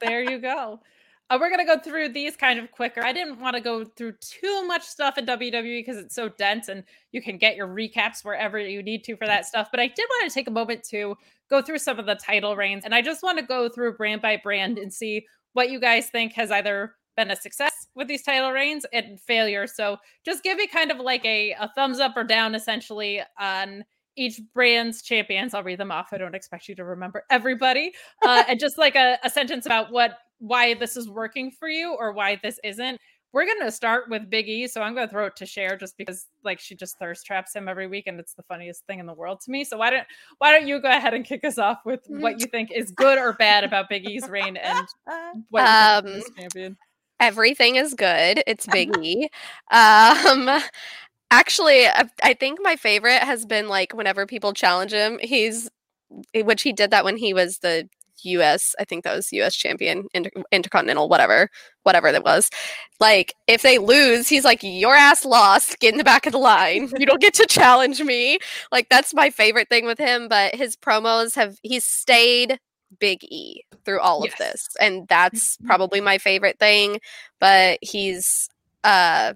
there 0.00 0.22
you 0.28 0.38
go. 0.38 0.80
Uh, 1.28 1.38
we're 1.40 1.50
gonna 1.50 1.66
go 1.66 1.78
through 1.78 2.08
these 2.08 2.36
kind 2.36 2.58
of 2.58 2.70
quicker. 2.70 3.04
I 3.04 3.12
didn't 3.12 3.40
want 3.40 3.56
to 3.56 3.60
go 3.60 3.84
through 3.84 4.12
too 4.20 4.64
much 4.66 4.82
stuff 4.84 5.18
in 5.18 5.26
WWE 5.26 5.80
because 5.80 5.96
it's 5.96 6.14
so 6.14 6.28
dense, 6.28 6.68
and 6.68 6.84
you 7.10 7.20
can 7.20 7.36
get 7.36 7.56
your 7.56 7.66
recaps 7.66 8.24
wherever 8.24 8.58
you 8.58 8.82
need 8.82 9.02
to 9.04 9.16
for 9.16 9.26
that 9.26 9.44
stuff. 9.44 9.68
But 9.70 9.80
I 9.80 9.88
did 9.88 10.06
want 10.08 10.30
to 10.30 10.34
take 10.34 10.46
a 10.46 10.52
moment 10.52 10.84
to 10.90 11.16
go 11.50 11.62
through 11.62 11.78
some 11.78 11.98
of 11.98 12.06
the 12.06 12.14
title 12.14 12.54
reigns, 12.54 12.84
and 12.84 12.94
I 12.94 13.02
just 13.02 13.24
want 13.24 13.38
to 13.38 13.44
go 13.44 13.68
through 13.68 13.96
brand 13.96 14.22
by 14.22 14.36
brand 14.36 14.78
and 14.78 14.92
see 14.92 15.26
what 15.52 15.70
you 15.70 15.80
guys 15.80 16.08
think 16.10 16.32
has 16.34 16.50
either 16.52 16.94
been 17.16 17.30
a 17.30 17.36
success 17.36 17.88
with 17.94 18.06
these 18.06 18.22
title 18.22 18.52
reigns 18.52 18.86
and 18.92 19.18
failure. 19.20 19.66
So 19.66 19.96
just 20.24 20.44
give 20.44 20.58
me 20.58 20.68
kind 20.68 20.90
of 20.92 20.98
like 20.98 21.24
a, 21.24 21.52
a 21.52 21.72
thumbs 21.74 21.98
up 21.98 22.16
or 22.16 22.24
down, 22.24 22.54
essentially, 22.54 23.22
on 23.40 23.84
each 24.16 24.40
brand's 24.54 25.02
champions. 25.02 25.54
I'll 25.54 25.62
read 25.62 25.78
them 25.78 25.90
off. 25.92 26.08
I 26.12 26.18
don't 26.18 26.34
expect 26.34 26.68
you 26.68 26.74
to 26.76 26.84
remember 26.84 27.24
everybody. 27.30 27.92
Uh, 28.22 28.44
and 28.48 28.58
just 28.58 28.78
like 28.78 28.96
a, 28.96 29.18
a 29.22 29.30
sentence 29.30 29.66
about 29.66 29.92
what 29.92 30.18
why 30.38 30.74
this 30.74 30.96
is 30.96 31.08
working 31.08 31.50
for 31.50 31.68
you 31.68 31.94
or 31.98 32.12
why 32.12 32.38
this 32.42 32.58
isn't. 32.64 33.00
We're 33.32 33.46
gonna 33.46 33.70
start 33.70 34.08
with 34.08 34.30
Big 34.30 34.48
E, 34.48 34.66
so 34.66 34.80
I'm 34.80 34.94
gonna 34.94 35.08
throw 35.08 35.26
it 35.26 35.36
to 35.36 35.46
Cher 35.46 35.76
just 35.76 35.98
because 35.98 36.26
like 36.42 36.58
she 36.58 36.74
just 36.74 36.98
thirst 36.98 37.26
traps 37.26 37.54
him 37.54 37.68
every 37.68 37.86
week, 37.86 38.06
and 38.06 38.18
it's 38.18 38.32
the 38.34 38.42
funniest 38.44 38.86
thing 38.86 38.98
in 38.98 39.04
the 39.04 39.12
world 39.12 39.40
to 39.42 39.50
me. 39.50 39.62
So 39.64 39.76
why 39.76 39.90
don't 39.90 40.06
why 40.38 40.52
don't 40.52 40.66
you 40.66 40.80
go 40.80 40.88
ahead 40.88 41.12
and 41.12 41.24
kick 41.24 41.44
us 41.44 41.58
off 41.58 41.80
with 41.84 42.00
what 42.08 42.40
you 42.40 42.46
think 42.46 42.70
is 42.72 42.90
good 42.92 43.18
or 43.18 43.34
bad 43.34 43.62
about 43.64 43.90
Big 43.90 44.08
E's 44.08 44.26
reign 44.28 44.56
and 44.56 44.86
what 45.50 46.04
you 46.04 46.10
think 46.12 46.24
of 46.24 46.28
Um, 46.28 46.34
champion? 46.38 46.76
Everything 47.20 47.76
is 47.76 47.94
good. 47.94 48.42
It's 48.46 48.66
Big 48.66 48.96
E. 49.02 49.28
Um, 49.70 50.48
actually, 51.30 51.86
I, 51.86 52.08
I 52.22 52.34
think 52.34 52.58
my 52.62 52.76
favorite 52.76 53.22
has 53.22 53.44
been 53.46 53.68
like 53.68 53.92
whenever 53.94 54.26
people 54.26 54.52
challenge 54.52 54.92
him, 54.92 55.18
he's 55.22 55.68
eh, 56.34 56.42
which 56.42 56.62
he 56.62 56.72
did 56.72 56.90
that 56.92 57.04
when 57.04 57.16
he 57.16 57.34
was 57.34 57.58
the 57.58 57.88
U.S. 58.24 58.74
I 58.80 58.84
think 58.84 59.04
that 59.04 59.14
was 59.16 59.32
U.S. 59.32 59.54
champion, 59.56 60.06
inter- 60.14 60.30
intercontinental, 60.52 61.08
whatever, 61.08 61.50
whatever 61.84 62.12
that 62.12 62.24
was. 62.24 62.50
Like 63.00 63.34
if 63.46 63.62
they 63.62 63.78
lose, 63.78 64.28
he's 64.28 64.44
like, 64.44 64.60
"Your 64.62 64.94
ass 64.96 65.24
lost. 65.24 65.78
Get 65.80 65.92
in 65.94 65.98
the 65.98 66.04
back 66.04 66.26
of 66.26 66.32
the 66.32 66.38
line. 66.38 66.90
You 66.98 67.06
don't 67.06 67.20
get 67.20 67.34
to 67.34 67.46
challenge 67.46 68.02
me." 68.02 68.38
Like 68.72 68.88
that's 68.90 69.14
my 69.14 69.30
favorite 69.30 69.68
thing 69.68 69.86
with 69.86 69.98
him. 69.98 70.28
But 70.28 70.54
his 70.54 70.76
promos 70.76 71.34
have 71.36 71.58
he's 71.62 71.84
stayed 71.84 72.58
Big 73.00 73.24
E 73.24 73.62
through 73.84 74.00
all 74.00 74.22
Yes. 74.22 74.32
of 74.32 74.38
this, 74.38 74.68
and 74.80 75.06
that's 75.08 75.58
probably 75.66 76.00
my 76.00 76.18
favorite 76.18 76.58
thing. 76.58 77.00
But 77.40 77.78
he's 77.82 78.48
uh 78.84 79.34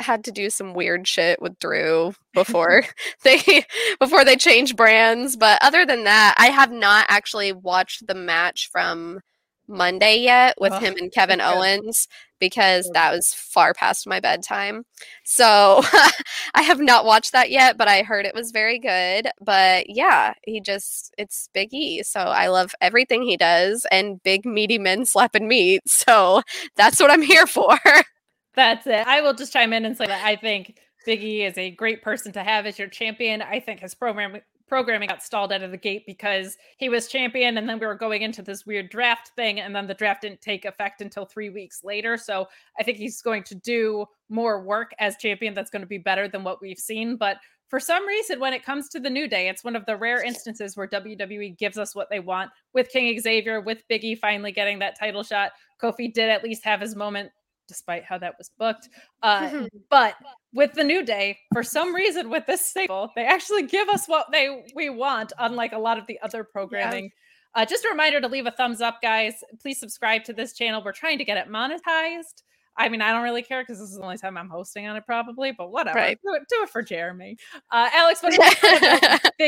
had 0.00 0.24
to 0.24 0.32
do 0.32 0.50
some 0.50 0.74
weird 0.74 1.06
shit 1.08 1.40
with 1.40 1.58
Drew 1.58 2.14
before 2.34 2.84
they 3.24 3.64
before 4.00 4.24
they 4.24 4.36
change 4.36 4.76
brands. 4.76 5.36
But 5.36 5.58
other 5.62 5.84
than 5.86 6.04
that, 6.04 6.34
I 6.38 6.46
have 6.48 6.72
not 6.72 7.06
actually 7.08 7.52
watched 7.52 8.06
the 8.06 8.14
match 8.14 8.68
from 8.70 9.20
Monday 9.68 10.18
yet 10.18 10.54
with 10.60 10.72
Oh, 10.72 10.78
him 10.78 10.94
and 11.00 11.12
Kevin. 11.12 11.40
Owens 11.40 12.06
because 12.38 12.88
that 12.92 13.12
was 13.12 13.32
far 13.34 13.72
past 13.74 14.06
my 14.06 14.20
bedtime. 14.20 14.84
So 15.24 15.82
I 16.54 16.62
have 16.62 16.80
not 16.80 17.04
watched 17.04 17.32
that 17.32 17.50
yet, 17.50 17.76
but 17.78 17.88
I 17.88 18.02
heard 18.02 18.26
it 18.26 18.34
was 18.34 18.50
very 18.50 18.78
good. 18.78 19.28
But 19.40 19.88
yeah, 19.88 20.34
he 20.44 20.60
just 20.60 21.14
it's 21.18 21.48
Big 21.52 21.72
E. 21.72 22.02
So 22.02 22.20
I 22.20 22.48
love 22.48 22.74
everything 22.80 23.22
he 23.22 23.36
does 23.36 23.86
and 23.90 24.22
big 24.22 24.44
meaty 24.44 24.78
men 24.78 25.04
slapping 25.06 25.48
meat. 25.48 25.82
So 25.86 26.42
that's 26.76 27.00
what 27.00 27.10
I'm 27.10 27.22
here 27.22 27.46
for. 27.46 27.76
That's 28.56 28.86
it. 28.86 29.06
I 29.06 29.20
will 29.20 29.34
just 29.34 29.52
chime 29.52 29.72
in 29.72 29.84
and 29.84 29.96
say 29.96 30.06
that 30.06 30.24
I 30.24 30.34
think 30.34 30.78
Big 31.04 31.22
E 31.22 31.44
is 31.44 31.56
a 31.56 31.70
great 31.70 32.02
person 32.02 32.32
to 32.32 32.42
have 32.42 32.66
as 32.66 32.78
your 32.78 32.88
champion. 32.88 33.42
I 33.42 33.60
think 33.60 33.80
his 33.80 33.94
program 33.94 34.40
programming 34.66 35.08
got 35.08 35.22
stalled 35.22 35.52
out 35.52 35.62
of 35.62 35.70
the 35.70 35.76
gate 35.76 36.02
because 36.06 36.56
he 36.78 36.88
was 36.88 37.06
champion 37.06 37.56
and 37.56 37.68
then 37.68 37.78
we 37.78 37.86
were 37.86 37.94
going 37.94 38.22
into 38.22 38.42
this 38.42 38.66
weird 38.66 38.90
draft 38.90 39.30
thing 39.36 39.60
and 39.60 39.74
then 39.76 39.86
the 39.86 39.94
draft 39.94 40.22
didn't 40.22 40.40
take 40.40 40.64
effect 40.64 41.00
until 41.00 41.24
3 41.24 41.50
weeks 41.50 41.84
later. 41.84 42.16
So 42.16 42.48
I 42.78 42.82
think 42.82 42.98
he's 42.98 43.22
going 43.22 43.44
to 43.44 43.54
do 43.54 44.06
more 44.28 44.60
work 44.60 44.90
as 44.98 45.16
champion 45.18 45.54
that's 45.54 45.70
going 45.70 45.82
to 45.82 45.86
be 45.86 45.98
better 45.98 46.26
than 46.26 46.42
what 46.42 46.60
we've 46.60 46.78
seen, 46.78 47.16
but 47.16 47.36
for 47.68 47.78
some 47.78 48.06
reason 48.06 48.40
when 48.40 48.52
it 48.52 48.64
comes 48.64 48.88
to 48.88 48.98
the 48.98 49.10
new 49.10 49.28
day 49.28 49.48
it's 49.48 49.62
one 49.62 49.76
of 49.76 49.86
the 49.86 49.96
rare 49.96 50.22
instances 50.24 50.76
where 50.76 50.88
WWE 50.88 51.56
gives 51.58 51.78
us 51.78 51.94
what 51.94 52.10
they 52.10 52.20
want 52.20 52.50
with 52.74 52.90
King 52.90 53.16
Xavier 53.20 53.60
with 53.60 53.84
Biggie 53.88 54.18
finally 54.18 54.50
getting 54.50 54.80
that 54.80 54.98
title 54.98 55.22
shot 55.22 55.52
Kofi 55.80 56.12
did 56.12 56.28
at 56.28 56.42
least 56.42 56.64
have 56.64 56.80
his 56.80 56.96
moment 56.96 57.30
despite 57.68 58.04
how 58.04 58.18
that 58.18 58.34
was 58.38 58.50
booked. 58.58 58.88
Uh, 59.22 59.64
but 59.90 60.14
with 60.52 60.72
the 60.72 60.84
new 60.84 61.04
day, 61.04 61.38
for 61.52 61.62
some 61.62 61.94
reason, 61.94 62.30
with 62.30 62.46
this 62.46 62.64
stable, 62.64 63.10
they 63.16 63.24
actually 63.24 63.64
give 63.64 63.88
us 63.88 64.06
what 64.06 64.26
they 64.32 64.64
we 64.74 64.90
want, 64.90 65.32
unlike 65.38 65.72
a 65.72 65.78
lot 65.78 65.98
of 65.98 66.06
the 66.06 66.18
other 66.22 66.44
programming. 66.44 67.10
Uh, 67.54 67.64
just 67.64 67.84
a 67.86 67.88
reminder 67.88 68.20
to 68.20 68.28
leave 68.28 68.46
a 68.46 68.50
thumbs 68.50 68.80
up, 68.80 69.00
guys. 69.00 69.34
Please 69.62 69.80
subscribe 69.80 70.24
to 70.24 70.32
this 70.34 70.52
channel. 70.52 70.82
We're 70.84 70.92
trying 70.92 71.18
to 71.18 71.24
get 71.24 71.38
it 71.38 71.48
monetized. 71.48 72.42
I 72.78 72.90
mean, 72.90 73.00
I 73.00 73.10
don't 73.12 73.22
really 73.22 73.42
care 73.42 73.62
because 73.62 73.78
this 73.78 73.88
is 73.88 73.96
the 73.96 74.02
only 74.02 74.18
time 74.18 74.36
I'm 74.36 74.50
hosting 74.50 74.86
on 74.86 74.96
it, 74.96 75.06
probably. 75.06 75.52
But 75.52 75.70
whatever, 75.72 75.98
Right. 75.98 76.18
do 76.22 76.34
it, 76.34 76.42
do 76.50 76.62
it 76.62 76.68
for 76.68 76.82
Jeremy. 76.82 77.38
Uh, 77.70 77.88
Alex, 77.94 78.22
what 78.22 78.32
do 78.32 78.38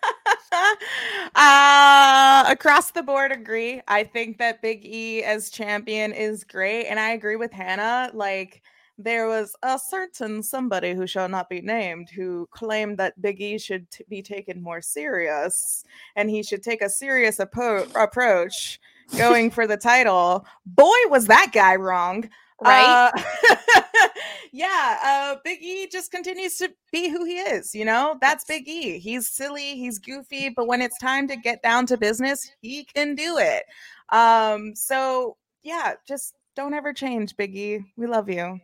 uh, 0.53 2.45
across 2.49 2.91
the 2.91 3.03
board, 3.03 3.33
agree. 3.33 3.81
I 3.89 4.05
think 4.05 4.39
that 4.39 4.63
Big 4.63 4.85
E 4.85 5.23
as 5.23 5.51
champion 5.51 6.13
is 6.13 6.45
great, 6.45 6.87
and 6.87 6.99
I 6.99 7.11
agree 7.11 7.37
with 7.37 7.53
Hannah. 7.53 8.11
Like 8.15 8.63
there 8.97 9.27
was 9.27 9.57
a 9.63 9.79
certain 9.79 10.43
somebody 10.43 10.95
who 10.95 11.07
shall 11.07 11.29
not 11.29 11.49
be 11.49 11.61
named 11.61 12.11
who 12.11 12.49
claimed 12.53 12.99
that 12.99 13.21
Big 13.21 13.41
E 13.41 13.59
should 13.59 13.91
t- 13.91 14.05
be 14.09 14.23
taken 14.23 14.63
more 14.63 14.81
serious, 14.81 15.85
and 16.17 16.31
he 16.31 16.43
should 16.43 16.63
take 16.63 16.83
a 16.83 16.89
serious 16.89 17.39
approach 17.39 18.81
going 19.17 19.51
for 19.51 19.67
the 19.67 19.77
title. 19.77 20.47
Boy, 20.67 20.97
was 21.09 21.27
that 21.27 21.51
guy 21.53 21.77
wrong. 21.77 22.29
Right? 22.61 23.11
Uh, 23.15 23.81
yeah, 24.53 24.99
uh, 25.05 25.37
Big 25.45 25.63
E 25.63 25.87
just 25.91 26.11
continues 26.11 26.57
to 26.57 26.71
be 26.93 27.09
who 27.09 27.25
he 27.25 27.39
is. 27.39 27.75
You 27.75 27.85
know, 27.85 28.17
that's 28.21 28.45
Big 28.45 28.69
E. 28.69 28.99
He's 28.99 29.29
silly, 29.31 29.77
he's 29.77 29.99
goofy, 29.99 30.49
but 30.51 30.67
when 30.67 30.81
it's 30.83 30.99
time 30.99 31.29
to 31.29 31.37
get 31.37 31.63
down 31.63 31.87
to 31.87 31.97
business, 31.97 32.51
he 32.61 32.85
can 32.85 33.15
do 33.15 33.39
it. 33.39 33.65
Um, 34.11 34.75
so 34.75 35.37
yeah, 35.63 35.95
just 36.07 36.35
don't 36.57 36.75
ever 36.75 36.93
change, 36.93 37.37
Big 37.37 37.57
E. 37.57 37.81
We 37.97 38.07
love 38.07 38.29
you. 38.29 38.61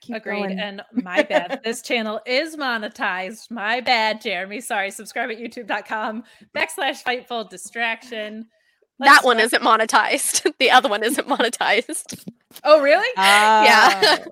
Keep 0.00 0.16
Agreed. 0.16 0.40
going. 0.40 0.58
And 0.60 0.82
my 0.92 1.22
bad. 1.22 1.60
this 1.64 1.80
channel 1.80 2.20
is 2.26 2.56
monetized. 2.56 3.50
My 3.50 3.80
bad, 3.80 4.20
Jeremy. 4.20 4.60
Sorry. 4.60 4.90
Subscribe 4.90 5.30
at 5.30 5.38
youtube.com 5.38 6.24
backslash 6.54 7.02
fightful 7.02 7.48
distraction. 7.48 8.46
that 8.98 9.06
Let's 9.06 9.24
one 9.24 9.36
talk- 9.36 9.46
isn't 9.46 9.62
monetized. 9.62 10.52
the 10.58 10.70
other 10.70 10.90
one 10.90 11.02
isn't 11.02 11.26
monetized. 11.26 12.22
Oh, 12.64 12.82
really? 12.82 13.08
Yeah. 13.16 14.24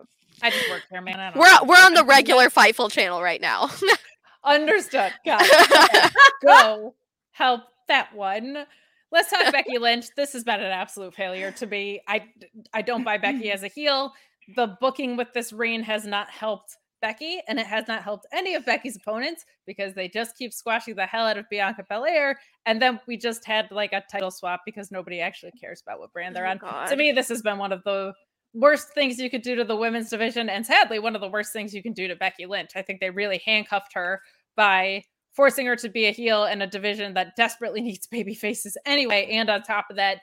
I 0.42 0.50
just 0.50 0.68
work 0.70 0.82
here, 0.90 1.00
man. 1.00 1.32
We're 1.34 1.50
know. 1.50 1.64
we're 1.64 1.76
on 1.76 1.94
the 1.94 2.04
regular 2.08 2.48
Fightful 2.50 2.90
channel 2.90 3.22
right 3.22 3.40
now. 3.40 3.70
Understood. 4.44 5.12
Got. 5.24 5.42
Okay. 5.42 6.08
Go 6.46 6.94
help 7.32 7.62
that 7.88 8.14
one. 8.14 8.66
Let's 9.12 9.30
talk 9.30 9.52
Becky 9.52 9.78
Lynch. 9.78 10.06
This 10.16 10.32
has 10.32 10.44
been 10.44 10.60
an 10.60 10.72
absolute 10.72 11.14
failure 11.14 11.52
to 11.52 11.66
me. 11.66 12.00
I 12.08 12.26
I 12.72 12.82
don't 12.82 13.04
buy 13.04 13.18
Becky 13.18 13.50
as 13.52 13.62
a 13.62 13.68
heel. 13.68 14.12
The 14.56 14.76
booking 14.80 15.16
with 15.16 15.32
this 15.34 15.52
reign 15.52 15.82
has 15.84 16.06
not 16.06 16.28
helped 16.30 16.76
Becky, 17.00 17.40
and 17.48 17.58
it 17.60 17.66
has 17.66 17.86
not 17.88 18.02
helped 18.02 18.26
any 18.32 18.54
of 18.54 18.64
Becky's 18.64 18.96
opponents 18.96 19.44
because 19.66 19.94
they 19.94 20.08
just 20.08 20.36
keep 20.36 20.52
squashing 20.52 20.94
the 20.96 21.06
hell 21.06 21.26
out 21.26 21.38
of 21.38 21.48
Bianca 21.50 21.84
Belair. 21.88 22.38
And 22.66 22.80
then 22.80 23.00
we 23.06 23.16
just 23.16 23.44
had 23.44 23.70
like 23.70 23.92
a 23.92 24.02
title 24.10 24.30
swap 24.30 24.62
because 24.64 24.90
nobody 24.90 25.20
actually 25.20 25.52
cares 25.52 25.82
about 25.86 26.00
what 26.00 26.12
brand 26.12 26.34
they're 26.34 26.46
Oh, 26.46 26.68
on. 26.68 26.88
To 26.88 26.96
me, 26.96 27.12
this 27.12 27.28
has 27.28 27.42
been 27.42 27.58
one 27.58 27.72
of 27.72 27.82
the 27.84 28.14
worst 28.54 28.88
things 28.94 29.18
you 29.18 29.30
could 29.30 29.42
do 29.42 29.54
to 29.56 29.64
the 29.64 29.76
women's 29.76 30.10
division, 30.10 30.48
and 30.48 30.64
sadly, 30.64 30.98
one 30.98 31.14
of 31.14 31.20
the 31.20 31.28
worst 31.28 31.52
things 31.52 31.74
you 31.74 31.82
can 31.82 31.92
do 31.92 32.08
to 32.08 32.16
Becky 32.16 32.46
Lynch. 32.46 32.70
I 32.76 32.82
think 32.82 33.00
they 33.00 33.10
really 33.10 33.40
handcuffed 33.44 33.92
her 33.94 34.20
by 34.56 35.04
forcing 35.32 35.66
her 35.66 35.76
to 35.76 35.88
be 35.88 36.06
a 36.06 36.12
heel 36.12 36.44
in 36.44 36.62
a 36.62 36.66
division 36.66 37.14
that 37.14 37.36
desperately 37.36 37.80
needs 37.82 38.06
baby 38.06 38.34
faces 38.34 38.76
anyway. 38.84 39.28
And 39.30 39.48
on 39.48 39.62
top 39.62 39.86
of 39.90 39.96
that, 39.96 40.18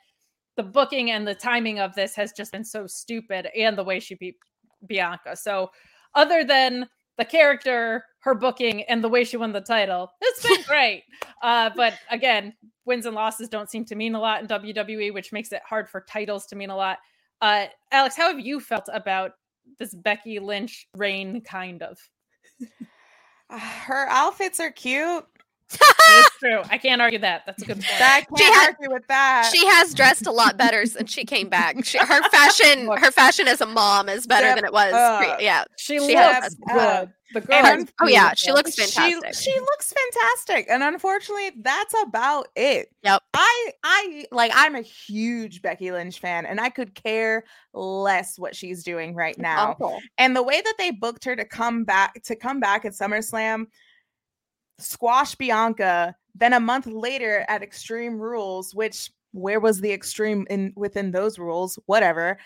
the 0.55 0.63
booking 0.63 1.11
and 1.11 1.27
the 1.27 1.35
timing 1.35 1.79
of 1.79 1.95
this 1.95 2.15
has 2.15 2.33
just 2.33 2.51
been 2.51 2.65
so 2.65 2.85
stupid, 2.85 3.47
and 3.57 3.77
the 3.77 3.83
way 3.83 3.99
she 3.99 4.15
beat 4.15 4.35
Bianca. 4.85 5.35
So, 5.35 5.71
other 6.15 6.43
than 6.43 6.87
the 7.17 7.25
character, 7.25 8.03
her 8.21 8.35
booking, 8.35 8.83
and 8.83 9.03
the 9.03 9.09
way 9.09 9.23
she 9.23 9.37
won 9.37 9.51
the 9.51 9.61
title, 9.61 10.11
it's 10.21 10.43
been 10.45 10.61
great. 10.67 11.03
Uh, 11.41 11.69
but 11.75 11.93
again, 12.11 12.53
wins 12.85 13.05
and 13.05 13.15
losses 13.15 13.47
don't 13.47 13.69
seem 13.69 13.85
to 13.85 13.95
mean 13.95 14.15
a 14.15 14.19
lot 14.19 14.41
in 14.41 14.47
WWE, 14.47 15.13
which 15.13 15.31
makes 15.31 15.51
it 15.51 15.61
hard 15.67 15.89
for 15.89 16.01
titles 16.09 16.45
to 16.47 16.55
mean 16.55 16.69
a 16.69 16.75
lot. 16.75 16.97
Uh, 17.41 17.67
Alex, 17.91 18.15
how 18.15 18.27
have 18.29 18.39
you 18.39 18.59
felt 18.59 18.89
about 18.91 19.31
this 19.77 19.93
Becky 19.93 20.39
Lynch 20.39 20.87
reign? 20.95 21.41
Kind 21.41 21.81
of. 21.81 21.97
Her 23.49 24.07
outfits 24.09 24.59
are 24.59 24.71
cute. 24.71 25.25
It's 25.71 26.35
true. 26.39 26.61
I 26.69 26.77
can't 26.77 27.01
argue 27.01 27.19
that. 27.19 27.43
That's 27.45 27.61
a 27.63 27.65
good 27.65 27.75
point. 27.77 28.01
I 28.01 28.21
can't 28.21 28.37
She 28.37 28.43
had- 28.45 28.75
argue 28.79 28.93
with 28.93 29.07
that. 29.07 29.51
she 29.53 29.65
has 29.67 29.93
dressed 29.93 30.25
a 30.27 30.31
lot 30.31 30.57
better 30.57 30.85
since 30.85 31.11
she 31.11 31.25
came 31.25 31.49
back. 31.49 31.83
She, 31.85 31.97
her 31.99 32.23
fashion, 32.29 32.87
her 32.87 33.11
fashion 33.11 33.47
as 33.47 33.61
a 33.61 33.65
mom 33.67 34.09
is 34.09 34.25
better 34.27 34.53
than 34.55 34.65
it 34.65 34.73
was. 34.73 34.91
pre- 34.91 35.45
yeah, 35.45 35.63
She, 35.77 35.99
She 35.99 36.15
looks 36.15 36.55
good. 36.55 37.11
the 37.33 37.41
girl. 37.41 37.55
and 37.65 37.81
is 37.83 37.93
oh 38.01 38.07
yeah, 38.07 38.33
she 38.33 38.47
beautiful. 38.47 38.55
looks 38.55 38.75
she 38.91 39.11
fantastic. 39.13 39.35
she 39.53 39.59
looks 39.59 39.93
fantastic 39.93 40.65
and 40.67 40.81
unfortunately 40.81 41.51
that's 41.61 41.93
about 42.03 42.47
it 42.55 42.87
Yep. 43.03 43.21
i 43.35 43.71
i 43.83 44.25
like 44.31 44.51
i'm 44.55 44.73
a 44.75 44.81
huge 44.81 45.61
becky 45.61 45.91
lynch 45.91 46.19
fan 46.19 46.47
and 46.47 46.59
i 46.59 46.69
could 46.69 46.95
care 46.95 47.43
less 47.75 48.39
what 48.39 48.55
she's 48.55 48.83
doing 48.83 49.13
right 49.13 49.37
now 49.37 49.73
Awful. 49.73 49.99
and 50.17 50.35
the 50.35 50.41
way 50.41 50.59
that 50.59 50.73
they 50.79 50.89
booked 50.89 51.23
her 51.25 51.35
to 51.35 51.45
come 51.45 51.83
back 51.83 52.19
to 52.23 52.35
come 52.35 52.59
back 52.59 52.83
at 52.85 52.93
SummerSlam, 52.93 53.65
squash 54.79 55.35
Bianca, 55.35 56.15
then 56.35 56.53
a 56.53 56.59
month 56.59 56.87
later 56.87 57.45
at 57.47 57.63
Extreme 57.63 58.19
Rules, 58.19 58.73
which 58.73 59.11
where 59.31 59.59
was 59.59 59.79
the 59.81 59.91
extreme 59.91 60.47
in 60.49 60.73
within 60.75 61.11
those 61.11 61.37
rules? 61.37 61.77
Whatever. 61.85 62.39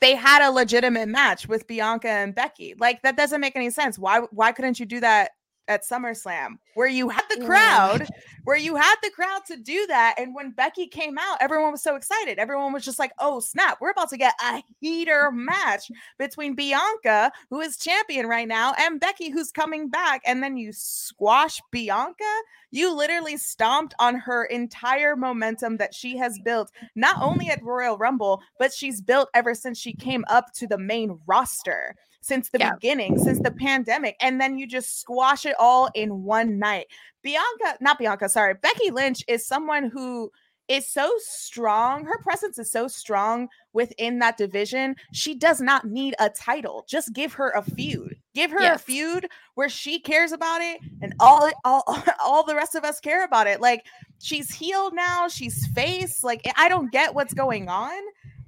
They 0.00 0.14
had 0.14 0.46
a 0.46 0.50
legitimate 0.50 1.08
match 1.08 1.48
with 1.48 1.66
Bianca 1.66 2.08
and 2.08 2.34
Becky. 2.34 2.74
Like 2.78 3.02
that 3.02 3.16
doesn't 3.16 3.40
make 3.40 3.56
any 3.56 3.70
sense. 3.70 3.98
Why 3.98 4.20
why 4.30 4.52
couldn't 4.52 4.80
you 4.80 4.86
do 4.86 5.00
that 5.00 5.30
at 5.68 5.84
SummerSlam 5.84 6.58
where 6.74 6.88
you 6.88 7.08
had 7.08 7.24
the 7.30 7.44
crowd, 7.44 8.08
where 8.44 8.56
you 8.56 8.76
had 8.76 8.96
the 9.02 9.10
crowd 9.10 9.42
to 9.46 9.56
do 9.56 9.86
that 9.86 10.14
and 10.18 10.34
when 10.34 10.50
Becky 10.50 10.86
came 10.86 11.18
out, 11.18 11.38
everyone 11.40 11.72
was 11.72 11.82
so 11.82 11.96
excited. 11.96 12.38
Everyone 12.38 12.72
was 12.72 12.84
just 12.84 12.98
like, 12.98 13.12
"Oh, 13.18 13.40
snap, 13.40 13.78
we're 13.80 13.90
about 13.90 14.10
to 14.10 14.16
get 14.16 14.34
a 14.42 14.62
heater 14.80 15.30
match 15.32 15.90
between 16.18 16.54
Bianca, 16.54 17.32
who 17.50 17.60
is 17.60 17.76
champion 17.76 18.26
right 18.26 18.48
now, 18.48 18.74
and 18.78 19.00
Becky, 19.00 19.30
who's 19.30 19.50
coming 19.50 19.88
back. 19.88 20.22
And 20.24 20.42
then 20.42 20.56
you 20.56 20.72
squash 20.72 21.60
Bianca. 21.70 22.24
You 22.70 22.94
literally 22.94 23.36
stomped 23.36 23.94
on 23.98 24.16
her 24.16 24.44
entire 24.46 25.16
momentum 25.16 25.76
that 25.76 25.94
she 25.94 26.16
has 26.18 26.38
built, 26.44 26.70
not 26.94 27.20
only 27.20 27.48
at 27.48 27.62
Royal 27.62 27.96
Rumble, 27.96 28.42
but 28.58 28.72
she's 28.72 29.00
built 29.00 29.28
ever 29.34 29.54
since 29.54 29.78
she 29.78 29.92
came 29.92 30.24
up 30.28 30.52
to 30.54 30.66
the 30.66 30.78
main 30.78 31.18
roster. 31.26 31.94
Since 32.24 32.48
the 32.48 32.58
Yeah. 32.58 32.72
beginning, 32.74 33.18
since 33.18 33.38
the 33.40 33.50
pandemic, 33.50 34.16
and 34.20 34.40
then 34.40 34.56
you 34.58 34.66
just 34.66 34.98
squash 35.00 35.44
it 35.44 35.54
all 35.58 35.90
in 35.94 36.24
one 36.24 36.58
night. 36.58 36.86
Bianca, 37.22 37.76
not 37.80 37.98
Bianca, 37.98 38.28
sorry, 38.28 38.54
Becky 38.54 38.90
Lynch 38.90 39.22
is 39.28 39.46
someone 39.46 39.90
who 39.90 40.30
is 40.68 40.88
so 40.88 41.12
strong. 41.18 42.06
Her 42.06 42.18
presence 42.22 42.58
is 42.58 42.70
so 42.70 42.88
strong 42.88 43.48
within 43.74 44.18
that 44.20 44.38
division. 44.38 44.96
She 45.12 45.34
does 45.34 45.60
not 45.60 45.84
need 45.84 46.14
a 46.18 46.30
title. 46.30 46.86
Just 46.88 47.12
give 47.12 47.34
her 47.34 47.50
a 47.50 47.62
feud. 47.62 48.16
Give 48.34 48.50
her 48.50 48.72
a 48.72 48.78
feud 48.78 49.28
where 49.56 49.68
she 49.68 50.00
cares 50.00 50.32
about 50.32 50.62
it 50.62 50.80
and 51.02 51.14
all 51.20 51.50
all 51.64 51.84
all 52.24 52.44
the 52.44 52.54
rest 52.54 52.74
of 52.74 52.84
us 52.84 53.00
care 53.00 53.24
about 53.24 53.46
it. 53.46 53.60
Like 53.60 53.84
she's 54.22 54.50
healed 54.54 54.94
now, 54.94 55.28
she's 55.28 55.66
face. 55.74 56.24
Like 56.24 56.40
I 56.56 56.70
don't 56.70 56.90
get 56.90 57.14
what's 57.14 57.34
going 57.34 57.68
on. 57.68 58.00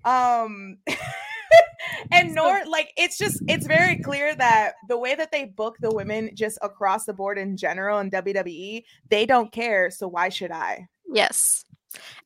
Um 0.06 0.78
and 2.12 2.34
nor 2.34 2.64
like 2.66 2.92
it's 2.96 3.18
just 3.18 3.42
it's 3.48 3.66
very 3.66 3.98
clear 3.98 4.34
that 4.34 4.74
the 4.88 4.98
way 4.98 5.14
that 5.14 5.30
they 5.32 5.44
book 5.44 5.76
the 5.80 5.90
women 5.94 6.30
just 6.34 6.58
across 6.62 7.04
the 7.04 7.12
board 7.12 7.38
in 7.38 7.56
general 7.56 7.98
in 7.98 8.10
WWE, 8.10 8.82
they 9.10 9.26
don't 9.26 9.52
care. 9.52 9.90
So 9.90 10.08
why 10.08 10.28
should 10.28 10.50
I? 10.50 10.88
Yes. 11.12 11.64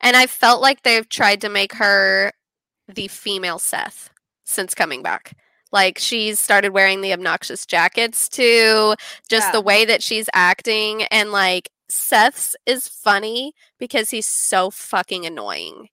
And 0.01 0.17
I 0.17 0.27
felt 0.27 0.61
like 0.63 0.83
they've 0.83 1.09
tried 1.09 1.41
to 1.43 1.49
make 1.49 1.73
her 1.75 2.33
the 2.89 3.09
female 3.09 3.59
Seth 3.59 4.11
since 4.45 4.75
coming 4.75 5.03
back. 5.03 5.37
Like 5.73 5.99
she's 5.99 6.41
started 6.41 6.71
wearing 6.73 7.01
the 7.01 7.13
obnoxious 7.13 7.65
jackets 7.67 8.29
too, 8.29 8.95
just 9.29 9.49
Yeah. 9.49 9.53
the 9.53 9.61
way 9.61 9.85
that 9.85 10.03
she's 10.03 10.29
acting. 10.33 11.05
And 11.05 11.31
like 11.31 11.71
Seth's 11.89 12.57
is 12.67 12.89
funny 12.89 13.53
because 13.79 14.11
he's 14.11 14.27
so 14.27 14.71
fucking 14.71 15.25
annoying. 15.27 15.89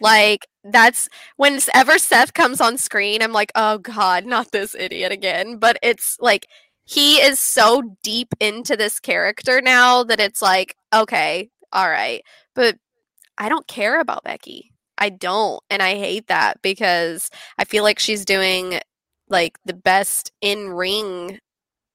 Like 0.00 0.46
that's 0.64 1.08
whenever 1.36 1.98
Seth 1.98 2.34
comes 2.34 2.60
on 2.60 2.78
screen, 2.78 3.22
I'm 3.22 3.32
like, 3.32 3.52
oh 3.54 3.78
god, 3.78 4.26
not 4.26 4.52
this 4.52 4.74
idiot 4.74 5.12
again. 5.12 5.58
But 5.58 5.78
it's 5.82 6.16
like 6.20 6.46
he 6.84 7.16
is 7.16 7.40
so 7.40 7.96
deep 8.02 8.28
into 8.40 8.76
this 8.76 9.00
character 9.00 9.60
now 9.60 10.04
that 10.04 10.20
it's 10.20 10.42
like, 10.42 10.76
okay, 10.94 11.50
all 11.72 11.88
right. 11.88 12.22
But 12.54 12.76
I 13.38 13.48
don't 13.48 13.66
care 13.66 14.00
about 14.00 14.24
Becky. 14.24 14.72
I 14.98 15.08
don't. 15.10 15.62
And 15.70 15.82
I 15.82 15.94
hate 15.96 16.28
that 16.28 16.60
because 16.62 17.30
I 17.58 17.64
feel 17.64 17.82
like 17.84 17.98
she's 17.98 18.24
doing 18.24 18.80
like 19.28 19.58
the 19.64 19.74
best 19.74 20.32
in 20.40 20.68
ring 20.70 21.38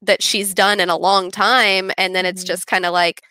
that 0.01 0.23
she's 0.23 0.53
done 0.53 0.79
in 0.79 0.89
a 0.89 0.97
long 0.97 1.31
time. 1.31 1.91
And 1.97 2.15
then 2.15 2.25
it's 2.25 2.43
Mhm. 2.43 2.47
just 2.47 2.67
kind 2.67 2.85
of 2.85 2.93
like, 2.93 3.21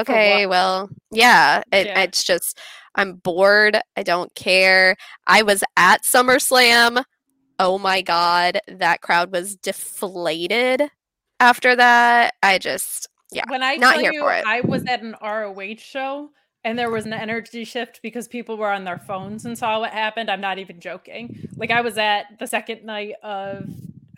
okay, 0.00 0.46
well, 0.46 0.88
yeah, 1.10 1.62
it, 1.72 1.86
Yeah. 1.86 2.00
it's 2.02 2.24
just, 2.24 2.58
I'm 2.94 3.14
bored. 3.14 3.78
I 3.96 4.02
don't 4.02 4.34
care. 4.34 4.96
I 5.26 5.42
was 5.42 5.62
at 5.76 6.02
SummerSlam. 6.02 7.04
Oh 7.58 7.78
my 7.78 8.02
God. 8.02 8.60
That 8.68 9.00
crowd 9.00 9.32
was 9.32 9.56
deflated 9.56 10.82
after 11.40 11.76
that. 11.76 12.34
I 12.42 12.58
just, 12.58 13.08
yeah. 13.32 13.44
when 13.48 13.62
I 13.62 13.76
not 13.76 14.00
here 14.00 14.12
you 14.12 14.20
for 14.20 14.32
it. 14.32 14.44
I 14.46 14.60
was 14.62 14.84
at 14.86 15.02
an 15.02 15.14
ROH 15.22 15.76
show 15.78 16.30
and 16.64 16.78
there 16.78 16.90
was 16.90 17.06
an 17.06 17.12
energy 17.12 17.64
shift 17.64 18.00
because 18.02 18.26
people 18.26 18.56
were 18.56 18.70
on 18.70 18.84
their 18.84 18.98
phones 18.98 19.44
and 19.44 19.56
saw 19.56 19.78
what 19.78 19.92
happened, 19.92 20.30
I'm 20.30 20.40
not 20.40 20.58
even 20.58 20.80
joking. 20.80 21.48
Like 21.56 21.70
I 21.70 21.80
was 21.80 21.96
at 21.96 22.38
the 22.38 22.46
second 22.46 22.84
night 22.84 23.14
of 23.22 23.68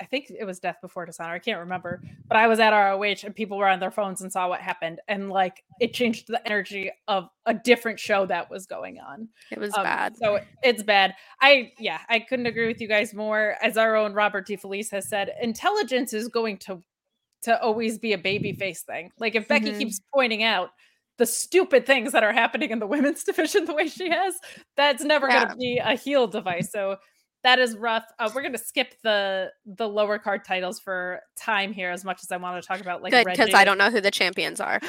I 0.01 0.05
think 0.05 0.31
it 0.31 0.45
was 0.45 0.61
Death 0.61 0.77
Before 0.81 1.05
Dishonor. 1.07 1.33
I 1.35 1.39
can't 1.39 1.59
remember, 1.61 2.03
but 2.29 2.37
I 2.37 2.47
was 2.47 2.61
at 2.61 2.71
ROH 2.71 3.25
and 3.25 3.35
people 3.35 3.59
were 3.59 3.69
on 3.69 3.81
their 3.81 3.91
phones 3.91 4.21
and 4.23 4.31
saw 4.33 4.49
what 4.49 4.61
happened, 4.61 5.01
and 5.09 5.31
like 5.31 5.63
it 5.81 5.93
changed 5.95 6.27
the 6.29 6.47
energy 6.47 6.91
of 7.09 7.29
a 7.47 7.55
different 7.55 7.99
show 7.99 8.27
that 8.27 8.51
was 8.51 8.67
going 8.67 8.99
on. 9.01 9.29
It 9.51 9.59
was 9.59 9.75
Um, 9.77 9.85
bad. 9.85 10.17
So 10.17 10.41
it's 10.63 10.83
bad. 10.83 11.15
I 11.41 11.73
yeah, 11.79 11.99
I 12.09 12.21
couldn't 12.21 12.47
agree 12.47 12.67
with 12.69 12.81
you 12.81 12.89
guys 12.89 13.15
more. 13.15 13.57
As 13.63 13.77
our 13.77 13.97
own 13.97 14.13
Robert 14.13 14.47
DeFelice 14.47 14.91
has 14.93 15.09
said, 15.09 15.33
intelligence 15.43 16.13
is 16.13 16.29
going 16.29 16.59
to 16.59 16.83
to 17.43 17.61
always 17.63 17.99
be 17.99 18.13
a 18.13 18.19
baby 18.19 18.53
face 18.53 18.83
thing. 18.83 19.11
Like 19.19 19.35
if 19.37 19.47
Becky 19.47 19.73
Mhm. 19.73 19.79
keeps 19.79 20.01
pointing 20.13 20.43
out 20.43 20.71
the 21.19 21.27
stupid 21.27 21.87
things 21.87 22.13
that 22.13 22.23
are 22.25 22.33
happening 22.33 22.71
in 22.71 22.79
the 22.79 22.87
women's 22.87 23.25
division 23.25 23.65
the 23.65 23.75
way 23.75 23.89
she 23.89 24.11
has, 24.11 24.35
that's 24.77 25.03
never 25.05 25.29
Yeah. 25.29 25.45
going 25.45 25.49
to 25.51 25.57
be 25.57 25.79
a 25.79 25.95
heel 25.95 26.27
device. 26.27 26.71
So 26.73 26.97
that 27.45 27.59
is 27.59 27.77
rough. 27.77 28.05
Uh, 28.19 28.31
we're 28.35 28.43
going 28.43 28.53
to 28.53 28.59
skip 28.59 28.95
the 29.03 29.51
the 29.67 29.89
lower 29.89 30.19
card 30.19 30.45
titles 30.45 30.81
for 30.81 31.21
time 31.37 31.73
here, 31.73 31.91
as 31.91 32.05
much 32.05 32.21
as 32.23 32.33
I 32.33 32.37
want 32.37 32.61
to 32.63 32.67
talk 32.67 32.81
about 32.81 33.03
like 33.03 33.13
Good 33.13 33.27
because 33.27 33.55
I 33.55 33.65
don't 33.65 33.79
know 33.79 33.91
who 33.91 34.01
the 34.01 34.11
champions 34.11 34.61
are. 34.61 34.81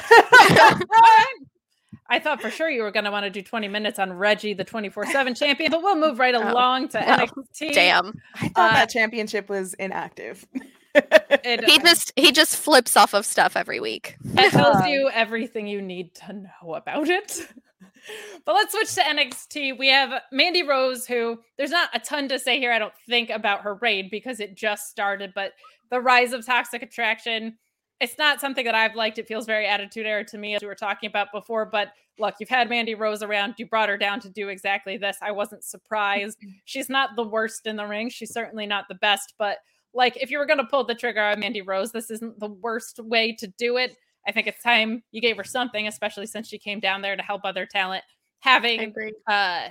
I 2.12 2.18
thought 2.18 2.42
for 2.42 2.50
sure 2.50 2.68
you 2.68 2.82
were 2.82 2.90
going 2.90 3.04
to 3.04 3.10
want 3.12 3.24
to 3.24 3.30
do 3.30 3.40
20 3.40 3.68
minutes 3.68 4.00
on 4.00 4.12
Reggie, 4.12 4.52
the 4.52 4.64
24 4.64 5.06
7 5.06 5.34
champion, 5.34 5.70
but 5.70 5.80
we'll 5.82 5.96
move 5.96 6.18
right 6.18 6.34
Oh, 6.40 6.50
along 6.52 6.88
to 6.88 6.98
well, 6.98 7.18
NXT. 7.18 7.72
Damn. 7.72 8.20
I 8.34 8.48
thought 8.48 8.70
Uh, 8.72 8.74
that 8.74 8.90
championship 8.90 9.48
was 9.48 9.74
inactive. 9.74 10.44
It, 10.92 11.64
He 11.64 11.78
just 11.78 12.12
he 12.16 12.32
just 12.32 12.56
flips 12.56 12.96
off 12.96 13.14
of 13.14 13.24
stuff 13.24 13.56
every 13.56 13.78
week. 13.78 14.16
it 14.24 14.50
tells 14.50 14.84
you 14.86 15.08
everything 15.12 15.68
you 15.68 15.80
need 15.80 16.16
to 16.16 16.32
know 16.32 16.74
about 16.74 17.08
it. 17.08 17.46
But 18.44 18.54
let's 18.54 18.72
switch 18.72 18.94
to 18.94 19.02
NXT. 19.02 19.78
We 19.78 19.88
have 19.88 20.22
Mandy 20.32 20.62
Rose, 20.62 21.06
who 21.06 21.40
there's 21.56 21.70
not 21.70 21.90
a 21.94 22.00
ton 22.00 22.28
to 22.28 22.38
say 22.38 22.58
here, 22.58 22.72
I 22.72 22.78
don't 22.78 22.94
think, 23.08 23.30
about 23.30 23.62
her 23.62 23.74
raid 23.76 24.10
because 24.10 24.40
it 24.40 24.56
just 24.56 24.88
started, 24.90 25.32
but 25.34 25.52
the 25.90 26.00
rise 26.00 26.32
of 26.32 26.46
toxic 26.46 26.82
attraction. 26.82 27.58
It's 28.00 28.16
not 28.16 28.40
something 28.40 28.64
that 28.64 28.74
I've 28.74 28.94
liked. 28.94 29.18
It 29.18 29.28
feels 29.28 29.44
very 29.44 29.66
attitude 29.66 30.06
era 30.06 30.24
to 30.24 30.38
me, 30.38 30.54
as 30.54 30.62
we 30.62 30.68
were 30.68 30.74
talking 30.74 31.08
about 31.08 31.28
before. 31.32 31.66
But 31.66 31.88
look, 32.18 32.36
you've 32.40 32.48
had 32.48 32.70
Mandy 32.70 32.94
Rose 32.94 33.22
around. 33.22 33.54
You 33.58 33.66
brought 33.66 33.90
her 33.90 33.98
down 33.98 34.20
to 34.20 34.30
do 34.30 34.48
exactly 34.48 34.96
this. 34.96 35.18
I 35.20 35.32
wasn't 35.32 35.64
surprised. 35.64 36.38
She's 36.64 36.88
not 36.88 37.10
the 37.16 37.26
worst 37.26 37.66
in 37.66 37.76
the 37.76 37.86
ring. 37.86 38.08
She's 38.08 38.32
certainly 38.32 38.66
not 38.66 38.86
the 38.88 38.94
best. 38.96 39.34
But 39.38 39.58
like, 39.92 40.16
if 40.16 40.30
you 40.30 40.38
were 40.38 40.46
going 40.46 40.58
to 40.58 40.64
pull 40.64 40.84
the 40.84 40.94
trigger 40.94 41.22
on 41.22 41.40
Mandy 41.40 41.62
Rose, 41.62 41.92
this 41.92 42.10
isn't 42.10 42.38
the 42.40 42.48
worst 42.48 43.00
way 43.00 43.34
to 43.38 43.48
do 43.58 43.76
it. 43.76 43.96
I 44.26 44.32
think 44.32 44.46
it's 44.46 44.62
time 44.62 45.02
you 45.10 45.20
gave 45.20 45.36
her 45.36 45.44
something, 45.44 45.86
especially 45.86 46.26
since 46.26 46.48
she 46.48 46.58
came 46.58 46.80
down 46.80 47.02
there 47.02 47.16
to 47.16 47.22
help 47.22 47.42
other 47.44 47.66
talent. 47.66 48.04
Having 48.40 48.94
uh 49.26 49.68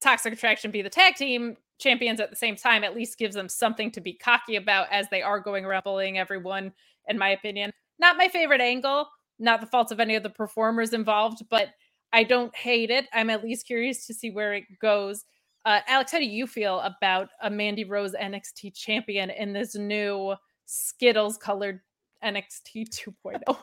Toxic 0.00 0.32
Attraction 0.32 0.70
be 0.70 0.82
the 0.82 0.90
tag 0.90 1.14
team 1.14 1.56
champions 1.78 2.20
at 2.20 2.30
the 2.30 2.36
same 2.36 2.56
time 2.56 2.84
at 2.84 2.94
least 2.94 3.18
gives 3.18 3.34
them 3.34 3.48
something 3.48 3.90
to 3.90 4.00
be 4.00 4.12
cocky 4.12 4.56
about 4.56 4.86
as 4.90 5.08
they 5.10 5.22
are 5.22 5.40
going 5.40 5.64
around 5.64 5.84
bullying 5.84 6.18
everyone, 6.18 6.72
in 7.08 7.18
my 7.18 7.30
opinion. 7.30 7.72
Not 7.98 8.16
my 8.16 8.28
favorite 8.28 8.60
angle, 8.60 9.08
not 9.38 9.60
the 9.60 9.66
fault 9.66 9.92
of 9.92 10.00
any 10.00 10.14
of 10.14 10.22
the 10.22 10.30
performers 10.30 10.92
involved, 10.92 11.42
but 11.50 11.68
I 12.12 12.24
don't 12.24 12.54
hate 12.54 12.90
it. 12.90 13.06
I'm 13.12 13.30
at 13.30 13.42
least 13.42 13.66
curious 13.66 14.06
to 14.06 14.14
see 14.14 14.30
where 14.30 14.54
it 14.54 14.64
goes. 14.80 15.24
Uh, 15.64 15.80
Alex, 15.88 16.12
how 16.12 16.18
do 16.18 16.24
you 16.24 16.46
feel 16.46 16.80
about 16.80 17.28
a 17.42 17.50
Mandy 17.50 17.84
Rose 17.84 18.14
NXT 18.14 18.74
champion 18.74 19.30
in 19.30 19.52
this 19.52 19.74
new 19.74 20.34
Skittles 20.66 21.36
colored 21.36 21.80
NXT 22.24 22.88
2.0? 23.24 23.56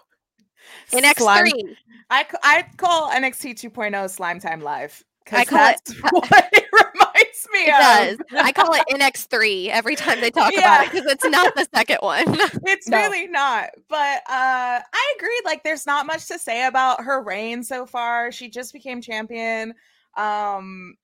In 0.91 1.05
X 1.05 1.21
Slime- 1.21 1.47
three. 1.49 1.77
I 2.09 2.65
call 2.77 3.09
NXT 3.11 3.55
2.0 3.71 4.09
Slime 4.09 4.39
Time 4.39 4.61
Live. 4.61 5.03
I 5.31 5.39
I 5.41 5.45
call 5.45 5.69
it- 5.69 5.79
that's 5.85 5.97
what 6.11 6.49
it 6.53 6.65
reminds 6.71 7.47
me 7.53 7.59
It 7.67 7.73
of. 7.73 8.17
does. 8.29 8.43
I 8.45 8.51
call 8.51 8.73
it 8.73 8.83
NX 8.91 9.27
three 9.29 9.69
every 9.71 9.95
time 9.95 10.19
they 10.21 10.29
talk 10.31 10.53
about 10.55 10.85
it 10.87 10.91
because 10.91 11.11
it's 11.11 11.23
not 11.25 11.55
the 11.55 11.67
second 11.73 11.97
one. 12.01 12.25
It's 12.65 12.87
No. 12.87 12.97
really 12.97 13.27
not. 13.27 13.69
But 13.89 14.17
uh 14.29 14.81
I 14.93 15.13
agree. 15.17 15.39
Like 15.45 15.63
there's 15.63 15.85
not 15.85 16.05
much 16.05 16.27
to 16.27 16.37
say 16.37 16.65
about 16.67 17.03
her 17.03 17.23
reign 17.23 17.63
so 17.63 17.85
far. 17.85 18.31
She 18.31 18.49
just 18.49 18.73
became 18.73 19.01
champion. 19.01 19.73
Um 20.17 20.95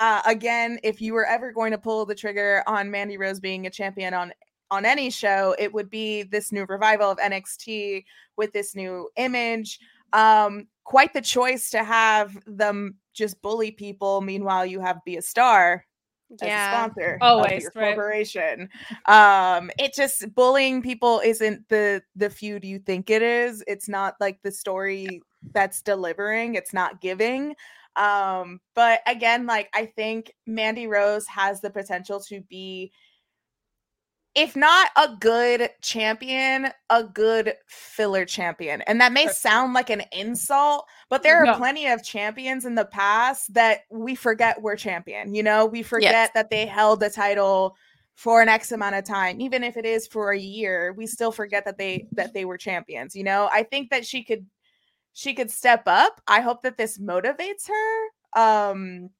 uh, 0.00 0.20
again, 0.26 0.80
if 0.82 1.00
you 1.00 1.12
were 1.14 1.24
ever 1.26 1.52
going 1.52 1.70
to 1.70 1.78
pull 1.78 2.04
the 2.06 2.14
trigger 2.14 2.64
on 2.66 2.90
Mandy 2.90 3.16
Rose 3.18 3.38
being 3.38 3.66
a 3.68 3.70
champion 3.70 4.14
on 4.14 4.32
on 4.70 4.84
any 4.84 5.10
show, 5.10 5.54
it 5.58 5.72
would 5.72 5.90
be 5.90 6.22
this 6.22 6.52
new 6.52 6.64
revival 6.68 7.10
of 7.10 7.18
NXT 7.18 8.04
with 8.36 8.52
this 8.52 8.74
new 8.74 9.08
image. 9.16 9.78
Um 10.12 10.66
quite 10.84 11.12
the 11.12 11.20
choice 11.20 11.68
to 11.70 11.82
have 11.82 12.38
them 12.46 12.94
just 13.12 13.42
bully 13.42 13.72
people 13.72 14.20
meanwhile 14.20 14.64
you 14.64 14.78
have 14.78 15.02
be 15.04 15.16
a 15.16 15.22
star 15.22 15.84
as 16.32 16.42
a 16.42 16.46
yeah. 16.46 16.72
sponsor 16.72 17.18
Always, 17.20 17.52
of 17.52 17.60
your 17.62 17.72
right. 17.74 17.94
corporation. 17.94 18.68
Um, 19.06 19.70
it 19.78 19.94
just 19.94 20.34
bullying 20.34 20.82
people 20.82 21.20
isn't 21.24 21.68
the 21.68 22.02
the 22.14 22.30
feud 22.30 22.64
you 22.64 22.78
think 22.78 23.10
it 23.10 23.22
is. 23.22 23.62
It's 23.66 23.88
not 23.88 24.16
like 24.20 24.40
the 24.42 24.50
story 24.50 25.22
that's 25.52 25.82
delivering. 25.82 26.54
It's 26.54 26.72
not 26.72 27.00
giving. 27.00 27.54
Um, 27.94 28.60
but 28.74 29.00
again, 29.06 29.46
like 29.46 29.70
I 29.74 29.86
think 29.86 30.32
Mandy 30.46 30.86
Rose 30.86 31.26
has 31.28 31.60
the 31.60 31.70
potential 31.70 32.20
to 32.28 32.40
be 32.42 32.92
if 34.36 34.54
not 34.54 34.90
a 34.96 35.16
good 35.18 35.70
champion, 35.80 36.68
a 36.90 37.02
good 37.02 37.54
filler 37.66 38.24
champion. 38.26 38.82
And 38.82 39.00
that 39.00 39.12
may 39.12 39.26
sound 39.28 39.72
like 39.72 39.88
an 39.90 40.02
insult, 40.12 40.86
but 41.08 41.22
there 41.22 41.40
are 41.42 41.46
No. 41.46 41.56
plenty 41.56 41.86
of 41.88 42.04
champions 42.04 42.66
in 42.66 42.74
the 42.74 42.84
past 42.84 43.54
that 43.54 43.80
we 43.90 44.14
forget 44.14 44.60
were 44.60 44.76
champion. 44.76 45.34
You 45.34 45.42
know, 45.42 45.64
we 45.66 45.82
forget 45.82 46.34
that 46.34 46.50
they 46.50 46.66
held 46.66 47.00
the 47.00 47.10
title 47.10 47.76
for 48.14 48.42
an 48.42 48.48
X 48.48 48.72
amount 48.72 48.94
of 48.94 49.04
time, 49.04 49.40
even 49.40 49.64
if 49.64 49.76
it 49.76 49.84
is 49.86 50.06
for 50.06 50.32
a 50.32 50.38
year, 50.38 50.92
we 50.92 51.06
still 51.06 51.32
forget 51.32 51.64
that 51.64 51.78
they 51.78 52.06
that 52.12 52.32
they 52.34 52.44
were 52.44 52.58
champions. 52.58 53.16
You 53.16 53.24
know, 53.24 53.48
I 53.52 53.62
think 53.62 53.90
that 53.90 54.06
she 54.06 54.22
could 54.22 54.46
she 55.14 55.32
could 55.34 55.50
step 55.50 55.82
up. 55.86 56.20
I 56.26 56.40
hope 56.42 56.62
that 56.62 56.76
this 56.76 56.98
motivates 56.98 57.68
her. 57.68 58.40
Um 58.40 59.10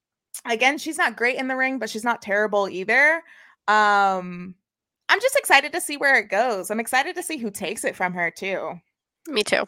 again, 0.44 0.76
she's 0.78 0.98
not 0.98 1.16
great 1.16 1.36
in 1.36 1.48
the 1.48 1.56
ring, 1.56 1.78
but 1.78 1.88
she's 1.90 2.04
not 2.04 2.20
terrible 2.22 2.68
either. 2.68 3.22
Um 3.68 4.54
I'm 5.08 5.20
just 5.20 5.36
excited 5.36 5.72
to 5.72 5.80
see 5.80 5.96
where 5.96 6.16
it 6.16 6.28
goes. 6.28 6.70
I'm 6.70 6.80
excited 6.80 7.14
to 7.16 7.22
see 7.22 7.36
who 7.36 7.50
takes 7.50 7.84
it 7.84 7.94
from 7.96 8.12
her 8.14 8.30
too. 8.30 8.80
Me 9.28 9.42
too. 9.42 9.64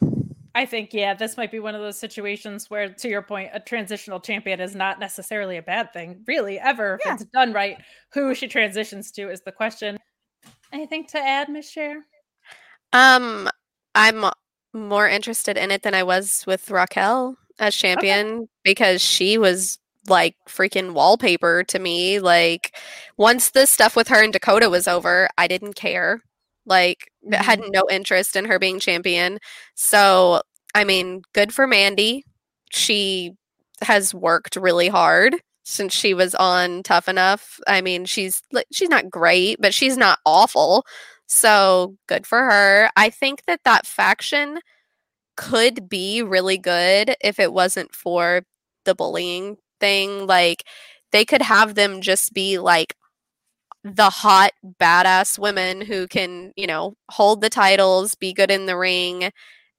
I 0.54 0.66
think, 0.66 0.92
yeah, 0.92 1.14
this 1.14 1.36
might 1.36 1.52
be 1.52 1.60
one 1.60 1.74
of 1.76 1.80
those 1.80 1.98
situations 1.98 2.68
where, 2.68 2.88
to 2.88 3.08
your 3.08 3.22
point, 3.22 3.50
a 3.52 3.60
transitional 3.60 4.18
champion 4.18 4.60
is 4.60 4.74
not 4.74 4.98
necessarily 4.98 5.56
a 5.56 5.62
bad 5.62 5.92
thing, 5.92 6.24
really, 6.26 6.58
ever. 6.58 6.94
If 6.94 7.06
Yeah. 7.06 7.14
it's 7.14 7.24
done 7.26 7.52
right, 7.52 7.78
who 8.12 8.34
she 8.34 8.48
transitions 8.48 9.12
to 9.12 9.30
is 9.30 9.42
the 9.42 9.52
question. 9.52 9.98
Anything 10.72 11.06
to 11.08 11.18
add, 11.18 11.48
Miss 11.48 11.70
Cher? 11.70 12.04
Um, 12.92 13.48
I'm 13.94 14.24
more 14.72 15.08
interested 15.08 15.56
in 15.56 15.70
it 15.70 15.82
than 15.82 15.94
I 15.94 16.02
was 16.02 16.44
with 16.46 16.70
Raquel 16.70 17.36
as 17.60 17.76
champion 17.76 18.48
because 18.64 19.00
she 19.00 19.38
was 19.38 19.78
like 20.06 20.36
freaking 20.48 20.92
wallpaper 20.92 21.64
to 21.64 21.78
me. 21.78 22.20
Like 22.20 22.76
once 23.16 23.50
the 23.50 23.66
stuff 23.66 23.96
with 23.96 24.08
her 24.08 24.22
and 24.22 24.32
Dakota 24.32 24.70
was 24.70 24.88
over, 24.88 25.28
I 25.38 25.46
didn't 25.46 25.74
care. 25.74 26.22
Like 26.66 27.10
I 27.32 27.42
had 27.42 27.60
mm-hmm. 27.60 27.70
no 27.72 27.84
interest 27.90 28.36
in 28.36 28.44
her 28.44 28.58
being 28.58 28.78
champion. 28.78 29.38
So, 29.74 30.42
I 30.74 30.84
mean, 30.84 31.22
good 31.32 31.52
for 31.52 31.66
Mandy. 31.66 32.24
She 32.70 33.32
has 33.80 34.14
worked 34.14 34.56
really 34.56 34.88
hard 34.88 35.36
since 35.64 35.92
she 35.94 36.14
was 36.14 36.34
on 36.34 36.82
Tough 36.82 37.08
Enough. 37.08 37.60
I 37.66 37.80
mean, 37.80 38.04
she's 38.04 38.42
she's 38.72 38.88
not 38.88 39.10
great, 39.10 39.60
but 39.60 39.74
she's 39.74 39.96
not 39.96 40.18
awful. 40.24 40.84
So 41.26 41.96
good 42.06 42.26
for 42.26 42.38
her. 42.38 42.90
I 42.96 43.10
think 43.10 43.44
that 43.46 43.60
that 43.64 43.86
faction 43.86 44.60
could 45.36 45.88
be 45.88 46.22
really 46.22 46.58
good 46.58 47.14
if 47.22 47.38
it 47.38 47.52
wasn't 47.52 47.94
for 47.94 48.42
the 48.84 48.94
bullying 48.94 49.56
thing. 49.80 50.26
Like 50.26 50.64
they 51.12 51.24
could 51.24 51.42
have 51.42 51.74
them 51.74 52.00
just 52.00 52.32
be 52.34 52.58
like 52.58 52.94
the 53.84 54.10
hot 54.10 54.52
badass 54.80 55.38
women 55.38 55.80
who 55.82 56.06
can, 56.08 56.52
you 56.56 56.66
know, 56.66 56.94
hold 57.10 57.40
the 57.40 57.50
titles, 57.50 58.14
be 58.14 58.32
good 58.32 58.50
in 58.50 58.66
the 58.66 58.76
ring 58.76 59.30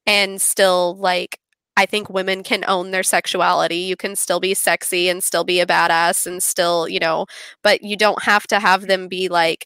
and 0.07 0.41
still 0.41 0.95
like 0.97 1.39
I 1.77 1.85
think 1.85 2.09
women 2.09 2.43
can 2.43 2.65
own 2.67 2.91
their 2.91 3.03
sexuality. 3.03 3.77
You 3.77 3.95
can 3.97 4.15
still 4.15 4.39
be 4.41 4.53
sexy 4.53 5.09
and 5.09 5.23
still 5.23 5.45
be 5.45 5.61
a 5.61 5.65
badass 5.67 6.27
and 6.27 6.43
still, 6.43 6.89
you 6.89 6.99
know, 6.99 7.25
but 7.63 7.83
you 7.83 7.97
don't 7.97 8.23
have 8.23 8.47
to 8.47 8.59
have 8.59 8.87
them 8.87 9.07
be 9.07 9.29
like 9.29 9.65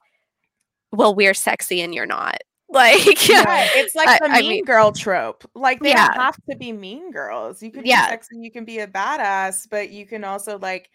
well, 0.92 1.16
we're 1.16 1.34
sexy 1.34 1.82
and 1.82 1.94
you're 1.96 2.06
not. 2.06 2.38
Like, 2.74 3.28
Yeah, 3.30 3.68
it's 3.76 3.94
like 3.96 4.20
the 4.20 4.26
I 4.30 4.42
mean 4.42 4.50
mean- 4.50 4.66
girl 4.66 4.92
trope. 4.92 5.44
Like 5.56 5.80
they 5.80 5.90
Yeah. 5.90 6.08
don't 6.08 6.18
have 6.22 6.36
to 6.50 6.58
be 6.58 6.72
mean 6.74 7.12
girls. 7.12 7.62
You 7.62 7.72
can 7.72 7.86
Yeah. 7.86 8.08
be 8.08 8.12
sexy, 8.12 8.38
you 8.40 8.52
can 8.52 8.66
be 8.66 8.80
a 8.80 8.88
badass, 8.88 9.68
but 9.70 9.90
you 9.92 10.06
can 10.08 10.24
also 10.24 10.58
like 10.58 10.90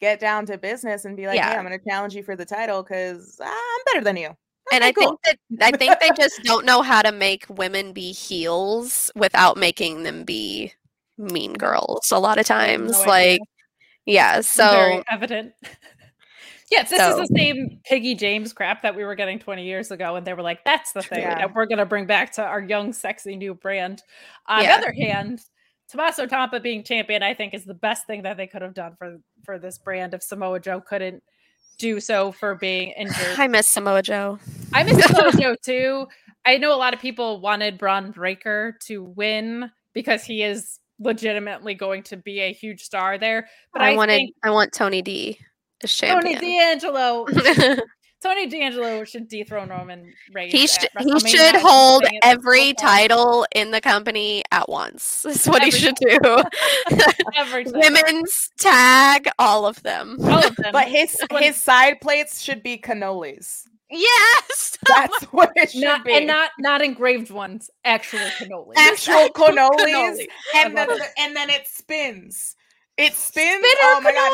get 0.00 0.20
down 0.20 0.46
to 0.46 0.56
business 0.56 1.04
and 1.04 1.16
be 1.16 1.26
like, 1.26 1.38
"Hey, 1.40 1.50
Yeah. 1.50 1.58
I'm 1.58 1.66
going 1.66 1.78
to 1.78 1.84
challenge 1.88 2.14
you 2.14 2.22
for 2.22 2.34
the 2.36 2.44
title 2.46 2.82
because 2.82 3.38
I'm 3.44 3.80
better 3.86 4.02
than 4.04 4.16
you." 4.16 4.36
and 4.72 4.84
I 4.84 4.92
cool. 4.92 5.18
think 5.24 5.38
that 5.58 5.74
I 5.74 5.76
think 5.76 5.98
they 6.00 6.10
just 6.18 6.42
don't 6.44 6.64
know 6.66 6.82
how 6.82 7.00
to 7.02 7.10
make 7.12 7.46
women 7.48 7.92
be 7.92 8.12
heels 8.12 9.10
without 9.16 9.56
making 9.56 10.02
them 10.02 10.24
be 10.24 10.72
mean 11.16 11.54
girls 11.54 12.10
a 12.12 12.18
lot 12.18 12.38
of 12.38 12.46
times. 12.46 12.92
no 12.92 13.04
like, 13.04 13.40
yeah. 14.06 14.40
So 14.40 14.70
Very 14.70 15.02
evident. 15.10 15.52
Yes, 16.70 16.90
this 16.90 16.98
So- 17.00 17.20
is 17.20 17.28
the 17.28 17.34
same 17.38 17.80
Piggy 17.84 18.14
James 18.14 18.52
crap 18.52 18.82
that 18.82 18.94
we 18.94 19.04
were 19.04 19.14
getting 19.14 19.38
20 19.38 19.64
years 19.64 19.90
ago, 19.90 20.16
and 20.16 20.26
they 20.26 20.34
were 20.34 20.42
like, 20.42 20.64
"That's 20.64 20.92
the 20.92 21.02
thing 21.02 21.20
Yeah. 21.22 21.34
that 21.36 21.54
we're 21.54 21.66
going 21.66 21.78
to 21.78 21.86
bring 21.86 22.06
back 22.06 22.32
to 22.32 22.44
our 22.44 22.60
young, 22.60 22.92
sexy 22.92 23.36
new 23.36 23.54
brand." 23.54 24.02
On 24.46 24.62
Yeah. 24.62 24.76
the 24.78 24.86
other 24.88 24.92
hand, 24.92 25.40
Tommaso 25.88 26.26
Ciampa 26.26 26.62
being 26.62 26.84
champion, 26.84 27.22
I 27.22 27.32
think, 27.32 27.54
is 27.54 27.64
the 27.64 27.72
best 27.74 28.06
thing 28.06 28.22
that 28.22 28.36
they 28.36 28.46
could 28.46 28.60
have 28.62 28.74
done 28.74 28.94
for 28.98 29.18
for 29.44 29.58
this 29.58 29.78
brand. 29.78 30.12
If 30.12 30.22
Samoa 30.22 30.60
Joe 30.60 30.80
couldn't 30.82 31.22
do 31.78 32.00
so 32.00 32.32
for 32.32 32.54
being 32.56 32.90
injured, 32.90 33.38
I 33.38 33.46
miss 33.46 33.68
Samoa 33.68 34.02
Joe. 34.02 34.38
I 34.74 34.82
miss 34.82 34.98
Samoa 35.06 35.32
Joe 35.32 35.56
too. 35.64 36.08
I 36.44 36.58
know 36.58 36.74
a 36.74 36.76
lot 36.76 36.92
of 36.92 37.00
people 37.00 37.40
wanted 37.40 37.78
Bron 37.78 38.10
Breakker 38.10 38.76
to 38.86 39.02
win 39.02 39.70
because 39.94 40.24
he 40.24 40.42
is 40.42 40.80
legitimately 40.98 41.74
going 41.74 42.02
to 42.02 42.16
be 42.16 42.40
a 42.40 42.52
huge 42.52 42.82
star 42.82 43.16
there. 43.16 43.48
But 43.72 43.82
I, 43.82 43.92
I, 43.92 43.96
wanted. 43.96 44.16
think 44.16 44.34
I 44.42 44.50
want 44.50 44.72
Tony 44.72 45.00
D 45.00 45.38
as 45.82 45.96
Tony 45.96 46.34
champion. 46.34 46.40
D'Angelo 46.80 47.26
Tony 48.20 48.48
D'Angelo 48.48 49.04
should 49.04 49.28
dethrone 49.28 49.68
Roman 49.68 50.12
Reigns. 50.32 50.52
he 50.52 50.64
at 50.64 50.70
should. 50.70 50.88
He 50.98 51.28
should 51.28 51.54
hold 51.54 52.02
bring 52.02 52.16
it 52.16 52.20
to 52.22 52.26
every 52.26 52.64
full 52.72 52.74
ball. 52.74 52.88
title 52.90 53.46
in 53.54 53.70
the 53.70 53.80
company 53.80 54.42
at 54.50 54.68
once. 54.68 55.22
That's 55.24 55.46
what 55.46 55.62
he 55.62 55.68
Every 55.68 55.78
should 55.78 55.94
do. 56.00 56.18
Every 57.36 57.64
title. 57.64 57.80
Women's 57.80 58.50
tag, 58.58 59.28
all 59.38 59.66
of 59.66 59.80
them. 59.84 60.16
all 60.24 60.44
of 60.44 60.56
them. 60.56 60.72
But 60.72 60.88
his 60.88 61.16
When- 61.30 61.44
his 61.44 61.56
side 61.56 62.00
plates 62.00 62.40
should 62.42 62.62
be 62.64 62.76
cannolis. 62.78 63.62
Yes. 63.88 64.76
That's 64.86 65.24
what 65.26 65.52
it 65.54 65.70
should 65.70 65.82
not 65.84 66.04
be. 66.04 66.12
and 66.12 66.26
not 66.26 66.50
not 66.58 66.82
engraved 66.82 67.30
ones, 67.30 67.70
actual 67.84 68.18
cannoli. 68.18 68.72
actual 68.76 69.28
cannolis, 69.30 69.70
Cannoli. 69.78 70.26
and 70.56 70.76
then 70.76 70.88
love 70.88 71.00
and 71.18 71.36
then 71.36 71.50
it 71.50 71.66
spins. 71.68 72.56
It 72.96 73.14
spins. 73.14 73.64
Spinner 73.64 73.64
oh 73.82 74.00
my 74.02 74.12
god! 74.12 74.32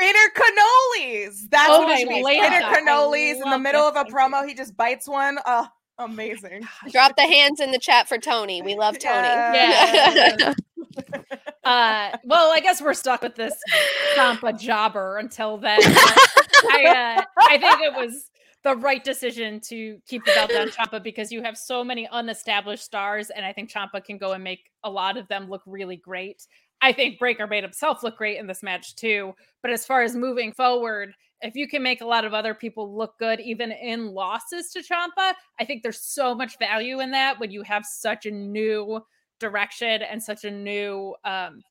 He- 0.00 0.06
cannolis. 0.06 1.48
That's 1.50 1.68
Oh 1.70 1.80
what 1.80 1.88
it 1.90 1.92
my 1.92 1.98
should 2.00 2.08
be. 2.08 2.22
land, 2.22 2.64
cannolis 2.64 3.42
in 3.42 3.50
the 3.50 3.58
middle 3.58 3.82
of 3.82 3.96
a 3.96 4.04
thinking. 4.04 4.14
promo. 4.16 4.46
He 4.46 4.54
just 4.54 4.76
bites 4.76 5.08
one. 5.08 5.38
Oh, 5.46 5.66
amazing. 5.98 6.66
Drop 6.92 7.16
the 7.16 7.22
hands 7.22 7.60
in 7.60 7.70
the 7.72 7.78
chat 7.78 8.08
for 8.08 8.18
Tony. 8.18 8.62
We 8.62 8.74
love 8.76 8.98
Tony. 9.00 9.26
Yeah. 9.28 10.54
Uh, 11.64 12.16
well, 12.24 12.50
I 12.50 12.60
guess 12.60 12.80
we're 12.80 12.94
stuck 12.94 13.20
with 13.20 13.34
this 13.34 13.52
Ciampa 14.16 14.58
jobber 14.58 15.18
until 15.18 15.58
then. 15.58 15.78
I 15.84 17.16
uh, 17.18 17.22
I 17.46 17.58
think 17.58 17.82
it 17.82 17.92
was 17.94 18.30
the 18.64 18.74
right 18.74 19.04
decision 19.04 19.60
to 19.68 19.98
keep 20.08 20.24
the 20.24 20.32
belt 20.32 20.50
on 20.54 20.68
Ciampa 20.70 21.02
because 21.02 21.30
you 21.30 21.42
have 21.42 21.58
so 21.58 21.84
many 21.84 22.08
unestablished 22.10 22.82
stars, 22.82 23.28
and 23.28 23.44
I 23.44 23.52
think 23.52 23.70
Ciampa 23.70 24.02
can 24.02 24.16
go 24.16 24.32
and 24.32 24.42
make 24.42 24.70
a 24.82 24.88
lot 24.90 25.18
of 25.18 25.28
them 25.28 25.50
look 25.50 25.60
really 25.66 25.96
great. 25.96 26.46
I 26.80 26.92
think 26.92 27.18
Breakker 27.18 27.46
made 27.46 27.64
himself 27.64 28.02
look 28.02 28.16
great 28.16 28.38
in 28.38 28.46
this 28.46 28.62
match 28.62 28.94
too. 28.96 29.34
But 29.62 29.72
as 29.72 29.84
far 29.84 30.02
as 30.02 30.14
moving 30.14 30.52
forward, 30.52 31.14
if 31.40 31.54
you 31.54 31.68
can 31.68 31.82
make 31.82 32.00
a 32.00 32.06
lot 32.06 32.24
of 32.24 32.34
other 32.34 32.54
people 32.54 32.96
look 32.96 33.18
good, 33.18 33.40
even 33.40 33.72
in 33.72 34.12
losses 34.12 34.70
to 34.72 34.80
Ciampa, 34.80 35.34
I 35.60 35.64
think 35.64 35.82
there's 35.82 36.00
so 36.00 36.34
much 36.34 36.58
value 36.58 37.00
in 37.00 37.10
that 37.12 37.38
when 37.38 37.50
you 37.50 37.62
have 37.62 37.84
such 37.84 38.26
a 38.26 38.30
new 38.30 39.00
direction 39.40 40.02
and 40.02 40.22
such 40.22 40.44
a 40.44 40.50
new, 40.50 41.14
um, 41.24 41.62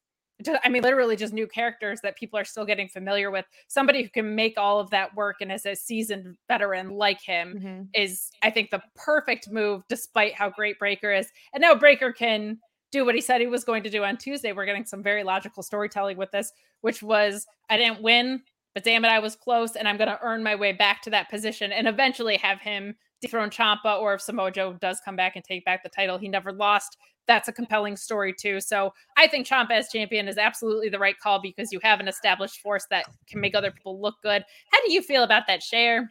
I 0.63 0.69
mean, 0.69 0.84
literally 0.84 1.15
just 1.15 1.34
new 1.34 1.47
characters 1.47 1.99
that 2.01 2.15
people 2.15 2.38
are 2.38 2.45
still 2.45 2.65
getting 2.65 2.88
familiar 2.88 3.31
with. 3.31 3.45
Somebody 3.67 4.03
who 4.03 4.09
can 4.09 4.35
make 4.35 4.53
all 4.57 4.79
of 4.79 4.89
that 4.91 5.15
work 5.15 5.38
and 5.41 5.51
is 5.51 5.65
a 5.65 5.75
seasoned 5.75 6.38
veteran 6.47 6.89
like 6.91 7.21
him 7.21 7.57
Mhm. 7.59 7.89
is, 7.93 8.29
I 8.43 8.51
think, 8.51 8.69
the 8.69 8.81
perfect 8.95 9.49
move, 9.51 9.84
despite 9.89 10.35
how 10.35 10.49
great 10.51 10.77
Breakker 10.79 11.11
is. 11.11 11.27
And 11.53 11.61
now 11.61 11.73
Breakker 11.73 12.13
can 12.13 12.59
do 12.91 13.05
what 13.05 13.15
he 13.15 13.22
said 13.22 13.41
he 13.41 13.47
was 13.47 13.64
going 13.64 13.84
to 13.84 13.89
do 13.89 14.03
on 14.03 14.18
Tuesday. 14.18 14.51
We're 14.53 14.65
getting 14.65 14.85
some 14.85 15.03
very 15.03 15.23
logical 15.23 15.64
storytelling 15.64 16.18
with 16.18 16.31
this, 16.31 16.51
which 16.81 17.03
was 17.03 17.45
I 17.69 17.77
didn't 17.77 18.01
win, 18.01 18.41
but 18.73 18.84
damn 18.84 19.03
it, 19.05 19.09
I 19.09 19.19
was 19.19 19.35
close, 19.35 19.76
and 19.76 19.88
I'm 19.88 19.97
going 19.97 20.09
to 20.09 20.19
earn 20.22 20.43
my 20.43 20.55
way 20.55 20.72
back 20.72 21.01
to 21.03 21.09
that 21.09 21.30
position 21.30 21.72
and 21.72 21.88
eventually 21.88 22.38
have 22.38 22.61
him 22.61 22.95
dethrone 23.22 23.49
Ciampa. 23.49 23.99
Or 23.99 24.14
if 24.14 24.22
Samoa 24.22 24.51
Joe 24.51 24.73
does 24.73 25.01
come 25.03 25.15
back 25.15 25.35
and 25.35 25.43
take 25.43 25.65
back 25.65 25.84
the 25.84 25.89
title, 25.89 26.18
he 26.18 26.27
never 26.27 26.51
lost. 26.51 26.97
That's 27.27 27.49
a 27.49 27.53
compelling 27.53 27.97
story 27.97 28.34
too. 28.34 28.61
So 28.61 28.93
I 29.18 29.27
think 29.27 29.47
Ciampa 29.47 29.72
as 29.72 29.89
champion 29.89 30.27
is 30.27 30.38
absolutely 30.38 30.89
the 30.89 30.99
right 30.99 31.18
call 31.19 31.41
because 31.41 31.73
you 31.73 31.80
have 31.84 31.99
an 31.99 32.07
established 32.07 32.61
force 32.61 32.85
that 32.89 33.05
can 33.27 33.41
make 33.41 33.55
other 33.55 33.72
people 33.72 33.99
look 33.99 34.15
good. 34.23 34.45
How 34.72 34.81
do 34.85 34.93
you 34.93 35.01
feel 35.01 35.23
about 35.23 35.47
that, 35.47 35.61
Cher? 35.61 36.07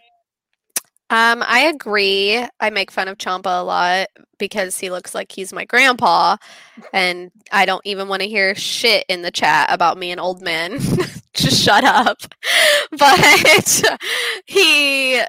Um, 1.08 1.44
I 1.46 1.60
agree. 1.72 2.44
I 2.58 2.70
make 2.70 2.90
fun 2.90 3.06
of 3.08 3.16
Ciampa 3.16 3.60
a 3.60 3.62
lot 3.62 4.08
because 4.38 4.78
he 4.78 4.90
looks 4.90 5.14
like 5.14 5.30
he's 5.30 5.52
my 5.52 5.64
grandpa, 5.64 6.36
and 6.92 7.30
I 7.52 7.64
don't 7.64 7.84
even 7.86 8.08
want 8.08 8.22
to 8.22 8.28
hear 8.28 8.54
shit 8.56 9.04
in 9.08 9.22
the 9.22 9.30
chat 9.30 9.68
about 9.72 9.98
me 9.98 10.10
and 10.10 10.20
old 10.20 10.42
men. 10.42 10.78
Just 11.34 11.62
shut 11.62 11.84
up. 11.84 12.18
But 12.98 13.18
he, 14.46 15.20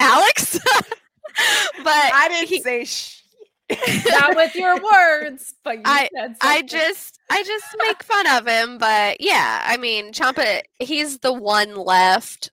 Alex. 0.00 0.58
but 0.58 2.12
I 2.12 2.28
didn't 2.28 2.48
he- 2.48 2.60
say 2.62 2.84
sh. 2.84 3.22
Not 4.08 4.36
with 4.36 4.54
your 4.54 4.76
words, 4.80 5.54
but 5.64 5.76
you 5.76 5.82
I- 5.84 6.08
said 6.14 6.36
I 6.40 6.62
just 6.62 7.18
I 7.30 7.42
just 7.42 7.64
make 7.86 8.02
fun 8.02 8.26
of 8.28 8.46
him, 8.46 8.78
but 8.78 9.20
yeah, 9.20 9.62
I 9.64 9.76
mean 9.76 10.12
Ciampa 10.12 10.62
he's 10.78 11.18
the 11.18 11.32
one 11.32 11.74
left. 11.76 12.50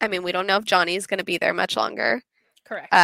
I 0.00 0.08
mean, 0.08 0.22
we 0.22 0.32
don't 0.32 0.46
know 0.46 0.56
if 0.56 0.64
Johnny's 0.64 1.06
gonna 1.06 1.24
be 1.24 1.38
there 1.38 1.52
much 1.54 1.76
longer. 1.76 2.22
correct. 2.64 2.92
Um, 2.92 2.98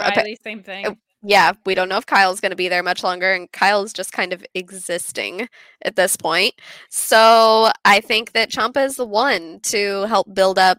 appa- 0.00 0.20
O'Reilly, 0.20 0.38
same 0.42 0.62
thing. 0.62 0.86
uh, 0.86 0.94
Yeah, 1.22 1.52
we 1.66 1.74
don't 1.74 1.88
know 1.88 1.96
if 1.98 2.06
Kyle's 2.06 2.40
gonna 2.40 2.54
be 2.56 2.68
there 2.68 2.82
much 2.84 3.02
longer, 3.02 3.32
and 3.32 3.50
Kyle's 3.50 3.92
just 3.92 4.12
kind 4.12 4.32
of 4.32 4.44
existing 4.54 5.48
at 5.82 5.96
this 5.96 6.16
point. 6.16 6.54
So 6.90 7.70
I 7.84 8.00
think 8.00 8.32
that 8.32 8.50
Ciampa 8.50 8.84
is 8.84 8.96
the 8.96 9.04
one 9.06 9.58
to 9.64 10.02
help 10.06 10.32
build 10.32 10.58
up 10.58 10.78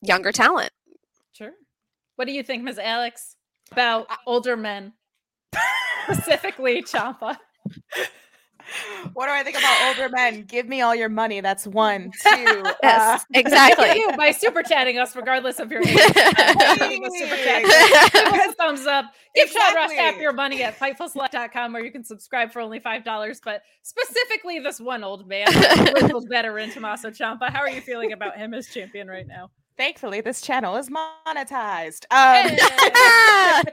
younger 0.00 0.30
talent. 0.32 0.70
Sure. 1.32 1.52
What 2.16 2.26
do 2.26 2.32
you 2.32 2.42
think, 2.44 2.62
Ms. 2.62 2.78
Alex, 2.78 3.34
about 3.72 4.06
older 4.26 4.56
men, 4.56 4.92
specifically 6.12 6.82
Ciampa? 6.82 7.36
What 9.14 9.26
do 9.26 9.32
I 9.32 9.42
think 9.42 9.56
about 9.58 9.76
older 9.88 10.08
men? 10.14 10.42
Give 10.44 10.66
me 10.68 10.80
all 10.82 10.94
your 10.94 11.08
money. 11.08 11.40
That's 11.40 11.66
one. 11.66 12.10
Two. 12.22 12.62
uh, 12.64 12.72
Yes, 12.82 13.24
Thank 13.32 13.46
exactly. 13.46 13.98
you 13.98 14.10
by 14.16 14.30
super 14.32 14.62
chatting 14.62 14.98
us, 14.98 15.14
regardless 15.16 15.58
of 15.60 15.70
your 15.70 15.80
age. 15.82 15.88
Uh, 15.96 16.88
give 16.88 17.02
us 17.02 17.12
a 17.14 17.18
super 17.18 17.36
chat. 17.36 18.12
Give 18.12 18.32
us 18.40 18.48
a 18.48 18.52
thumbs 18.54 18.86
up. 18.86 19.06
Give 19.34 19.48
Sean 19.48 19.74
Ross 19.74 19.76
half 19.76 19.90
Exactly. 19.92 20.22
your 20.22 20.32
money 20.32 20.62
at 20.62 20.78
fightfulselect.com 20.78 21.72
where 21.72 21.84
you 21.84 21.90
can 21.92 22.04
subscribe 22.04 22.52
for 22.52 22.60
only 22.60 22.80
$5. 22.80 23.40
But 23.44 23.62
specifically, 23.82 24.58
this 24.58 24.80
one 24.80 25.04
old 25.04 25.26
man, 25.28 25.46
local 26.00 26.20
veteran 26.28 26.70
Tommaso 26.70 27.10
Ciampa. 27.10 27.50
How 27.50 27.60
are 27.60 27.70
you 27.70 27.80
feeling 27.80 28.12
about 28.12 28.36
him 28.36 28.54
as 28.54 28.66
champion 28.68 29.08
right 29.08 29.26
now? 29.26 29.50
Thankfully, 29.76 30.20
this 30.20 30.40
channel 30.42 30.76
is 30.76 30.90
monetized. 30.90 32.04
Um, 32.10 32.48
Hey. 32.50 33.64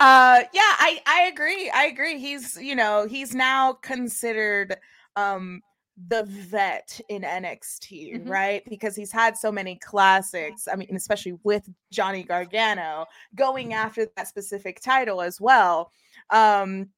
Uh, 0.00 0.42
yeah, 0.52 0.60
I 0.78 1.00
I 1.06 1.30
agree. 1.32 1.70
I 1.70 1.84
agree. 1.86 2.18
He's 2.18 2.56
you 2.56 2.74
know 2.74 3.06
he's 3.08 3.34
now 3.34 3.72
considered 3.74 4.76
um 5.16 5.60
the 6.08 6.24
vet 6.24 7.00
in 7.08 7.22
NXT, 7.22 8.14
Mhm. 8.14 8.28
right? 8.28 8.62
Because 8.68 8.96
he's 8.96 9.12
had 9.12 9.36
so 9.36 9.52
many 9.52 9.76
classics. 9.76 10.66
I 10.70 10.74
mean, 10.74 10.88
especially 10.96 11.38
with 11.44 11.68
Johnny 11.92 12.24
Gargano 12.24 13.06
going 13.36 13.74
after 13.74 14.06
that 14.16 14.26
specific 14.26 14.80
title 14.80 15.22
as 15.22 15.40
well. 15.40 15.92
Um, 16.30 16.90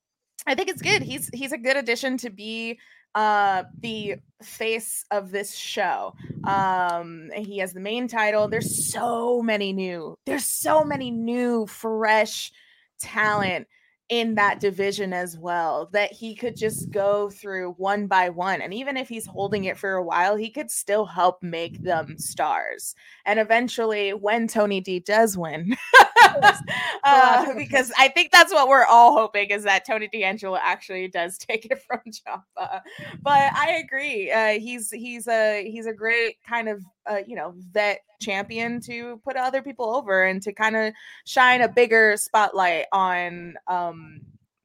I 0.47 0.55
think 0.55 0.70
it's 0.70 0.81
good. 0.81 1.03
He's 1.03 1.28
he's 1.35 1.53
a 1.53 1.59
good 1.59 1.77
addition 1.77 2.16
to 2.19 2.31
be 2.31 2.78
uh 3.16 3.64
the 3.80 4.16
face 4.43 5.05
of 5.10 5.30
this 5.32 5.55
show. 5.56 6.14
Um 6.44 7.30
he 7.34 7.59
has 7.59 7.72
the 7.72 7.80
main 7.80 8.06
title. 8.06 8.47
There's 8.47 8.93
so 8.93 9.43
many 9.43 9.72
new 9.72 10.18
there's 10.26 10.44
so 10.44 10.84
many 10.84 11.10
new 11.10 11.66
fresh 11.66 12.52
talent 13.01 13.66
in 14.09 14.36
that 14.36 14.60
division 14.60 15.12
as 15.12 15.36
well 15.36 15.88
that 15.93 16.12
he 16.12 16.36
could 16.36 16.55
just 16.56 16.90
go 16.93 17.28
through 17.28 17.72
one 17.72 18.06
by 18.06 18.28
one. 18.28 18.60
And 18.60 18.72
even 18.72 18.97
if 18.97 19.09
he's 19.09 19.26
holding 19.26 19.64
it 19.64 19.78
for 19.78 19.94
a 19.94 20.05
while 20.05 20.36
he 20.36 20.51
could 20.51 20.70
still 20.70 21.06
help 21.06 21.43
make 21.43 21.82
them 21.82 22.18
stars. 22.18 22.94
And 23.24 23.40
eventually 23.40 24.10
when 24.12 24.47
tony 24.47 24.80
d 24.80 25.01
does 25.01 25.36
win 25.38 25.74
uh, 27.05 27.55
because 27.55 27.93
i 27.98 28.09
think 28.09 28.31
that's 28.31 28.53
what 28.53 28.69
we're 28.69 28.85
all 28.85 29.12
hoping 29.12 29.51
is 29.51 29.65
that 29.65 29.85
tony 29.85 30.09
d'angelo 30.09 30.59
actually 30.61 31.09
does 31.09 31.39
take 31.39 31.66
it 31.66 31.82
from 31.82 32.01
Ciampa. 32.07 32.81
but 33.23 33.53
i 33.55 33.82
agree 33.85 34.31
uh, 34.31 34.59
he's 34.59 34.90
he's 34.90 35.28
a 35.28 35.69
he's 35.70 35.86
a 35.86 35.93
great 35.93 36.36
kind 36.48 36.69
of 36.69 36.82
uh, 37.11 37.19
you 37.27 37.36
know 37.36 37.55
vet 37.73 38.01
champion 38.20 38.81
to 38.81 39.20
put 39.24 39.36
other 39.36 39.62
people 39.62 39.94
over 39.94 40.24
and 40.24 40.43
to 40.43 40.53
kind 40.53 40.77
of 40.77 40.93
shine 41.24 41.61
a 41.61 41.69
bigger 41.69 42.16
spotlight 42.16 42.86
on 42.93 43.55
um 43.66 44.20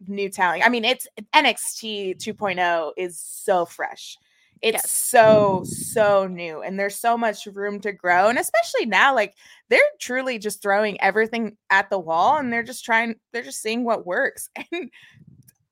new 0.08 0.30
talent. 0.30 0.66
I 0.66 0.70
mean, 0.70 0.86
it's 0.86 1.08
NXT 1.34 2.18
2.0 2.18 2.92
is 2.98 3.20
so 3.20 3.66
fresh. 3.66 4.18
It's 4.62 4.84
Yes. 4.84 4.92
so 4.92 5.64
so 5.66 6.28
new 6.28 6.62
and 6.62 6.80
there's 6.80 6.96
so 6.96 7.18
much 7.18 7.46
room 7.48 7.80
to 7.82 7.92
grow 7.92 8.30
and 8.30 8.38
especially 8.40 8.86
now 8.86 9.16
like 9.16 9.36
they're 9.70 9.80
truly 10.00 10.38
just 10.40 10.62
throwing 10.62 11.02
everything 11.02 11.58
at 11.70 11.90
the 11.90 12.00
wall 12.00 12.38
and 12.38 12.52
they're 12.54 12.64
just 12.64 12.86
trying 12.86 13.16
they're 13.34 13.44
just 13.44 13.62
seeing 13.62 13.84
what 13.84 14.06
works. 14.06 14.50
And 14.72 14.90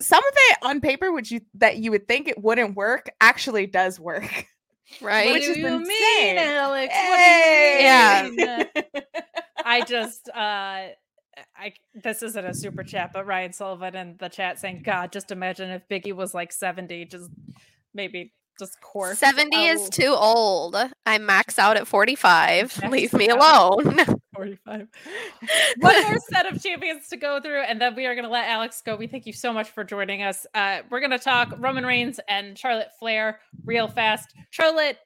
some 0.02 0.24
of 0.24 0.34
it 0.36 0.58
on 0.64 0.82
paper 0.82 1.12
which 1.12 1.32
you 1.32 1.42
that 1.56 1.78
you 1.78 1.92
would 1.92 2.08
think 2.08 2.28
it 2.28 2.42
wouldn't 2.42 2.76
work 2.76 3.10
actually 3.22 3.68
does 3.68 4.00
work. 4.00 4.48
right? 5.02 5.26
What 5.28 5.34
Which 5.34 5.46
do 5.46 5.52
is 5.52 5.58
you 5.58 5.68
insane. 5.68 5.88
mean, 5.88 6.38
Alex? 6.38 6.94
Hey! 6.94 7.78
What 7.84 8.30
do 8.30 8.44
you 8.44 8.48
mean? 8.48 9.04
I 9.66 9.82
just 9.82 10.30
uh 10.30 10.88
I 11.58 11.74
this 11.94 12.24
isn't 12.24 12.46
a 12.46 12.54
super 12.54 12.84
chat, 12.84 13.12
but 13.14 13.26
Ryan 13.26 13.54
Sullivan 13.54 13.96
in 13.96 14.16
the 14.20 14.30
chat 14.30 14.60
saying, 14.60 14.82
God, 14.84 15.12
just 15.12 15.32
imagine 15.32 15.70
if 15.70 15.88
Biggie 15.90 16.14
was 16.16 16.34
like 16.34 16.52
70, 16.52 17.06
just 17.06 17.30
maybe 17.94 18.34
just 18.60 18.80
course. 18.82 19.20
70 19.20 19.56
is 19.66 19.90
too 19.90 20.14
old. 20.16 20.76
I 21.06 21.18
max 21.18 21.58
out 21.58 21.78
at 21.78 21.88
45. 21.88 22.82
Max 22.82 22.92
Leave 22.92 23.14
me 23.14 23.30
alone. 23.30 23.98
45. 24.36 24.88
One 25.80 26.04
more 26.04 26.18
set 26.30 26.46
of 26.46 26.62
champions 26.62 27.08
to 27.10 27.18
go 27.18 27.42
through, 27.42 27.62
and 27.62 27.82
then 27.82 27.96
we 27.96 28.06
are 28.06 28.16
going 28.16 28.26
to 28.26 28.32
let 28.32 28.48
Alex 28.48 28.82
go. 28.86 28.96
We 28.96 29.08
thank 29.08 29.26
you 29.26 29.34
so 29.34 29.52
much 29.52 29.70
for 29.72 29.84
joining 29.84 30.24
us. 30.24 30.46
Uh, 30.54 30.80
we're 30.90 31.00
going 31.00 31.12
to 31.12 31.20
talk 31.20 31.54
Roman 31.58 31.86
Reigns 31.86 32.20
and 32.30 32.58
Charlotte 32.58 32.90
Flair 33.00 33.40
real 33.66 33.88
fast. 33.88 34.34
Charlotte, 34.52 34.98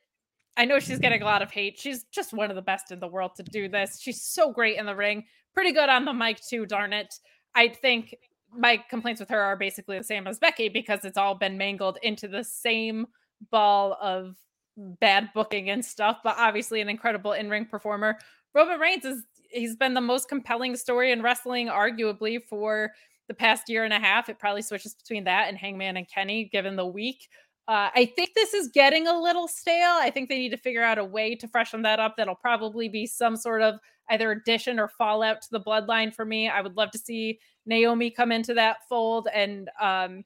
I 0.58 0.66
know 0.66 0.80
she's 0.80 1.00
getting 1.00 1.22
a 1.22 1.26
lot 1.26 1.42
of 1.42 1.52
hate. 1.52 1.80
She's 1.80 2.04
just 2.06 2.34
one 2.34 2.50
of 2.50 2.56
the 2.56 2.62
best 2.62 2.92
in 2.92 3.00
the 3.00 3.08
world 3.08 3.32
to 3.38 3.44
do 3.44 3.70
this. 3.70 4.00
She's 4.00 4.22
so 4.22 4.52
great 4.52 4.78
in 4.78 4.86
the 4.86 4.96
ring, 4.96 5.24
pretty 5.54 5.72
good 5.72 5.90
on 5.90 6.06
the 6.06 6.14
mic, 6.14 6.40
too, 6.42 6.66
darn 6.66 6.94
it. 6.94 7.16
I 7.56 7.70
think 7.70 8.16
my 8.56 8.84
complaints 8.90 9.20
with 9.20 9.30
her 9.30 9.42
are 9.42 9.58
basically 9.58 9.98
the 9.98 10.04
same 10.04 10.28
as 10.28 10.40
Becky 10.40 10.70
because 10.70 11.06
it's 11.06 11.18
all 11.18 11.36
been 11.36 11.58
mangled 11.58 11.98
into 12.04 12.28
the 12.28 12.44
same 12.44 13.08
ball 13.52 13.98
of 14.02 14.36
bad 14.78 15.30
booking 15.34 15.70
and 15.70 15.84
stuff, 15.84 16.20
but 16.24 16.36
obviously 16.38 16.82
an 16.82 16.90
incredible 16.90 17.34
in 17.34 17.50
ring 17.50 17.66
performer. 17.66 18.18
Roman 18.54 18.80
Reigns 18.80 19.06
is 19.06 19.24
he's 19.50 19.76
been 19.76 19.94
the 19.94 20.02
most 20.02 20.28
compelling 20.28 20.76
story 20.76 21.12
in 21.12 21.22
wrestling, 21.22 21.68
arguably 21.68 22.40
for 22.44 22.92
the 23.28 23.34
past 23.34 23.70
year 23.70 23.84
and 23.84 23.94
a 23.94 24.00
half. 24.00 24.30
It 24.30 24.40
probably 24.40 24.62
switches 24.62 24.94
between 24.96 25.24
that 25.26 25.48
and 25.48 25.58
Hangman 25.58 25.98
and 25.98 26.08
Kenny, 26.10 26.46
given 26.46 26.76
the 26.76 26.86
week. 26.86 27.28
Uh, 27.68 27.90
I 27.96 28.12
think 28.14 28.32
this 28.36 28.54
is 28.54 28.68
getting 28.68 29.08
a 29.08 29.18
little 29.18 29.48
stale. 29.48 29.96
I 30.00 30.10
think 30.10 30.28
they 30.28 30.38
need 30.38 30.50
to 30.50 30.58
figure 30.58 30.84
out 30.84 30.98
a 30.98 31.06
way 31.06 31.34
to 31.36 31.48
freshen 31.48 31.82
that 31.84 32.00
up. 32.00 32.16
That'll 32.18 32.36
probably 32.36 32.90
be 32.90 33.06
some 33.06 33.38
sort 33.38 33.62
of 33.62 33.76
either 34.10 34.32
addition 34.32 34.80
or 34.80 34.90
fallout 34.90 35.42
to 35.44 35.48
the 35.52 35.62
bloodline 35.62 36.14
for 36.14 36.26
me. 36.26 36.50
I 36.50 36.60
would 36.60 36.76
love 36.76 36.92
to 36.92 36.98
see 36.98 37.40
Naomi 37.66 38.12
come 38.12 38.34
into 38.34 38.54
that 38.56 38.78
fold, 38.90 39.30
and 39.34 39.70
um, 39.80 40.26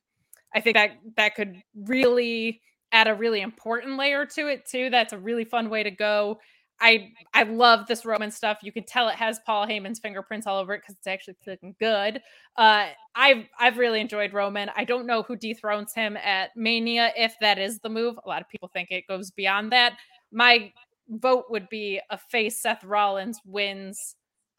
I 0.56 0.62
think 0.62 0.76
that 0.76 0.98
that 1.16 1.36
could 1.36 1.62
really 1.76 2.62
add 2.92 3.08
a 3.08 3.16
really 3.16 3.42
important 3.42 3.98
layer 3.98 4.26
to 4.26 4.48
it 4.48 4.66
too. 4.66 4.90
That's 4.90 5.14
a 5.14 5.18
really 5.18 5.46
fun 5.46 5.70
way 5.70 5.84
to 5.84 5.92
go. 5.92 6.40
I 6.80 7.12
I 7.34 7.44
love 7.44 7.88
this 7.88 8.06
Roman 8.06 8.32
stuff. 8.32 8.60
You 8.62 8.72
can 8.72 8.84
tell 8.84 9.08
it 9.10 9.16
has 9.16 9.40
Paul 9.46 9.66
Heyman's 9.68 10.00
fingerprints 10.00 10.46
all 10.46 10.60
over 10.60 10.74
it 10.74 10.82
because 10.82 10.96
it's 10.96 11.08
actually 11.08 11.36
looking 11.46 11.76
good. 11.80 12.22
Uh, 12.56 12.88
I've 13.16 13.46
I've 13.60 13.78
really 13.78 14.00
enjoyed 14.00 14.34
Roman. 14.34 14.70
I 14.76 14.84
don't 14.84 15.08
know 15.08 15.24
who 15.24 15.36
dethrones 15.36 15.94
him 15.94 16.18
at 16.18 16.52
Mania 16.56 17.12
if 17.16 17.36
that 17.42 17.58
is 17.58 17.80
the 17.80 17.90
move. 17.90 18.18
A 18.24 18.30
lot 18.30 18.42
of 18.42 18.50
people 18.50 18.70
think 18.72 18.92
it 18.92 19.08
goes 19.08 19.32
beyond 19.32 19.72
that. 19.72 19.94
My 20.32 20.72
vote 21.10 21.46
would 21.50 21.68
be 21.70 22.00
a 22.10 22.18
face 22.18 22.62
Seth 22.62 22.84
Rollins 22.84 23.40
wins 23.46 24.16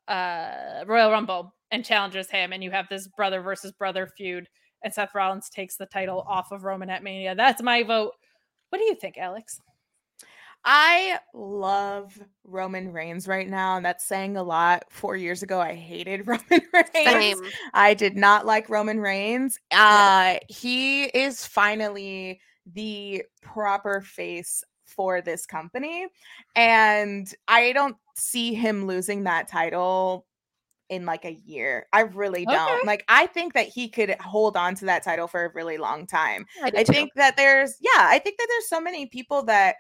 uh, 0.09 0.85
Royal 0.87 1.11
Rumble 1.11 1.55
and 1.71 1.85
challenges 1.85 2.31
him, 2.31 2.53
and 2.53 2.65
you 2.65 2.71
have 2.71 2.89
this 2.89 3.07
brother 3.09 3.43
versus 3.43 3.73
brother 3.73 4.09
feud, 4.17 4.49
and 4.83 4.93
Seth 4.93 5.15
Rollins 5.15 5.51
takes 5.51 5.77
the 5.77 5.87
title 5.87 6.25
off 6.29 6.53
of 6.53 6.65
Roman 6.65 6.91
at 6.91 7.03
Mania. 7.03 7.35
That's 7.35 7.63
my 7.63 7.83
vote. 7.83 8.13
What 8.71 8.79
do 8.79 8.85
you 8.85 8.95
think, 8.95 9.19
Alex? 9.19 9.61
I 10.65 11.19
love 11.35 12.19
Roman 12.45 12.93
Reigns 12.93 13.29
right 13.29 13.49
now, 13.49 13.77
and 13.77 13.85
that's 13.85 14.05
saying 14.05 14.37
a 14.37 14.43
lot. 14.43 14.85
Four 14.91 15.17
years 15.17 15.43
ago, 15.43 15.61
I 15.61 15.75
hated 15.75 16.27
Roman 16.27 16.43
Reigns. 16.51 16.89
Same. 16.95 17.43
I 17.73 17.95
did 17.95 18.17
not 18.17 18.45
like 18.45 18.69
Roman 18.69 19.01
Reigns. 19.01 19.59
Uh, 19.71 20.37
he 20.49 21.05
is 21.05 21.47
finally 21.47 22.41
the 22.67 23.25
proper 23.41 24.01
face 24.01 24.63
for 24.85 25.21
this 25.21 25.47
company, 25.47 26.07
and 26.55 27.33
I 27.47 27.73
don't 27.73 27.97
see 28.17 28.53
him 28.53 28.87
losing 28.87 29.25
that 29.25 29.49
title 29.49 30.27
in 30.89 31.05
like 31.05 31.25
a 31.25 31.39
year. 31.45 31.87
I 31.93 32.01
really 32.03 32.45
don't. 32.45 32.79
Okay. 32.79 32.87
Like, 32.87 33.05
I 33.09 33.27
think 33.27 33.53
that 33.55 33.67
he 33.69 33.89
could 33.89 34.11
hold 34.21 34.57
on 34.57 34.75
to 34.77 34.85
that 34.87 35.03
title 35.05 35.27
for 35.29 35.45
a 35.45 35.53
really 35.53 35.79
long 35.79 36.07
time. 36.07 36.47
I, 36.63 36.71
I 36.79 36.85
think 36.85 37.13
that 37.17 37.37
there's 37.37 37.77
yeah, 37.81 37.91
I 38.09 38.19
think 38.19 38.39
that 38.39 38.47
there's 38.49 38.69
so 38.69 38.81
many 38.81 39.07
people 39.07 39.43
that 39.45 39.77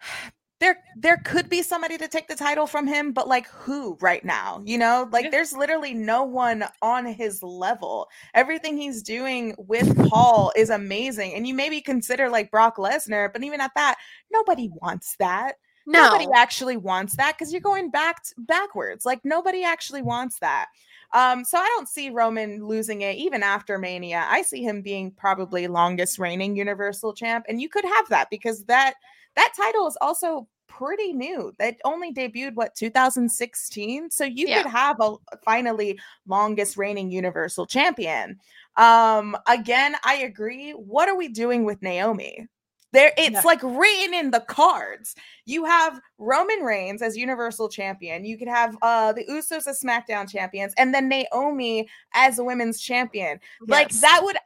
there 0.60 0.76
there 0.94 1.16
could 1.24 1.48
be 1.48 1.62
somebody 1.62 1.96
to 1.96 2.06
take 2.06 2.28
the 2.28 2.34
title 2.36 2.66
from 2.66 2.86
him, 2.86 3.12
but 3.12 3.26
like 3.26 3.46
who 3.48 3.96
right 4.02 4.22
now? 4.24 4.60
You 4.64 4.76
know, 4.76 5.08
like 5.10 5.24
Yeah. 5.24 5.30
there's 5.30 5.54
literally 5.54 5.94
no 5.94 6.22
one 6.24 6.64
on 6.82 7.06
his 7.06 7.42
level. 7.42 8.08
Everything 8.34 8.76
he's 8.76 9.02
doing 9.02 9.54
with 9.56 9.96
Paul 10.10 10.52
is 10.56 10.68
amazing. 10.68 11.32
And 11.34 11.46
you 11.46 11.54
maybe 11.54 11.80
consider 11.80 12.28
like 12.28 12.50
Brock 12.50 12.76
Lesnar, 12.76 13.32
but 13.32 13.42
even 13.42 13.60
at 13.62 13.72
that, 13.74 13.96
nobody 14.30 14.68
wants 14.82 15.16
that. 15.18 15.54
No. 15.86 16.04
Nobody 16.04 16.26
actually 16.34 16.76
wants 16.76 17.16
that 17.16 17.36
because 17.36 17.52
you're 17.52 17.60
going 17.60 17.90
back 17.90 18.24
t- 18.24 18.32
backwards. 18.38 19.04
Like 19.04 19.20
nobody 19.24 19.64
actually 19.64 20.02
wants 20.02 20.38
that. 20.40 20.66
Um, 21.12 21.44
so 21.44 21.58
I 21.58 21.66
don't 21.76 21.88
see 21.88 22.10
Roman 22.10 22.64
losing 22.64 23.00
it 23.02 23.16
even 23.16 23.42
after 23.42 23.78
Mania. 23.78 24.26
I 24.28 24.42
see 24.42 24.62
him 24.62 24.80
being 24.82 25.10
probably 25.10 25.66
longest 25.66 26.18
reigning 26.18 26.54
Universal 26.56 27.14
Champ, 27.14 27.44
and 27.48 27.60
you 27.60 27.68
could 27.68 27.84
have 27.84 28.08
that 28.10 28.28
because 28.30 28.64
that 28.64 28.94
that 29.36 29.52
title 29.56 29.86
is 29.88 29.96
also 30.00 30.46
pretty 30.68 31.12
new. 31.12 31.52
That 31.58 31.76
only 31.84 32.12
debuted 32.14 32.54
what 32.54 32.74
2016, 32.76 34.10
so 34.10 34.24
you 34.24 34.46
Yeah. 34.46 34.62
could 34.62 34.70
have 34.70 34.96
a 35.00 35.16
finally 35.44 35.98
longest 36.26 36.76
reigning 36.76 37.10
Universal 37.10 37.66
Champion. 37.66 38.38
Um, 38.76 39.36
again, 39.48 39.96
I 40.04 40.14
agree. 40.18 40.72
What 40.72 41.08
are 41.08 41.16
we 41.16 41.28
doing 41.28 41.64
with 41.64 41.82
Naomi? 41.82 42.46
There, 42.92 43.12
it's 43.16 43.30
Yeah. 43.34 43.42
like 43.44 43.62
written 43.62 44.14
in 44.14 44.30
the 44.30 44.40
cards. 44.40 45.14
You 45.46 45.64
have 45.64 46.00
Roman 46.18 46.60
Reigns 46.60 47.02
as 47.02 47.16
Universal 47.16 47.68
Champion. 47.68 48.24
You 48.24 48.36
could 48.36 48.48
have 48.48 48.76
uh 48.82 49.12
the 49.12 49.24
Usos 49.26 49.66
as 49.66 49.80
SmackDown 49.80 50.28
champions, 50.30 50.74
and 50.76 50.92
then 50.94 51.08
Naomi 51.08 51.88
as 52.14 52.38
a 52.38 52.44
women's 52.44 52.80
champion. 52.80 53.38
Like 53.66 53.90
that 54.00 54.20
would 54.24 54.36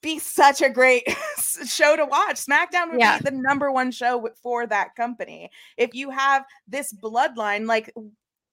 be 0.00 0.18
such 0.18 0.62
a 0.62 0.70
great 0.70 1.02
show 1.66 1.96
to 1.96 2.04
watch. 2.04 2.36
SmackDown 2.36 2.92
would 2.92 3.00
Yeah. 3.00 3.18
be 3.18 3.24
the 3.24 3.36
number 3.36 3.70
one 3.72 3.90
show 3.90 4.28
for 4.42 4.66
that 4.66 4.94
company. 4.94 5.50
If 5.76 5.92
you 5.94 6.10
have 6.10 6.44
this 6.68 6.92
bloodline, 6.92 7.66
like 7.66 7.92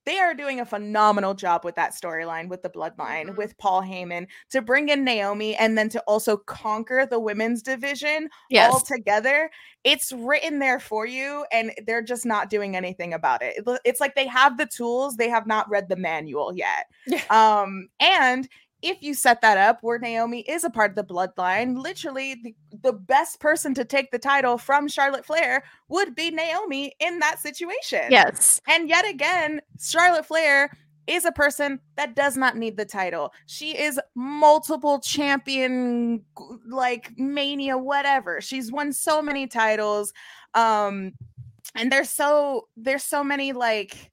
they 0.05 0.19
are 0.19 0.33
doing 0.33 0.59
a 0.59 0.65
phenomenal 0.65 1.33
job 1.33 1.65
with 1.65 1.75
that 1.75 1.93
storyline 1.93 2.47
with 2.47 2.61
the 2.61 2.69
bloodline 2.69 3.29
Mhm. 3.29 3.37
with 3.37 3.57
Paul 3.57 3.81
Heyman 3.81 4.27
to 4.51 4.61
bring 4.61 4.89
in 4.89 5.03
Naomi 5.03 5.55
and 5.55 5.77
then 5.77 5.89
to 5.89 5.99
also 6.01 6.37
conquer 6.37 7.05
the 7.09 7.19
women's 7.19 7.61
division 7.61 8.29
yes. 8.49 8.71
all 8.71 8.79
together. 8.79 9.49
It's 9.83 10.11
written 10.11 10.59
there 10.59 10.79
for 10.79 11.05
you, 11.05 11.45
and 11.51 11.71
they're 11.85 12.01
just 12.01 12.25
not 12.25 12.49
doing 12.49 12.75
anything 12.75 13.13
about 13.13 13.41
it. 13.43 13.55
It- 13.65 13.81
It's 13.85 13.99
like 13.99 14.15
they 14.15 14.27
have 14.27 14.57
the 14.57 14.65
tools, 14.65 15.15
they 15.15 15.29
have 15.29 15.45
not 15.47 15.69
read 15.69 15.89
the 15.89 15.95
manual 15.95 16.55
yet. 16.55 16.85
Um, 17.31 17.87
and 17.99 18.47
if 18.85 19.01
you 19.01 19.15
set 19.15 19.41
that 19.41 19.57
up 19.57 19.79
where 19.81 19.97
Naomi 19.97 20.41
is 20.41 20.63
a 20.63 20.69
part 20.69 20.91
of 20.91 20.95
the 20.95 21.03
bloodline, 21.03 21.81
literally 21.81 22.35
the, 22.35 22.55
the 22.83 22.93
best 22.93 23.39
person 23.39 23.73
to 23.73 23.83
take 23.83 24.11
the 24.11 24.19
title 24.19 24.59
from 24.59 24.87
Charlotte 24.87 25.25
Flair 25.25 25.63
would 25.89 26.15
be 26.15 26.29
Naomi 26.29 26.93
in 26.99 27.17
that 27.19 27.39
situation. 27.39 28.05
yes. 28.09 28.61
And 28.67 28.87
yet 28.87 29.07
again, 29.09 29.61
Charlotte 29.79 30.25
Flair 30.25 30.69
is 31.07 31.25
a 31.25 31.31
person 31.31 31.79
that 31.97 32.15
does 32.15 32.37
not 32.37 32.57
need 32.57 32.77
the 32.77 32.85
title. 32.85 33.33
She 33.47 33.77
is 33.77 33.99
multiple 34.15 34.99
champion 34.99 36.23
like 36.67 37.11
mania 37.17 37.77
whatever. 37.77 38.39
She's 38.41 38.71
won 38.71 38.93
so 38.93 39.21
many 39.21 39.47
titles. 39.47 40.13
Um 40.53 41.13
and 41.75 41.91
there's 41.91 42.09
so 42.09 42.67
there's 42.77 43.03
so 43.03 43.23
many 43.23 43.51
like 43.53 44.11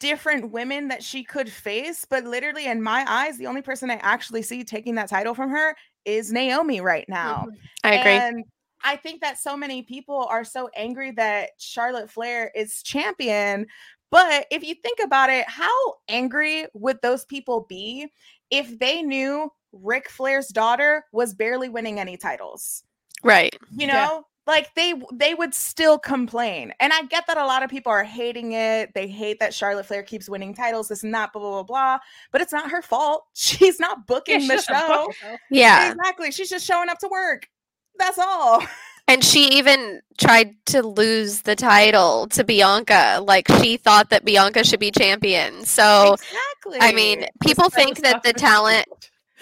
different 0.00 0.50
women 0.50 0.88
that 0.88 1.02
she 1.02 1.24
could 1.24 1.50
face, 1.50 2.04
but 2.04 2.24
literally 2.24 2.66
in 2.66 2.82
my 2.82 3.04
eyes 3.08 3.38
the 3.38 3.46
only 3.46 3.62
person 3.62 3.90
I 3.90 3.94
actually 3.96 4.42
see 4.42 4.64
taking 4.64 4.94
that 4.96 5.08
title 5.08 5.34
from 5.34 5.50
her 5.50 5.76
is 6.04 6.32
Naomi 6.32 6.80
right 6.80 7.08
now. 7.08 7.46
Mm-hmm. 7.48 7.56
I 7.84 7.94
agree. 7.94 8.12
And 8.12 8.44
I 8.82 8.96
think 8.96 9.22
that 9.22 9.38
so 9.38 9.56
many 9.56 9.82
people 9.82 10.26
are 10.30 10.44
so 10.44 10.68
angry 10.76 11.10
that 11.12 11.50
Charlotte 11.58 12.10
Flair 12.10 12.52
is 12.54 12.82
champion. 12.82 13.66
But 14.10 14.46
if 14.50 14.62
you 14.62 14.74
think 14.74 14.98
about 15.02 15.30
it, 15.30 15.48
how 15.48 15.94
angry 16.08 16.66
would 16.74 17.00
those 17.02 17.24
people 17.24 17.66
be 17.68 18.12
if 18.50 18.78
they 18.78 19.02
knew 19.02 19.50
Ric 19.72 20.08
Flair's 20.08 20.48
daughter 20.48 21.04
was 21.12 21.34
barely 21.34 21.68
winning 21.68 21.98
any 21.98 22.16
titles? 22.16 22.84
right. 23.22 23.56
You 23.76 23.86
Yeah. 23.86 24.20
Know? 24.46 24.52
Like 24.52 24.74
they 24.74 24.94
they 25.12 25.34
would 25.34 25.54
still 25.54 25.98
complain. 25.98 26.72
And 26.80 26.92
I 26.92 27.02
get 27.04 27.26
that 27.26 27.36
a 27.36 27.44
lot 27.44 27.62
of 27.62 27.70
people 27.70 27.90
are 27.90 28.04
hating 28.04 28.52
it. 28.52 28.92
They 28.94 29.06
hate 29.06 29.38
that 29.40 29.54
Charlotte 29.54 29.86
Flair 29.86 30.02
keeps 30.02 30.28
winning 30.28 30.54
titles, 30.54 30.88
this 30.88 31.02
and 31.02 31.14
that, 31.14 31.32
blah, 31.32 31.40
blah, 31.40 31.50
blah, 31.50 31.62
blah. 31.62 31.98
But 32.32 32.40
it's 32.40 32.52
not 32.52 32.70
her 32.70 32.82
fault. 32.82 33.26
She's 33.34 33.80
not 33.80 34.06
booking 34.06 34.40
she 34.40 34.48
the 34.48 34.62
show. 34.62 34.86
book. 34.86 35.14
Yeah. 35.50 35.92
Exactly. 35.92 36.30
She's 36.30 36.50
just 36.50 36.66
showing 36.66 36.88
up 36.88 36.98
to 37.00 37.08
work. 37.08 37.48
That's 37.98 38.18
all. 38.18 38.62
And 39.06 39.22
she 39.22 39.48
even 39.58 40.00
tried 40.16 40.54
to 40.64 40.82
lose 40.82 41.42
the 41.42 41.54
title 41.54 42.26
to 42.28 42.42
Bianca. 42.42 43.22
Like 43.22 43.46
she 43.60 43.76
thought 43.76 44.08
that 44.08 44.24
Bianca 44.24 44.64
should 44.64 44.80
be 44.80 44.90
champion. 44.90 45.66
So 45.66 46.14
exactly. 46.14 46.78
I 46.80 46.92
mean, 46.94 47.26
people 47.42 47.64
This 47.64 47.74
type 47.74 47.90
of 47.90 47.98
think 47.98 47.98
that 47.98 48.22
the 48.22 48.32
talent 48.32 48.86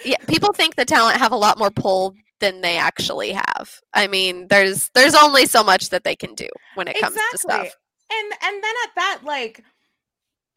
yeah, 0.03 0.17
people 0.27 0.51
think 0.53 0.75
the 0.75 0.85
talent 0.85 1.17
have 1.17 1.31
a 1.31 1.37
lot 1.37 1.57
more 1.57 1.71
pull 1.71 2.15
than 2.43 2.59
they 2.59 2.77
actually 2.77 3.31
have. 3.31 3.79
I 3.93 4.07
mean, 4.07 4.47
there's 4.49 4.89
there's 4.93 5.15
only 5.15 5.45
so 5.45 5.63
much 5.63 5.89
that 5.89 6.03
they 6.03 6.15
can 6.15 6.35
do 6.35 6.49
when 6.75 6.89
it 6.89 6.99
comes 6.99 7.15
to 7.31 7.37
stuff. 7.37 7.73
And 8.11 8.33
and 8.43 8.63
then 8.63 8.73
at 8.83 8.95
that, 8.95 9.19
like 9.23 9.63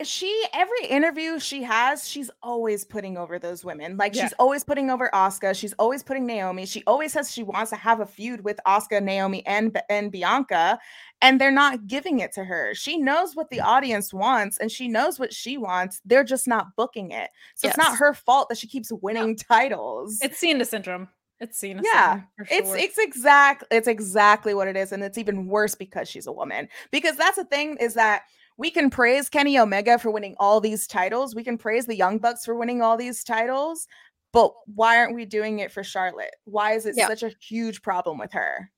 she 0.03 0.45
every 0.53 0.87
interview 0.89 1.39
she 1.39 1.63
has, 1.63 2.09
she's 2.09 2.29
always 2.43 2.85
putting 2.85 3.17
over 3.17 3.39
those 3.39 3.65
women. 3.65 3.97
Like 3.97 4.17
Yeah. 4.17 4.25
she's 4.25 4.33
always 4.33 4.65
putting 4.65 4.91
over 4.91 5.09
Asuka. 5.15 5.57
She's 5.57 5.75
always 5.75 6.03
putting 6.03 6.27
Naomi. 6.27 6.67
She 6.67 6.83
always 6.89 7.13
says 7.13 7.31
she 7.31 7.45
wants 7.45 7.71
to 7.71 7.77
have 7.77 8.01
a 8.01 8.07
feud 8.07 8.43
with 8.43 8.59
Asuka, 8.67 9.01
Naomi, 9.01 9.47
and 9.47 9.81
and 9.89 10.11
Bianca, 10.11 10.81
and 11.23 11.41
they're 11.41 11.53
not 11.53 11.87
giving 11.87 12.19
it 12.19 12.33
to 12.33 12.43
her. 12.43 12.75
She 12.75 12.99
knows 12.99 13.37
what 13.37 13.49
the 13.49 13.59
mm. 13.59 13.65
audience 13.65 14.13
wants, 14.13 14.59
and 14.59 14.73
she 14.73 14.89
knows 14.89 15.21
what 15.21 15.33
she 15.33 15.57
wants. 15.57 16.01
They're 16.05 16.25
just 16.25 16.49
not 16.49 16.75
booking 16.77 17.13
it. 17.13 17.31
So 17.55 17.69
it's 17.69 17.79
not 17.79 17.97
her 17.97 18.13
fault 18.13 18.49
that 18.49 18.59
she 18.59 18.67
keeps 18.67 18.91
winning 18.91 19.37
titles. 19.37 20.19
It's 20.21 20.39
Cena 20.41 20.65
syndrome. 20.65 21.09
It's 21.41 21.59
Cena 21.59 21.83
Yeah. 21.85 22.21
For 22.37 22.47
It's 22.51 22.73
it's 22.75 22.99
exact 22.99 23.65
it's 23.71 23.89
exactly 23.89 24.55
what 24.55 24.69
it 24.69 24.77
is, 24.77 24.93
and 24.93 25.03
it's 25.03 25.19
even 25.19 25.47
worse 25.47 25.75
because 25.75 26.09
she's 26.09 26.27
a 26.27 26.33
woman. 26.33 26.69
Because 26.91 27.17
that's 27.17 27.37
the 27.37 27.45
thing 27.45 27.77
is 27.81 27.95
that 27.95 28.23
we 28.59 28.71
can 28.71 28.89
praise 28.89 29.29
Kenny 29.29 29.59
Omega 29.59 29.99
for 29.99 30.11
winning 30.11 30.35
all 30.39 30.61
these 30.61 30.87
titles. 30.87 31.35
We 31.35 31.45
can 31.45 31.59
praise 31.59 31.87
the 31.87 31.97
Young 31.97 32.19
Bucks 32.19 32.45
for 32.45 32.55
winning 32.55 32.81
all 32.81 32.97
these 32.97 33.23
titles, 33.23 33.87
but 34.33 34.53
why 34.75 34.97
aren't 34.97 35.15
we 35.15 35.27
doing 35.27 35.59
it 35.59 35.71
for 35.71 35.85
Charlotte? 35.85 36.35
Why 36.45 36.73
is 36.73 36.87
it 36.87 36.95
Yeah. 36.97 37.07
such 37.09 37.23
a 37.23 37.33
huge 37.41 37.83
problem 37.83 38.17
with 38.19 38.33
her? 38.33 38.71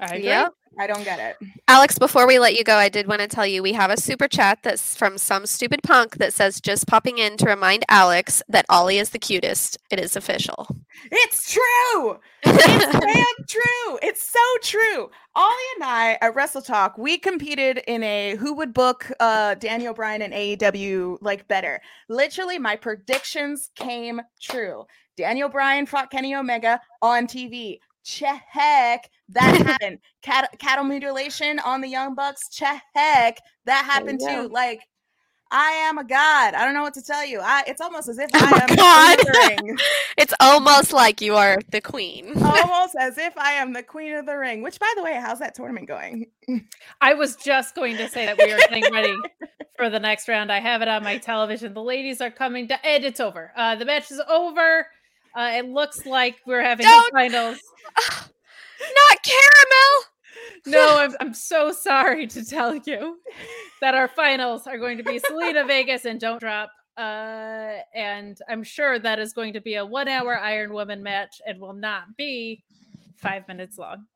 I 0.00 0.06
agree. 0.06 0.24
Yep. 0.24 0.54
I 0.80 0.86
don't 0.86 1.02
get 1.02 1.18
it. 1.18 1.48
Alex, 1.66 1.98
before 1.98 2.26
we 2.26 2.38
let 2.38 2.56
you 2.56 2.62
go, 2.62 2.76
I 2.76 2.88
did 2.88 3.08
want 3.08 3.20
to 3.20 3.26
tell 3.26 3.46
you 3.46 3.62
we 3.62 3.72
have 3.72 3.90
a 3.90 3.96
super 3.96 4.28
chat 4.28 4.60
that's 4.62 4.94
from 4.94 5.18
some 5.18 5.44
stupid 5.44 5.82
punk 5.82 6.18
that 6.18 6.32
says 6.32 6.60
just 6.60 6.86
popping 6.86 7.18
in 7.18 7.36
to 7.38 7.46
remind 7.46 7.84
Alex 7.88 8.42
that 8.48 8.64
Ollie 8.68 8.98
is 8.98 9.10
the 9.10 9.18
cutest. 9.18 9.76
It 9.90 9.98
is 9.98 10.14
official. 10.14 10.68
It's 11.10 11.52
true. 11.52 12.18
It's 12.44 12.92
damn 12.92 13.46
true. 13.48 13.98
It's 14.02 14.30
so 14.30 14.38
true. 14.62 15.10
Ollie 15.34 15.54
and 15.76 15.84
I 15.84 16.18
at 16.20 16.34
Wrestle 16.36 16.62
Talk, 16.62 16.96
we 16.96 17.18
competed 17.18 17.82
in 17.88 18.02
a 18.04 18.36
who 18.36 18.54
would 18.54 18.72
book 18.72 19.10
uh 19.18 19.54
Daniel 19.54 19.94
Bryan 19.94 20.22
and 20.22 20.32
AEW 20.32 21.18
like 21.20 21.48
better. 21.48 21.80
Literally, 22.08 22.58
my 22.58 22.76
predictions 22.76 23.70
came 23.74 24.20
true. 24.40 24.84
Daniel 25.16 25.48
Bryan 25.48 25.84
fought 25.86 26.12
Kenny 26.12 26.36
Omega 26.36 26.80
on 27.02 27.26
TV. 27.26 27.80
Check 28.12 29.10
that 29.30 29.66
happened. 29.66 29.98
Cat- 30.22 30.54
cattle 30.58 30.84
mutilation 30.84 31.58
on 31.58 31.80
the 31.82 31.88
Young 31.88 32.14
Bucks. 32.14 32.48
Check 32.48 32.82
that 32.94 33.34
happened 33.66 34.20
you 34.22 34.28
too. 34.28 34.48
Like 34.48 34.80
I 35.50 35.70
am 35.88 35.98
a 35.98 36.04
god. 36.04 36.54
I 36.54 36.64
don't 36.64 36.74
know 36.74 36.82
what 36.82 36.94
to 36.94 37.02
tell 37.02 37.24
you. 37.24 37.40
I, 37.42 37.64
it's 37.66 37.80
almost 37.80 38.08
as 38.08 38.18
if 38.18 38.28
Oh 38.34 38.38
I 38.38 38.58
am 38.62 38.68
the 38.68 38.76
God. 38.76 39.18
the 39.18 39.56
ring 39.66 39.78
It's 40.18 40.34
almost 40.40 40.92
like 40.92 41.20
you 41.20 41.36
are 41.36 41.58
the 41.70 41.80
queen. 41.80 42.32
almost 42.42 42.96
as 42.98 43.18
if 43.18 43.36
I 43.38 43.52
am 43.52 43.72
the 43.72 43.82
queen 43.82 44.14
of 44.14 44.26
the 44.26 44.36
ring. 44.36 44.62
Which, 44.62 44.78
by 44.80 44.92
the 44.96 45.02
way, 45.02 45.14
how's 45.14 45.38
that 45.40 45.54
tournament 45.54 45.86
going? 45.88 46.26
I 47.00 47.14
was 47.14 47.36
just 47.36 47.74
going 47.74 47.96
to 47.98 48.08
say 48.08 48.26
that 48.26 48.36
we 48.38 48.50
are 48.52 48.58
getting 48.58 48.92
ready 48.92 49.14
for 49.76 49.88
the 49.90 50.00
next 50.00 50.28
round. 50.28 50.50
I 50.50 50.60
have 50.60 50.82
it 50.82 50.88
on 50.88 51.02
my 51.04 51.18
television. 51.18 51.72
The 51.72 51.82
ladies 51.82 52.20
are 52.20 52.30
coming 52.30 52.68
To- 52.68 52.84
and 52.86 53.04
it's 53.04 53.20
over. 53.20 53.52
Uh, 53.56 53.74
the 53.76 53.84
match 53.84 54.10
is 54.10 54.20
over. 54.28 54.86
Uh, 55.34 55.52
it 55.54 55.66
looks 55.68 56.06
like 56.06 56.36
we're 56.46 56.62
having 56.62 56.86
the 56.86 56.90
Don't- 56.90 57.12
finals. 57.12 57.58
Not 58.80 59.18
Carmella. 59.24 60.04
No, 60.66 60.98
I'm, 60.98 61.16
I'm 61.20 61.34
so 61.34 61.72
sorry 61.72 62.26
to 62.28 62.44
tell 62.44 62.74
you 62.74 63.18
that 63.80 63.94
our 63.94 64.08
finals 64.08 64.66
are 64.66 64.78
going 64.78 64.98
to 64.98 65.04
be 65.04 65.20
Zelina 65.20 65.66
Vegas 65.66 66.04
and 66.04 66.20
Doudrop. 66.20 66.68
Uh, 66.96 67.78
and 67.94 68.38
I'm 68.48 68.64
sure 68.64 68.98
that 68.98 69.18
is 69.20 69.32
going 69.32 69.52
to 69.52 69.60
be 69.60 69.76
a 69.76 69.86
one 69.86 70.08
hour 70.08 70.38
Iron 70.38 70.72
Woman 70.72 71.02
match 71.02 71.40
and 71.46 71.60
will 71.60 71.74
not 71.74 72.16
be 72.16 72.64
five 73.16 73.46
minutes 73.46 73.78
long. 73.78 74.06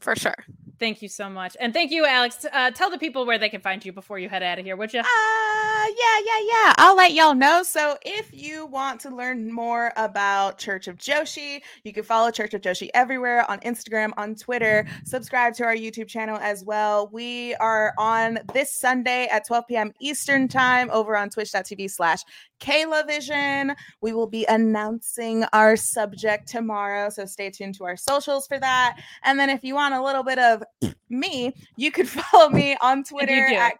For 0.00 0.14
sure. 0.16 0.36
Thank 0.78 1.00
you 1.00 1.08
so 1.08 1.30
much. 1.30 1.56
And 1.58 1.72
thank 1.72 1.90
you, 1.90 2.04
Alex. 2.04 2.44
Uh, 2.52 2.70
tell 2.70 2.90
the 2.90 2.98
people 2.98 3.24
where 3.24 3.38
they 3.38 3.48
can 3.48 3.60
find 3.60 3.84
you 3.84 3.92
before 3.92 4.18
you 4.18 4.28
head 4.28 4.42
out 4.42 4.58
of 4.58 4.64
here, 4.64 4.76
would 4.76 4.92
you? 4.92 5.00
Uh, 5.00 5.04
yeah, 5.04 6.18
yeah, 6.24 6.40
yeah. 6.44 6.74
I'll 6.76 6.96
let 6.96 7.12
y'all 7.12 7.34
know. 7.34 7.62
So, 7.62 7.96
if 8.02 8.30
you 8.32 8.66
want 8.66 9.00
to 9.00 9.10
learn 9.10 9.50
more 9.50 9.92
about 9.96 10.58
Church 10.58 10.86
of 10.86 10.98
Joshi, 10.98 11.62
you 11.84 11.92
can 11.92 12.02
follow 12.02 12.30
Church 12.30 12.52
of 12.52 12.60
Joshi 12.60 12.90
everywhere 12.92 13.50
on 13.50 13.58
Instagram, 13.60 14.12
on 14.18 14.34
Twitter. 14.34 14.86
Subscribe 15.04 15.54
to 15.54 15.64
our 15.64 15.74
YouTube 15.74 16.08
channel 16.08 16.38
as 16.42 16.62
well. 16.62 17.08
We 17.10 17.54
are 17.54 17.94
on 17.96 18.38
this 18.52 18.74
Sunday 18.74 19.28
at 19.28 19.46
12 19.46 19.64
p.m. 19.68 19.92
Eastern 20.00 20.46
Time 20.46 20.90
over 20.90 21.16
on 21.16 21.30
twitch.tv 21.30 21.90
slash 21.90 22.20
Kayla 22.60 23.06
Vision. 23.06 23.74
We 24.00 24.12
will 24.12 24.26
be 24.26 24.44
announcing 24.48 25.44
our 25.52 25.76
subject 25.76 26.48
tomorrow. 26.48 27.10
So, 27.10 27.26
stay 27.26 27.50
tuned 27.50 27.74
to 27.76 27.84
our 27.84 27.96
socials 27.96 28.46
for 28.46 28.58
that. 28.58 29.00
And 29.24 29.38
then, 29.38 29.50
if 29.50 29.62
you 29.62 29.74
want 29.74 29.94
a 29.94 30.02
little 30.02 30.22
bit 30.22 30.38
of 30.38 30.62
me, 31.08 31.54
you 31.76 31.90
could 31.90 32.08
follow 32.08 32.48
me 32.50 32.76
on 32.80 33.04
Twitter 33.04 33.46
at 33.46 33.74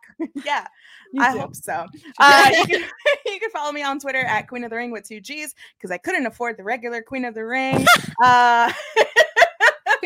yeah. 0.44 0.66
You 1.12 1.22
I 1.22 1.32
do. 1.32 1.38
hope 1.40 1.54
so. 1.56 1.86
Uh, 2.18 2.50
you, 2.50 2.64
can, 2.64 2.80
you 3.26 3.40
can 3.40 3.50
follow 3.50 3.72
me 3.72 3.82
on 3.82 3.98
Twitter 3.98 4.18
at 4.20 4.48
Queen 4.48 4.64
of 4.64 4.70
the 4.70 4.76
Ring 4.76 4.90
with 4.90 5.06
two 5.06 5.20
G's 5.20 5.54
because 5.76 5.90
I 5.90 5.98
couldn't 5.98 6.26
afford 6.26 6.56
the 6.56 6.64
regular 6.64 7.02
Queen 7.02 7.24
of 7.24 7.34
the 7.34 7.44
Ring. 7.44 7.84
Uh, 8.22 8.72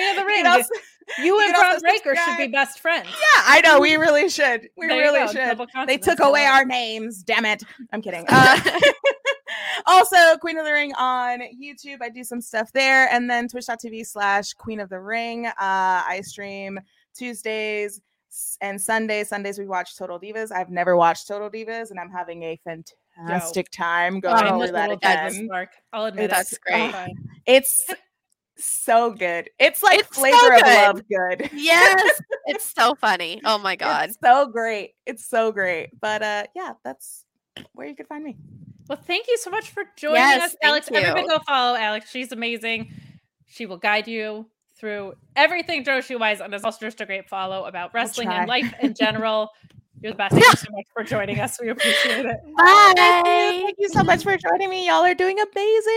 Queen 0.01 0.11
of 0.11 0.17
the 0.17 0.25
Ring. 0.25 0.47
also- 0.47 0.69
you 1.19 1.41
and 1.41 1.55
Bron 1.55 1.81
Breakker 1.81 2.15
should 2.15 2.37
be 2.37 2.47
best 2.49 2.81
friends. 2.81 3.09
yeah, 3.09 3.43
I 3.47 3.61
know. 3.63 3.81
We 3.81 3.95
really 3.97 4.29
should. 4.29 4.69
We 4.77 4.87
There 4.87 5.01
really 5.01 5.27
should. 5.29 5.61
They 5.87 5.99
took 5.99 6.21
away 6.21 6.47
our 6.47 6.65
names. 6.65 7.23
Damn 7.23 7.45
it. 7.45 7.63
I'm 7.93 8.03
kidding. 8.03 8.27
Uh, 8.33 8.61
also, 9.87 10.37
Queen 10.41 10.57
of 10.59 10.65
the 10.65 10.73
Ring 10.73 10.93
on 10.97 11.41
YouTube. 11.61 11.99
I 12.01 12.09
do 12.09 12.23
some 12.23 12.41
stuff 12.41 12.71
there. 12.73 13.09
And 13.09 13.29
then 13.29 13.49
twitch.tv 13.49 14.07
slash 14.07 14.53
Queen 14.53 14.79
of 14.79 14.89
the 14.89 15.01
Ring. 15.01 15.47
Uh, 15.47 15.53
I 15.59 16.21
stream 16.25 16.79
Tuesdays 17.17 18.01
and 18.61 18.81
Sundays. 18.81 19.29
Sundays 19.29 19.59
we 19.59 19.67
watch 19.67 19.97
Total 19.97 20.19
Divas. 20.21 20.53
I've 20.53 20.71
never 20.71 20.97
watched 20.97 21.27
Total 21.27 21.51
Divas, 21.51 21.91
and 21.91 21.99
I'm 21.99 22.11
having 22.11 22.43
a 22.45 22.61
fantastic 22.65 23.71
time 23.71 24.21
going 24.21 24.37
I'm 24.37 24.55
over 24.55 24.67
that 24.69 24.73
little 24.83 24.97
dead 24.97 25.25
with 25.25 25.37
again. 25.37 25.69
I'll 25.93 26.07
admit 26.07 26.27
it. 26.27 26.31
That's 26.31 26.57
great. 26.59 26.93
Fine. 26.93 27.15
It's 27.47 27.87
so 28.65 29.13
good. 29.13 29.51
It's 29.59 29.83
like 29.83 30.01
It's 30.01 30.15
so 30.15 30.21
flavor 30.23 30.55
of 30.55 30.63
good. 30.63 30.75
love 30.75 31.03
good. 31.09 31.51
Yes. 31.53 32.21
it's 32.47 32.73
so 32.77 32.95
funny. 32.95 33.41
Oh 33.45 33.59
my 33.59 33.77
God. 33.77 34.11
It's 34.11 34.19
so 34.23 34.47
great. 34.49 34.93
It's 35.07 35.27
so 35.27 35.53
great. 35.53 35.91
But 36.01 36.23
uh 36.23 36.45
yeah, 36.55 36.73
that's 36.85 37.25
where 37.75 37.87
you 37.87 37.95
could 37.97 38.07
find 38.07 38.25
me. 38.25 38.37
Well, 38.89 38.99
thank 39.07 39.29
you 39.29 39.37
so 39.39 39.51
much 39.51 39.71
for 39.71 39.85
joining 39.97 40.17
Yes, 40.17 40.43
us, 40.43 40.57
thank 40.61 40.71
Alex. 40.71 40.89
Everybody 40.93 41.29
go 41.29 41.39
follow 41.47 41.77
Alex. 41.79 42.11
She's 42.11 42.33
amazing. 42.33 42.93
She 43.47 43.67
will 43.67 43.77
guide 43.77 44.09
you 44.09 44.47
through 44.77 45.15
everything 45.37 45.85
Joshi 45.85 46.19
wise, 46.19 46.41
and 46.41 46.53
is 46.55 46.65
also 46.65 46.79
just 46.87 47.01
a 47.01 47.07
great 47.07 47.29
follow 47.29 47.67
about 47.67 47.93
wrestling 47.95 48.29
and 48.29 48.49
life 48.49 48.73
in 48.81 48.95
general. 48.99 49.51
You're 50.03 50.13
the 50.13 50.17
best. 50.17 50.33
Thank 50.35 50.45
you 50.47 50.53
so 50.57 50.71
much 50.73 50.87
for 50.95 51.05
joining 51.05 51.41
us. 51.41 51.59
We 51.61 51.69
appreciate 51.69 52.25
it. 52.27 52.37
Oh, 52.59 52.93
thank 52.97 53.27
you. 53.27 53.33
Bye. 53.57 53.61
Thank 53.65 53.77
you 53.79 53.89
so 53.91 54.03
much 54.03 54.23
for 54.23 54.35
joining 54.37 54.71
me. 54.71 54.87
Y'all 54.87 55.05
are 55.05 55.15
doing 55.15 55.39
amazing. 55.39 55.93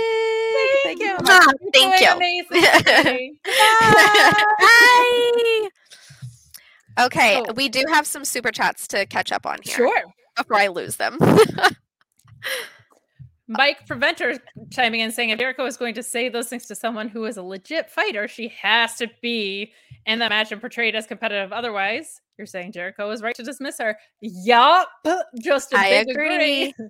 Thank, 0.83 0.99
you. 0.99 1.07
so 1.07 1.13
much. 1.13 1.25
Ah, 1.29 1.51
You're 1.61 1.71
thank 1.71 2.01
you. 2.01 2.11
Amazing. 2.11 2.63
today. 2.79 3.31
Bye. 4.59 5.69
Okay, 6.99 7.41
So- 7.47 7.53
we 7.53 7.69
do 7.69 7.83
have 7.89 8.05
some 8.05 8.23
super 8.23 8.51
chats 8.51 8.87
to 8.89 9.07
catch 9.07 9.31
up 9.31 9.47
on 9.47 9.57
here 9.63 9.77
Sure. 9.77 10.03
before 10.37 10.57
I 10.57 10.67
lose 10.67 10.97
them. 10.97 11.17
Mike 13.47 13.85
Preventer 13.87 14.37
chiming 14.71 14.99
in 15.01 15.11
saying 15.11 15.29
if 15.31 15.39
Jericho 15.39 15.65
is 15.65 15.75
going 15.75 15.95
to 15.95 16.03
say 16.03 16.29
those 16.29 16.47
things 16.49 16.67
to 16.67 16.75
someone 16.75 17.09
who 17.09 17.25
is 17.25 17.37
a 17.37 17.41
legit 17.43 17.89
fighter, 17.89 18.27
she 18.27 18.47
has 18.61 18.95
to 18.97 19.07
be 19.21 19.73
in 20.05 20.19
that 20.19 20.29
match 20.29 20.51
and 20.51 20.61
portrayed 20.61 20.93
as 20.95 21.07
competitive. 21.07 21.51
Otherwise, 21.51 22.21
you're 22.37 22.47
saying 22.47 22.71
Jericho 22.71 23.07
was 23.09 23.21
right 23.21 23.35
to 23.35 23.43
dismiss 23.43 23.77
her. 23.79 23.97
Yup. 24.21 24.87
Just 25.41 25.73
a 25.73 25.77
I 25.77 25.89
big 25.89 26.09
agree. 26.09 26.73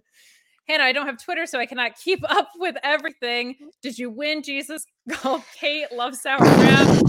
Hannah, 0.70 0.86
I 0.86 0.94
don't 0.94 1.08
have 1.08 1.22
Twitter, 1.22 1.46
so 1.46 1.60
I 1.60 1.66
cannot 1.66 1.92
keep 2.02 2.20
up 2.32 2.50
with 2.58 2.76
everything. 2.84 3.56
Did 3.82 3.98
you 3.98 4.10
win, 4.10 4.42
Jesus? 4.44 4.86
Oh, 5.26 5.44
Kate 5.60 5.92
loves 5.92 6.22
sour 6.22 6.38
crab 6.40 7.06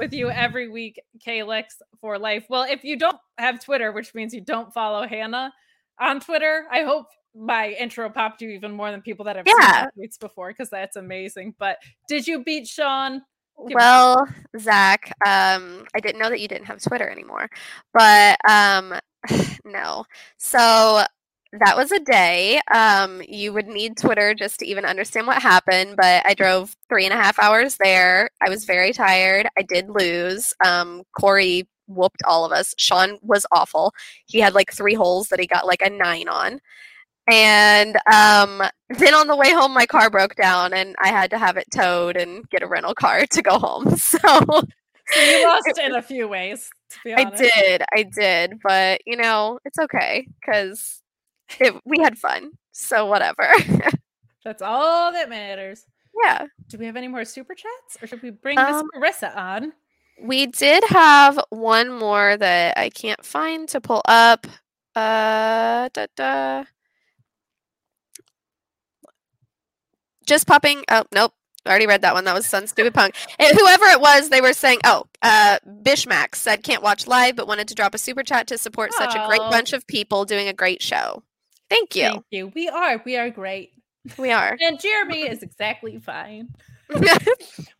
with 0.00 0.12
you 0.12 0.28
every 0.30 0.68
week. 0.68 1.00
Kalix 1.24 1.66
for 2.00 2.18
life. 2.18 2.44
Well, 2.50 2.64
if 2.68 2.82
you 2.82 2.98
don't 2.98 3.16
have 3.38 3.64
Twitter, 3.64 3.92
which 3.92 4.12
means 4.14 4.34
you 4.34 4.40
don't 4.40 4.72
follow 4.74 5.06
Hannah 5.06 5.52
on 6.00 6.18
Twitter, 6.18 6.64
I 6.72 6.82
hope 6.82 7.06
my 7.36 7.68
intro 7.78 8.08
popped 8.10 8.42
you 8.42 8.48
even 8.50 8.72
more 8.72 8.90
than 8.90 9.00
people 9.02 9.24
that 9.26 9.36
have 9.36 9.46
Yeah. 9.46 9.86
tweets 9.96 10.18
before 10.18 10.48
because 10.48 10.70
that's 10.70 10.96
amazing. 10.96 11.54
But 11.58 11.78
did 12.08 12.26
you 12.26 12.42
beat 12.42 12.66
Sean? 12.66 13.22
Well, 13.58 14.26
Zach, 14.58 15.12
um, 15.26 15.86
I 15.94 16.00
didn't 16.00 16.20
know 16.20 16.28
that 16.28 16.40
you 16.40 16.48
didn't 16.48 16.66
have 16.66 16.82
Twitter 16.82 17.08
anymore, 17.08 17.48
but 17.94 18.38
um, 18.48 18.94
no. 19.64 20.04
So 20.38 21.04
that 21.52 21.76
was 21.76 21.90
a 21.92 21.98
day. 22.00 22.60
Um, 22.74 23.22
you 23.26 23.52
would 23.54 23.66
need 23.66 23.96
Twitter 23.96 24.34
just 24.34 24.58
to 24.60 24.66
even 24.66 24.84
understand 24.84 25.26
what 25.26 25.40
happened, 25.40 25.96
but 25.96 26.24
I 26.26 26.34
drove 26.34 26.74
three 26.88 27.04
and 27.06 27.14
a 27.14 27.16
half 27.16 27.38
hours 27.38 27.76
there. 27.82 28.28
I 28.44 28.50
was 28.50 28.64
very 28.66 28.92
tired. 28.92 29.48
I 29.58 29.62
did 29.62 29.88
lose. 29.88 30.52
Um, 30.64 31.02
Corey 31.18 31.66
whooped 31.88 32.22
all 32.26 32.44
of 32.44 32.52
us. 32.52 32.74
Sean 32.76 33.18
was 33.22 33.46
awful. 33.52 33.94
He 34.26 34.40
had 34.40 34.54
like 34.54 34.72
three 34.72 34.94
holes 34.94 35.28
that 35.28 35.40
he 35.40 35.46
got 35.46 35.66
like 35.66 35.82
a 35.82 35.88
nine 35.90 36.28
on. 36.28 36.60
And 37.28 37.96
um, 38.12 38.62
then 38.90 39.14
on 39.14 39.26
the 39.26 39.36
way 39.36 39.52
home, 39.52 39.72
my 39.74 39.86
car 39.86 40.10
broke 40.10 40.36
down, 40.36 40.72
and 40.72 40.94
I 41.02 41.08
had 41.08 41.30
to 41.30 41.38
have 41.38 41.56
it 41.56 41.66
towed 41.72 42.16
and 42.16 42.48
get 42.50 42.62
a 42.62 42.66
rental 42.68 42.94
car 42.94 43.26
to 43.26 43.42
go 43.42 43.58
home. 43.58 43.86
So 43.96 44.18
So 45.08 45.20
you 45.20 45.46
lost 45.46 45.78
in 45.82 45.94
a 45.94 46.02
few 46.02 46.26
ways. 46.26 46.68
To 46.90 46.98
be 47.04 47.14
I 47.14 47.24
did, 47.30 47.82
I 47.94 48.02
did, 48.02 48.58
but 48.62 49.00
you 49.06 49.16
know, 49.16 49.58
it's 49.64 49.78
okay 49.78 50.26
because 50.40 51.00
we 51.84 52.00
had 52.02 52.18
fun. 52.18 52.50
So 52.72 53.06
whatever. 53.06 53.48
That's 54.44 54.62
all 54.62 55.12
that 55.12 55.28
matters. 55.28 55.84
yeah. 56.24 56.46
Do 56.68 56.78
we 56.78 56.86
have 56.86 56.96
any 56.96 57.06
more 57.08 57.24
super 57.24 57.54
chats, 57.54 57.98
or 58.02 58.06
should 58.08 58.22
we 58.22 58.30
bring 58.30 58.56
Miss 58.56 58.66
Um, 58.76 58.88
Marissa 58.96 59.36
on? 59.36 59.72
We 60.22 60.46
did 60.46 60.82
have 60.88 61.38
one 61.50 61.90
more 61.92 62.36
that 62.36 62.76
I 62.78 62.88
can't 62.90 63.24
find 63.24 63.68
to 63.70 63.80
pull 63.80 64.02
up. 64.06 64.46
Uh, 64.94 65.88
da, 65.92 66.06
da. 66.16 66.64
Just 70.26 70.46
popping. 70.46 70.84
Oh, 70.90 71.04
nope. 71.12 71.32
I 71.64 71.70
already 71.70 71.86
read 71.86 72.02
that 72.02 72.14
one. 72.14 72.24
That 72.24 72.34
was 72.34 72.46
Sun 72.46 72.68
Stupid 72.68 72.94
Punk. 72.94 73.14
And 73.38 73.56
whoever 73.58 73.86
it 73.86 74.00
was, 74.00 74.28
they 74.28 74.40
were 74.40 74.52
saying, 74.52 74.78
oh, 74.84 75.04
uh, 75.22 75.58
Bishmax 75.82 76.36
said 76.36 76.62
can't 76.62 76.82
watch 76.82 77.06
live, 77.08 77.34
but 77.34 77.48
wanted 77.48 77.66
to 77.68 77.74
drop 77.74 77.94
a 77.94 77.98
super 77.98 78.22
chat 78.22 78.46
to 78.48 78.58
support 78.58 78.92
such 78.92 79.14
a 79.14 79.26
great 79.26 79.40
bunch 79.50 79.72
of 79.72 79.86
people 79.86 80.24
doing 80.24 80.46
a 80.46 80.52
great 80.52 80.80
show. 80.80 81.22
Thank 81.68 81.96
you. 81.96 82.08
Thank 82.08 82.24
you. 82.30 82.52
We 82.54 82.68
are. 82.68 83.02
We 83.04 83.16
are 83.16 83.30
great. 83.30 83.70
We 84.16 84.30
are. 84.30 84.56
And 84.60 84.78
Jeremy 84.78 85.22
is 85.22 85.42
exactly 85.42 85.98
fine. 85.98 86.50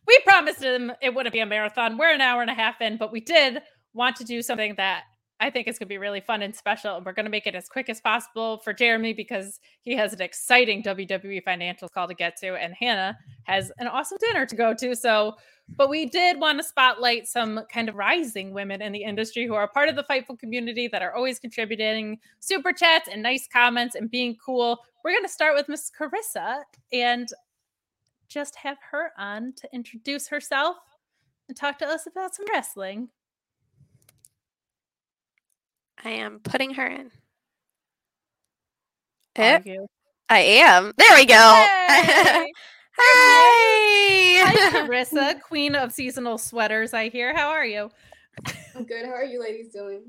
We 0.07 0.19
promised 0.25 0.63
him 0.63 0.91
it 1.01 1.13
wouldn't 1.13 1.33
be 1.33 1.39
a 1.39 1.45
marathon. 1.45 1.97
We're 1.97 2.13
an 2.13 2.21
hour 2.21 2.41
and 2.41 2.49
a 2.49 2.53
half 2.53 2.79
in, 2.79 2.97
but 2.97 3.11
we 3.11 3.19
did 3.19 3.61
want 3.93 4.15
to 4.17 4.23
do 4.23 4.41
something 4.41 4.75
that 4.77 5.03
I 5.39 5.51
think 5.51 5.67
it's 5.67 5.77
going 5.77 5.87
to 5.87 5.89
be 5.89 5.99
really 5.99 6.19
fun 6.19 6.41
and 6.41 6.55
special. 6.55 6.95
And 6.95 7.05
we're 7.05 7.13
going 7.13 7.25
to 7.25 7.31
make 7.31 7.45
it 7.45 7.53
as 7.53 7.69
quick 7.69 7.89
as 7.89 8.01
possible 8.01 8.57
for 8.57 8.73
Jeremy 8.73 9.13
because 9.13 9.59
he 9.81 9.95
has 9.95 10.13
an 10.13 10.21
exciting 10.21 10.81
WWE 10.81 11.43
financials 11.43 11.91
call 11.91 12.07
to 12.07 12.15
get 12.15 12.37
to, 12.37 12.55
and 12.55 12.73
Hannah 12.73 13.17
has 13.43 13.71
an 13.77 13.87
awesome 13.87 14.17
dinner 14.19 14.45
to 14.47 14.55
go 14.55 14.73
to. 14.73 14.95
So, 14.95 15.35
but 15.75 15.89
we 15.89 16.07
did 16.07 16.39
want 16.39 16.57
to 16.57 16.63
spotlight 16.63 17.27
some 17.27 17.61
kind 17.71 17.87
of 17.87 17.95
rising 17.95 18.51
women 18.51 18.81
in 18.81 18.91
the 18.91 19.03
industry 19.03 19.45
who 19.45 19.53
are 19.53 19.67
part 19.67 19.89
of 19.89 19.95
the 19.95 20.03
Fightful 20.03 20.39
community 20.39 20.87
that 20.87 21.03
are 21.03 21.13
always 21.13 21.39
contributing 21.39 22.17
super 22.39 22.73
chats 22.73 23.07
and 23.11 23.21
nice 23.21 23.47
comments 23.51 23.93
and 23.95 24.09
being 24.09 24.35
cool. 24.43 24.79
We're 25.03 25.11
going 25.11 25.25
to 25.25 25.29
start 25.29 25.55
with 25.55 25.69
Miss 25.69 25.91
Carisa 25.91 26.61
and 26.91 27.27
just 28.27 28.55
have 28.55 28.77
her 28.91 29.11
on 29.17 29.53
to 29.57 29.69
introduce 29.71 30.27
herself 30.27 30.77
and 31.47 31.55
talk 31.55 31.77
to 31.79 31.85
us 31.85 32.07
about 32.07 32.35
some 32.35 32.45
wrestling. 32.51 33.09
I 36.03 36.09
am 36.09 36.39
putting 36.39 36.73
her 36.75 36.85
in. 36.85 37.11
All 39.37 39.45
Eh, 39.45 39.59
you. 39.65 39.87
I 40.29 40.39
am. 40.39 40.93
There 40.97 41.15
we 41.15 41.25
go. 41.25 41.65
Hey! 41.87 42.51
Hi. 42.99 44.47
Hi, 44.49 44.69
Carisa, 44.87 45.39
queen 45.41 45.75
of 45.75 45.91
seasonal 45.91 46.37
sweaters. 46.39 46.93
I 46.93 47.09
hear. 47.09 47.35
How 47.35 47.49
are 47.49 47.65
you? 47.65 47.91
I'm 48.75 48.85
good. 48.85 49.05
How 49.05 49.11
are 49.11 49.23
you 49.23 49.39
ladies 49.39 49.69
doing? 49.71 50.01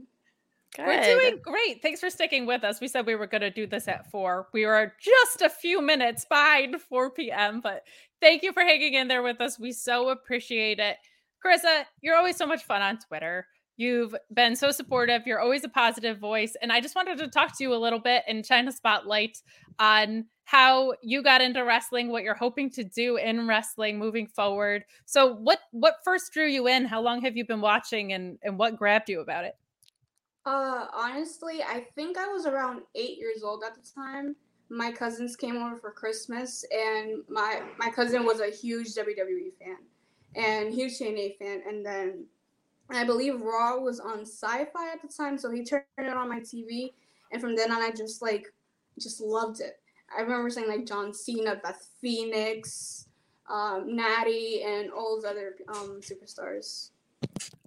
We're 0.79 1.03
doing 1.03 1.41
great. 1.43 1.83
Thanks 1.83 2.01
for 2.01 2.09
sticking 2.09 2.47
with 2.47 2.63
us. 2.63 2.81
We 2.81 2.89
said 2.89 3.05
we 3.05 3.17
were 3.17 3.27
going 3.27 3.41
to 3.41 3.51
do 3.51 3.67
this 3.67 3.89
at 3.89 4.11
four. 4.11 4.49
We 4.53 4.65
are 4.65 4.95
just 5.01 5.43
a 5.43 5.49
few 5.49 5.83
minutes 5.83 6.25
behind 6.25 6.81
4 6.81 7.11
p.m., 7.11 7.61
but 7.61 7.83
thank 8.21 8.43
you 8.43 8.53
for 8.53 8.63
hanging 8.63 8.95
in 8.95 9.09
there 9.09 9.23
with 9.23 9.41
us. 9.41 9.59
We 9.59 9.73
so 9.73 10.11
appreciate 10.11 10.79
it. 10.79 10.97
Carisa, 11.45 11.85
you're 12.01 12.17
always 12.17 12.37
so 12.37 12.47
much 12.47 12.63
fun 12.65 12.81
on 12.83 12.99
Twitter. 12.99 13.47
You've 13.79 14.13
been 14.35 14.57
so 14.57 14.73
supportive. 14.73 15.25
You're 15.25 15.39
always 15.39 15.63
a 15.63 15.69
positive 15.69 16.19
voice. 16.19 16.57
And 16.61 16.73
I 16.73 16.81
just 16.81 16.97
wanted 16.97 17.17
to 17.19 17.29
talk 17.29 17.57
to 17.57 17.65
you 17.65 17.73
a 17.73 17.77
little 17.79 18.01
bit 18.01 18.25
and 18.27 18.45
shine 18.45 18.67
a 18.67 18.73
spotlight 18.73 19.41
on 19.79 20.25
how 20.43 20.95
you 21.01 21.23
got 21.23 21.41
into 21.41 21.65
wrestling, 21.65 22.09
what 22.09 22.25
you're 22.25 22.35
hoping 22.35 22.71
to 22.71 22.83
do 22.83 23.19
in 23.19 23.47
wrestling 23.47 23.97
moving 23.97 24.27
forward. 24.27 24.85
So 25.05 25.33
what 25.35 25.61
what 25.71 25.99
first 26.05 26.33
drew 26.33 26.47
you 26.47 26.67
in? 26.67 26.87
How 26.87 27.01
long 27.01 27.21
have 27.23 27.37
you 27.37 27.47
been 27.47 27.61
watching 27.61 28.13
and, 28.13 28.37
and 28.43 28.59
what 28.59 28.77
grabbed 28.77 29.09
you 29.09 29.21
about 29.21 29.45
it? 29.45 29.57
Uh, 30.45 30.87
honestly, 30.93 31.63
I 31.63 31.87
think 31.95 32.19
I 32.19 32.27
was 32.27 32.47
around 32.47 32.81
eight 32.97 33.17
years 33.19 33.45
old 33.45 33.63
at 33.65 33.75
the 33.75 33.89
time. 33.95 34.35
My 34.71 34.91
cousins 34.91 35.37
came 35.37 35.57
over 35.57 35.77
for 35.77 35.93
Christmas, 35.93 36.65
and 36.73 37.23
my 37.29 37.63
my 37.79 37.91
cousin 37.91 38.25
was 38.25 38.41
a 38.41 38.51
huge 38.51 38.95
WWE 38.95 39.53
fan 39.61 39.77
and 40.35 40.75
huge 40.75 40.99
TNA 40.99 41.39
fan. 41.39 41.63
And 41.69 41.87
then 41.87 42.27
I 42.91 43.05
believe 43.05 43.41
Raw 43.43 43.79
was 43.79 44.01
on 44.01 44.23
Sci-Fi 44.23 44.93
at 44.93 45.03
the 45.03 45.09
time, 45.09 45.37
so 45.37 45.51
he 45.51 45.65
turned 45.65 45.85
it 45.99 46.09
on 46.09 46.29
my 46.29 46.41
TV, 46.41 46.93
and 47.33 47.41
from 47.41 47.55
then 47.55 47.71
on, 47.71 47.83
I 47.83 47.91
just 47.91 48.23
like 48.23 48.53
just 48.99 49.21
loved 49.21 49.61
it. 49.61 49.79
I 50.17 50.23
remember 50.23 50.51
saying 50.51 50.69
like 50.69 50.87
John 50.87 51.13
Cena, 51.13 51.61
Beth 51.63 51.87
Phoenix, 52.01 53.07
um, 53.49 53.95
Natty, 53.95 54.63
and 54.63 54.91
all 54.91 55.17
those 55.17 55.31
other 55.31 55.57
um, 55.69 56.01
superstars. 56.01 56.91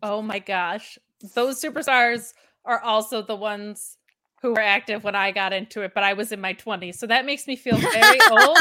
Oh 0.01 0.21
my 0.21 0.39
gosh. 0.39 0.97
Those 1.35 1.61
superstars 1.61 2.33
are 2.65 2.81
also 2.81 3.21
the 3.21 3.35
ones 3.35 3.97
who 4.41 4.51
were 4.51 4.59
active 4.59 5.03
when 5.03 5.15
I 5.15 5.31
got 5.31 5.53
into 5.53 5.81
it, 5.83 5.93
but 5.93 6.03
I 6.03 6.13
was 6.13 6.31
in 6.31 6.41
my 6.41 6.53
20s. 6.55 6.95
So 6.95 7.05
that 7.07 7.25
makes 7.25 7.45
me 7.45 7.55
feel 7.55 7.77
very 7.77 8.19
old. 8.31 8.57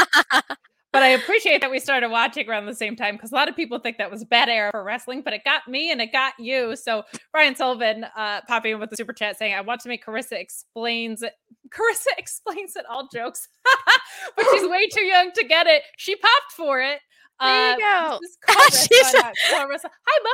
But 0.93 1.03
I 1.03 1.09
appreciate 1.09 1.61
that 1.61 1.71
we 1.71 1.79
started 1.79 2.09
watching 2.09 2.49
around 2.49 2.65
the 2.65 2.75
same 2.75 2.97
time 2.97 3.15
because 3.15 3.31
a 3.31 3.35
lot 3.35 3.47
of 3.47 3.55
people 3.55 3.79
think 3.79 3.97
that 3.97 4.11
was 4.11 4.21
a 4.21 4.25
bad 4.25 4.49
era 4.49 4.71
for 4.71 4.83
wrestling, 4.83 5.21
but 5.23 5.31
it 5.33 5.43
got 5.45 5.65
me 5.67 5.89
and 5.89 6.01
it 6.01 6.11
got 6.11 6.33
you. 6.37 6.75
So 6.75 7.03
Ryan 7.33 7.55
Sullivan 7.55 8.05
uh, 8.15 8.41
popping 8.47 8.73
in 8.73 8.79
with 8.81 8.89
the 8.89 8.97
super 8.97 9.13
chat 9.13 9.37
saying, 9.37 9.53
I 9.53 9.61
want 9.61 9.79
to 9.81 9.89
make 9.89 10.05
Carisa 10.05 10.33
explains 10.33 11.21
it. 11.23 11.33
Carisa 11.69 12.07
explains 12.17 12.75
it 12.75 12.83
all 12.89 13.07
jokes, 13.13 13.47
but 14.35 14.45
she's 14.51 14.67
way 14.69 14.85
too 14.87 15.03
young 15.03 15.31
to 15.31 15.43
get 15.45 15.65
it. 15.67 15.83
She 15.97 16.15
popped 16.17 16.51
for 16.57 16.81
it. 16.81 16.99
There 17.39 17.77
you 17.79 17.85
Uh, 17.85 18.09
go. 18.09 18.19
Carisa, 18.49 18.87
She's- 18.91 19.13
not 19.13 19.33
Clarissa. 19.49 19.89
Hi, 20.07 20.19
mom. 20.23 20.33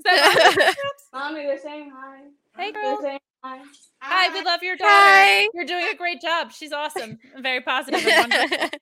Is 0.00 0.04
that 0.04 0.74
mom? 1.12 1.22
Mommy, 1.34 1.46
they're 1.46 1.58
saying 1.58 1.92
hi. 1.94 2.18
Hey, 2.56 2.72
They're 2.72 2.82
girl. 2.82 2.98
saying 3.00 3.18
hi. 3.42 3.60
Hi, 4.00 4.32
we 4.32 4.42
love 4.42 4.62
your 4.62 4.76
daughter. 4.76 4.90
Hi. 4.90 5.48
You're 5.54 5.64
doing 5.64 5.86
a 5.92 5.96
great 5.96 6.20
job. 6.20 6.52
She's 6.52 6.72
awesome. 6.72 7.18
Very 7.40 7.60
positive. 7.60 8.02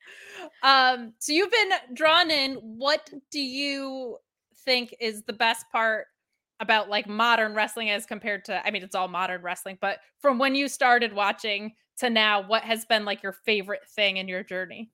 Um, 0.62 1.12
so 1.18 1.32
you've 1.32 1.50
been 1.50 1.70
drawn 1.94 2.30
in. 2.30 2.54
What 2.54 3.10
do 3.30 3.40
you 3.40 4.16
think 4.64 4.94
is 5.00 5.22
the 5.22 5.32
best 5.32 5.66
part 5.70 6.06
about 6.60 6.88
like 6.88 7.08
modern 7.08 7.54
wrestling 7.54 7.90
as 7.90 8.06
compared 8.06 8.44
to 8.46 8.66
I 8.66 8.70
mean 8.70 8.82
it's 8.82 8.94
all 8.94 9.08
modern 9.08 9.42
wrestling, 9.42 9.78
but 9.80 9.98
from 10.20 10.38
when 10.38 10.54
you 10.54 10.68
started 10.68 11.12
watching 11.12 11.74
to 11.98 12.10
now, 12.10 12.46
what 12.46 12.62
has 12.62 12.84
been 12.84 13.04
like 13.04 13.22
your 13.22 13.32
favorite 13.32 13.88
thing 13.88 14.18
in 14.18 14.28
your 14.28 14.42
journey? 14.42 14.90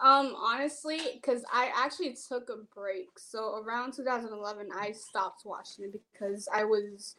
Um, 0.00 0.34
honestly, 0.36 0.98
because 1.14 1.44
I 1.52 1.70
actually 1.76 2.16
took 2.28 2.48
a 2.48 2.64
break. 2.74 3.18
So 3.18 3.62
around 3.62 3.92
2011, 3.92 4.68
I 4.74 4.92
stopped 4.92 5.42
watching 5.44 5.84
it 5.84 6.00
because 6.12 6.48
I 6.52 6.64
was 6.64 7.16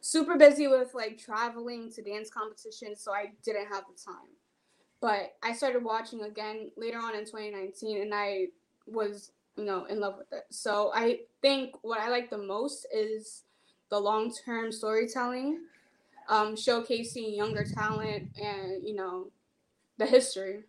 super 0.00 0.36
busy 0.36 0.68
with 0.68 0.94
like 0.94 1.18
traveling 1.18 1.90
to 1.92 2.02
dance 2.02 2.30
competitions, 2.30 3.02
so 3.02 3.12
I 3.12 3.32
didn't 3.44 3.66
have 3.66 3.84
the 3.88 4.00
time. 4.04 4.30
But 5.00 5.36
I 5.42 5.52
started 5.52 5.84
watching 5.84 6.22
again 6.22 6.70
later 6.76 6.98
on 6.98 7.14
in 7.14 7.24
2019, 7.24 8.02
and 8.02 8.14
I 8.14 8.46
was, 8.86 9.32
you 9.56 9.64
know, 9.64 9.84
in 9.84 10.00
love 10.00 10.16
with 10.18 10.32
it. 10.32 10.44
So 10.50 10.90
I 10.94 11.20
think 11.40 11.76
what 11.82 12.00
I 12.00 12.08
like 12.08 12.30
the 12.30 12.38
most 12.38 12.86
is 12.92 13.44
the 13.90 13.98
long-term 14.00 14.72
storytelling, 14.72 15.60
um, 16.28 16.54
showcasing 16.56 17.36
younger 17.36 17.64
talent, 17.64 18.30
and 18.40 18.86
you 18.86 18.94
know, 18.94 19.30
the 19.98 20.06
history. 20.06 20.64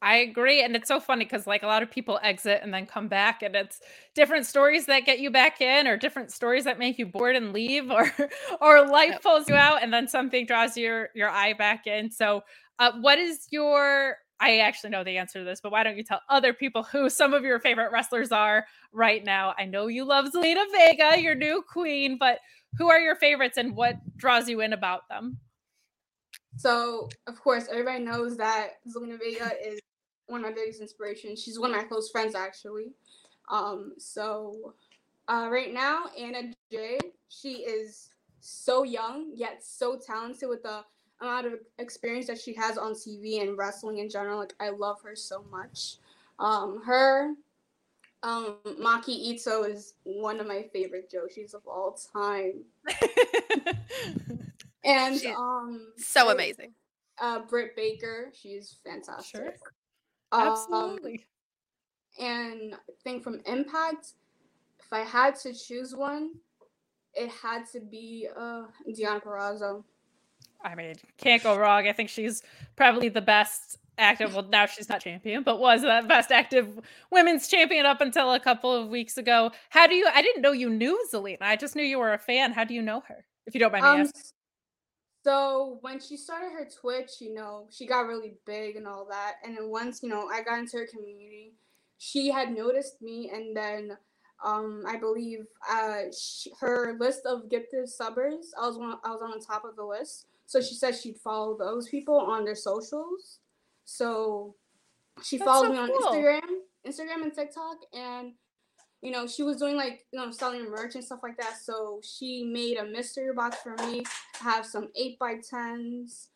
I 0.00 0.18
agree. 0.18 0.62
And 0.62 0.76
it's 0.76 0.86
so 0.86 1.00
funny 1.00 1.24
because 1.24 1.46
like 1.46 1.64
a 1.64 1.66
lot 1.66 1.82
of 1.82 1.90
people 1.90 2.20
exit 2.22 2.60
and 2.62 2.72
then 2.72 2.86
come 2.86 3.08
back 3.08 3.42
and 3.42 3.56
it's 3.56 3.80
different 4.14 4.46
stories 4.46 4.86
that 4.86 5.00
get 5.00 5.18
you 5.18 5.30
back 5.30 5.60
in 5.60 5.88
or 5.88 5.96
different 5.96 6.30
stories 6.30 6.64
that 6.64 6.78
make 6.78 6.98
you 6.98 7.06
bored 7.06 7.34
and 7.34 7.52
leave 7.52 7.90
or 7.90 8.12
or 8.60 8.86
life 8.86 9.10
Yep. 9.10 9.22
pulls 9.22 9.48
you 9.48 9.56
out 9.56 9.82
and 9.82 9.92
then 9.92 10.06
something 10.06 10.46
draws 10.46 10.76
your 10.76 11.08
your 11.14 11.28
eye 11.28 11.52
back 11.52 11.86
in. 11.88 12.10
So 12.12 12.42
uh 12.78 12.92
what 13.00 13.18
is 13.18 13.48
your 13.50 14.18
I 14.40 14.58
actually 14.60 14.90
know 14.90 15.02
the 15.02 15.18
answer 15.18 15.40
to 15.40 15.44
this, 15.44 15.60
but 15.60 15.72
why 15.72 15.82
don't 15.82 15.96
you 15.96 16.04
tell 16.04 16.20
other 16.28 16.52
people 16.52 16.84
who 16.84 17.10
some 17.10 17.34
of 17.34 17.42
your 17.42 17.58
favorite 17.58 17.90
wrestlers 17.90 18.30
are 18.30 18.66
right 18.92 19.24
now? 19.24 19.52
I 19.58 19.64
know 19.64 19.88
you 19.88 20.04
love 20.04 20.26
Zelina 20.26 20.64
Vega, 20.70 21.20
your 21.20 21.34
new 21.34 21.64
queen, 21.68 22.18
but 22.20 22.38
who 22.76 22.88
are 22.88 23.00
your 23.00 23.16
favorites 23.16 23.58
and 23.58 23.74
what 23.74 23.96
draws 24.16 24.48
you 24.48 24.60
in 24.60 24.72
about 24.72 25.08
them? 25.08 25.38
So, 26.56 27.08
of 27.26 27.40
course, 27.40 27.66
everybody 27.70 28.04
knows 28.04 28.36
that 28.36 28.74
Zelina 28.88 29.18
Vega 29.18 29.52
is 29.64 29.80
one 30.28 30.44
of 30.44 30.50
my 30.50 30.54
biggest 30.54 30.80
inspirations. 30.80 31.42
She's 31.42 31.58
one 31.58 31.70
of 31.70 31.76
my 31.76 31.84
close 31.84 32.10
friends, 32.10 32.34
actually. 32.34 32.92
Um, 33.50 33.94
so, 33.98 34.74
uh, 35.28 35.48
right 35.50 35.72
now, 35.72 36.04
Anna 36.18 36.52
Jay, 36.70 36.98
she 37.28 37.62
is 37.64 38.10
so 38.40 38.84
young 38.84 39.32
yet 39.34 39.64
so 39.64 39.98
talented 39.98 40.48
with 40.48 40.62
the 40.62 40.84
amount 41.20 41.46
of 41.46 41.54
experience 41.78 42.26
that 42.28 42.40
she 42.40 42.54
has 42.54 42.78
on 42.78 42.92
TV 42.92 43.42
and 43.42 43.58
wrestling 43.58 43.98
in 43.98 44.08
general. 44.08 44.38
Like, 44.38 44.54
I 44.60 44.70
love 44.70 45.02
her 45.02 45.16
so 45.16 45.44
much. 45.50 45.96
Um, 46.38 46.80
her, 46.84 47.34
um, 48.22 48.58
Maki 48.64 49.08
Ito 49.08 49.64
is 49.64 49.94
one 50.04 50.38
of 50.40 50.46
my 50.46 50.64
favorite 50.72 51.10
Joshis 51.10 51.54
of 51.54 51.66
all 51.66 51.98
time. 52.14 52.64
And 54.84 55.20
um, 55.36 55.92
so 55.98 56.30
amazing. 56.30 56.72
uh, 57.20 57.40
Britt 57.40 57.76
Baker. 57.76 58.32
She's 58.32 58.76
fantastic. 58.84 59.40
Sure. 59.40 59.54
Um, 60.32 60.48
Absolutely. 60.48 61.26
and 62.20 62.74
I 62.74 62.92
think 63.04 63.22
from 63.22 63.40
Impact, 63.46 64.14
if 64.78 64.92
I 64.92 65.00
had 65.00 65.34
to 65.40 65.52
choose 65.54 65.94
one, 65.94 66.32
it 67.14 67.30
had 67.30 67.64
to 67.72 67.80
be 67.80 68.28
uh, 68.36 68.64
Deanna 68.88 69.22
Purrazzo. 69.22 69.84
I 70.64 70.74
mean, 70.74 70.96
can't 71.16 71.42
go 71.42 71.56
wrong. 71.56 71.86
I 71.86 71.92
think 71.92 72.08
she's 72.08 72.42
probably 72.76 73.08
the 73.08 73.20
best 73.20 73.78
active. 73.96 74.34
Well, 74.34 74.46
now 74.48 74.66
she's 74.66 74.88
not 74.88 75.00
champion, 75.00 75.42
but 75.42 75.60
was 75.60 75.82
the 75.82 76.04
best 76.08 76.30
active 76.32 76.68
women's 77.10 77.48
champion 77.48 77.86
up 77.86 78.00
until 78.00 78.32
a 78.32 78.40
couple 78.40 78.72
of 78.72 78.88
weeks 78.88 79.18
ago. 79.18 79.52
How 79.70 79.86
do 79.86 79.94
you? 79.94 80.08
I 80.12 80.20
didn't 80.22 80.42
know 80.42 80.52
you 80.52 80.68
knew 80.70 80.98
Zelina. 81.12 81.42
I 81.42 81.56
just 81.56 81.76
knew 81.76 81.82
you 81.82 81.98
were 81.98 82.12
a 82.12 82.18
fan. 82.18 82.52
How 82.52 82.64
do 82.64 82.74
you 82.74 82.82
know 82.82 83.02
her? 83.08 83.24
If 83.46 83.54
you 83.54 83.60
don't 83.60 83.72
mind 83.72 83.84
me 83.84 83.90
Um, 83.90 84.00
asking. 84.00 84.22
So 85.28 85.76
when 85.82 86.00
she 86.00 86.16
started 86.16 86.52
her 86.52 86.66
Twitch, 86.80 87.20
you 87.20 87.34
know, 87.34 87.66
she 87.70 87.86
got 87.86 88.06
really 88.06 88.36
big 88.46 88.76
and 88.76 88.86
all 88.86 89.06
that. 89.10 89.34
And 89.44 89.58
then 89.58 89.68
once, 89.68 90.02
you 90.02 90.08
know, 90.08 90.26
I 90.26 90.42
got 90.42 90.58
into 90.58 90.78
her 90.78 90.86
community, 90.86 91.52
she 91.98 92.30
had 92.30 92.56
noticed 92.56 93.02
me, 93.02 93.30
and 93.30 93.54
then 93.54 93.98
um, 94.42 94.84
I 94.88 94.96
believe 94.96 95.40
uh, 95.70 96.04
sh 96.18 96.48
her 96.60 96.96
list 96.98 97.26
of 97.26 97.50
gifted 97.50 97.88
subbers, 97.88 98.46
I 98.58 98.66
was 98.66 98.78
one, 98.78 98.96
I 99.04 99.10
was 99.10 99.20
on 99.22 99.38
the 99.38 99.44
top 99.44 99.66
of 99.66 99.76
the 99.76 99.84
list. 99.84 100.24
So 100.46 100.62
she 100.62 100.74
said 100.74 100.94
she'd 100.96 101.18
follow 101.18 101.58
those 101.58 101.90
people 101.90 102.16
on 102.16 102.46
their 102.46 102.54
socials. 102.54 103.40
So 103.84 104.54
she 105.22 105.36
That's 105.36 105.46
followed 105.46 105.66
so 105.66 105.72
me 105.72 105.78
on 105.78 105.88
cool. 105.88 106.10
Instagram, 106.10 106.40
Instagram 106.86 107.22
and 107.22 107.34
TikTok, 107.34 107.76
and 107.92 108.32
you 109.02 109.10
know 109.10 109.26
she 109.26 109.42
was 109.42 109.56
doing 109.56 109.76
like 109.76 110.04
you 110.12 110.18
know 110.18 110.30
selling 110.30 110.70
merch 110.70 110.94
and 110.94 111.04
stuff 111.04 111.20
like 111.22 111.36
that. 111.38 111.56
So 111.62 112.00
she 112.02 112.44
made 112.44 112.78
a 112.78 112.84
mystery 112.84 113.32
box 113.34 113.58
for 113.62 113.74
me. 113.86 114.04
I 114.40 114.44
have 114.44 114.66
some 114.66 114.88
eight 114.96 115.18
by 115.18 115.36
tens. 115.48 116.28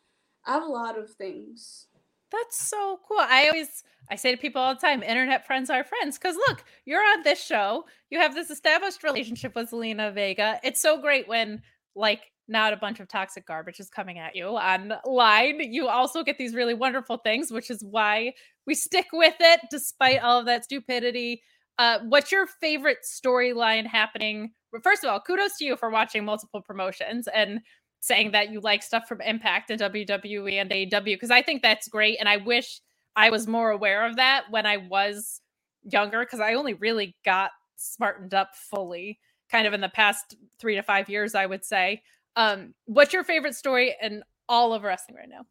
I 0.45 0.53
have 0.53 0.63
a 0.63 0.67
lot 0.67 0.97
of 0.97 1.09
things. 1.11 1.87
That's 2.31 2.57
so 2.57 2.99
cool. 3.07 3.19
I 3.19 3.47
always 3.47 3.83
I 4.09 4.15
say 4.15 4.31
to 4.31 4.37
people 4.37 4.61
all 4.61 4.73
the 4.73 4.81
time, 4.81 5.03
internet 5.03 5.45
friends 5.45 5.69
are 5.69 5.83
friends. 5.83 6.17
Because 6.17 6.35
look, 6.47 6.63
you're 6.85 7.03
on 7.03 7.23
this 7.23 7.43
show. 7.43 7.85
You 8.09 8.19
have 8.19 8.33
this 8.33 8.49
established 8.49 9.03
relationship 9.03 9.55
with 9.55 9.71
Zelina 9.71 10.13
Vega. 10.13 10.59
It's 10.63 10.81
so 10.81 10.99
great 10.99 11.27
when 11.27 11.61
like 11.95 12.21
not 12.47 12.73
a 12.73 12.77
bunch 12.77 12.99
of 12.99 13.07
toxic 13.07 13.45
garbage 13.45 13.79
is 13.79 13.89
coming 13.89 14.19
at 14.19 14.35
you 14.35 14.47
online. 14.47 15.71
You 15.71 15.87
also 15.87 16.23
get 16.23 16.37
these 16.37 16.55
really 16.55 16.73
wonderful 16.73 17.17
things, 17.17 17.51
which 17.51 17.69
is 17.69 17.83
why 17.83 18.33
we 18.67 18.75
stick 18.75 19.07
with 19.13 19.35
it 19.39 19.61
despite 19.71 20.21
all 20.21 20.39
of 20.39 20.45
that 20.47 20.65
stupidity. 20.65 21.41
Uh, 21.77 21.99
what's 22.07 22.31
your 22.31 22.47
favorite 22.47 22.99
storyline 23.03 23.85
happening? 23.87 24.51
First 24.83 25.03
of 25.03 25.09
all, 25.09 25.19
kudos 25.19 25.57
to 25.57 25.65
you 25.65 25.75
for 25.75 25.89
watching 25.89 26.25
multiple 26.25 26.61
promotions 26.61 27.27
and 27.33 27.59
saying 27.99 28.31
that 28.31 28.51
you 28.51 28.59
like 28.59 28.83
stuff 28.83 29.07
from 29.07 29.21
Impact 29.21 29.69
and 29.69 29.79
WWE 29.79 30.53
and 30.53 30.69
AEW 30.69 31.05
because 31.05 31.31
I 31.31 31.41
think 31.41 31.61
that's 31.61 31.87
great. 31.87 32.17
And 32.19 32.27
I 32.27 32.37
wish 32.37 32.81
I 33.15 33.29
was 33.29 33.47
more 33.47 33.71
aware 33.71 34.05
of 34.05 34.17
that 34.17 34.45
when 34.49 34.65
I 34.65 34.77
was 34.77 35.41
younger 35.83 36.19
because 36.19 36.39
I 36.39 36.53
only 36.55 36.73
really 36.73 37.15
got 37.25 37.51
smartened 37.77 38.33
up 38.33 38.55
fully 38.55 39.19
kind 39.49 39.67
of 39.67 39.73
in 39.73 39.81
the 39.81 39.89
past 39.89 40.35
three 40.59 40.75
to 40.75 40.83
five 40.83 41.09
years, 41.09 41.35
I 41.35 41.45
would 41.45 41.63
say. 41.63 42.01
Um, 42.35 42.73
what's 42.85 43.13
your 43.13 43.23
favorite 43.23 43.55
story 43.55 43.95
in 44.01 44.23
all 44.49 44.73
of 44.73 44.83
wrestling 44.83 45.17
right 45.17 45.29
now? 45.29 45.45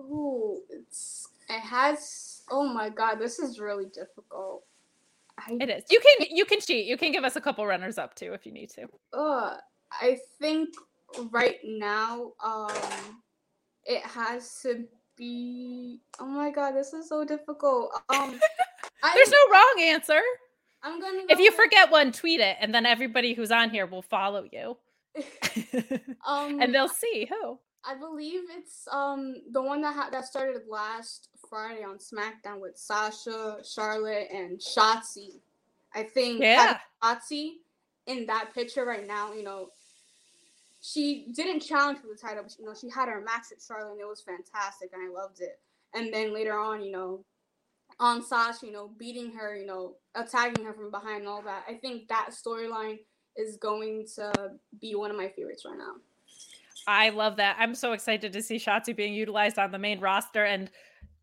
Ooh, 0.00 0.60
it's 0.70 1.28
it 1.48 1.60
has. 1.60 2.42
Oh 2.50 2.64
my 2.64 2.88
god, 2.88 3.16
this 3.16 3.38
is 3.38 3.60
really 3.60 3.86
difficult. 3.86 4.64
I 5.38 5.56
It 5.60 5.70
is. 5.70 5.84
You 5.90 6.00
can 6.00 6.26
you 6.30 6.44
can 6.44 6.60
cheat. 6.60 6.86
You 6.86 6.96
can 6.96 7.12
give 7.12 7.24
us 7.24 7.36
a 7.36 7.40
couple 7.40 7.66
runners 7.66 7.98
up 7.98 8.14
too 8.14 8.32
if 8.32 8.46
you 8.46 8.52
need 8.52 8.70
to. 8.70 8.86
Uh, 9.12 9.56
I 9.92 10.18
think 10.40 10.70
right 11.30 11.56
now, 11.64 12.32
um, 12.42 12.72
it 13.84 14.02
has 14.02 14.60
to 14.62 14.84
be. 15.16 16.00
Oh 16.20 16.26
my 16.26 16.50
god, 16.50 16.72
this 16.72 16.92
is 16.92 17.08
so 17.08 17.24
difficult. 17.24 17.90
Um, 18.08 18.38
I, 19.02 19.12
There's 19.14 19.30
no 19.30 19.52
wrong 19.52 19.74
answer. 19.80 20.20
I'm 20.82 21.00
gonna. 21.00 21.22
If 21.28 21.38
you 21.38 21.46
with- 21.46 21.54
forget 21.54 21.90
one, 21.90 22.12
tweet 22.12 22.40
it, 22.40 22.56
and 22.60 22.74
then 22.74 22.86
everybody 22.86 23.34
who's 23.34 23.50
on 23.50 23.70
here 23.70 23.86
will 23.86 24.02
follow 24.02 24.44
you, 24.52 24.76
um, 26.26 26.60
and 26.60 26.74
they'll 26.74 26.88
see 26.88 27.28
who. 27.28 27.58
I 27.86 27.94
believe 27.96 28.40
it's 28.56 28.88
um 28.90 29.34
the 29.52 29.60
one 29.60 29.82
that 29.82 29.94
ha- 29.94 30.08
that 30.10 30.24
started 30.24 30.62
last 30.68 31.28
Friday 31.54 31.84
on 31.84 31.98
SmackDown 31.98 32.60
with 32.60 32.76
Sasha, 32.76 33.58
Charlotte, 33.62 34.26
and 34.34 34.58
Shotzi. 34.58 35.40
I 35.94 36.02
think 36.02 36.40
Yeah. 36.40 36.80
Shotzi 37.00 37.58
in 38.06 38.26
that 38.26 38.52
picture 38.52 38.84
right 38.84 39.06
now, 39.06 39.32
you 39.32 39.44
know, 39.44 39.70
she 40.80 41.28
didn't 41.32 41.60
challenge 41.60 42.00
for 42.00 42.08
the 42.08 42.16
title, 42.16 42.42
but 42.42 42.58
you 42.58 42.66
know, 42.66 42.74
she 42.74 42.88
had 42.88 43.08
her 43.08 43.20
match 43.20 43.44
with 43.50 43.64
Charlotte 43.64 43.92
and 43.92 44.00
it 44.00 44.08
was 44.08 44.20
fantastic 44.20 44.90
and 44.92 45.00
I 45.00 45.08
loved 45.08 45.40
it. 45.40 45.60
And 45.94 46.12
then 46.12 46.34
later 46.34 46.58
on, 46.58 46.82
you 46.82 46.90
know, 46.90 47.24
on 48.00 48.20
Sasha, 48.20 48.66
you 48.66 48.72
know, 48.72 48.90
beating 48.98 49.30
her, 49.34 49.56
you 49.56 49.64
know, 49.64 49.94
attacking 50.16 50.64
her 50.64 50.72
from 50.72 50.90
behind 50.90 51.20
and 51.20 51.28
all 51.28 51.42
that. 51.42 51.62
I 51.68 51.74
think 51.74 52.08
that 52.08 52.30
storyline 52.32 52.98
is 53.36 53.58
going 53.58 54.08
to 54.16 54.58
be 54.80 54.96
one 54.96 55.12
of 55.12 55.16
my 55.16 55.28
favorites 55.28 55.64
right 55.64 55.78
now. 55.78 55.94
I 56.88 57.10
love 57.10 57.36
that. 57.36 57.56
I'm 57.60 57.76
so 57.76 57.92
excited 57.92 58.32
to 58.32 58.42
see 58.42 58.56
Shotzi 58.56 58.94
being 58.94 59.14
utilized 59.14 59.56
on 59.56 59.70
the 59.70 59.78
main 59.78 60.00
roster 60.00 60.44
and 60.44 60.68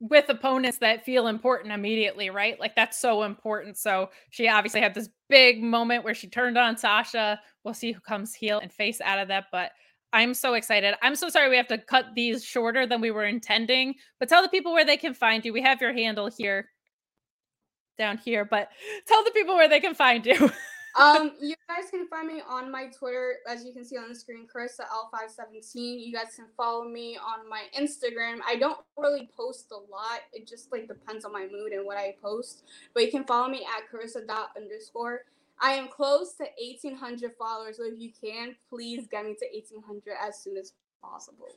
with 0.02 0.28
opponents 0.30 0.80
that 0.80 1.06
feel 1.06 1.28
important 1.28 1.72
immediately, 1.72 2.32
right? 2.32 2.60
Like 2.60 2.76
that's 2.76 2.99
so 2.99 3.22
important. 3.22 3.78
So 3.78 4.10
she 4.32 4.48
obviously 4.48 4.82
had 4.82 4.95
this 4.95 5.10
big 5.30 5.61
moment 5.61 6.03
where 6.03 6.15
she 6.15 6.28
turned 6.28 6.57
on 6.57 6.76
Sasha. 6.76 7.40
We'll 7.64 7.76
see 7.76 7.91
who 7.91 8.02
comes 8.02 8.34
heel 8.34 8.57
and 8.60 8.73
face 8.73 8.99
out 8.99 9.19
of 9.19 9.28
that, 9.28 9.45
but 9.52 9.72
I'm 10.11 10.34
so 10.34 10.56
excited. 10.56 10.95
I'm 11.03 11.15
so 11.15 11.30
sorry 11.30 11.49
we 11.49 11.56
have 11.56 11.68
to 11.68 11.78
cut 11.78 12.07
these 12.15 12.44
shorter 12.44 12.88
than 12.88 12.99
we 12.99 13.11
were 13.11 13.26
intending, 13.26 13.94
but 14.19 14.28
tell 14.28 14.41
the 14.41 14.49
people 14.49 14.73
where 14.73 14.84
they 14.84 14.98
can 14.98 15.14
find 15.14 15.45
you. 15.45 15.53
We 15.53 15.61
have 15.61 15.80
your 15.80 15.94
handle 15.94 16.30
here 16.36 16.69
down 17.99 18.18
here, 18.18 18.44
but 18.44 18.69
tell 19.07 19.23
the 19.23 19.32
people 19.32 19.53
where 19.53 19.69
they 19.69 19.80
can 19.80 19.94
find 19.94 20.26
you. 20.26 20.49
um, 21.00 21.34
you 21.40 21.56
guys 21.68 21.90
can 21.90 22.08
find 22.08 22.28
me 22.28 22.42
on 22.48 22.72
my 22.72 22.88
Twitter, 22.88 23.36
as 23.48 23.64
you 23.66 23.74
can 23.74 23.86
see 23.86 23.98
on 23.98 24.10
the 24.10 24.16
screen, 24.16 24.48
Carisa 24.54 24.82
L517. 24.82 26.06
You 26.06 26.14
guys 26.14 26.36
can 26.36 26.46
follow 26.58 26.84
me 26.84 27.18
on 27.18 27.50
my 27.50 27.64
Instagram. 27.80 28.40
I 28.46 28.56
don't 28.56 28.80
really 28.98 29.30
post 29.36 29.72
a 29.72 29.76
lot. 29.76 30.22
It 30.34 30.48
just 30.48 30.72
like 30.72 30.88
depends 30.88 31.26
on 31.26 31.32
my 31.32 31.48
mood 31.52 31.72
and 31.72 31.86
what 31.86 31.98
I 31.98 32.16
post. 32.22 32.64
But 32.94 33.04
you 33.04 33.12
can 33.12 33.24
follow 33.24 33.48
me 33.48 33.66
at 33.66 33.90
Carisa 33.92 34.22
underscore. 34.58 35.22
I 35.62 35.74
am 35.74 35.88
close 35.88 36.34
to 36.36 36.46
1,800 36.60 37.34
followers, 37.38 37.78
so 37.78 37.84
if 37.86 38.00
you 38.00 38.12
can, 38.20 38.56
please 38.68 39.08
get 39.08 39.26
me 39.26 39.36
to 39.36 39.46
1,800 39.54 40.16
as 40.20 40.42
soon 40.42 40.58
as 40.58 40.74
possible. 41.02 41.50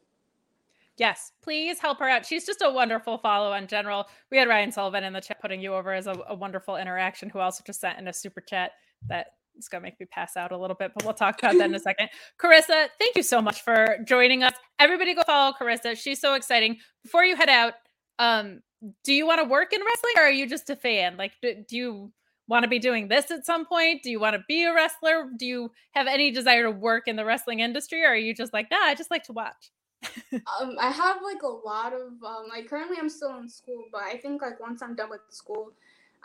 Yes, 0.97 1.33
please 1.43 1.81
help 1.81 1.99
her 1.99 2.09
out. 2.09 2.25
She's 2.25 2.47
just 2.47 2.63
a 2.63 2.71
wonderful 2.71 3.19
follow 3.19 3.55
in 3.55 3.67
general. 3.67 4.07
We 4.31 4.39
had 4.39 4.47
Ryan 4.47 4.71
Sullivan 4.71 5.03
in 5.03 5.13
the 5.13 5.21
chat 5.21 5.41
putting 5.41 5.61
you 5.61 5.75
over 5.75 5.93
as 5.93 6.07
a, 6.07 6.15
a 6.29 6.35
wonderful 6.35 6.77
interaction, 6.77 7.31
who 7.31 7.41
also 7.41 7.65
just 7.67 7.81
sent 7.81 7.99
in 7.99 8.07
a 8.07 8.13
super 8.13 8.41
chat 8.41 8.73
that 9.09 9.29
is 9.57 9.69
going 9.69 9.83
to 9.83 9.87
make 9.87 9.99
me 10.01 10.07
pass 10.07 10.37
out 10.37 10.53
a 10.53 10.57
little 10.57 10.77
bit, 10.77 10.93
but 10.95 11.05
we'll 11.05 11.15
talk 11.15 11.39
about 11.39 11.57
that 11.59 11.69
in 11.69 11.75
a 11.75 11.81
second. 11.81 12.09
Carisa, 12.39 12.89
thank 12.99 13.17
you 13.17 13.23
so 13.23 13.41
much 13.41 13.63
for 13.63 13.99
joining 14.05 14.43
us. 14.43 14.55
Everybody 14.79 15.15
go 15.15 15.23
follow 15.23 15.55
Carisa. 15.59 15.97
She's 15.97 16.21
so 16.21 16.35
exciting. 16.35 16.79
Before 17.03 17.25
you 17.25 17.37
head 17.37 17.49
out, 17.49 17.75
um, 18.19 18.61
do 19.03 19.13
you 19.13 19.27
want 19.27 19.41
to 19.41 19.49
work 19.49 19.73
in 19.73 19.81
wrestling 19.81 20.13
or 20.17 20.23
are 20.23 20.31
you 20.31 20.47
just 20.47 20.71
a 20.71 20.77
fan? 20.77 21.17
Like, 21.17 21.33
do, 21.41 21.55
do 21.69 21.77
you 21.77 22.13
want 22.49 22.65
to 22.65 22.69
be 22.69 22.79
doing 22.79 23.09
this 23.09 23.31
at 23.31 23.47
some 23.47 23.65
point? 23.65 24.03
Do 24.03 24.11
you 24.11 24.21
want 24.21 24.35
to 24.35 24.43
be 24.47 24.65
a 24.65 24.75
wrestler? 24.75 25.31
Do 25.37 25.47
you 25.47 25.71
have 25.93 26.07
any 26.07 26.31
desire 26.31 26.65
to 26.65 26.71
work 26.71 27.09
in 27.09 27.17
the 27.17 27.25
wrestling 27.25 27.61
industry 27.61 28.05
or 28.05 28.09
are 28.09 28.17
you 28.17 28.35
just 28.35 28.53
like, 28.53 28.71
nah, 28.71 28.83
I 28.83 28.95
just 28.95 29.11
like 29.11 29.25
to 29.25 29.33
watch? 29.33 29.71
um, 30.33 30.77
I 30.79 30.91
have 30.91 31.23
like 31.23 31.43
a 31.43 31.49
lot 31.49 31.95
of 31.95 32.23
um, 32.25 32.49
like 32.51 32.69
currently 32.69 32.99
I'm 32.99 33.09
still 33.09 33.39
in 33.39 33.49
school, 33.49 33.85
but 33.91 34.03
I 34.03 34.19
think 34.19 34.43
like 34.43 34.61
once 34.61 34.83
I'm 34.83 34.95
done 34.95 35.09
with 35.09 35.21
school, 35.31 35.73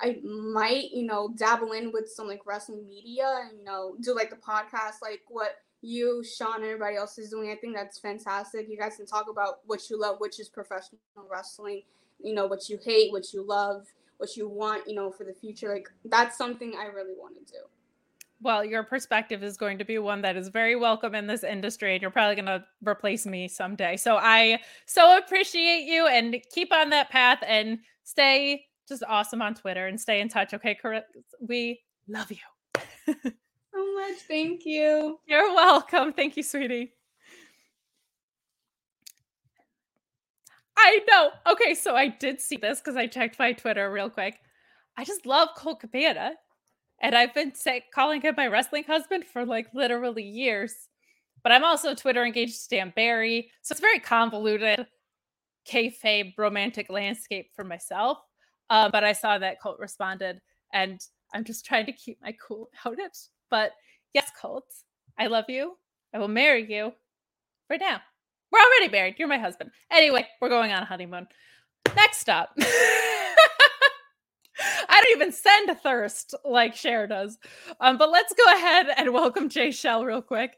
I 0.02 0.20
might 0.24 0.92
you 0.92 1.06
know 1.06 1.34
dabble 1.36 1.74
in 1.74 1.92
with 1.92 2.10
some 2.10 2.28
like 2.28 2.46
wrestling 2.46 2.88
media 2.88 3.42
and 3.44 3.60
you 3.60 3.66
know 3.66 3.96
do 4.02 4.16
like 4.16 4.30
the 4.30 4.36
podcast 4.36 5.02
like 5.02 5.22
what 5.28 5.58
you, 5.82 6.24
Sean, 6.24 6.56
and 6.56 6.66
everybody 6.66 6.98
else 6.98 7.18
is 7.18 7.30
doing. 7.30 7.52
I 7.52 7.56
think 7.56 7.76
that's 7.76 8.00
fantastic. 8.00 8.68
You 8.70 8.78
guys 8.78 8.98
can 8.98 9.06
talk 9.06 9.30
about 9.30 9.60
what 9.66 9.90
you 9.90 10.00
love, 10.00 10.18
which 10.20 10.40
is 10.40 10.50
professional 10.50 11.00
wrestling. 11.30 11.84
You 12.22 12.34
know 12.34 12.48
what 12.48 12.70
you 12.70 12.78
hate, 12.84 13.12
what 13.12 13.34
you 13.34 13.46
love, 13.46 13.88
what 14.18 14.36
you 14.36 14.50
want. 14.50 14.88
You 14.88 14.96
know 14.96 15.12
for 15.12 15.24
the 15.24 15.34
future. 15.34 15.74
Like 15.74 15.90
that's 16.06 16.38
something 16.38 16.74
I 16.78 16.86
really 16.88 17.14
want 17.18 17.36
to 17.36 17.54
do. 17.54 17.60
Well, 18.42 18.64
your 18.64 18.84
perspective 18.84 19.44
is 19.44 19.58
going 19.58 19.78
to 19.80 19.86
be 19.86 19.98
one 19.98 20.22
that 20.22 20.38
is 20.38 20.48
very 20.48 20.76
welcome 20.76 21.14
in 21.14 21.28
this 21.28 21.44
industry, 21.44 21.94
and 21.94 22.02
you're 22.02 22.12
probably 22.12 22.36
going 22.36 22.46
to 22.46 22.64
replace 22.86 23.26
me 23.26 23.50
someday. 23.50 23.98
So 23.98 24.16
I 24.16 24.60
so 24.86 25.18
appreciate 25.18 25.84
you 25.84 26.08
and 26.08 26.38
keep 26.54 26.74
on 26.74 26.90
that 26.92 27.10
path 27.10 27.40
and 27.46 27.80
stay 28.04 28.66
just 28.90 29.04
awesome 29.08 29.42
on 29.42 29.56
Twitter 29.56 29.88
and 29.88 30.00
stay 30.00 30.20
in 30.22 30.28
touch. 30.30 30.54
Okay, 30.54 30.76
Cor- 30.76 31.04
we 31.42 31.82
love 32.08 32.32
you. 32.32 33.16
So 33.72 33.94
much. 33.94 34.18
Thank 34.28 34.66
you. 34.66 35.20
You're 35.28 35.54
welcome. 35.54 36.12
Thank 36.12 36.36
you, 36.36 36.44
sweetie. 36.44 36.92
I 40.78 41.02
know. 41.08 41.32
Okay, 41.52 41.76
so 41.76 41.96
I 41.96 42.08
did 42.08 42.42
see 42.42 42.58
this 42.58 42.80
because 42.80 42.96
I 42.96 43.08
checked 43.08 43.38
my 43.38 43.54
Twitter 43.54 43.92
real 43.92 44.10
quick. 44.10 44.40
I 44.98 45.04
just 45.06 45.26
love 45.26 45.50
Colt 45.56 45.82
Cabana. 45.82 46.32
And 47.02 47.16
I've 47.16 47.34
been 47.34 47.54
say, 47.56 47.84
calling 47.94 48.22
him 48.22 48.34
my 48.38 48.48
wrestling 48.48 48.84
husband 48.86 49.26
for 49.26 49.46
like 49.46 49.68
literally 49.74 50.24
years. 50.24 50.74
But 51.44 51.52
I'm 51.52 51.64
also 51.64 51.94
Twitter 51.96 52.26
engaged 52.26 52.54
to 52.54 52.60
Stan 52.60 52.92
Barry. 52.96 53.52
So 53.62 53.74
it's 53.74 53.82
very 53.82 54.00
convoluted. 54.00 54.88
kayfabe 55.68 56.34
romantic 56.38 56.90
landscape 56.90 57.52
for 57.56 57.64
myself. 57.64 58.18
Uh, 58.70 58.90
but 58.90 59.04
I 59.04 59.14
saw 59.14 59.38
that 59.38 59.62
Colt 59.62 59.80
responded, 59.80 60.42
and 60.74 61.02
I'm 61.34 61.44
just 61.44 61.66
trying 61.66 61.86
to 61.88 61.92
keep 61.92 62.20
my 62.22 62.36
cool 62.46 62.70
about 62.82 63.00
it. 63.00 63.18
But 63.50 63.72
yes, 64.14 64.30
Colt, 64.40 64.66
I 65.18 65.28
love 65.28 65.46
you. 65.48 65.78
I 66.14 66.20
will 66.20 66.28
marry 66.28 66.72
you 66.72 66.94
right 67.70 67.80
now. 67.80 68.02
We're 68.52 68.60
already 68.60 68.92
married. 68.92 69.16
You're 69.18 69.28
my 69.28 69.38
husband. 69.38 69.72
Anyway, 69.92 70.28
we're 70.42 70.50
going 70.50 70.72
on 70.72 70.82
a 70.82 70.86
honeymoon. 70.86 71.28
Next 71.96 72.20
stop. 72.20 72.50
I 72.60 73.36
don't 75.02 75.16
even 75.16 75.32
send 75.32 75.70
thirst 75.82 76.36
like 76.44 76.76
Cher 76.76 77.08
does. 77.08 77.38
Um, 77.80 77.98
but 77.98 78.12
let's 78.12 78.34
go 78.34 78.44
ahead 78.54 78.88
and 78.98 79.14
welcome 79.14 79.50
Jaychele 79.50 80.06
real 80.06 80.22
quick. 80.22 80.58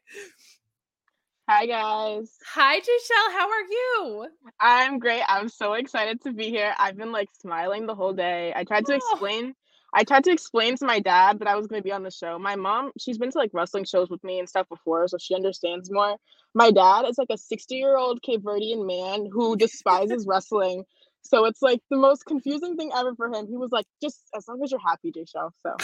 Hi 1.54 1.66
guys. 1.66 2.38
Hi 2.54 2.80
Jay 2.80 2.98
how 3.34 3.50
are 3.50 3.68
you? 3.70 4.28
I'm 4.62 5.00
great. 5.00 5.22
I'm 5.28 5.50
so 5.50 5.74
excited 5.74 6.22
to 6.22 6.32
be 6.32 6.46
here. 6.50 6.74
I've 6.80 6.96
been 6.96 7.12
like 7.12 7.28
smiling 7.42 7.88
the 7.88 7.94
whole 7.94 8.14
day. 8.14 8.54
I 8.56 8.64
tried 8.64 8.86
to 8.86 8.94
Oh. 8.94 8.96
explain 8.96 9.54
I 9.94 10.06
tried 10.06 10.24
to 10.24 10.32
explain 10.32 10.78
to 10.78 10.86
my 10.86 11.02
dad 11.02 11.40
that 11.40 11.50
I 11.50 11.58
was 11.58 11.68
going 11.68 11.82
to 11.82 11.84
be 11.84 11.92
on 11.92 12.04
the 12.04 12.10
show. 12.10 12.40
My 12.40 12.56
mom, 12.56 12.94
she's 12.98 13.18
been 13.18 13.32
to 13.32 13.38
like 13.38 13.50
wrestling 13.54 13.84
shows 13.84 14.10
with 14.10 14.24
me 14.24 14.40
and 14.40 14.48
stuff 14.48 14.70
before, 14.70 15.10
so 15.10 15.18
she 15.20 15.36
understands 15.36 15.92
more. 15.92 16.16
My 16.54 16.72
dad 16.72 17.04
is 17.10 17.18
like 17.18 17.28
a 17.30 17.34
60-year-old 17.34 18.22
Cape 18.22 18.44
Verdean 18.44 18.88
man 18.88 19.28
who 19.30 19.58
despises 19.58 20.26
wrestling. 20.26 20.86
So 21.24 21.44
it's 21.44 21.62
like 21.62 21.82
the 21.92 21.98
most 21.98 22.26
confusing 22.26 22.78
thing 22.78 22.92
ever 22.96 23.14
for 23.16 23.28
him. 23.28 23.48
He 23.48 23.58
was 23.58 23.74
like, 23.74 23.86
just 24.02 24.22
as 24.34 24.48
long 24.48 24.62
as 24.64 24.72
you're 24.72 24.80
happy, 24.80 25.12
Show. 25.30 25.50
So 25.62 25.76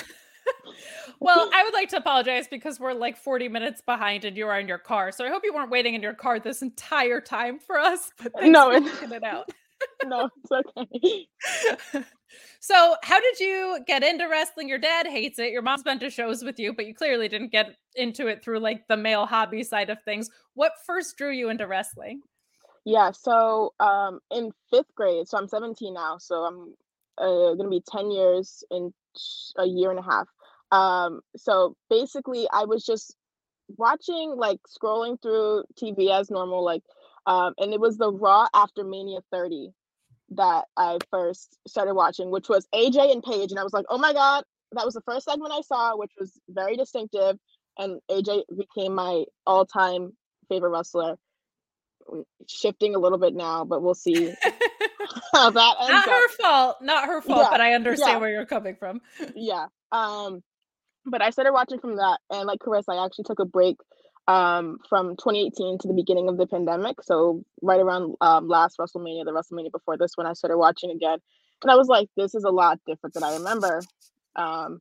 Well, 1.19 1.49
I 1.51 1.63
would 1.63 1.73
like 1.73 1.89
to 1.89 1.97
apologize 1.97 2.47
because 2.47 2.79
we're 2.79 2.93
like 2.93 3.17
40 3.17 3.47
minutes 3.49 3.81
behind 3.81 4.23
and 4.23 4.37
you 4.37 4.47
are 4.47 4.59
in 4.59 4.67
your 4.67 4.77
car. 4.77 5.11
So 5.11 5.25
I 5.25 5.29
hope 5.29 5.41
you 5.43 5.51
weren't 5.53 5.71
waiting 5.71 5.95
in 5.95 6.01
your 6.03 6.13
car 6.13 6.39
this 6.39 6.61
entire 6.61 7.19
time 7.21 7.57
for 7.57 7.79
us. 7.79 8.11
But 8.21 8.33
thanks 8.33 8.49
No, 8.49 8.69
for 8.69 9.05
it- 9.05 9.11
it 9.11 9.23
out. 9.23 9.49
no, 10.05 10.29
it's 10.43 10.51
okay. 10.51 11.27
so, 12.59 12.95
how 13.03 13.19
did 13.19 13.39
you 13.39 13.79
get 13.87 14.03
into 14.03 14.27
wrestling? 14.27 14.67
Your 14.69 14.77
dad 14.77 15.07
hates 15.07 15.39
it. 15.39 15.51
Your 15.51 15.61
mom's 15.61 15.83
been 15.83 15.99
to 15.99 16.09
shows 16.09 16.43
with 16.43 16.59
you, 16.59 16.73
but 16.73 16.85
you 16.85 16.93
clearly 16.93 17.27
didn't 17.27 17.51
get 17.51 17.75
into 17.95 18.27
it 18.27 18.43
through 18.43 18.59
like 18.59 18.87
the 18.87 18.97
male 18.97 19.25
hobby 19.25 19.63
side 19.63 19.89
of 19.89 20.01
things. 20.03 20.29
What 20.53 20.73
first 20.85 21.17
drew 21.17 21.31
you 21.31 21.49
into 21.49 21.67
wrestling? 21.67 22.21
Yeah, 22.85 23.11
so 23.11 23.73
um 23.79 24.19
in 24.31 24.51
fifth 24.69 24.93
grade, 24.95 25.27
so 25.27 25.37
I'm 25.37 25.47
17 25.47 25.93
now, 25.93 26.17
so 26.17 26.43
I'm 26.43 26.73
uh, 27.17 27.53
gonna 27.55 27.69
be 27.69 27.83
10 27.89 28.11
years 28.11 28.63
in 28.71 28.93
a 29.57 29.65
year 29.65 29.89
and 29.89 29.99
a 29.99 30.03
half. 30.03 30.27
Um, 30.71 31.21
so 31.35 31.75
basically, 31.89 32.47
I 32.51 32.65
was 32.65 32.85
just 32.85 33.15
watching, 33.77 34.33
like 34.37 34.59
scrolling 34.67 35.21
through 35.21 35.63
TV 35.81 36.11
as 36.11 36.29
normal, 36.29 36.63
like, 36.63 36.83
um, 37.25 37.53
and 37.57 37.73
it 37.73 37.79
was 37.79 37.97
the 37.97 38.11
Raw 38.11 38.47
after 38.53 38.83
Mania 38.83 39.19
30 39.31 39.69
that 40.31 40.65
I 40.75 40.97
first 41.11 41.57
started 41.67 41.93
watching, 41.93 42.29
which 42.31 42.49
was 42.49 42.67
AJ 42.73 43.11
and 43.11 43.23
Paige, 43.23 43.51
and 43.51 43.59
I 43.59 43.63
was 43.63 43.73
like, 43.73 43.85
oh 43.89 43.97
my 43.97 44.13
God, 44.13 44.43
that 44.73 44.85
was 44.85 44.93
the 44.93 45.01
first 45.01 45.25
segment 45.25 45.53
I 45.53 45.61
saw, 45.61 45.95
which 45.97 46.11
was 46.19 46.33
very 46.49 46.75
distinctive, 46.75 47.37
and 47.77 47.99
AJ 48.11 48.43
became 48.57 48.93
my 48.95 49.23
all-time 49.45 50.11
favorite 50.49 50.69
wrestler 50.71 51.15
mm, 52.11 52.23
shifting 52.47 52.95
a 52.95 52.99
little 52.99 53.17
bit 53.17 53.33
now, 53.35 53.63
but 53.65 53.81
we'll 53.81 53.93
see 53.95 54.33
how 55.33 55.49
that 55.49 55.75
ends 55.81 55.91
Not 55.91 56.07
up. 56.07 56.13
her 56.13 56.27
fault. 56.41 56.77
Not 56.81 57.05
her 57.05 57.21
fault, 57.21 57.43
Yeah, 57.43 57.49
but 57.51 57.61
I 57.61 57.73
understand 57.73 58.11
yeah. 58.11 58.17
where 58.17 58.29
you're 58.29 58.45
coming 58.45 58.75
from. 58.75 59.01
Yeah. 59.35 59.67
Um, 59.91 60.43
but 61.09 61.21
I 61.21 61.29
started 61.31 61.53
watching 61.53 61.79
from 61.79 61.95
that, 61.97 62.19
and 62.29 62.45
like 62.47 62.59
Carisa, 62.59 62.89
I 62.89 63.05
actually 63.05 63.25
took 63.25 63.39
a 63.39 63.45
break 63.45 63.77
um 64.27 64.77
from 64.89 65.15
2018 65.15 65.77
to 65.79 65.87
the 65.87 65.93
beginning 65.93 66.27
of 66.27 66.37
the 66.37 66.45
pandemic. 66.47 67.01
So 67.03 67.43
right 67.61 67.79
around 67.79 68.15
um 68.21 68.47
last 68.47 68.77
WrestleMania, 68.77 69.23
the 69.25 69.31
WrestleMania 69.31 69.71
before 69.71 69.97
this 69.97 70.11
one, 70.15 70.27
I 70.27 70.33
started 70.33 70.57
watching 70.57 70.91
again, 70.91 71.19
and 71.61 71.71
I 71.71 71.75
was 71.75 71.87
like, 71.87 72.09
this 72.17 72.35
is 72.35 72.43
a 72.43 72.49
lot 72.49 72.79
different 72.85 73.13
than 73.13 73.23
I 73.23 73.33
remember. 73.35 73.81
Um, 74.35 74.79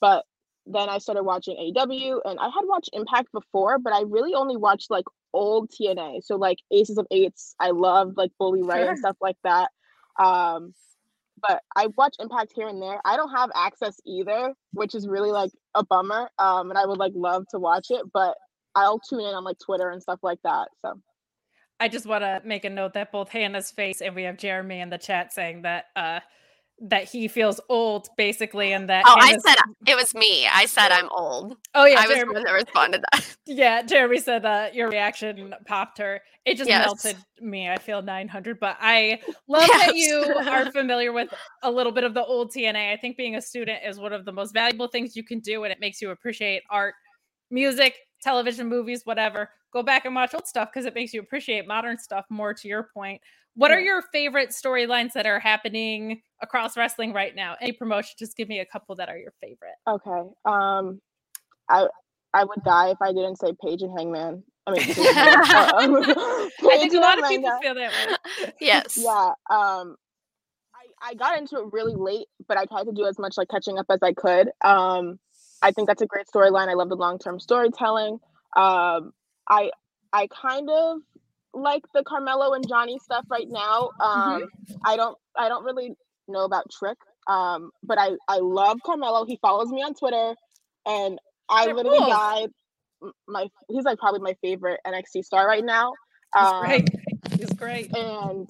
but 0.00 0.24
then 0.66 0.88
I 0.88 0.98
started 0.98 1.22
watching 1.22 1.56
AEW, 1.56 2.20
and 2.24 2.38
I 2.40 2.44
had 2.46 2.64
watched 2.64 2.90
Impact 2.92 3.30
before, 3.32 3.78
but 3.78 3.92
I 3.92 4.02
really 4.06 4.34
only 4.34 4.56
watched 4.56 4.90
like 4.90 5.04
old 5.32 5.70
TNA. 5.70 6.24
So 6.24 6.36
like 6.36 6.58
Aces 6.72 6.98
and 6.98 7.06
Eights, 7.10 7.54
I 7.60 7.70
loved 7.70 8.16
like 8.16 8.32
Bully 8.38 8.62
Ray 8.62 8.76
Sure. 8.82 8.90
and 8.90 8.98
stuff 8.98 9.16
like 9.20 9.36
that. 9.44 9.70
Um, 10.18 10.74
but 11.46 11.62
I 11.74 11.88
watch 11.96 12.16
Impact 12.18 12.52
here 12.54 12.68
and 12.68 12.80
there. 12.80 13.00
I 13.04 13.16
don't 13.16 13.30
have 13.30 13.50
AXS 13.50 13.96
either, 14.06 14.54
which 14.72 14.94
is 14.94 15.06
really 15.08 15.30
like 15.30 15.50
a 15.74 15.84
bummer. 15.84 16.30
Um, 16.38 16.70
and 16.70 16.78
I 16.78 16.86
would 16.86 16.98
like 16.98 17.12
love 17.14 17.44
to 17.50 17.58
watch 17.58 17.86
it, 17.90 18.02
but 18.12 18.36
I'll 18.74 18.98
tune 18.98 19.20
in 19.20 19.34
on 19.34 19.44
like 19.44 19.58
Twitter 19.64 19.90
and 19.90 20.02
stuff 20.02 20.20
like 20.22 20.38
that. 20.44 20.68
So 20.82 21.00
I 21.78 21.88
just 21.88 22.06
want 22.06 22.22
to 22.22 22.40
make 22.44 22.64
a 22.64 22.70
note 22.70 22.94
that 22.94 23.12
both 23.12 23.28
Hannah's 23.30 23.70
face 23.70 24.00
and 24.00 24.14
we 24.14 24.22
have 24.24 24.38
Jeremy 24.38 24.80
in 24.80 24.90
the 24.90 24.98
chat 24.98 25.32
saying 25.32 25.62
that 25.62 25.86
uh 25.94 26.20
that 26.80 27.04
he 27.04 27.26
feels 27.26 27.58
old 27.68 28.08
basically 28.16 28.72
and 28.72 28.88
that 28.90 29.04
Oh, 29.06 29.14
I 29.18 29.36
said 29.38 29.56
it 29.86 29.96
was 29.96 30.14
me. 30.14 30.46
I 30.46 30.66
said 30.66 30.92
I'm 30.92 31.08
old. 31.10 31.56
Oh 31.74 31.86
yeah, 31.86 32.00
I 32.00 32.06
was 32.06 32.16
Jeremy, 32.16 32.32
the 32.32 32.34
one 32.34 32.44
that 32.44 32.52
responded 32.52 33.04
that. 33.12 33.36
yeah, 33.46 33.82
Jeremy 33.82 34.18
said 34.18 34.42
that 34.42 34.74
your 34.74 34.90
reaction 34.90 35.54
popped 35.66 35.98
her. 35.98 36.20
It 36.44 36.56
just 36.56 36.68
Yes. 36.68 36.84
melted 36.84 37.16
me. 37.40 37.68
I 37.70 37.78
feel 37.78 38.02
900, 38.02 38.60
but 38.60 38.76
I 38.80 39.20
love 39.48 39.68
that 39.68 39.96
you 39.96 40.34
are 40.48 40.70
familiar 40.72 41.12
with 41.12 41.28
a 41.62 41.70
little 41.70 41.92
bit 41.92 42.04
of 42.04 42.12
the 42.12 42.24
old 42.24 42.52
TNA. 42.52 42.92
I 42.92 42.96
think 42.98 43.16
being 43.16 43.36
a 43.36 43.42
student 43.42 43.80
is 43.84 43.98
one 43.98 44.12
of 44.12 44.24
the 44.24 44.32
most 44.32 44.52
valuable 44.52 44.88
things 44.88 45.16
you 45.16 45.24
can 45.24 45.40
do 45.40 45.64
and 45.64 45.72
it 45.72 45.80
makes 45.80 46.02
you 46.02 46.10
appreciate 46.10 46.62
art, 46.70 46.94
music, 47.50 47.94
television, 48.22 48.68
movies, 48.68 49.02
whatever. 49.04 49.48
Go 49.76 49.82
back 49.82 50.06
and 50.06 50.14
watch 50.14 50.32
old 50.32 50.46
stuff 50.46 50.70
because 50.72 50.86
it 50.86 50.94
makes 50.94 51.12
you 51.12 51.20
appreciate 51.20 51.66
modern 51.66 51.98
stuff 51.98 52.24
more 52.30 52.54
to 52.54 52.66
your 52.66 52.88
point. 52.94 53.20
What 53.56 53.70
are 53.70 53.78
your 53.78 54.00
favorite 54.10 54.48
storylines 54.48 55.12
that 55.12 55.26
are 55.26 55.38
happening 55.38 56.22
across 56.40 56.78
wrestling 56.78 57.12
right 57.12 57.36
now? 57.36 57.56
Any 57.60 57.72
promotion, 57.72 58.14
just 58.18 58.38
give 58.38 58.48
me 58.48 58.60
a 58.60 58.64
couple 58.64 58.94
that 58.96 59.10
are 59.10 59.18
your 59.18 59.34
favorite. 59.38 59.74
okay. 59.86 60.30
Um, 60.46 61.02
I 61.68 61.88
I 62.32 62.44
would 62.44 62.64
die 62.64 62.88
if 62.88 62.96
I 63.02 63.12
didn't 63.12 63.36
say 63.36 63.52
Paige 63.62 63.82
and 63.82 63.92
Hangman. 63.98 64.42
I 64.66 64.70
mean, 64.70 64.80
Paige 64.82 64.96
and 64.96 65.46
Hangman. 65.46 66.04
Um, 66.04 66.14
I 66.16 66.50
Paige 66.58 66.80
think 66.80 66.94
a 66.94 66.98
lot 66.98 67.22
of 67.22 67.28
people 67.28 67.58
feel 67.60 67.74
that 67.74 67.92
way. 67.92 68.52
yes. 68.62 68.96
Yeah. 68.98 69.32
Um, 69.50 69.96
I 70.74 71.10
I 71.10 71.14
got 71.18 71.36
into 71.36 71.58
it 71.58 71.66
really 71.70 71.94
late, 71.94 72.28
but 72.48 72.56
I 72.56 72.64
tried 72.64 72.84
to 72.84 72.92
do 72.92 73.04
as 73.04 73.18
much 73.18 73.36
like 73.36 73.48
catching 73.50 73.76
up 73.78 73.84
as 73.90 73.98
I 74.02 74.14
could. 74.14 74.48
Um, 74.64 75.18
I 75.60 75.70
think 75.70 75.86
that's 75.86 76.00
a 76.00 76.06
great 76.06 76.28
storyline. 76.34 76.68
I 76.70 76.74
love 76.74 76.88
the 76.88 76.96
long 76.96 77.18
term 77.18 77.38
storytelling. 77.38 78.20
Um, 78.56 79.12
I 79.48 79.70
I 80.12 80.28
kind 80.28 80.68
of 80.70 80.98
like 81.54 81.82
the 81.94 82.02
Carmelo 82.04 82.52
and 82.54 82.66
Johnny 82.68 82.98
stuff 82.98 83.24
right 83.30 83.48
now. 83.48 83.90
Um, 84.00 84.48
I 84.84 84.96
don't 84.96 85.16
I 85.38 85.48
don't 85.48 85.64
really 85.64 85.94
know 86.28 86.44
about 86.44 86.70
Trick. 86.70 86.98
Um, 87.28 87.70
but 87.82 87.98
I 87.98 88.10
I 88.28 88.38
love 88.38 88.78
Carmelo. 88.84 89.24
He 89.26 89.38
follows 89.42 89.68
me 89.70 89.82
on 89.82 89.94
Twitter, 89.94 90.34
and 90.86 91.18
I 91.48 91.66
They're 91.66 91.74
literally 91.74 91.98
cool. 91.98 92.08
died. 92.08 92.48
My 93.28 93.48
he's 93.68 93.84
like 93.84 93.98
probably 93.98 94.20
my 94.20 94.36
favorite 94.42 94.80
NXT 94.86 95.24
star 95.24 95.46
right 95.46 95.64
now. 95.64 95.92
He's 96.38 96.48
Um, 96.48 96.60
great. 96.60 96.90
He's 97.36 97.52
great. 97.52 97.94
and 97.94 98.48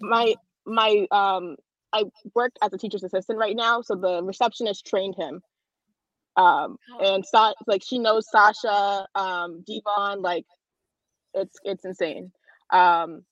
my 0.00 0.34
my 0.66 1.06
um 1.10 1.56
I 1.92 2.04
work 2.34 2.52
as 2.62 2.72
a 2.72 2.78
teacher's 2.78 3.04
assistant 3.04 3.38
right 3.38 3.54
now, 3.54 3.82
so 3.82 3.94
the 3.94 4.22
receptionist 4.22 4.86
trained 4.86 5.14
him. 5.16 5.40
Um 6.36 6.76
and 7.00 7.24
Sa- 7.24 7.54
like 7.66 7.82
she 7.84 7.98
knows 7.98 8.28
Sasha, 8.30 9.06
um, 9.14 9.62
Devon, 9.66 10.22
like 10.22 10.44
it's 11.34 11.56
it's 11.64 11.84
insane. 11.84 12.32
Um 12.70 13.24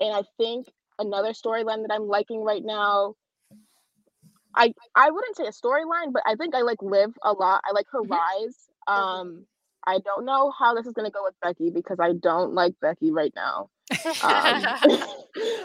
and 0.00 0.14
I 0.14 0.22
think 0.38 0.66
another 0.98 1.32
storyline 1.32 1.86
that 1.86 1.92
I'm 1.92 2.06
liking 2.08 2.42
right 2.42 2.64
now. 2.64 3.14
I 4.54 4.72
I 4.94 5.10
wouldn't 5.10 5.36
say 5.36 5.46
a 5.46 5.50
storyline, 5.52 6.12
but 6.12 6.22
I 6.26 6.34
think 6.36 6.54
I 6.54 6.62
like 6.62 6.82
Liv 6.82 7.10
a 7.22 7.32
lot. 7.32 7.62
I 7.64 7.72
like 7.72 7.86
her 7.92 8.02
Mhm. 8.02 8.08
rise. 8.08 8.68
Um 8.86 9.46
I 9.86 9.98
don't 10.00 10.24
know 10.24 10.50
how 10.50 10.74
this 10.74 10.86
is 10.86 10.92
gonna 10.92 11.10
go 11.10 11.24
with 11.24 11.34
Becky 11.42 11.70
because 11.70 11.98
I 12.00 12.12
don't 12.12 12.54
like 12.54 12.74
Becky 12.80 13.10
right 13.12 13.32
now. 13.34 13.70
Um, 13.90 14.04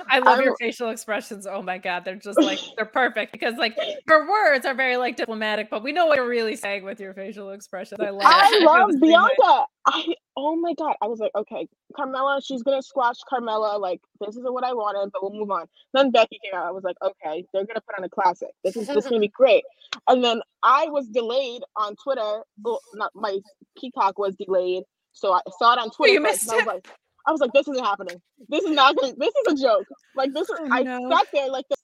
I 0.10 0.19
love 0.19 0.39
your 0.39 0.49
I'm- 0.49 0.56
facial 0.60 0.89
expressions. 0.89 1.47
Oh 1.47 1.61
my 1.61 1.77
god, 1.77 2.06
they're 2.06 2.15
just 2.15 2.39
like 2.41 2.60
they're 2.76 2.85
perfect 2.85 3.31
because 3.31 3.56
like 3.57 3.77
your 4.07 4.30
words 4.30 4.65
are 4.65 4.73
very 4.73 4.97
like 4.97 5.15
diplomatic, 5.15 5.69
but 5.69 5.84
we 5.84 5.91
know 5.91 6.06
what 6.06 6.18
you're 6.18 6.27
really 6.27 6.56
saying 6.56 6.84
with 6.84 6.99
your 6.99 7.14
facial 7.14 7.52
expressions. 7.52 7.99
I 7.99 8.10
love. 8.10 8.22
it. 8.22 8.26
I 8.26 8.60
love 8.65 8.88
the 8.91 8.93
same 8.93 9.02
way. 9.02 9.30
Bianca. 9.38 9.65
I 9.88 10.06
oh 10.38 10.56
my 10.56 10.73
god. 10.73 10.95
I 11.02 11.07
was 11.07 11.19
like, 11.19 11.31
okay, 11.35 11.68
Carmella, 11.97 12.41
she's 12.43 12.64
gonna 12.64 12.81
squash 12.81 13.18
Carmella. 13.31 13.80
Like 13.80 14.02
this 14.19 14.35
isn't 14.38 14.53
what 14.53 14.64
I 14.64 14.73
wanted, 14.73 15.11
but 15.14 15.22
we'll 15.23 15.39
move 15.39 15.52
on. 15.52 15.65
Then 15.93 16.11
Becky 16.11 16.39
came 16.43 16.60
out. 16.60 16.65
I 16.65 16.72
was 16.72 16.84
like, 16.84 16.97
okay, 17.03 17.45
they're 17.53 17.65
gonna 17.65 17.81
put 17.81 17.97
on 17.97 18.03
a 18.03 18.10
classic. 18.10 18.49
This 18.64 18.76
is 18.76 18.88
this 18.88 18.97
is 19.06 19.07
gonna 19.07 19.19
be 19.19 19.27
great. 19.34 19.64
And 20.07 20.23
then 20.23 20.41
I 20.64 20.88
was 20.88 21.07
delayed 21.07 21.61
on 21.76 21.95
Twitter. 21.95 22.41
Well, 22.64 22.80
not 22.95 23.11
my 23.15 23.39
Peacock 23.77 24.18
was 24.18 24.35
delayed, 24.35 24.84
so 25.14 25.34
I 25.34 25.41
saw 25.60 25.73
it 25.73 25.80
on 25.80 25.91
Twitter. 25.91 26.14
you 26.14 26.22
missed 26.22 26.43
and 26.43 26.53
I 26.53 26.57
was 26.57 26.65
like, 26.65 26.88
I 27.27 27.31
was 27.31 27.41
like, 27.41 27.53
this 27.53 27.68
isn't 27.68 27.84
happening. 27.84 28.22
This 28.49 28.64
is 28.64 28.72
not 28.72 28.95
gonna. 28.95 29.14
This 29.18 29.34
is 29.47 29.53
a 29.53 29.64
joke. 29.65 29.85
Like 30.15 30.34
this. 30.34 30.49
is 30.49 30.60
I 30.72 30.84
sat 30.84 31.27
there 31.34 31.49
like 31.49 31.65
the 31.69 31.76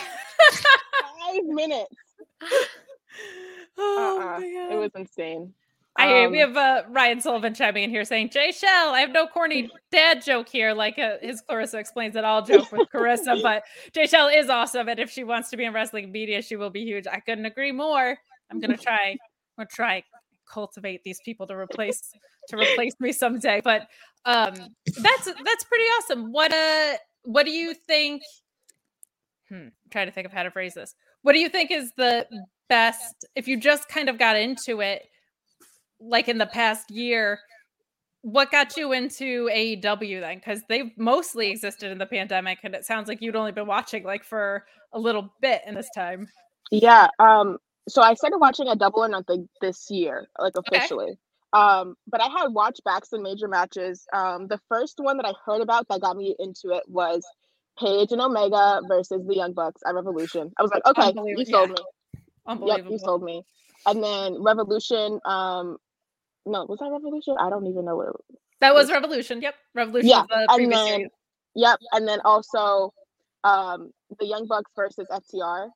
five 0.00 1.44
minutes. 1.44 1.94
oh 3.78 4.18
Uh-uh. 4.20 4.40
It 4.74 4.78
was 4.78 4.90
insane. 4.94 5.52
I 5.96 6.26
we 6.28 6.40
Um, 6.40 6.54
have 6.54 6.56
uh, 6.56 6.88
Ryan 6.88 7.20
Sullivan 7.20 7.52
chiming 7.52 7.82
in 7.84 7.90
here 7.90 8.04
saying, 8.04 8.28
Jaychele, 8.30 8.64
I 8.92 9.00
have 9.00 9.10
no 9.10 9.26
corny 9.26 9.68
dad 9.90 10.22
joke 10.22 10.48
here, 10.48 10.72
like 10.72 10.98
uh, 10.98 11.16
his 11.20 11.40
Clarissa 11.42 11.78
explains 11.78 12.14
it 12.14 12.24
all 12.24 12.42
joke 12.42 12.70
with 12.70 12.88
Carisa, 12.94 13.42
but 13.42 13.64
Jaychele 13.92 14.34
is 14.38 14.48
awesome. 14.48 14.88
And 14.88 15.00
if 15.00 15.10
she 15.10 15.24
wants 15.24 15.50
to 15.50 15.56
be 15.56 15.64
in 15.64 15.72
wrestling 15.72 16.12
media, 16.12 16.42
she 16.42 16.54
will 16.56 16.70
be 16.70 16.84
huge. 16.84 17.06
I 17.10 17.18
couldn't 17.20 17.44
agree 17.44 17.72
more. 17.72 18.16
I'm 18.50 18.60
gonna 18.60 18.76
try, 18.76 19.10
I'm 19.10 19.18
gonna 19.58 19.68
try 19.70 20.04
cultivate 20.50 21.02
these 21.04 21.20
people 21.24 21.46
to 21.48 21.54
replace 21.56 22.12
to 22.48 22.56
replace 22.56 22.94
me 23.00 23.12
someday. 23.12 23.60
But 23.62 23.82
um 24.24 24.54
that's 24.54 25.24
that's 25.24 25.64
pretty 25.64 25.84
awesome. 25.84 26.32
What 26.32 26.52
uh 26.52 26.94
what 27.22 27.46
do 27.46 27.52
you 27.52 27.74
think? 27.74 28.22
Hmm, 29.48 29.54
I'm 29.54 29.90
trying 29.90 30.06
to 30.06 30.12
think 30.12 30.26
of 30.26 30.32
how 30.32 30.42
to 30.42 30.50
phrase 30.50 30.74
this. 30.74 30.94
What 31.22 31.32
do 31.32 31.38
you 31.38 31.48
think 31.48 31.70
is 31.70 31.92
the 31.96 32.26
best 32.68 33.26
if 33.34 33.48
you 33.48 33.58
just 33.58 33.88
kind 33.88 34.08
of 34.08 34.18
got 34.18 34.36
into 34.36 34.80
it 34.80 35.02
like 36.00 36.28
in 36.28 36.38
the 36.38 36.46
past 36.46 36.90
year? 36.90 37.40
What 38.22 38.50
got 38.50 38.76
you 38.76 38.92
into 38.92 39.48
AEW 39.48 40.20
then? 40.20 40.36
Because 40.36 40.62
they've 40.68 40.90
mostly 40.98 41.50
existed 41.50 41.90
in 41.90 41.96
the 41.96 42.06
pandemic, 42.06 42.58
and 42.64 42.74
it 42.74 42.84
sounds 42.84 43.08
like 43.08 43.22
you'd 43.22 43.36
only 43.36 43.52
been 43.52 43.66
watching 43.66 44.04
like 44.04 44.24
for 44.24 44.66
a 44.92 44.98
little 44.98 45.32
bit 45.40 45.62
in 45.66 45.74
this 45.74 45.88
time. 45.94 46.28
Yeah. 46.70 47.08
Um. 47.18 47.58
So 47.88 48.02
I 48.02 48.14
started 48.14 48.38
watching 48.38 48.68
a 48.68 48.76
double 48.76 49.02
or 49.02 49.08
nothing 49.08 49.48
this 49.60 49.90
year, 49.90 50.28
like 50.38 50.54
Okay. 50.56 50.86
Um. 51.52 51.94
But 52.06 52.20
I 52.20 52.28
had 52.28 52.48
watched 52.48 52.82
backs 52.84 53.12
and 53.12 53.22
major 53.22 53.48
matches. 53.48 54.06
Um. 54.12 54.46
The 54.48 54.60
first 54.68 54.94
one 54.98 55.16
that 55.18 55.26
I 55.26 55.32
heard 55.46 55.60
about 55.62 55.88
that 55.88 56.00
got 56.00 56.16
me 56.16 56.34
into 56.38 56.70
it 56.76 56.84
was 56.88 57.24
Page 57.78 58.12
and 58.12 58.20
Omega 58.20 58.82
versus 58.88 59.26
the 59.26 59.34
Young 59.34 59.52
Bucks 59.52 59.80
at 59.86 59.94
Revolution. 59.94 60.52
I 60.58 60.62
was 60.62 60.70
like, 60.70 60.86
okay, 60.86 61.12
you 61.24 61.44
sold 61.46 61.70
Yeah. 61.70 62.56
me. 62.56 62.66
Yep, 62.66 62.84
you 62.90 62.98
sold 62.98 63.22
me. 63.22 63.42
And 63.86 64.02
then 64.02 64.42
Revolution. 64.42 65.20
Um. 65.24 65.76
No, 66.46 66.64
was 66.64 66.78
that 66.80 66.90
Revolution? 66.90 67.36
I 67.38 67.50
don't 67.50 67.66
even 67.66 67.84
know 67.84 67.96
what 67.96 68.08
it 68.08 68.14
was. 68.14 68.38
That 68.60 68.74
was 68.74 68.90
Revolution. 68.90 69.40
Yep. 69.42 69.54
Revolution 69.74 70.08
Yeah, 70.08 70.24
the 70.28 70.36
and 70.36 70.48
previous 70.56 70.78
then 70.80 70.98
series. 70.98 71.10
yep, 71.54 71.78
and 71.92 72.06
then 72.08 72.20
also 72.24 72.92
um 73.44 73.90
the 74.18 74.26
Young 74.26 74.46
Bucks 74.46 74.70
versus 74.76 75.06
FTR. 75.10 75.68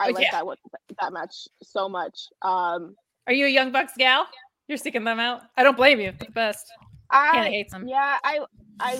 I 0.00 0.08
Oh, 0.08 0.10
like 0.12 0.22
yeah. 0.22 0.30
that 0.32 0.46
one 0.46 0.56
that 1.00 1.12
match 1.12 1.48
so 1.62 1.88
much. 1.88 2.28
Um 2.42 2.94
Are 3.26 3.32
you 3.32 3.46
a 3.46 3.48
Young 3.48 3.72
Bucks 3.72 3.92
gal? 3.98 4.26
You're 4.68 4.78
seeking 4.78 5.04
them 5.04 5.18
out. 5.18 5.42
I 5.56 5.62
don't 5.62 5.76
blame 5.76 6.00
you. 6.00 6.12
The 6.18 6.26
best. 6.32 6.66
Hannah 7.10 7.46
I 7.46 7.50
hates 7.50 7.72
them. 7.72 7.86
yeah, 7.88 8.18
I 8.22 8.40
I 8.80 8.98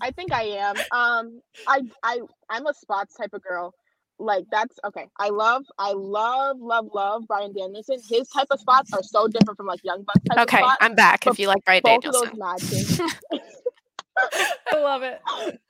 I 0.00 0.10
think 0.12 0.32
I 0.32 0.42
am. 0.42 0.76
Um 0.92 1.40
I 1.66 1.80
I 2.02 2.20
I'm 2.48 2.66
a 2.66 2.74
spots 2.74 3.14
type 3.14 3.30
of 3.32 3.42
girl. 3.42 3.74
Like 4.18 4.44
that's 4.52 4.78
okay. 4.84 5.08
I 5.18 5.30
love 5.30 5.64
I 5.78 5.92
love 5.92 6.58
love 6.60 6.86
love 6.94 7.26
Bryan 7.26 7.52
Danielson. 7.52 7.98
His 8.08 8.28
type 8.28 8.46
of 8.50 8.60
spots 8.60 8.92
are 8.92 9.02
so 9.02 9.26
different 9.26 9.56
from 9.56 9.66
like 9.66 9.80
Young 9.82 10.04
Bucks 10.04 10.20
type 10.30 10.38
Okay, 10.40 10.58
of 10.58 10.64
spots. 10.64 10.78
I'm 10.80 10.94
back. 10.94 11.24
but 11.24 11.32
If 11.32 11.38
you 11.40 11.48
like 11.48 11.64
Bryan 11.64 11.82
both 11.82 12.04
Danielson, 12.04 12.30
of 12.30 12.38
those 12.38 12.38
matches 12.38 13.00
I 14.72 14.80
love 14.80 15.02
it. 15.02 15.20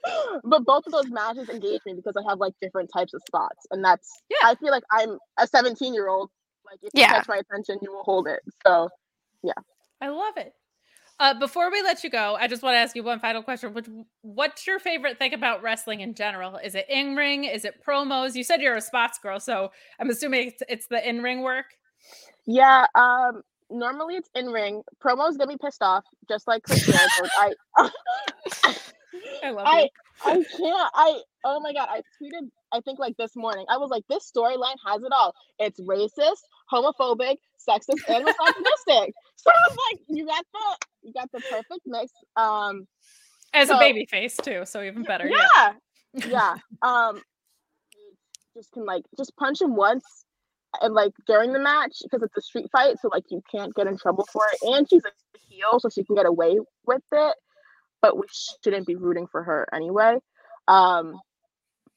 but 0.45 0.65
both 0.65 0.87
of 0.87 0.93
those 0.93 1.09
matches 1.09 1.49
engage 1.49 1.81
me 1.87 1.95
because 1.95 2.15
I 2.17 2.29
have 2.29 2.39
like 2.39 2.53
different 2.61 2.91
types 2.93 3.15
of 3.15 3.23
spots, 3.27 3.67
and 3.71 3.83
that's 3.85 4.11
Yeah. 4.29 4.49
I 4.51 4.55
feel 4.57 4.71
like 4.71 4.85
I'm 4.91 5.19
a 5.39 5.47
17 5.47 5.95
year 5.95 6.09
old. 6.09 6.31
Like 6.67 6.79
if 6.83 6.91
you 6.95 7.03
catch 7.07 7.29
my 7.29 7.39
attention, 7.39 7.79
you 7.83 7.93
will 7.93 8.03
hold 8.05 8.29
it. 8.29 8.41
So 8.67 8.89
Yeah 9.43 9.52
i 10.02 10.09
love 10.09 10.36
it. 10.36 10.52
Uh, 11.20 11.39
before 11.39 11.70
we 11.70 11.82
let 11.82 12.02
you 12.02 12.10
go, 12.10 12.36
I 12.40 12.48
just 12.48 12.64
want 12.64 12.74
to 12.74 12.78
ask 12.78 12.97
you 12.97 13.05
one 13.05 13.20
final 13.20 13.43
question. 13.43 13.73
Which, 13.73 13.86
what's 14.23 14.66
your 14.66 14.81
favorite 14.81 15.19
thing 15.19 15.35
about 15.35 15.62
wrestling 15.62 16.01
in 16.01 16.14
general? 16.14 16.56
Is 16.56 16.74
it 16.74 16.86
in 16.89 17.14
ring? 17.14 17.44
Is 17.44 17.64
it 17.64 17.81
promos? 17.86 18.35
You 18.35 18.43
said 18.43 18.60
you're 18.60 18.74
a 18.74 18.81
spots 18.81 19.19
girl, 19.20 19.39
so 19.39 19.70
I'm 20.01 20.10
assuming 20.10 20.48
it's, 20.48 20.62
it's 20.69 20.86
the 20.89 21.09
in 21.09 21.23
ring 21.23 21.43
work. 21.43 21.66
yeah, 22.44 22.86
um, 22.97 23.43
normally 23.70 24.16
it's 24.16 24.31
in 24.35 24.47
ring. 24.47 24.82
Promos 25.01 25.39
get 25.39 25.47
me 25.47 25.56
pissed 25.62 25.82
off, 25.82 26.02
just 26.28 26.48
like 26.48 26.64
Chris 26.64 26.90
I 26.90 27.52
I 29.44 29.51
love 29.51 29.66
I 29.66 29.82
you. 29.82 29.89
I 30.24 30.32
can't. 30.35 30.90
I 30.94 31.20
oh 31.44 31.60
my 31.60 31.73
god! 31.73 31.89
I 31.90 31.98
tweeted. 32.20 32.48
I 32.73 32.81
think 32.81 32.98
like 32.98 33.16
this 33.16 33.36
morning. 33.36 33.66
I 33.69 33.77
was 33.77 33.90
like, 33.90 34.02
this 34.09 34.31
storyline 34.35 34.77
has 34.86 35.02
it 35.02 35.12
all. 35.12 35.35
It's 35.59 35.78
racist, 35.81 36.43
homophobic, 36.73 37.36
sexist, 37.69 38.02
and 38.09 38.24
misogynistic. 38.24 39.14
So 39.43 39.51
I 39.51 39.69
was 39.69 39.78
like, 39.90 40.01
you 40.09 40.27
got 40.27 40.44
the 40.52 40.86
you 41.02 41.12
got 41.12 41.31
the 41.32 41.40
perfect 41.40 41.81
mix. 41.86 42.12
Um, 42.36 42.86
As 43.52 43.70
a 43.70 43.78
baby 43.78 44.06
face 44.06 44.36
too, 44.36 44.62
so 44.64 44.82
even 44.82 45.02
better. 45.02 45.28
Yeah. 45.28 45.47
yeah 45.55 45.73
yeah 46.28 46.56
um 46.82 47.23
just 48.55 48.70
can 48.73 48.85
like 48.85 49.02
just 49.16 49.35
punch 49.36 49.60
him 49.60 49.74
once 49.74 50.05
and 50.81 50.94
like 50.94 51.12
during 51.27 51.52
the 51.52 51.59
match 51.59 51.98
because 52.02 52.23
it's 52.23 52.36
a 52.36 52.40
street 52.43 52.66
fight 52.70 52.97
so 53.01 53.09
like 53.10 53.24
you 53.31 53.43
can't 53.51 53.74
get 53.74 53.86
in 53.86 53.97
trouble 53.97 54.27
for 54.31 54.43
it 54.52 54.74
and 54.74 54.89
she's 54.89 55.05
a 55.05 55.39
heel 55.48 55.78
so 55.78 55.89
she 55.89 56.05
can 56.05 56.14
get 56.14 56.27
away 56.27 56.59
with 56.86 57.02
it 57.12 57.36
but 58.01 58.16
we 58.16 58.24
shouldn't 58.62 58.86
be 58.86 58.97
rooting 58.97 59.27
for 59.27 59.43
her 59.43 59.66
anyway 59.74 60.16
um 60.69 61.19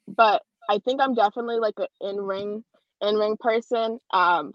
but 0.07 0.41
i 0.69 0.80
think 0.80 1.01
i'm 1.01 1.13
definitely 1.13 1.57
like 1.59 1.76
an 1.77 1.88
in-ring 2.01 2.63
in-ring 3.01 3.35
person 3.39 3.99
um 4.13 4.51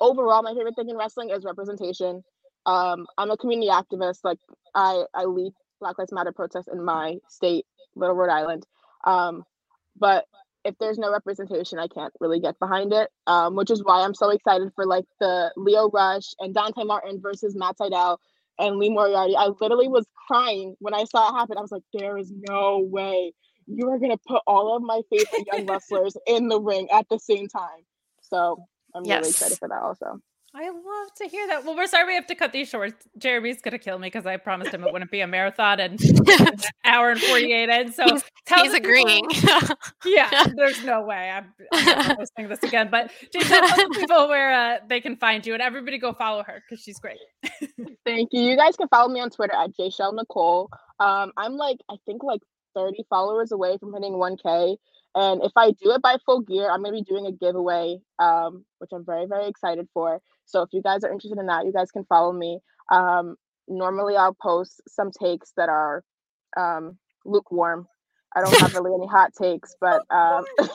overall 0.00 0.42
my 0.42 0.54
favorite 0.54 0.76
thing 0.76 0.88
in 0.88 0.96
wrestling 0.96 1.30
is 1.30 1.44
representation. 1.44 2.22
Um 2.66 3.06
i'm 3.18 3.30
a 3.30 3.36
community 3.36 3.70
activist. 3.70 4.20
Like 4.24 4.38
i 4.74 5.04
i 5.14 5.24
lead 5.24 5.52
black 5.80 5.98
lives 5.98 6.12
matter 6.12 6.32
protests 6.32 6.68
in 6.72 6.84
my 6.84 7.16
state 7.28 7.66
little 7.94 8.16
rhode 8.16 8.30
island. 8.30 8.66
Um 9.04 9.44
but 9.96 10.24
if 10.64 10.74
there's 10.78 10.98
no 10.98 11.12
representation 11.12 11.78
i 11.78 11.86
can't 11.86 12.12
really 12.20 12.40
get 12.40 12.58
behind 12.58 12.92
it 12.92 13.10
um 13.26 13.54
which 13.54 13.70
is 13.70 13.84
why 13.84 14.02
i'm 14.02 14.14
so 14.14 14.30
excited 14.30 14.70
for 14.74 14.86
like 14.86 15.04
the 15.20 15.52
lio 15.56 15.90
rush 15.90 16.32
and 16.38 16.54
dante 16.54 16.84
martin 16.84 17.20
versus 17.20 17.54
matt 17.54 17.76
Sydal 17.76 18.16
and 18.58 18.78
lee 18.78 18.90
moriarty. 18.90 19.36
I 19.36 19.48
literally 19.60 19.88
was 19.88 20.06
crying 20.26 20.76
when 20.78 20.94
i 20.94 21.04
saw 21.04 21.28
it 21.28 21.38
happen. 21.38 21.58
I 21.58 21.60
was 21.60 21.72
like 21.72 21.82
there 21.92 22.16
is 22.16 22.32
no 22.48 22.78
way. 22.78 23.32
You 23.66 23.90
are 23.90 23.98
going 23.98 24.10
to 24.10 24.20
put 24.26 24.42
all 24.46 24.76
of 24.76 24.82
my 24.82 25.00
favorite 25.10 25.46
young 25.52 25.66
wrestlers 25.70 26.16
in 26.26 26.48
the 26.48 26.60
ring 26.60 26.88
at 26.92 27.06
the 27.08 27.18
same 27.18 27.48
time. 27.48 27.84
So 28.20 28.64
i'm 28.94 29.02
really 29.02 29.28
excited 29.28 29.58
for 29.58 29.68
that 29.68 29.82
also 29.82 30.20
I 30.56 30.68
love 30.70 31.12
to 31.16 31.26
hear 31.26 31.48
that. 31.48 31.64
Well, 31.64 31.74
we're 31.74 31.88
sorry 31.88 32.06
we 32.06 32.14
have 32.14 32.28
to 32.28 32.36
cut 32.36 32.52
these 32.52 32.68
short. 32.68 32.94
Jeremy's 33.18 33.60
gonna 33.60 33.76
kill 33.76 33.98
me 33.98 34.06
because 34.06 34.24
I 34.24 34.36
promised 34.36 34.70
him 34.70 34.84
it 34.84 34.92
wouldn't 34.92 35.10
be 35.10 35.20
a 35.20 35.26
marathon 35.26 35.80
and 35.80 36.00
an 36.40 36.54
hour 36.84 37.10
and 37.10 37.20
48 37.20 37.68
in. 37.68 37.92
So 37.92 38.04
He's- 38.04 38.22
tell 38.46 38.62
he's 38.62 38.70
the 38.72 38.78
people- 38.80 38.90
agreeing. 38.90 39.24
yeah, 40.04 40.46
there's 40.54 40.84
no 40.84 41.02
way. 41.02 41.28
I'm, 41.28 41.52
I'm 41.72 41.84
never 41.84 42.14
posting 42.18 42.48
this 42.48 42.62
again. 42.62 42.86
But 42.88 43.10
just 43.32 43.48
tell 43.48 43.90
people 43.94 44.28
where 44.28 44.52
uh, 44.54 44.78
they 44.88 45.00
can 45.00 45.16
find 45.16 45.44
you 45.44 45.54
and 45.54 45.60
everybody 45.60 45.98
go 45.98 46.12
follow 46.12 46.44
her 46.44 46.62
because 46.70 46.84
she's 46.84 47.00
great. 47.00 47.18
Thank 48.06 48.28
you. 48.32 48.40
You 48.42 48.56
guys 48.56 48.76
can 48.76 48.86
follow 48.86 49.12
me 49.12 49.18
on 49.18 49.30
Twitter 49.30 49.54
at 49.56 49.70
jaychele 49.76 50.14
nicole. 50.14 50.70
Um, 51.00 51.32
I'm 51.36 51.54
like 51.54 51.78
I 51.90 51.96
think 52.06 52.22
like 52.22 52.42
30 52.76 53.04
followers 53.10 53.50
away 53.50 53.76
from 53.78 53.92
hitting 53.92 54.12
1k. 54.12 54.76
And 55.14 55.42
if 55.42 55.52
I 55.56 55.70
do 55.70 55.92
it 55.92 56.02
by 56.02 56.16
full 56.26 56.40
gear, 56.40 56.70
I'm 56.70 56.82
gonna 56.82 56.92
be 56.92 57.02
doing 57.02 57.26
a 57.26 57.32
giveaway, 57.32 57.98
um, 58.18 58.64
which 58.78 58.90
I'm 58.92 59.04
very, 59.04 59.26
very 59.26 59.48
excited 59.48 59.88
for. 59.94 60.20
So 60.46 60.62
if 60.62 60.70
you 60.72 60.82
guys 60.82 61.04
are 61.04 61.12
interested 61.12 61.38
in 61.38 61.46
that, 61.46 61.64
you 61.64 61.72
guys 61.72 61.90
can 61.90 62.04
follow 62.04 62.32
me. 62.32 62.58
Um, 62.90 63.36
normally 63.68 64.16
I'll 64.16 64.34
post 64.34 64.82
some 64.88 65.10
takes 65.10 65.52
that 65.56 65.68
are 65.68 66.02
um, 66.56 66.98
lukewarm. 67.24 67.86
I 68.36 68.40
don't 68.40 68.60
have 68.60 68.74
really 68.74 68.92
any 68.94 69.06
hot 69.06 69.32
takes, 69.40 69.74
but 69.80 70.02
um, 70.10 70.44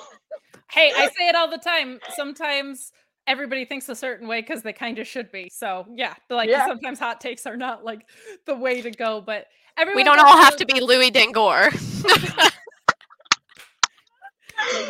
Hey, 0.72 0.94
I 0.96 1.08
say 1.08 1.28
it 1.28 1.36
all 1.36 1.50
the 1.50 1.58
time. 1.58 2.00
Sometimes 2.16 2.92
everybody 3.26 3.66
thinks 3.66 3.90
a 3.90 3.96
certain 3.96 4.28
way 4.28 4.42
because 4.42 4.62
they 4.62 4.74
kind 4.74 5.00
of 5.00 5.08
should 5.08 5.32
be. 5.32 5.50
So 5.52 5.86
yeah, 5.96 6.14
but, 6.28 6.36
like 6.36 6.50
Yeah. 6.50 6.66
sometimes 6.66 7.00
hot 7.00 7.20
takes 7.20 7.46
are 7.46 7.58
not 7.58 7.84
like 7.84 8.08
the 8.46 8.56
way 8.56 8.82
to 8.82 8.92
go. 8.92 9.22
But 9.22 9.48
everyone 9.78 9.98
we 9.98 10.04
don't 10.04 10.20
all 10.20 10.38
have 10.38 10.56
to 10.58 10.66
be 10.66 10.80
Louis 10.80 11.12
Dangoor. 11.12 11.70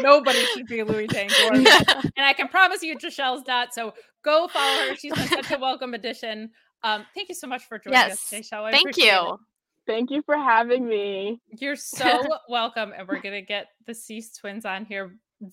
Nobody 0.01 0.39
should 0.53 0.67
be 0.67 0.83
Louis 0.83 1.07
Dangoor. 1.07 1.51
and 1.53 2.25
I 2.25 2.33
can 2.33 2.47
promise 2.47 2.83
you, 2.83 2.97
Jaychele's 2.97 3.45
not. 3.47 3.73
So 3.73 3.93
go 4.23 4.47
follow 4.47 4.89
her. 4.89 4.95
She's 4.95 5.13
been 5.13 5.27
such 5.27 5.51
a 5.51 5.57
welcome 5.61 5.93
addition. 5.93 6.51
Um, 6.83 7.05
thank 7.13 7.29
you 7.29 7.35
so 7.35 7.47
much 7.47 7.63
for 7.65 7.77
joining 7.79 7.99
us, 7.99 8.31
yes. 8.31 8.49
Jachelle. 8.51 8.63
I 8.63 8.71
Thank 8.71 8.89
appreciate 8.89 9.07
it. 9.07 9.13
you. 9.13 9.39
thank 9.85 10.11
you 10.11 10.21
for 10.21 10.35
having 10.37 10.87
me. 10.87 11.41
You're 11.57 11.75
so 11.77 12.21
welcome. 12.47 12.93
And 12.97 13.07
we're 13.07 13.21
gonna 13.21 13.41
get 13.41 13.67
the 13.85 13.93
Cease 13.93 14.35
twins 14.37 14.65
on 14.65 14.85
here 14.85 15.11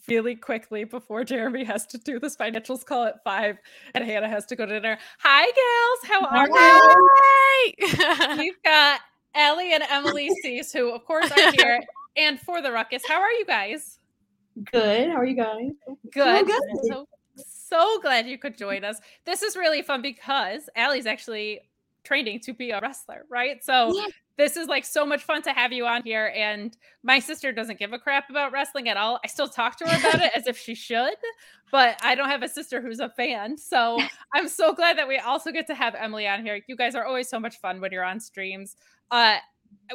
really 0.09 0.35
quickly 0.35 0.83
before 0.85 1.23
Jeremy 1.25 1.63
has 1.65 1.87
to 1.87 1.99
do 1.99 2.19
this 2.19 2.37
financials 2.37 2.85
call 2.85 3.05
at 3.05 3.23
five 3.23 3.57
and 3.95 4.05
Hannah 4.05 4.29
has 4.29 4.45
to 4.47 4.57
go 4.57 4.67
to 4.67 4.73
dinner. 4.73 4.99
Hi 5.21 5.45
gals, 5.45 6.11
how 6.11 6.27
are 6.27 6.47
you? 6.49 6.55
Hi. 6.59 8.37
We've 8.37 8.63
got 8.65 9.01
Ellie 9.35 9.73
and 9.75 9.85
Emily 9.89 10.31
Cease, 10.43 10.73
who 10.73 10.91
of 10.93 11.05
course 11.05 11.31
are 11.31 11.53
here. 11.53 11.81
And 12.17 12.41
for 12.41 12.63
the 12.63 12.73
ruckus, 12.73 13.03
how 13.07 13.21
are 13.21 13.31
you 13.33 13.45
guys? 13.45 13.96
Good. 14.73 15.11
How 15.11 15.17
are 15.17 15.25
you 15.25 15.37
guys? 15.37 15.71
Good. 16.13 16.47
good. 16.47 16.63
So 16.89 17.07
so 17.37 18.01
glad 18.01 18.27
you 18.27 18.39
could 18.39 18.57
join 18.57 18.85
us. 18.85 18.99
This 19.25 19.43
is 19.43 19.57
really 19.57 19.83
fun 19.83 20.01
because 20.03 20.69
Allie's 20.77 21.07
actually 21.07 21.61
training 22.05 22.41
to 22.41 22.55
be 22.55 22.71
a 22.71 22.81
wrestler, 22.81 23.25
right? 23.29 23.63
So 23.65 23.93
Yeah. 23.95 24.07
this 24.39 24.57
is 24.57 24.69
like 24.69 24.85
so 24.85 25.05
much 25.05 25.25
fun 25.25 25.43
to 25.43 25.53
have 25.53 25.73
you 25.73 25.87
on 25.87 26.03
here. 26.05 26.33
And 26.35 26.77
my 27.03 27.19
sister 27.19 27.51
doesn't 27.53 27.79
give 27.79 27.93
a 27.93 27.99
crap 27.99 28.31
about 28.31 28.53
wrestling 28.53 28.89
at 28.89 28.97
all. 28.97 29.19
I 29.25 29.29
still 29.29 29.49
talk 29.49 29.77
to 29.79 29.89
her 29.89 29.99
about 30.09 30.23
it 30.25 30.33
as 30.37 30.47
if 30.47 30.57
she 30.57 30.75
should, 30.75 31.17
but 31.73 31.99
I 32.03 32.15
don't 32.15 32.29
have 32.29 32.43
a 32.45 32.49
sister 32.49 32.81
who's 32.81 33.01
a 33.01 33.11
fan. 33.11 33.59
So 33.59 33.99
I'm 34.35 34.49
so 34.49 34.73
glad 34.73 34.97
that 34.99 35.09
we 35.09 35.19
also 35.19 35.51
get 35.51 35.67
to 35.67 35.75
have 35.75 35.95
Emily 35.97 36.29
on 36.29 36.45
here. 36.45 36.61
You 36.69 36.77
guys 36.77 36.95
are 36.95 37.05
always 37.05 37.29
so 37.29 37.41
much 37.41 37.59
fun 37.59 37.81
when 37.81 37.91
you're 37.93 38.05
on 38.05 38.21
streams. 38.21 38.77
Uh, 39.11 39.39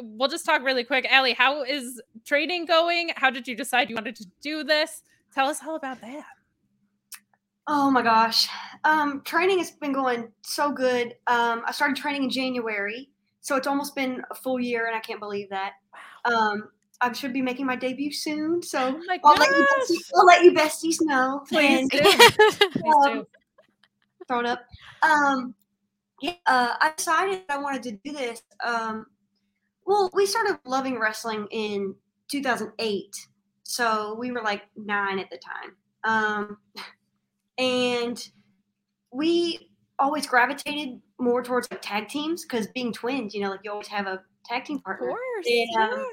we'll 0.00 0.28
just 0.28 0.44
talk 0.44 0.62
really 0.62 0.84
quick. 0.84 1.06
Allie, 1.10 1.34
how 1.34 1.62
is 1.62 2.00
training 2.24 2.66
going? 2.66 3.10
How 3.16 3.30
did 3.30 3.46
you 3.46 3.54
decide 3.54 3.90
you 3.90 3.96
wanted 3.96 4.16
to 4.16 4.26
do 4.40 4.64
this? 4.64 5.02
Tell 5.34 5.48
us 5.48 5.60
all 5.66 5.76
about 5.76 6.00
that. 6.00 6.24
Oh 7.68 7.90
my 7.90 8.02
gosh. 8.02 8.48
Um, 8.84 9.22
training 9.24 9.58
has 9.58 9.70
been 9.70 9.92
going 9.92 10.28
so 10.42 10.72
good. 10.72 11.14
Um, 11.26 11.62
I 11.66 11.72
started 11.72 11.96
training 11.96 12.24
in 12.24 12.30
January, 12.30 13.08
so 13.40 13.56
it's 13.56 13.66
almost 13.66 13.94
been 13.94 14.22
a 14.30 14.34
full 14.34 14.58
year, 14.58 14.86
and 14.86 14.96
I 14.96 15.00
can't 15.00 15.20
believe 15.20 15.48
that. 15.50 15.74
Um, 16.24 16.68
I 17.00 17.12
should 17.12 17.32
be 17.32 17.42
making 17.42 17.66
my 17.66 17.76
debut 17.76 18.12
soon, 18.12 18.62
so 18.62 18.78
Oh 18.78 19.18
I'll 19.24 19.34
let, 19.34 19.50
you 19.50 19.66
besties, 19.76 20.10
I'll 20.16 20.26
let 20.26 20.44
you 20.44 20.52
besties 20.52 20.96
know. 21.00 21.44
Please 21.48 21.88
And, 21.92 22.76
um, 23.06 23.26
thrown 24.28 24.46
up. 24.46 24.64
Um, 25.02 25.54
yeah, 26.20 26.34
uh, 26.46 26.74
I 26.80 26.92
decided 26.96 27.42
I 27.48 27.58
wanted 27.58 27.82
to 27.84 27.92
do 28.04 28.12
this. 28.12 28.42
Um, 28.64 29.06
well, 29.84 30.10
we 30.14 30.26
started 30.26 30.58
loving 30.64 30.98
wrestling 30.98 31.46
in 31.50 31.94
2008, 32.28 33.28
so 33.62 34.16
we 34.18 34.30
were 34.32 34.42
like 34.42 34.62
nine 34.76 35.18
at 35.18 35.30
the 35.30 35.38
time. 35.38 35.76
Um, 36.04 36.58
and 37.58 38.28
we 39.12 39.70
always 39.98 40.26
gravitated 40.26 41.00
more 41.18 41.42
towards 41.42 41.70
like 41.70 41.82
tag 41.82 42.08
teams 42.08 42.42
because 42.42 42.66
being 42.68 42.92
twins, 42.92 43.34
you 43.34 43.40
know, 43.42 43.50
like 43.50 43.60
you 43.62 43.70
always 43.70 43.88
have 43.88 44.06
a 44.06 44.22
tag 44.44 44.64
team 44.64 44.80
partner. 44.80 45.08
Of 45.08 45.14
course. 45.14 45.46
And, 45.46 45.76
um, 45.76 46.06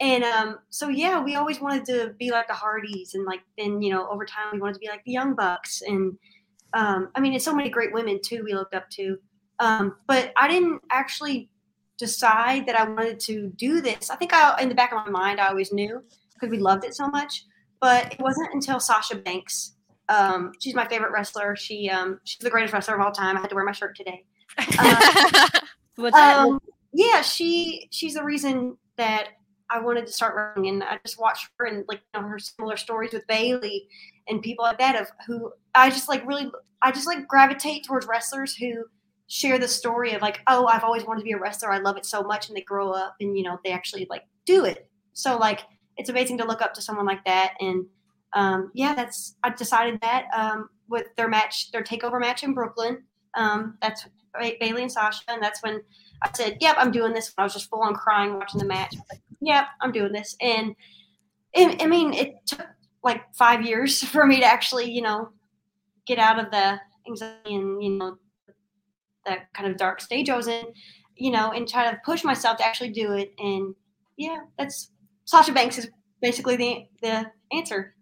and 0.00 0.24
um, 0.24 0.58
so 0.70 0.88
yeah, 0.88 1.22
we 1.22 1.34
always 1.36 1.60
wanted 1.60 1.84
to 1.86 2.14
be 2.18 2.30
like 2.30 2.48
the 2.48 2.54
Hardys, 2.54 3.14
and 3.14 3.26
like 3.26 3.40
then 3.58 3.82
you 3.82 3.92
know 3.92 4.08
over 4.08 4.24
time 4.24 4.46
we 4.52 4.60
wanted 4.60 4.74
to 4.74 4.80
be 4.80 4.88
like 4.88 5.04
the 5.04 5.12
Young 5.12 5.34
Bucks, 5.34 5.82
and 5.86 6.16
um, 6.72 7.10
I 7.14 7.20
mean, 7.20 7.34
it's 7.34 7.44
so 7.44 7.54
many 7.54 7.68
great 7.68 7.92
women 7.92 8.18
too 8.22 8.42
we 8.44 8.54
looked 8.54 8.74
up 8.74 8.88
to. 8.90 9.18
Um, 9.58 9.96
but 10.06 10.32
I 10.38 10.48
didn't 10.48 10.80
actually 10.90 11.49
decide 12.00 12.66
that 12.66 12.74
I 12.74 12.84
wanted 12.84 13.20
to 13.20 13.52
do 13.56 13.80
this. 13.80 14.10
I 14.10 14.16
think 14.16 14.32
I, 14.32 14.60
in 14.60 14.68
the 14.68 14.74
back 14.74 14.90
of 14.92 15.04
my 15.04 15.10
mind, 15.10 15.38
I 15.38 15.48
always 15.48 15.72
knew 15.72 16.02
because 16.34 16.50
we 16.50 16.58
loved 16.58 16.84
it 16.84 16.94
so 16.94 17.06
much. 17.08 17.44
But 17.80 18.14
it 18.14 18.20
wasn't 18.20 18.52
until 18.52 18.80
Sasha 18.80 19.16
Banks. 19.16 19.76
Um, 20.08 20.52
she's 20.60 20.74
my 20.74 20.88
favorite 20.88 21.12
wrestler. 21.12 21.54
She 21.56 21.88
um, 21.88 22.20
she's 22.24 22.40
the 22.40 22.50
greatest 22.50 22.74
wrestler 22.74 22.96
of 22.96 23.00
all 23.00 23.12
time. 23.12 23.36
I 23.36 23.40
had 23.40 23.50
to 23.50 23.54
wear 23.54 23.64
my 23.64 23.72
shirt 23.72 23.96
today. 23.96 24.24
Legit. 25.96 26.18
Um, 26.18 26.60
yeah, 26.92 27.22
she 27.22 27.86
she's 27.90 28.14
the 28.14 28.24
reason 28.24 28.76
that 28.96 29.28
I 29.70 29.80
wanted 29.80 30.06
to 30.06 30.12
start 30.12 30.34
wrestling, 30.34 30.68
and 30.68 30.82
I 30.82 30.98
just 31.06 31.20
watched 31.20 31.48
her 31.58 31.66
and 31.66 31.84
like 31.86 32.00
you 32.14 32.20
know 32.20 32.26
her 32.26 32.38
similar 32.38 32.76
stories 32.76 33.12
with 33.12 33.26
Bayley 33.28 33.86
and 34.28 34.42
people 34.42 34.64
like 34.64 34.78
that 34.78 35.00
of 35.00 35.08
who 35.26 35.52
I 35.74 35.90
just 35.90 36.08
like 36.08 36.26
really 36.26 36.50
I 36.82 36.90
just 36.90 37.06
like 37.06 37.28
gravitate 37.28 37.84
towards 37.84 38.06
wrestlers 38.06 38.54
who 38.56 38.84
share 39.30 39.58
the 39.58 39.68
story 39.68 40.12
of 40.12 40.22
like 40.22 40.40
oh 40.48 40.66
I've 40.66 40.82
always 40.82 41.04
wanted 41.04 41.20
to 41.20 41.24
be 41.24 41.32
a 41.32 41.38
wrestler 41.38 41.70
I 41.70 41.78
love 41.78 41.96
it 41.96 42.04
so 42.04 42.22
much 42.22 42.48
and 42.48 42.56
they 42.56 42.62
grow 42.62 42.90
up 42.90 43.14
and 43.20 43.36
you 43.36 43.44
know 43.44 43.58
they 43.64 43.70
actually 43.70 44.06
like 44.10 44.24
do 44.44 44.64
it 44.64 44.90
so 45.12 45.38
like 45.38 45.60
it's 45.96 46.10
amazing 46.10 46.38
to 46.38 46.44
look 46.44 46.60
up 46.60 46.74
to 46.74 46.82
someone 46.82 47.06
like 47.06 47.24
that 47.24 47.54
and 47.60 47.86
um, 48.32 48.70
yeah 48.74 48.94
that's 48.94 49.36
I 49.42 49.50
decided 49.50 50.00
that 50.02 50.26
um, 50.36 50.68
with 50.88 51.06
their 51.16 51.28
match 51.28 51.70
their 51.70 51.82
takeover 51.82 52.20
match 52.20 52.42
in 52.42 52.54
Brooklyn 52.54 53.04
um, 53.34 53.78
that's 53.80 54.06
Bayley 54.60 54.82
and 54.82 54.92
Sasha 54.92 55.22
and 55.28 55.42
that's 55.42 55.62
when 55.62 55.80
I 56.22 56.30
said, 56.34 56.58
"Yep, 56.60 56.76
I'm 56.78 56.92
doing 56.92 57.12
this." 57.12 57.32
I 57.38 57.44
was 57.44 57.54
just 57.54 57.70
full 57.70 57.82
on 57.82 57.94
crying 57.94 58.34
watching 58.34 58.58
the 58.58 58.66
match. 58.66 58.94
Like, 59.10 59.20
"Yep, 59.40 59.64
I'm 59.80 59.92
doing 59.92 60.12
this." 60.12 60.36
And 60.40 60.74
it, 61.54 61.82
I 61.82 61.86
mean, 61.86 62.12
it 62.12 62.34
took 62.46 62.66
like 63.02 63.22
five 63.34 63.64
years 63.64 64.02
for 64.04 64.26
me 64.26 64.40
to 64.40 64.46
actually, 64.46 64.90
you 64.90 65.02
know, 65.02 65.30
get 66.06 66.18
out 66.18 66.38
of 66.38 66.50
the 66.50 66.78
anxiety 67.06 67.54
and 67.54 67.82
you 67.82 67.90
know 67.90 68.18
that 69.26 69.52
kind 69.52 69.70
of 69.70 69.76
dark 69.76 70.00
stage 70.00 70.30
I 70.30 70.36
was 70.36 70.48
in, 70.48 70.66
you 71.16 71.30
know, 71.30 71.50
and 71.52 71.68
try 71.68 71.90
to 71.90 71.98
push 72.04 72.24
myself 72.24 72.58
to 72.58 72.66
actually 72.66 72.90
do 72.90 73.12
it. 73.12 73.32
And 73.38 73.74
yeah, 74.16 74.38
that's 74.58 74.90
Sasha 75.24 75.52
Banks 75.52 75.78
is 75.78 75.90
basically 76.20 76.56
the 76.56 76.86
the 77.02 77.26
answer. 77.52 77.94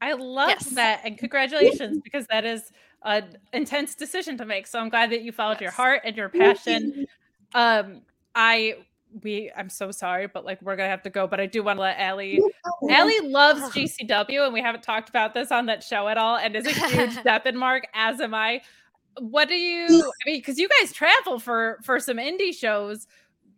I 0.00 0.14
love 0.14 0.48
Yes. 0.48 0.70
that, 0.70 1.02
and 1.04 1.16
congratulations 1.16 2.00
because 2.02 2.26
that 2.26 2.44
is 2.44 2.72
an 3.04 3.36
intense 3.52 3.94
decision 3.94 4.36
to 4.38 4.44
make. 4.44 4.66
So 4.66 4.78
I'm 4.80 4.88
glad 4.88 5.10
that 5.10 5.22
you 5.22 5.30
followed 5.32 5.60
your 5.60 5.70
heart 5.70 6.02
and 6.04 6.16
your 6.16 6.28
passion. 6.28 7.06
Um, 7.54 8.02
I 8.34 8.76
we 9.22 9.50
I'm 9.56 9.68
so 9.68 9.90
sorry, 9.90 10.26
but 10.26 10.44
like 10.44 10.60
we're 10.62 10.76
gonna 10.76 10.88
have 10.88 11.02
to 11.02 11.10
go. 11.10 11.26
But 11.26 11.38
I 11.40 11.46
do 11.46 11.62
want 11.62 11.76
to 11.76 11.82
let 11.82 11.98
Allie. 11.98 12.40
Allie 12.90 13.20
loves 13.20 13.60
GCW, 13.74 14.44
and 14.44 14.52
we 14.52 14.60
haven't 14.60 14.82
talked 14.82 15.08
about 15.08 15.34
this 15.34 15.52
on 15.52 15.66
that 15.66 15.82
show 15.82 16.08
at 16.08 16.16
all, 16.18 16.36
and 16.36 16.56
is 16.56 16.66
a 16.66 16.70
huge 16.70 17.10
Deppin 17.24 17.54
mark, 17.54 17.86
as 17.94 18.20
am 18.20 18.34
I. 18.34 18.62
What 19.18 19.48
do 19.48 19.54
you? 19.54 19.86
I 20.26 20.30
mean, 20.30 20.38
because 20.40 20.58
you 20.58 20.68
guys 20.80 20.92
travel 20.92 21.38
for 21.38 21.78
for 21.84 22.00
some 22.00 22.16
indie 22.16 22.54
shows. 22.54 23.06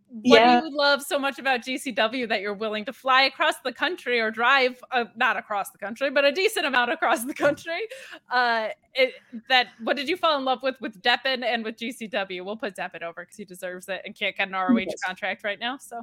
What 0.09 0.39
Yeah. 0.43 0.61
do 0.61 0.67
you 0.67 0.77
love 0.77 1.03
so 1.03 1.19
much 1.19 1.41
about 1.41 1.63
GCW 1.63 2.29
that 2.29 2.41
you're 2.41 2.55
willing 2.55 2.85
to 2.85 2.93
fly 2.93 3.23
across 3.23 3.55
the 3.65 3.73
country 3.73 4.21
or 4.21 4.31
drive, 4.31 4.81
uh, 4.93 5.07
not 5.17 5.37
across 5.37 5.71
the 5.71 5.79
country, 5.79 6.09
but 6.11 6.25
a 6.25 6.31
decent 6.31 6.67
amount 6.67 6.93
across 6.93 7.25
the 7.25 7.35
country? 7.35 7.81
Uh, 8.31 8.69
it, 8.95 9.15
that 9.49 9.69
what 9.83 9.97
did 9.97 10.09
you 10.09 10.17
fall 10.17 10.39
in 10.39 10.45
love 10.45 10.63
with 10.63 10.77
with 10.81 11.01
Deppin 11.03 11.43
and 11.45 11.65
with 11.65 11.77
GCW? 11.79 12.45
We'll 12.45 12.57
put 12.57 12.77
Deppin 12.77 13.03
over 13.03 13.23
because 13.23 13.37
he 13.37 13.45
deserves 13.45 13.89
it 13.89 14.03
and 14.05 14.15
can't 14.17 14.37
get 14.37 14.47
an 14.49 14.55
ROH 14.55 14.79
Yes. 14.87 14.95
contract 15.05 15.43
right 15.43 15.59
now. 15.59 15.79
So 15.79 16.03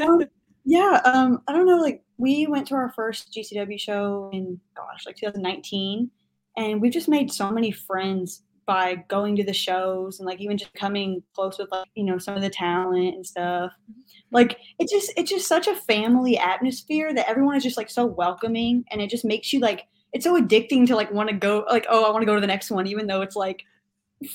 Um, 0.00 0.24
yeah, 0.64 1.00
um, 1.04 1.42
I 1.48 1.52
don't 1.54 1.66
know. 1.66 1.78
Like 1.78 2.04
we 2.18 2.46
went 2.46 2.68
to 2.68 2.74
our 2.76 2.92
first 2.94 3.32
GCW 3.32 3.80
show 3.80 4.30
in 4.32 4.60
gosh, 4.76 5.06
like 5.06 5.16
2019, 5.16 6.10
and 6.56 6.80
we've 6.80 6.92
just 6.92 7.08
made 7.08 7.32
so 7.32 7.50
many 7.50 7.70
friends 7.70 8.42
by 8.66 8.96
going 9.08 9.36
to 9.36 9.44
the 9.44 9.52
shows 9.52 10.18
and 10.18 10.26
like 10.26 10.40
even 10.40 10.58
just 10.58 10.74
coming 10.74 11.22
close 11.36 11.56
with 11.58 11.70
like 11.70 11.86
you 11.94 12.02
know 12.02 12.18
some 12.18 12.34
of 12.34 12.42
the 12.42 12.50
talent 12.50 13.14
and 13.14 13.24
stuff. 13.24 13.70
Mm-hmm. 13.90 14.00
Like 14.32 14.58
it's 14.78 14.90
just 14.92 15.12
it's 15.16 15.30
just 15.30 15.46
such 15.46 15.68
a 15.68 15.74
family 15.76 16.36
atmosphere 16.36 17.14
that 17.14 17.28
everyone 17.28 17.56
is 17.56 17.62
just 17.62 17.76
like 17.76 17.90
so 17.90 18.06
welcoming, 18.06 18.84
and 18.90 19.00
it 19.00 19.08
just 19.10 19.24
makes 19.24 19.52
you 19.52 19.60
like 19.60 19.84
it's 20.12 20.24
so 20.24 20.40
addicting 20.40 20.86
to 20.86 20.96
like 20.96 21.12
want 21.12 21.28
to 21.28 21.34
go 21.36 21.64
like 21.70 21.86
oh 21.88 22.04
I 22.04 22.10
want 22.10 22.22
to 22.22 22.26
go 22.26 22.34
to 22.34 22.40
the 22.40 22.46
next 22.46 22.70
one 22.70 22.86
even 22.86 23.06
though 23.06 23.20
it's 23.22 23.36
like 23.36 23.62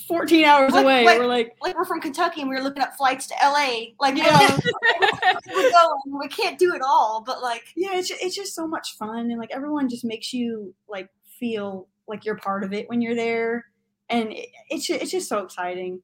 14 0.08 0.46
hours 0.46 0.74
Like- 0.74 0.84
away. 0.84 1.06
like- 1.06 1.20
We're 1.20 1.26
like 1.28 1.56
Like 1.62 1.76
we're 1.76 1.86
from 1.86 2.00
Kentucky 2.02 2.42
and 2.42 2.50
we 2.50 2.56
were 2.56 2.62
looking 2.62 2.84
up 2.84 2.94
flights 2.96 3.28
to 3.28 3.34
LA. 3.44 3.86
Like 4.00 4.16
Yeah. 4.16 4.58
we're 5.54 5.72
going. 5.72 6.20
We 6.20 6.28
can't 6.28 6.60
do 6.60 6.74
it 6.76 6.82
all, 6.86 7.24
but 7.26 7.42
like 7.42 7.64
yeah 7.76 7.96
it's 7.98 8.08
just, 8.08 8.22
it's 8.24 8.36
just 8.36 8.54
so 8.56 8.68
much 8.68 8.96
fun 8.98 9.32
and 9.32 9.40
like 9.40 9.52
everyone 9.52 9.90
just 9.90 10.06
makes 10.06 10.32
you 10.34 10.74
like 10.88 11.10
feel 11.40 11.88
like 12.08 12.26
you're 12.26 12.38
part 12.38 12.64
of 12.64 12.74
it 12.74 12.90
when 12.90 13.02
you're 13.02 13.16
there 13.16 13.66
and 14.10 14.32
it, 14.32 14.48
it's 14.70 14.86
just, 14.88 15.02
it's 15.02 15.12
just 15.12 15.30
so 15.30 15.40
exciting 15.40 16.02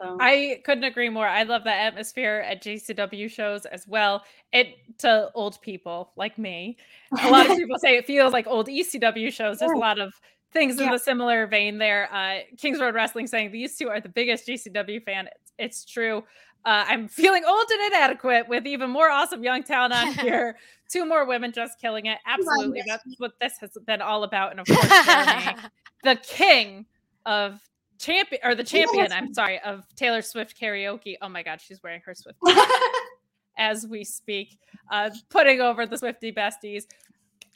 so 0.00 0.16
I 0.20 0.60
couldn't 0.64 0.82
agree 0.84 1.08
more. 1.08 1.28
I 1.28 1.44
love 1.44 1.62
that 1.64 1.78
atmosphere 1.78 2.44
at 2.44 2.62
GCW 2.64 3.30
shows 3.30 3.64
as 3.64 3.86
well. 3.86 4.24
It 4.52 4.74
to 4.98 5.30
old 5.34 5.60
people 5.62 6.10
like 6.16 6.36
me. 6.36 6.76
A 7.22 7.30
lot 7.30 7.48
of 7.48 7.56
people 7.56 7.78
say 7.78 7.96
it 7.96 8.04
feels 8.04 8.32
like 8.32 8.48
old 8.48 8.66
ECW 8.66 9.32
shows. 9.32 9.60
There's 9.60 9.70
a 9.70 9.76
lot 9.76 10.00
of 10.00 10.12
things 10.52 10.78
in 10.78 10.86
Yeah. 10.86 10.92
the 10.92 10.98
similar 10.98 11.46
vein 11.46 11.78
there. 11.78 12.12
Uh, 12.12 12.40
Kings 12.58 12.80
Road 12.80 12.94
Wrestling 12.96 13.28
saying 13.28 13.52
these 13.52 13.76
two 13.78 13.88
are 13.88 14.00
the 14.00 14.08
biggest 14.08 14.48
GCW 14.48 15.04
fan. 15.04 15.28
It's, 15.28 15.52
it's 15.58 15.84
true. 15.84 16.24
Uh, 16.64 16.84
I'm 16.88 17.08
feeling 17.08 17.44
old 17.44 17.66
and 17.70 17.92
inadequate 17.92 18.48
with 18.48 18.66
even 18.66 18.88
more 18.90 19.10
awesome 19.10 19.44
young 19.44 19.62
talent 19.62 19.92
on 19.92 20.14
here. 20.24 20.56
Two 20.88 21.04
more 21.04 21.26
women 21.26 21.52
just 21.52 21.78
killing 21.80 22.06
it. 22.06 22.18
Absolutely. 22.26 22.82
That's 22.86 23.04
what 23.18 23.32
this 23.40 23.58
has 23.60 23.76
been 23.86 24.00
all 24.00 24.24
about. 24.24 24.50
And 24.50 24.60
of 24.60 24.66
course, 24.66 25.04
Jeremy, 25.04 25.56
the 26.04 26.16
king 26.16 26.86
of 27.26 27.60
champion 27.98 28.40
or 28.44 28.54
the 28.54 28.64
champion, 28.64 29.12
I'm 29.12 29.34
sorry, 29.34 29.60
of 29.60 29.84
Taylor 29.96 30.22
Swift 30.22 30.58
karaoke. 30.58 31.16
Oh 31.20 31.28
my 31.28 31.42
god, 31.42 31.60
she's 31.60 31.82
wearing 31.82 32.00
her 32.04 32.14
Swift 32.14 32.38
as 33.58 33.86
we 33.86 34.04
speak, 34.04 34.58
uh, 34.90 35.10
putting 35.28 35.60
over 35.60 35.86
the 35.86 35.98
Swifty 35.98 36.32
besties. 36.32 36.84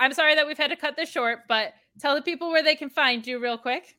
I'm 0.01 0.13
sorry 0.13 0.35
that 0.35 0.47
we've 0.47 0.59
had 0.59 0.71
to 0.71 0.77
cut 0.77 0.97
this 0.97 1.11
short, 1.11 1.41
but 1.49 1.73
tell 1.99 2.15
the 2.15 2.23
people 2.23 2.51
where 2.51 2.63
they 2.63 2.77
can 2.77 2.91
find 2.91 3.27
you 3.27 3.41
real 3.41 3.59
quick. 3.59 3.97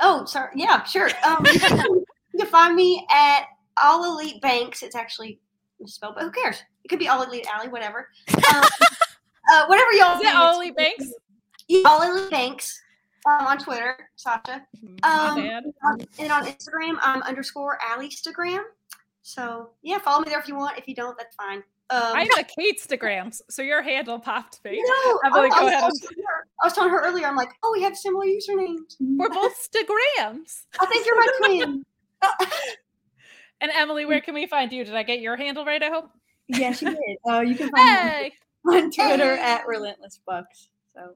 Oh, 0.00 0.24
sorry. 0.24 0.52
Yeah, 0.54 0.84
sure. 0.84 1.10
Um, 1.24 1.44
you 1.46 2.38
can 2.38 2.46
find 2.46 2.74
me 2.74 3.06
at 3.10 3.46
All 3.82 4.04
Elite 4.04 4.40
Banks. 4.40 4.82
It's 4.82 4.96
actually 4.96 5.40
misspelled, 5.80 6.14
but 6.14 6.24
who 6.24 6.30
cares? 6.30 6.62
It 6.84 6.88
could 6.88 6.98
be 6.98 7.08
All 7.08 7.22
Elite 7.22 7.46
Alley, 7.52 7.68
whatever. 7.68 8.08
Um, 8.34 8.62
uh, 9.52 9.66
whatever 9.66 9.92
y'all. 9.92 10.18
Is 10.20 10.26
it 10.26 10.34
All 10.34 10.56
Elite 10.56 10.76
Banks? 10.76 11.12
All 11.84 12.02
Elite 12.02 12.30
Banks 12.30 12.80
um, 13.26 13.46
on 13.46 13.58
Twitter, 13.58 14.08
Sasha. 14.16 14.66
Um. 15.02 15.38
Um, 15.38 16.00
and 16.18 16.32
on 16.32 16.46
Instagram, 16.46 16.96
I'm 17.02 17.22
underscore 17.22 17.78
Alleystagram. 17.78 18.62
So 19.22 19.70
yeah, 19.82 19.98
follow 19.98 20.20
me 20.20 20.30
there 20.30 20.38
if 20.38 20.48
you 20.48 20.56
want. 20.56 20.78
If 20.78 20.86
you 20.86 20.94
don't, 20.94 21.16
that's 21.18 21.34
fine. 21.34 21.62
Um, 21.88 22.02
I'm 22.02 22.28
a 22.38 22.42
Kate'stagrams, 22.42 23.42
so 23.48 23.62
your 23.62 23.80
handle 23.80 24.18
popped 24.18 24.58
me. 24.64 24.82
no, 24.84 25.20
Emily, 25.24 25.50
I, 25.52 25.58
go 25.60 25.64
was, 25.64 25.72
ahead. 25.72 25.82
I 25.82 25.86
was 25.86 26.00
telling 26.00 26.24
her- 26.26 26.46
I 26.62 26.66
was 26.66 26.72
telling 26.72 26.90
her 26.90 27.00
earlier. 27.04 27.26
I'm 27.26 27.36
like, 27.36 27.50
oh, 27.62 27.70
we 27.72 27.82
have 27.82 27.96
similar 27.96 28.24
usernames. 28.24 28.96
We're 28.98 29.28
both 29.28 29.54
Stagrams. 29.54 30.64
I 30.80 30.86
think 30.86 31.06
you're 31.06 31.16
my 31.16 31.28
twin. 31.38 31.84
and 33.60 33.70
Emily, 33.74 34.04
where 34.04 34.20
can 34.20 34.34
we 34.34 34.46
find 34.46 34.72
you? 34.72 34.84
Did 34.84 34.94
I 34.94 35.02
get 35.02 35.20
your 35.20 35.36
handle 35.36 35.64
right? 35.64 35.82
I 35.82 35.88
hope. 35.88 36.10
Yeah, 36.48 36.72
she 36.72 36.86
did. 36.86 36.98
Uh, 37.28 37.40
you 37.46 37.54
can 37.54 37.70
find 37.70 37.88
Hey, 37.88 38.32
me 38.64 38.76
on 38.82 38.90
Twitter 38.90 39.32
at 39.32 39.66
Relentless 39.66 40.20
Bucks. 40.26 40.68
So 40.94 41.14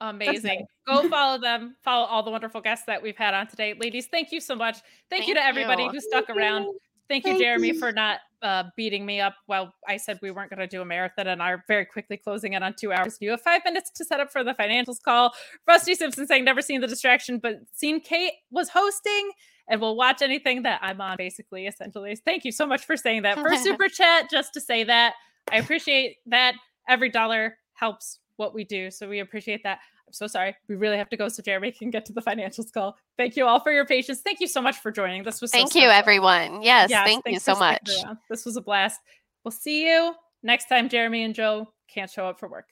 amazing. 0.00 0.66
Go 0.86 1.08
follow 1.08 1.38
them. 1.42 1.76
Follow 1.82 2.06
all 2.06 2.22
the 2.22 2.30
wonderful 2.30 2.60
guests 2.60 2.86
that 2.86 3.02
we've 3.02 3.16
had 3.16 3.34
on 3.34 3.46
today, 3.46 3.74
ladies. 3.78 4.06
Thank 4.06 4.32
you 4.32 4.40
so 4.40 4.54
much. 4.54 4.78
Thank, 5.10 5.26
you 5.26 5.34
to 5.34 5.44
everybody 5.44 5.84
you. 5.84 5.90
who 5.90 6.00
stuck 6.00 6.30
around. 6.30 6.66
Thank 7.08 7.24
you, 7.24 7.32
Thank 7.32 7.42
Jeremy, 7.42 7.68
you. 7.68 7.78
for 7.78 7.90
not 7.90 8.20
uh, 8.42 8.64
beating 8.76 9.06
me 9.06 9.20
up. 9.20 9.34
while 9.46 9.72
I 9.88 9.96
said 9.96 10.18
we 10.20 10.30
weren't 10.30 10.50
going 10.50 10.60
to 10.60 10.66
do 10.66 10.82
a 10.82 10.84
marathon 10.84 11.26
and 11.26 11.40
are 11.40 11.64
very 11.66 11.86
quickly 11.86 12.18
closing 12.18 12.52
it 12.52 12.62
on 12.62 12.74
two 12.78 12.92
hours. 12.92 13.16
You 13.20 13.30
have 13.30 13.40
five 13.40 13.62
minutes 13.64 13.90
to 13.92 14.04
set 14.04 14.20
up 14.20 14.30
for 14.30 14.44
the 14.44 14.52
financials 14.52 15.02
call. 15.02 15.32
Rusty 15.66 15.94
Simpson 15.94 16.26
saying, 16.26 16.44
never 16.44 16.60
seen 16.60 16.80
the 16.82 16.86
distraction, 16.86 17.38
but 17.38 17.56
seen 17.72 18.00
Kate 18.00 18.34
was 18.50 18.68
hosting 18.68 19.30
and 19.68 19.80
will 19.80 19.96
watch 19.96 20.22
anything 20.22 20.62
that 20.62 20.80
I'm 20.82 21.00
on, 21.00 21.16
basically, 21.16 21.66
essentially. 21.66 22.16
Thank 22.16 22.44
you 22.44 22.52
so 22.52 22.66
much 22.66 22.84
for 22.84 22.96
saying 22.96 23.22
that. 23.22 23.38
For 23.38 23.54
super 23.62 23.88
chat, 23.88 24.30
just 24.30 24.54
to 24.54 24.60
say 24.60 24.84
that, 24.84 25.14
I 25.50 25.58
appreciate 25.58 26.16
that. 26.26 26.54
Every 26.88 27.10
dollar 27.10 27.58
helps 27.74 28.18
what 28.36 28.54
we 28.54 28.64
do. 28.64 28.90
So 28.90 29.08
we 29.08 29.20
appreciate 29.20 29.62
that. 29.64 29.80
I'm 30.06 30.12
so 30.14 30.26
sorry. 30.26 30.56
We 30.68 30.76
really 30.76 30.96
have 30.96 31.10
to 31.10 31.18
go 31.18 31.28
so 31.28 31.42
Jeremy 31.42 31.70
can 31.70 31.90
get 31.90 32.06
to 32.06 32.14
the 32.14 32.22
financials 32.22 32.72
call. 32.72 32.96
Thank 33.18 33.36
you 33.36 33.44
all 33.44 33.60
for 33.60 33.70
your 33.70 33.84
patience. 33.84 34.22
Thank 34.22 34.40
you 34.40 34.46
so 34.46 34.62
much 34.62 34.78
for 34.78 34.90
joining. 34.90 35.22
This 35.22 35.42
was 35.42 35.50
so 35.52 35.58
Thank 35.58 35.74
you, 35.74 35.88
everyone. 35.88 36.62
Yes, 36.62 36.88
Yes, 36.88 37.06
thank 37.06 37.26
you 37.26 37.38
so 37.38 37.54
much. 37.54 37.90
This 38.30 38.46
was 38.46 38.56
a 38.56 38.62
blast. 38.62 39.00
We'll 39.44 39.52
see 39.52 39.86
you 39.86 40.14
next 40.42 40.68
time 40.68 40.88
Jeremy 40.88 41.24
and 41.24 41.34
Joe 41.34 41.68
can't 41.92 42.10
show 42.10 42.26
up 42.26 42.40
for 42.40 42.48
work. 42.48 42.68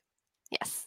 Yes. 0.50 0.86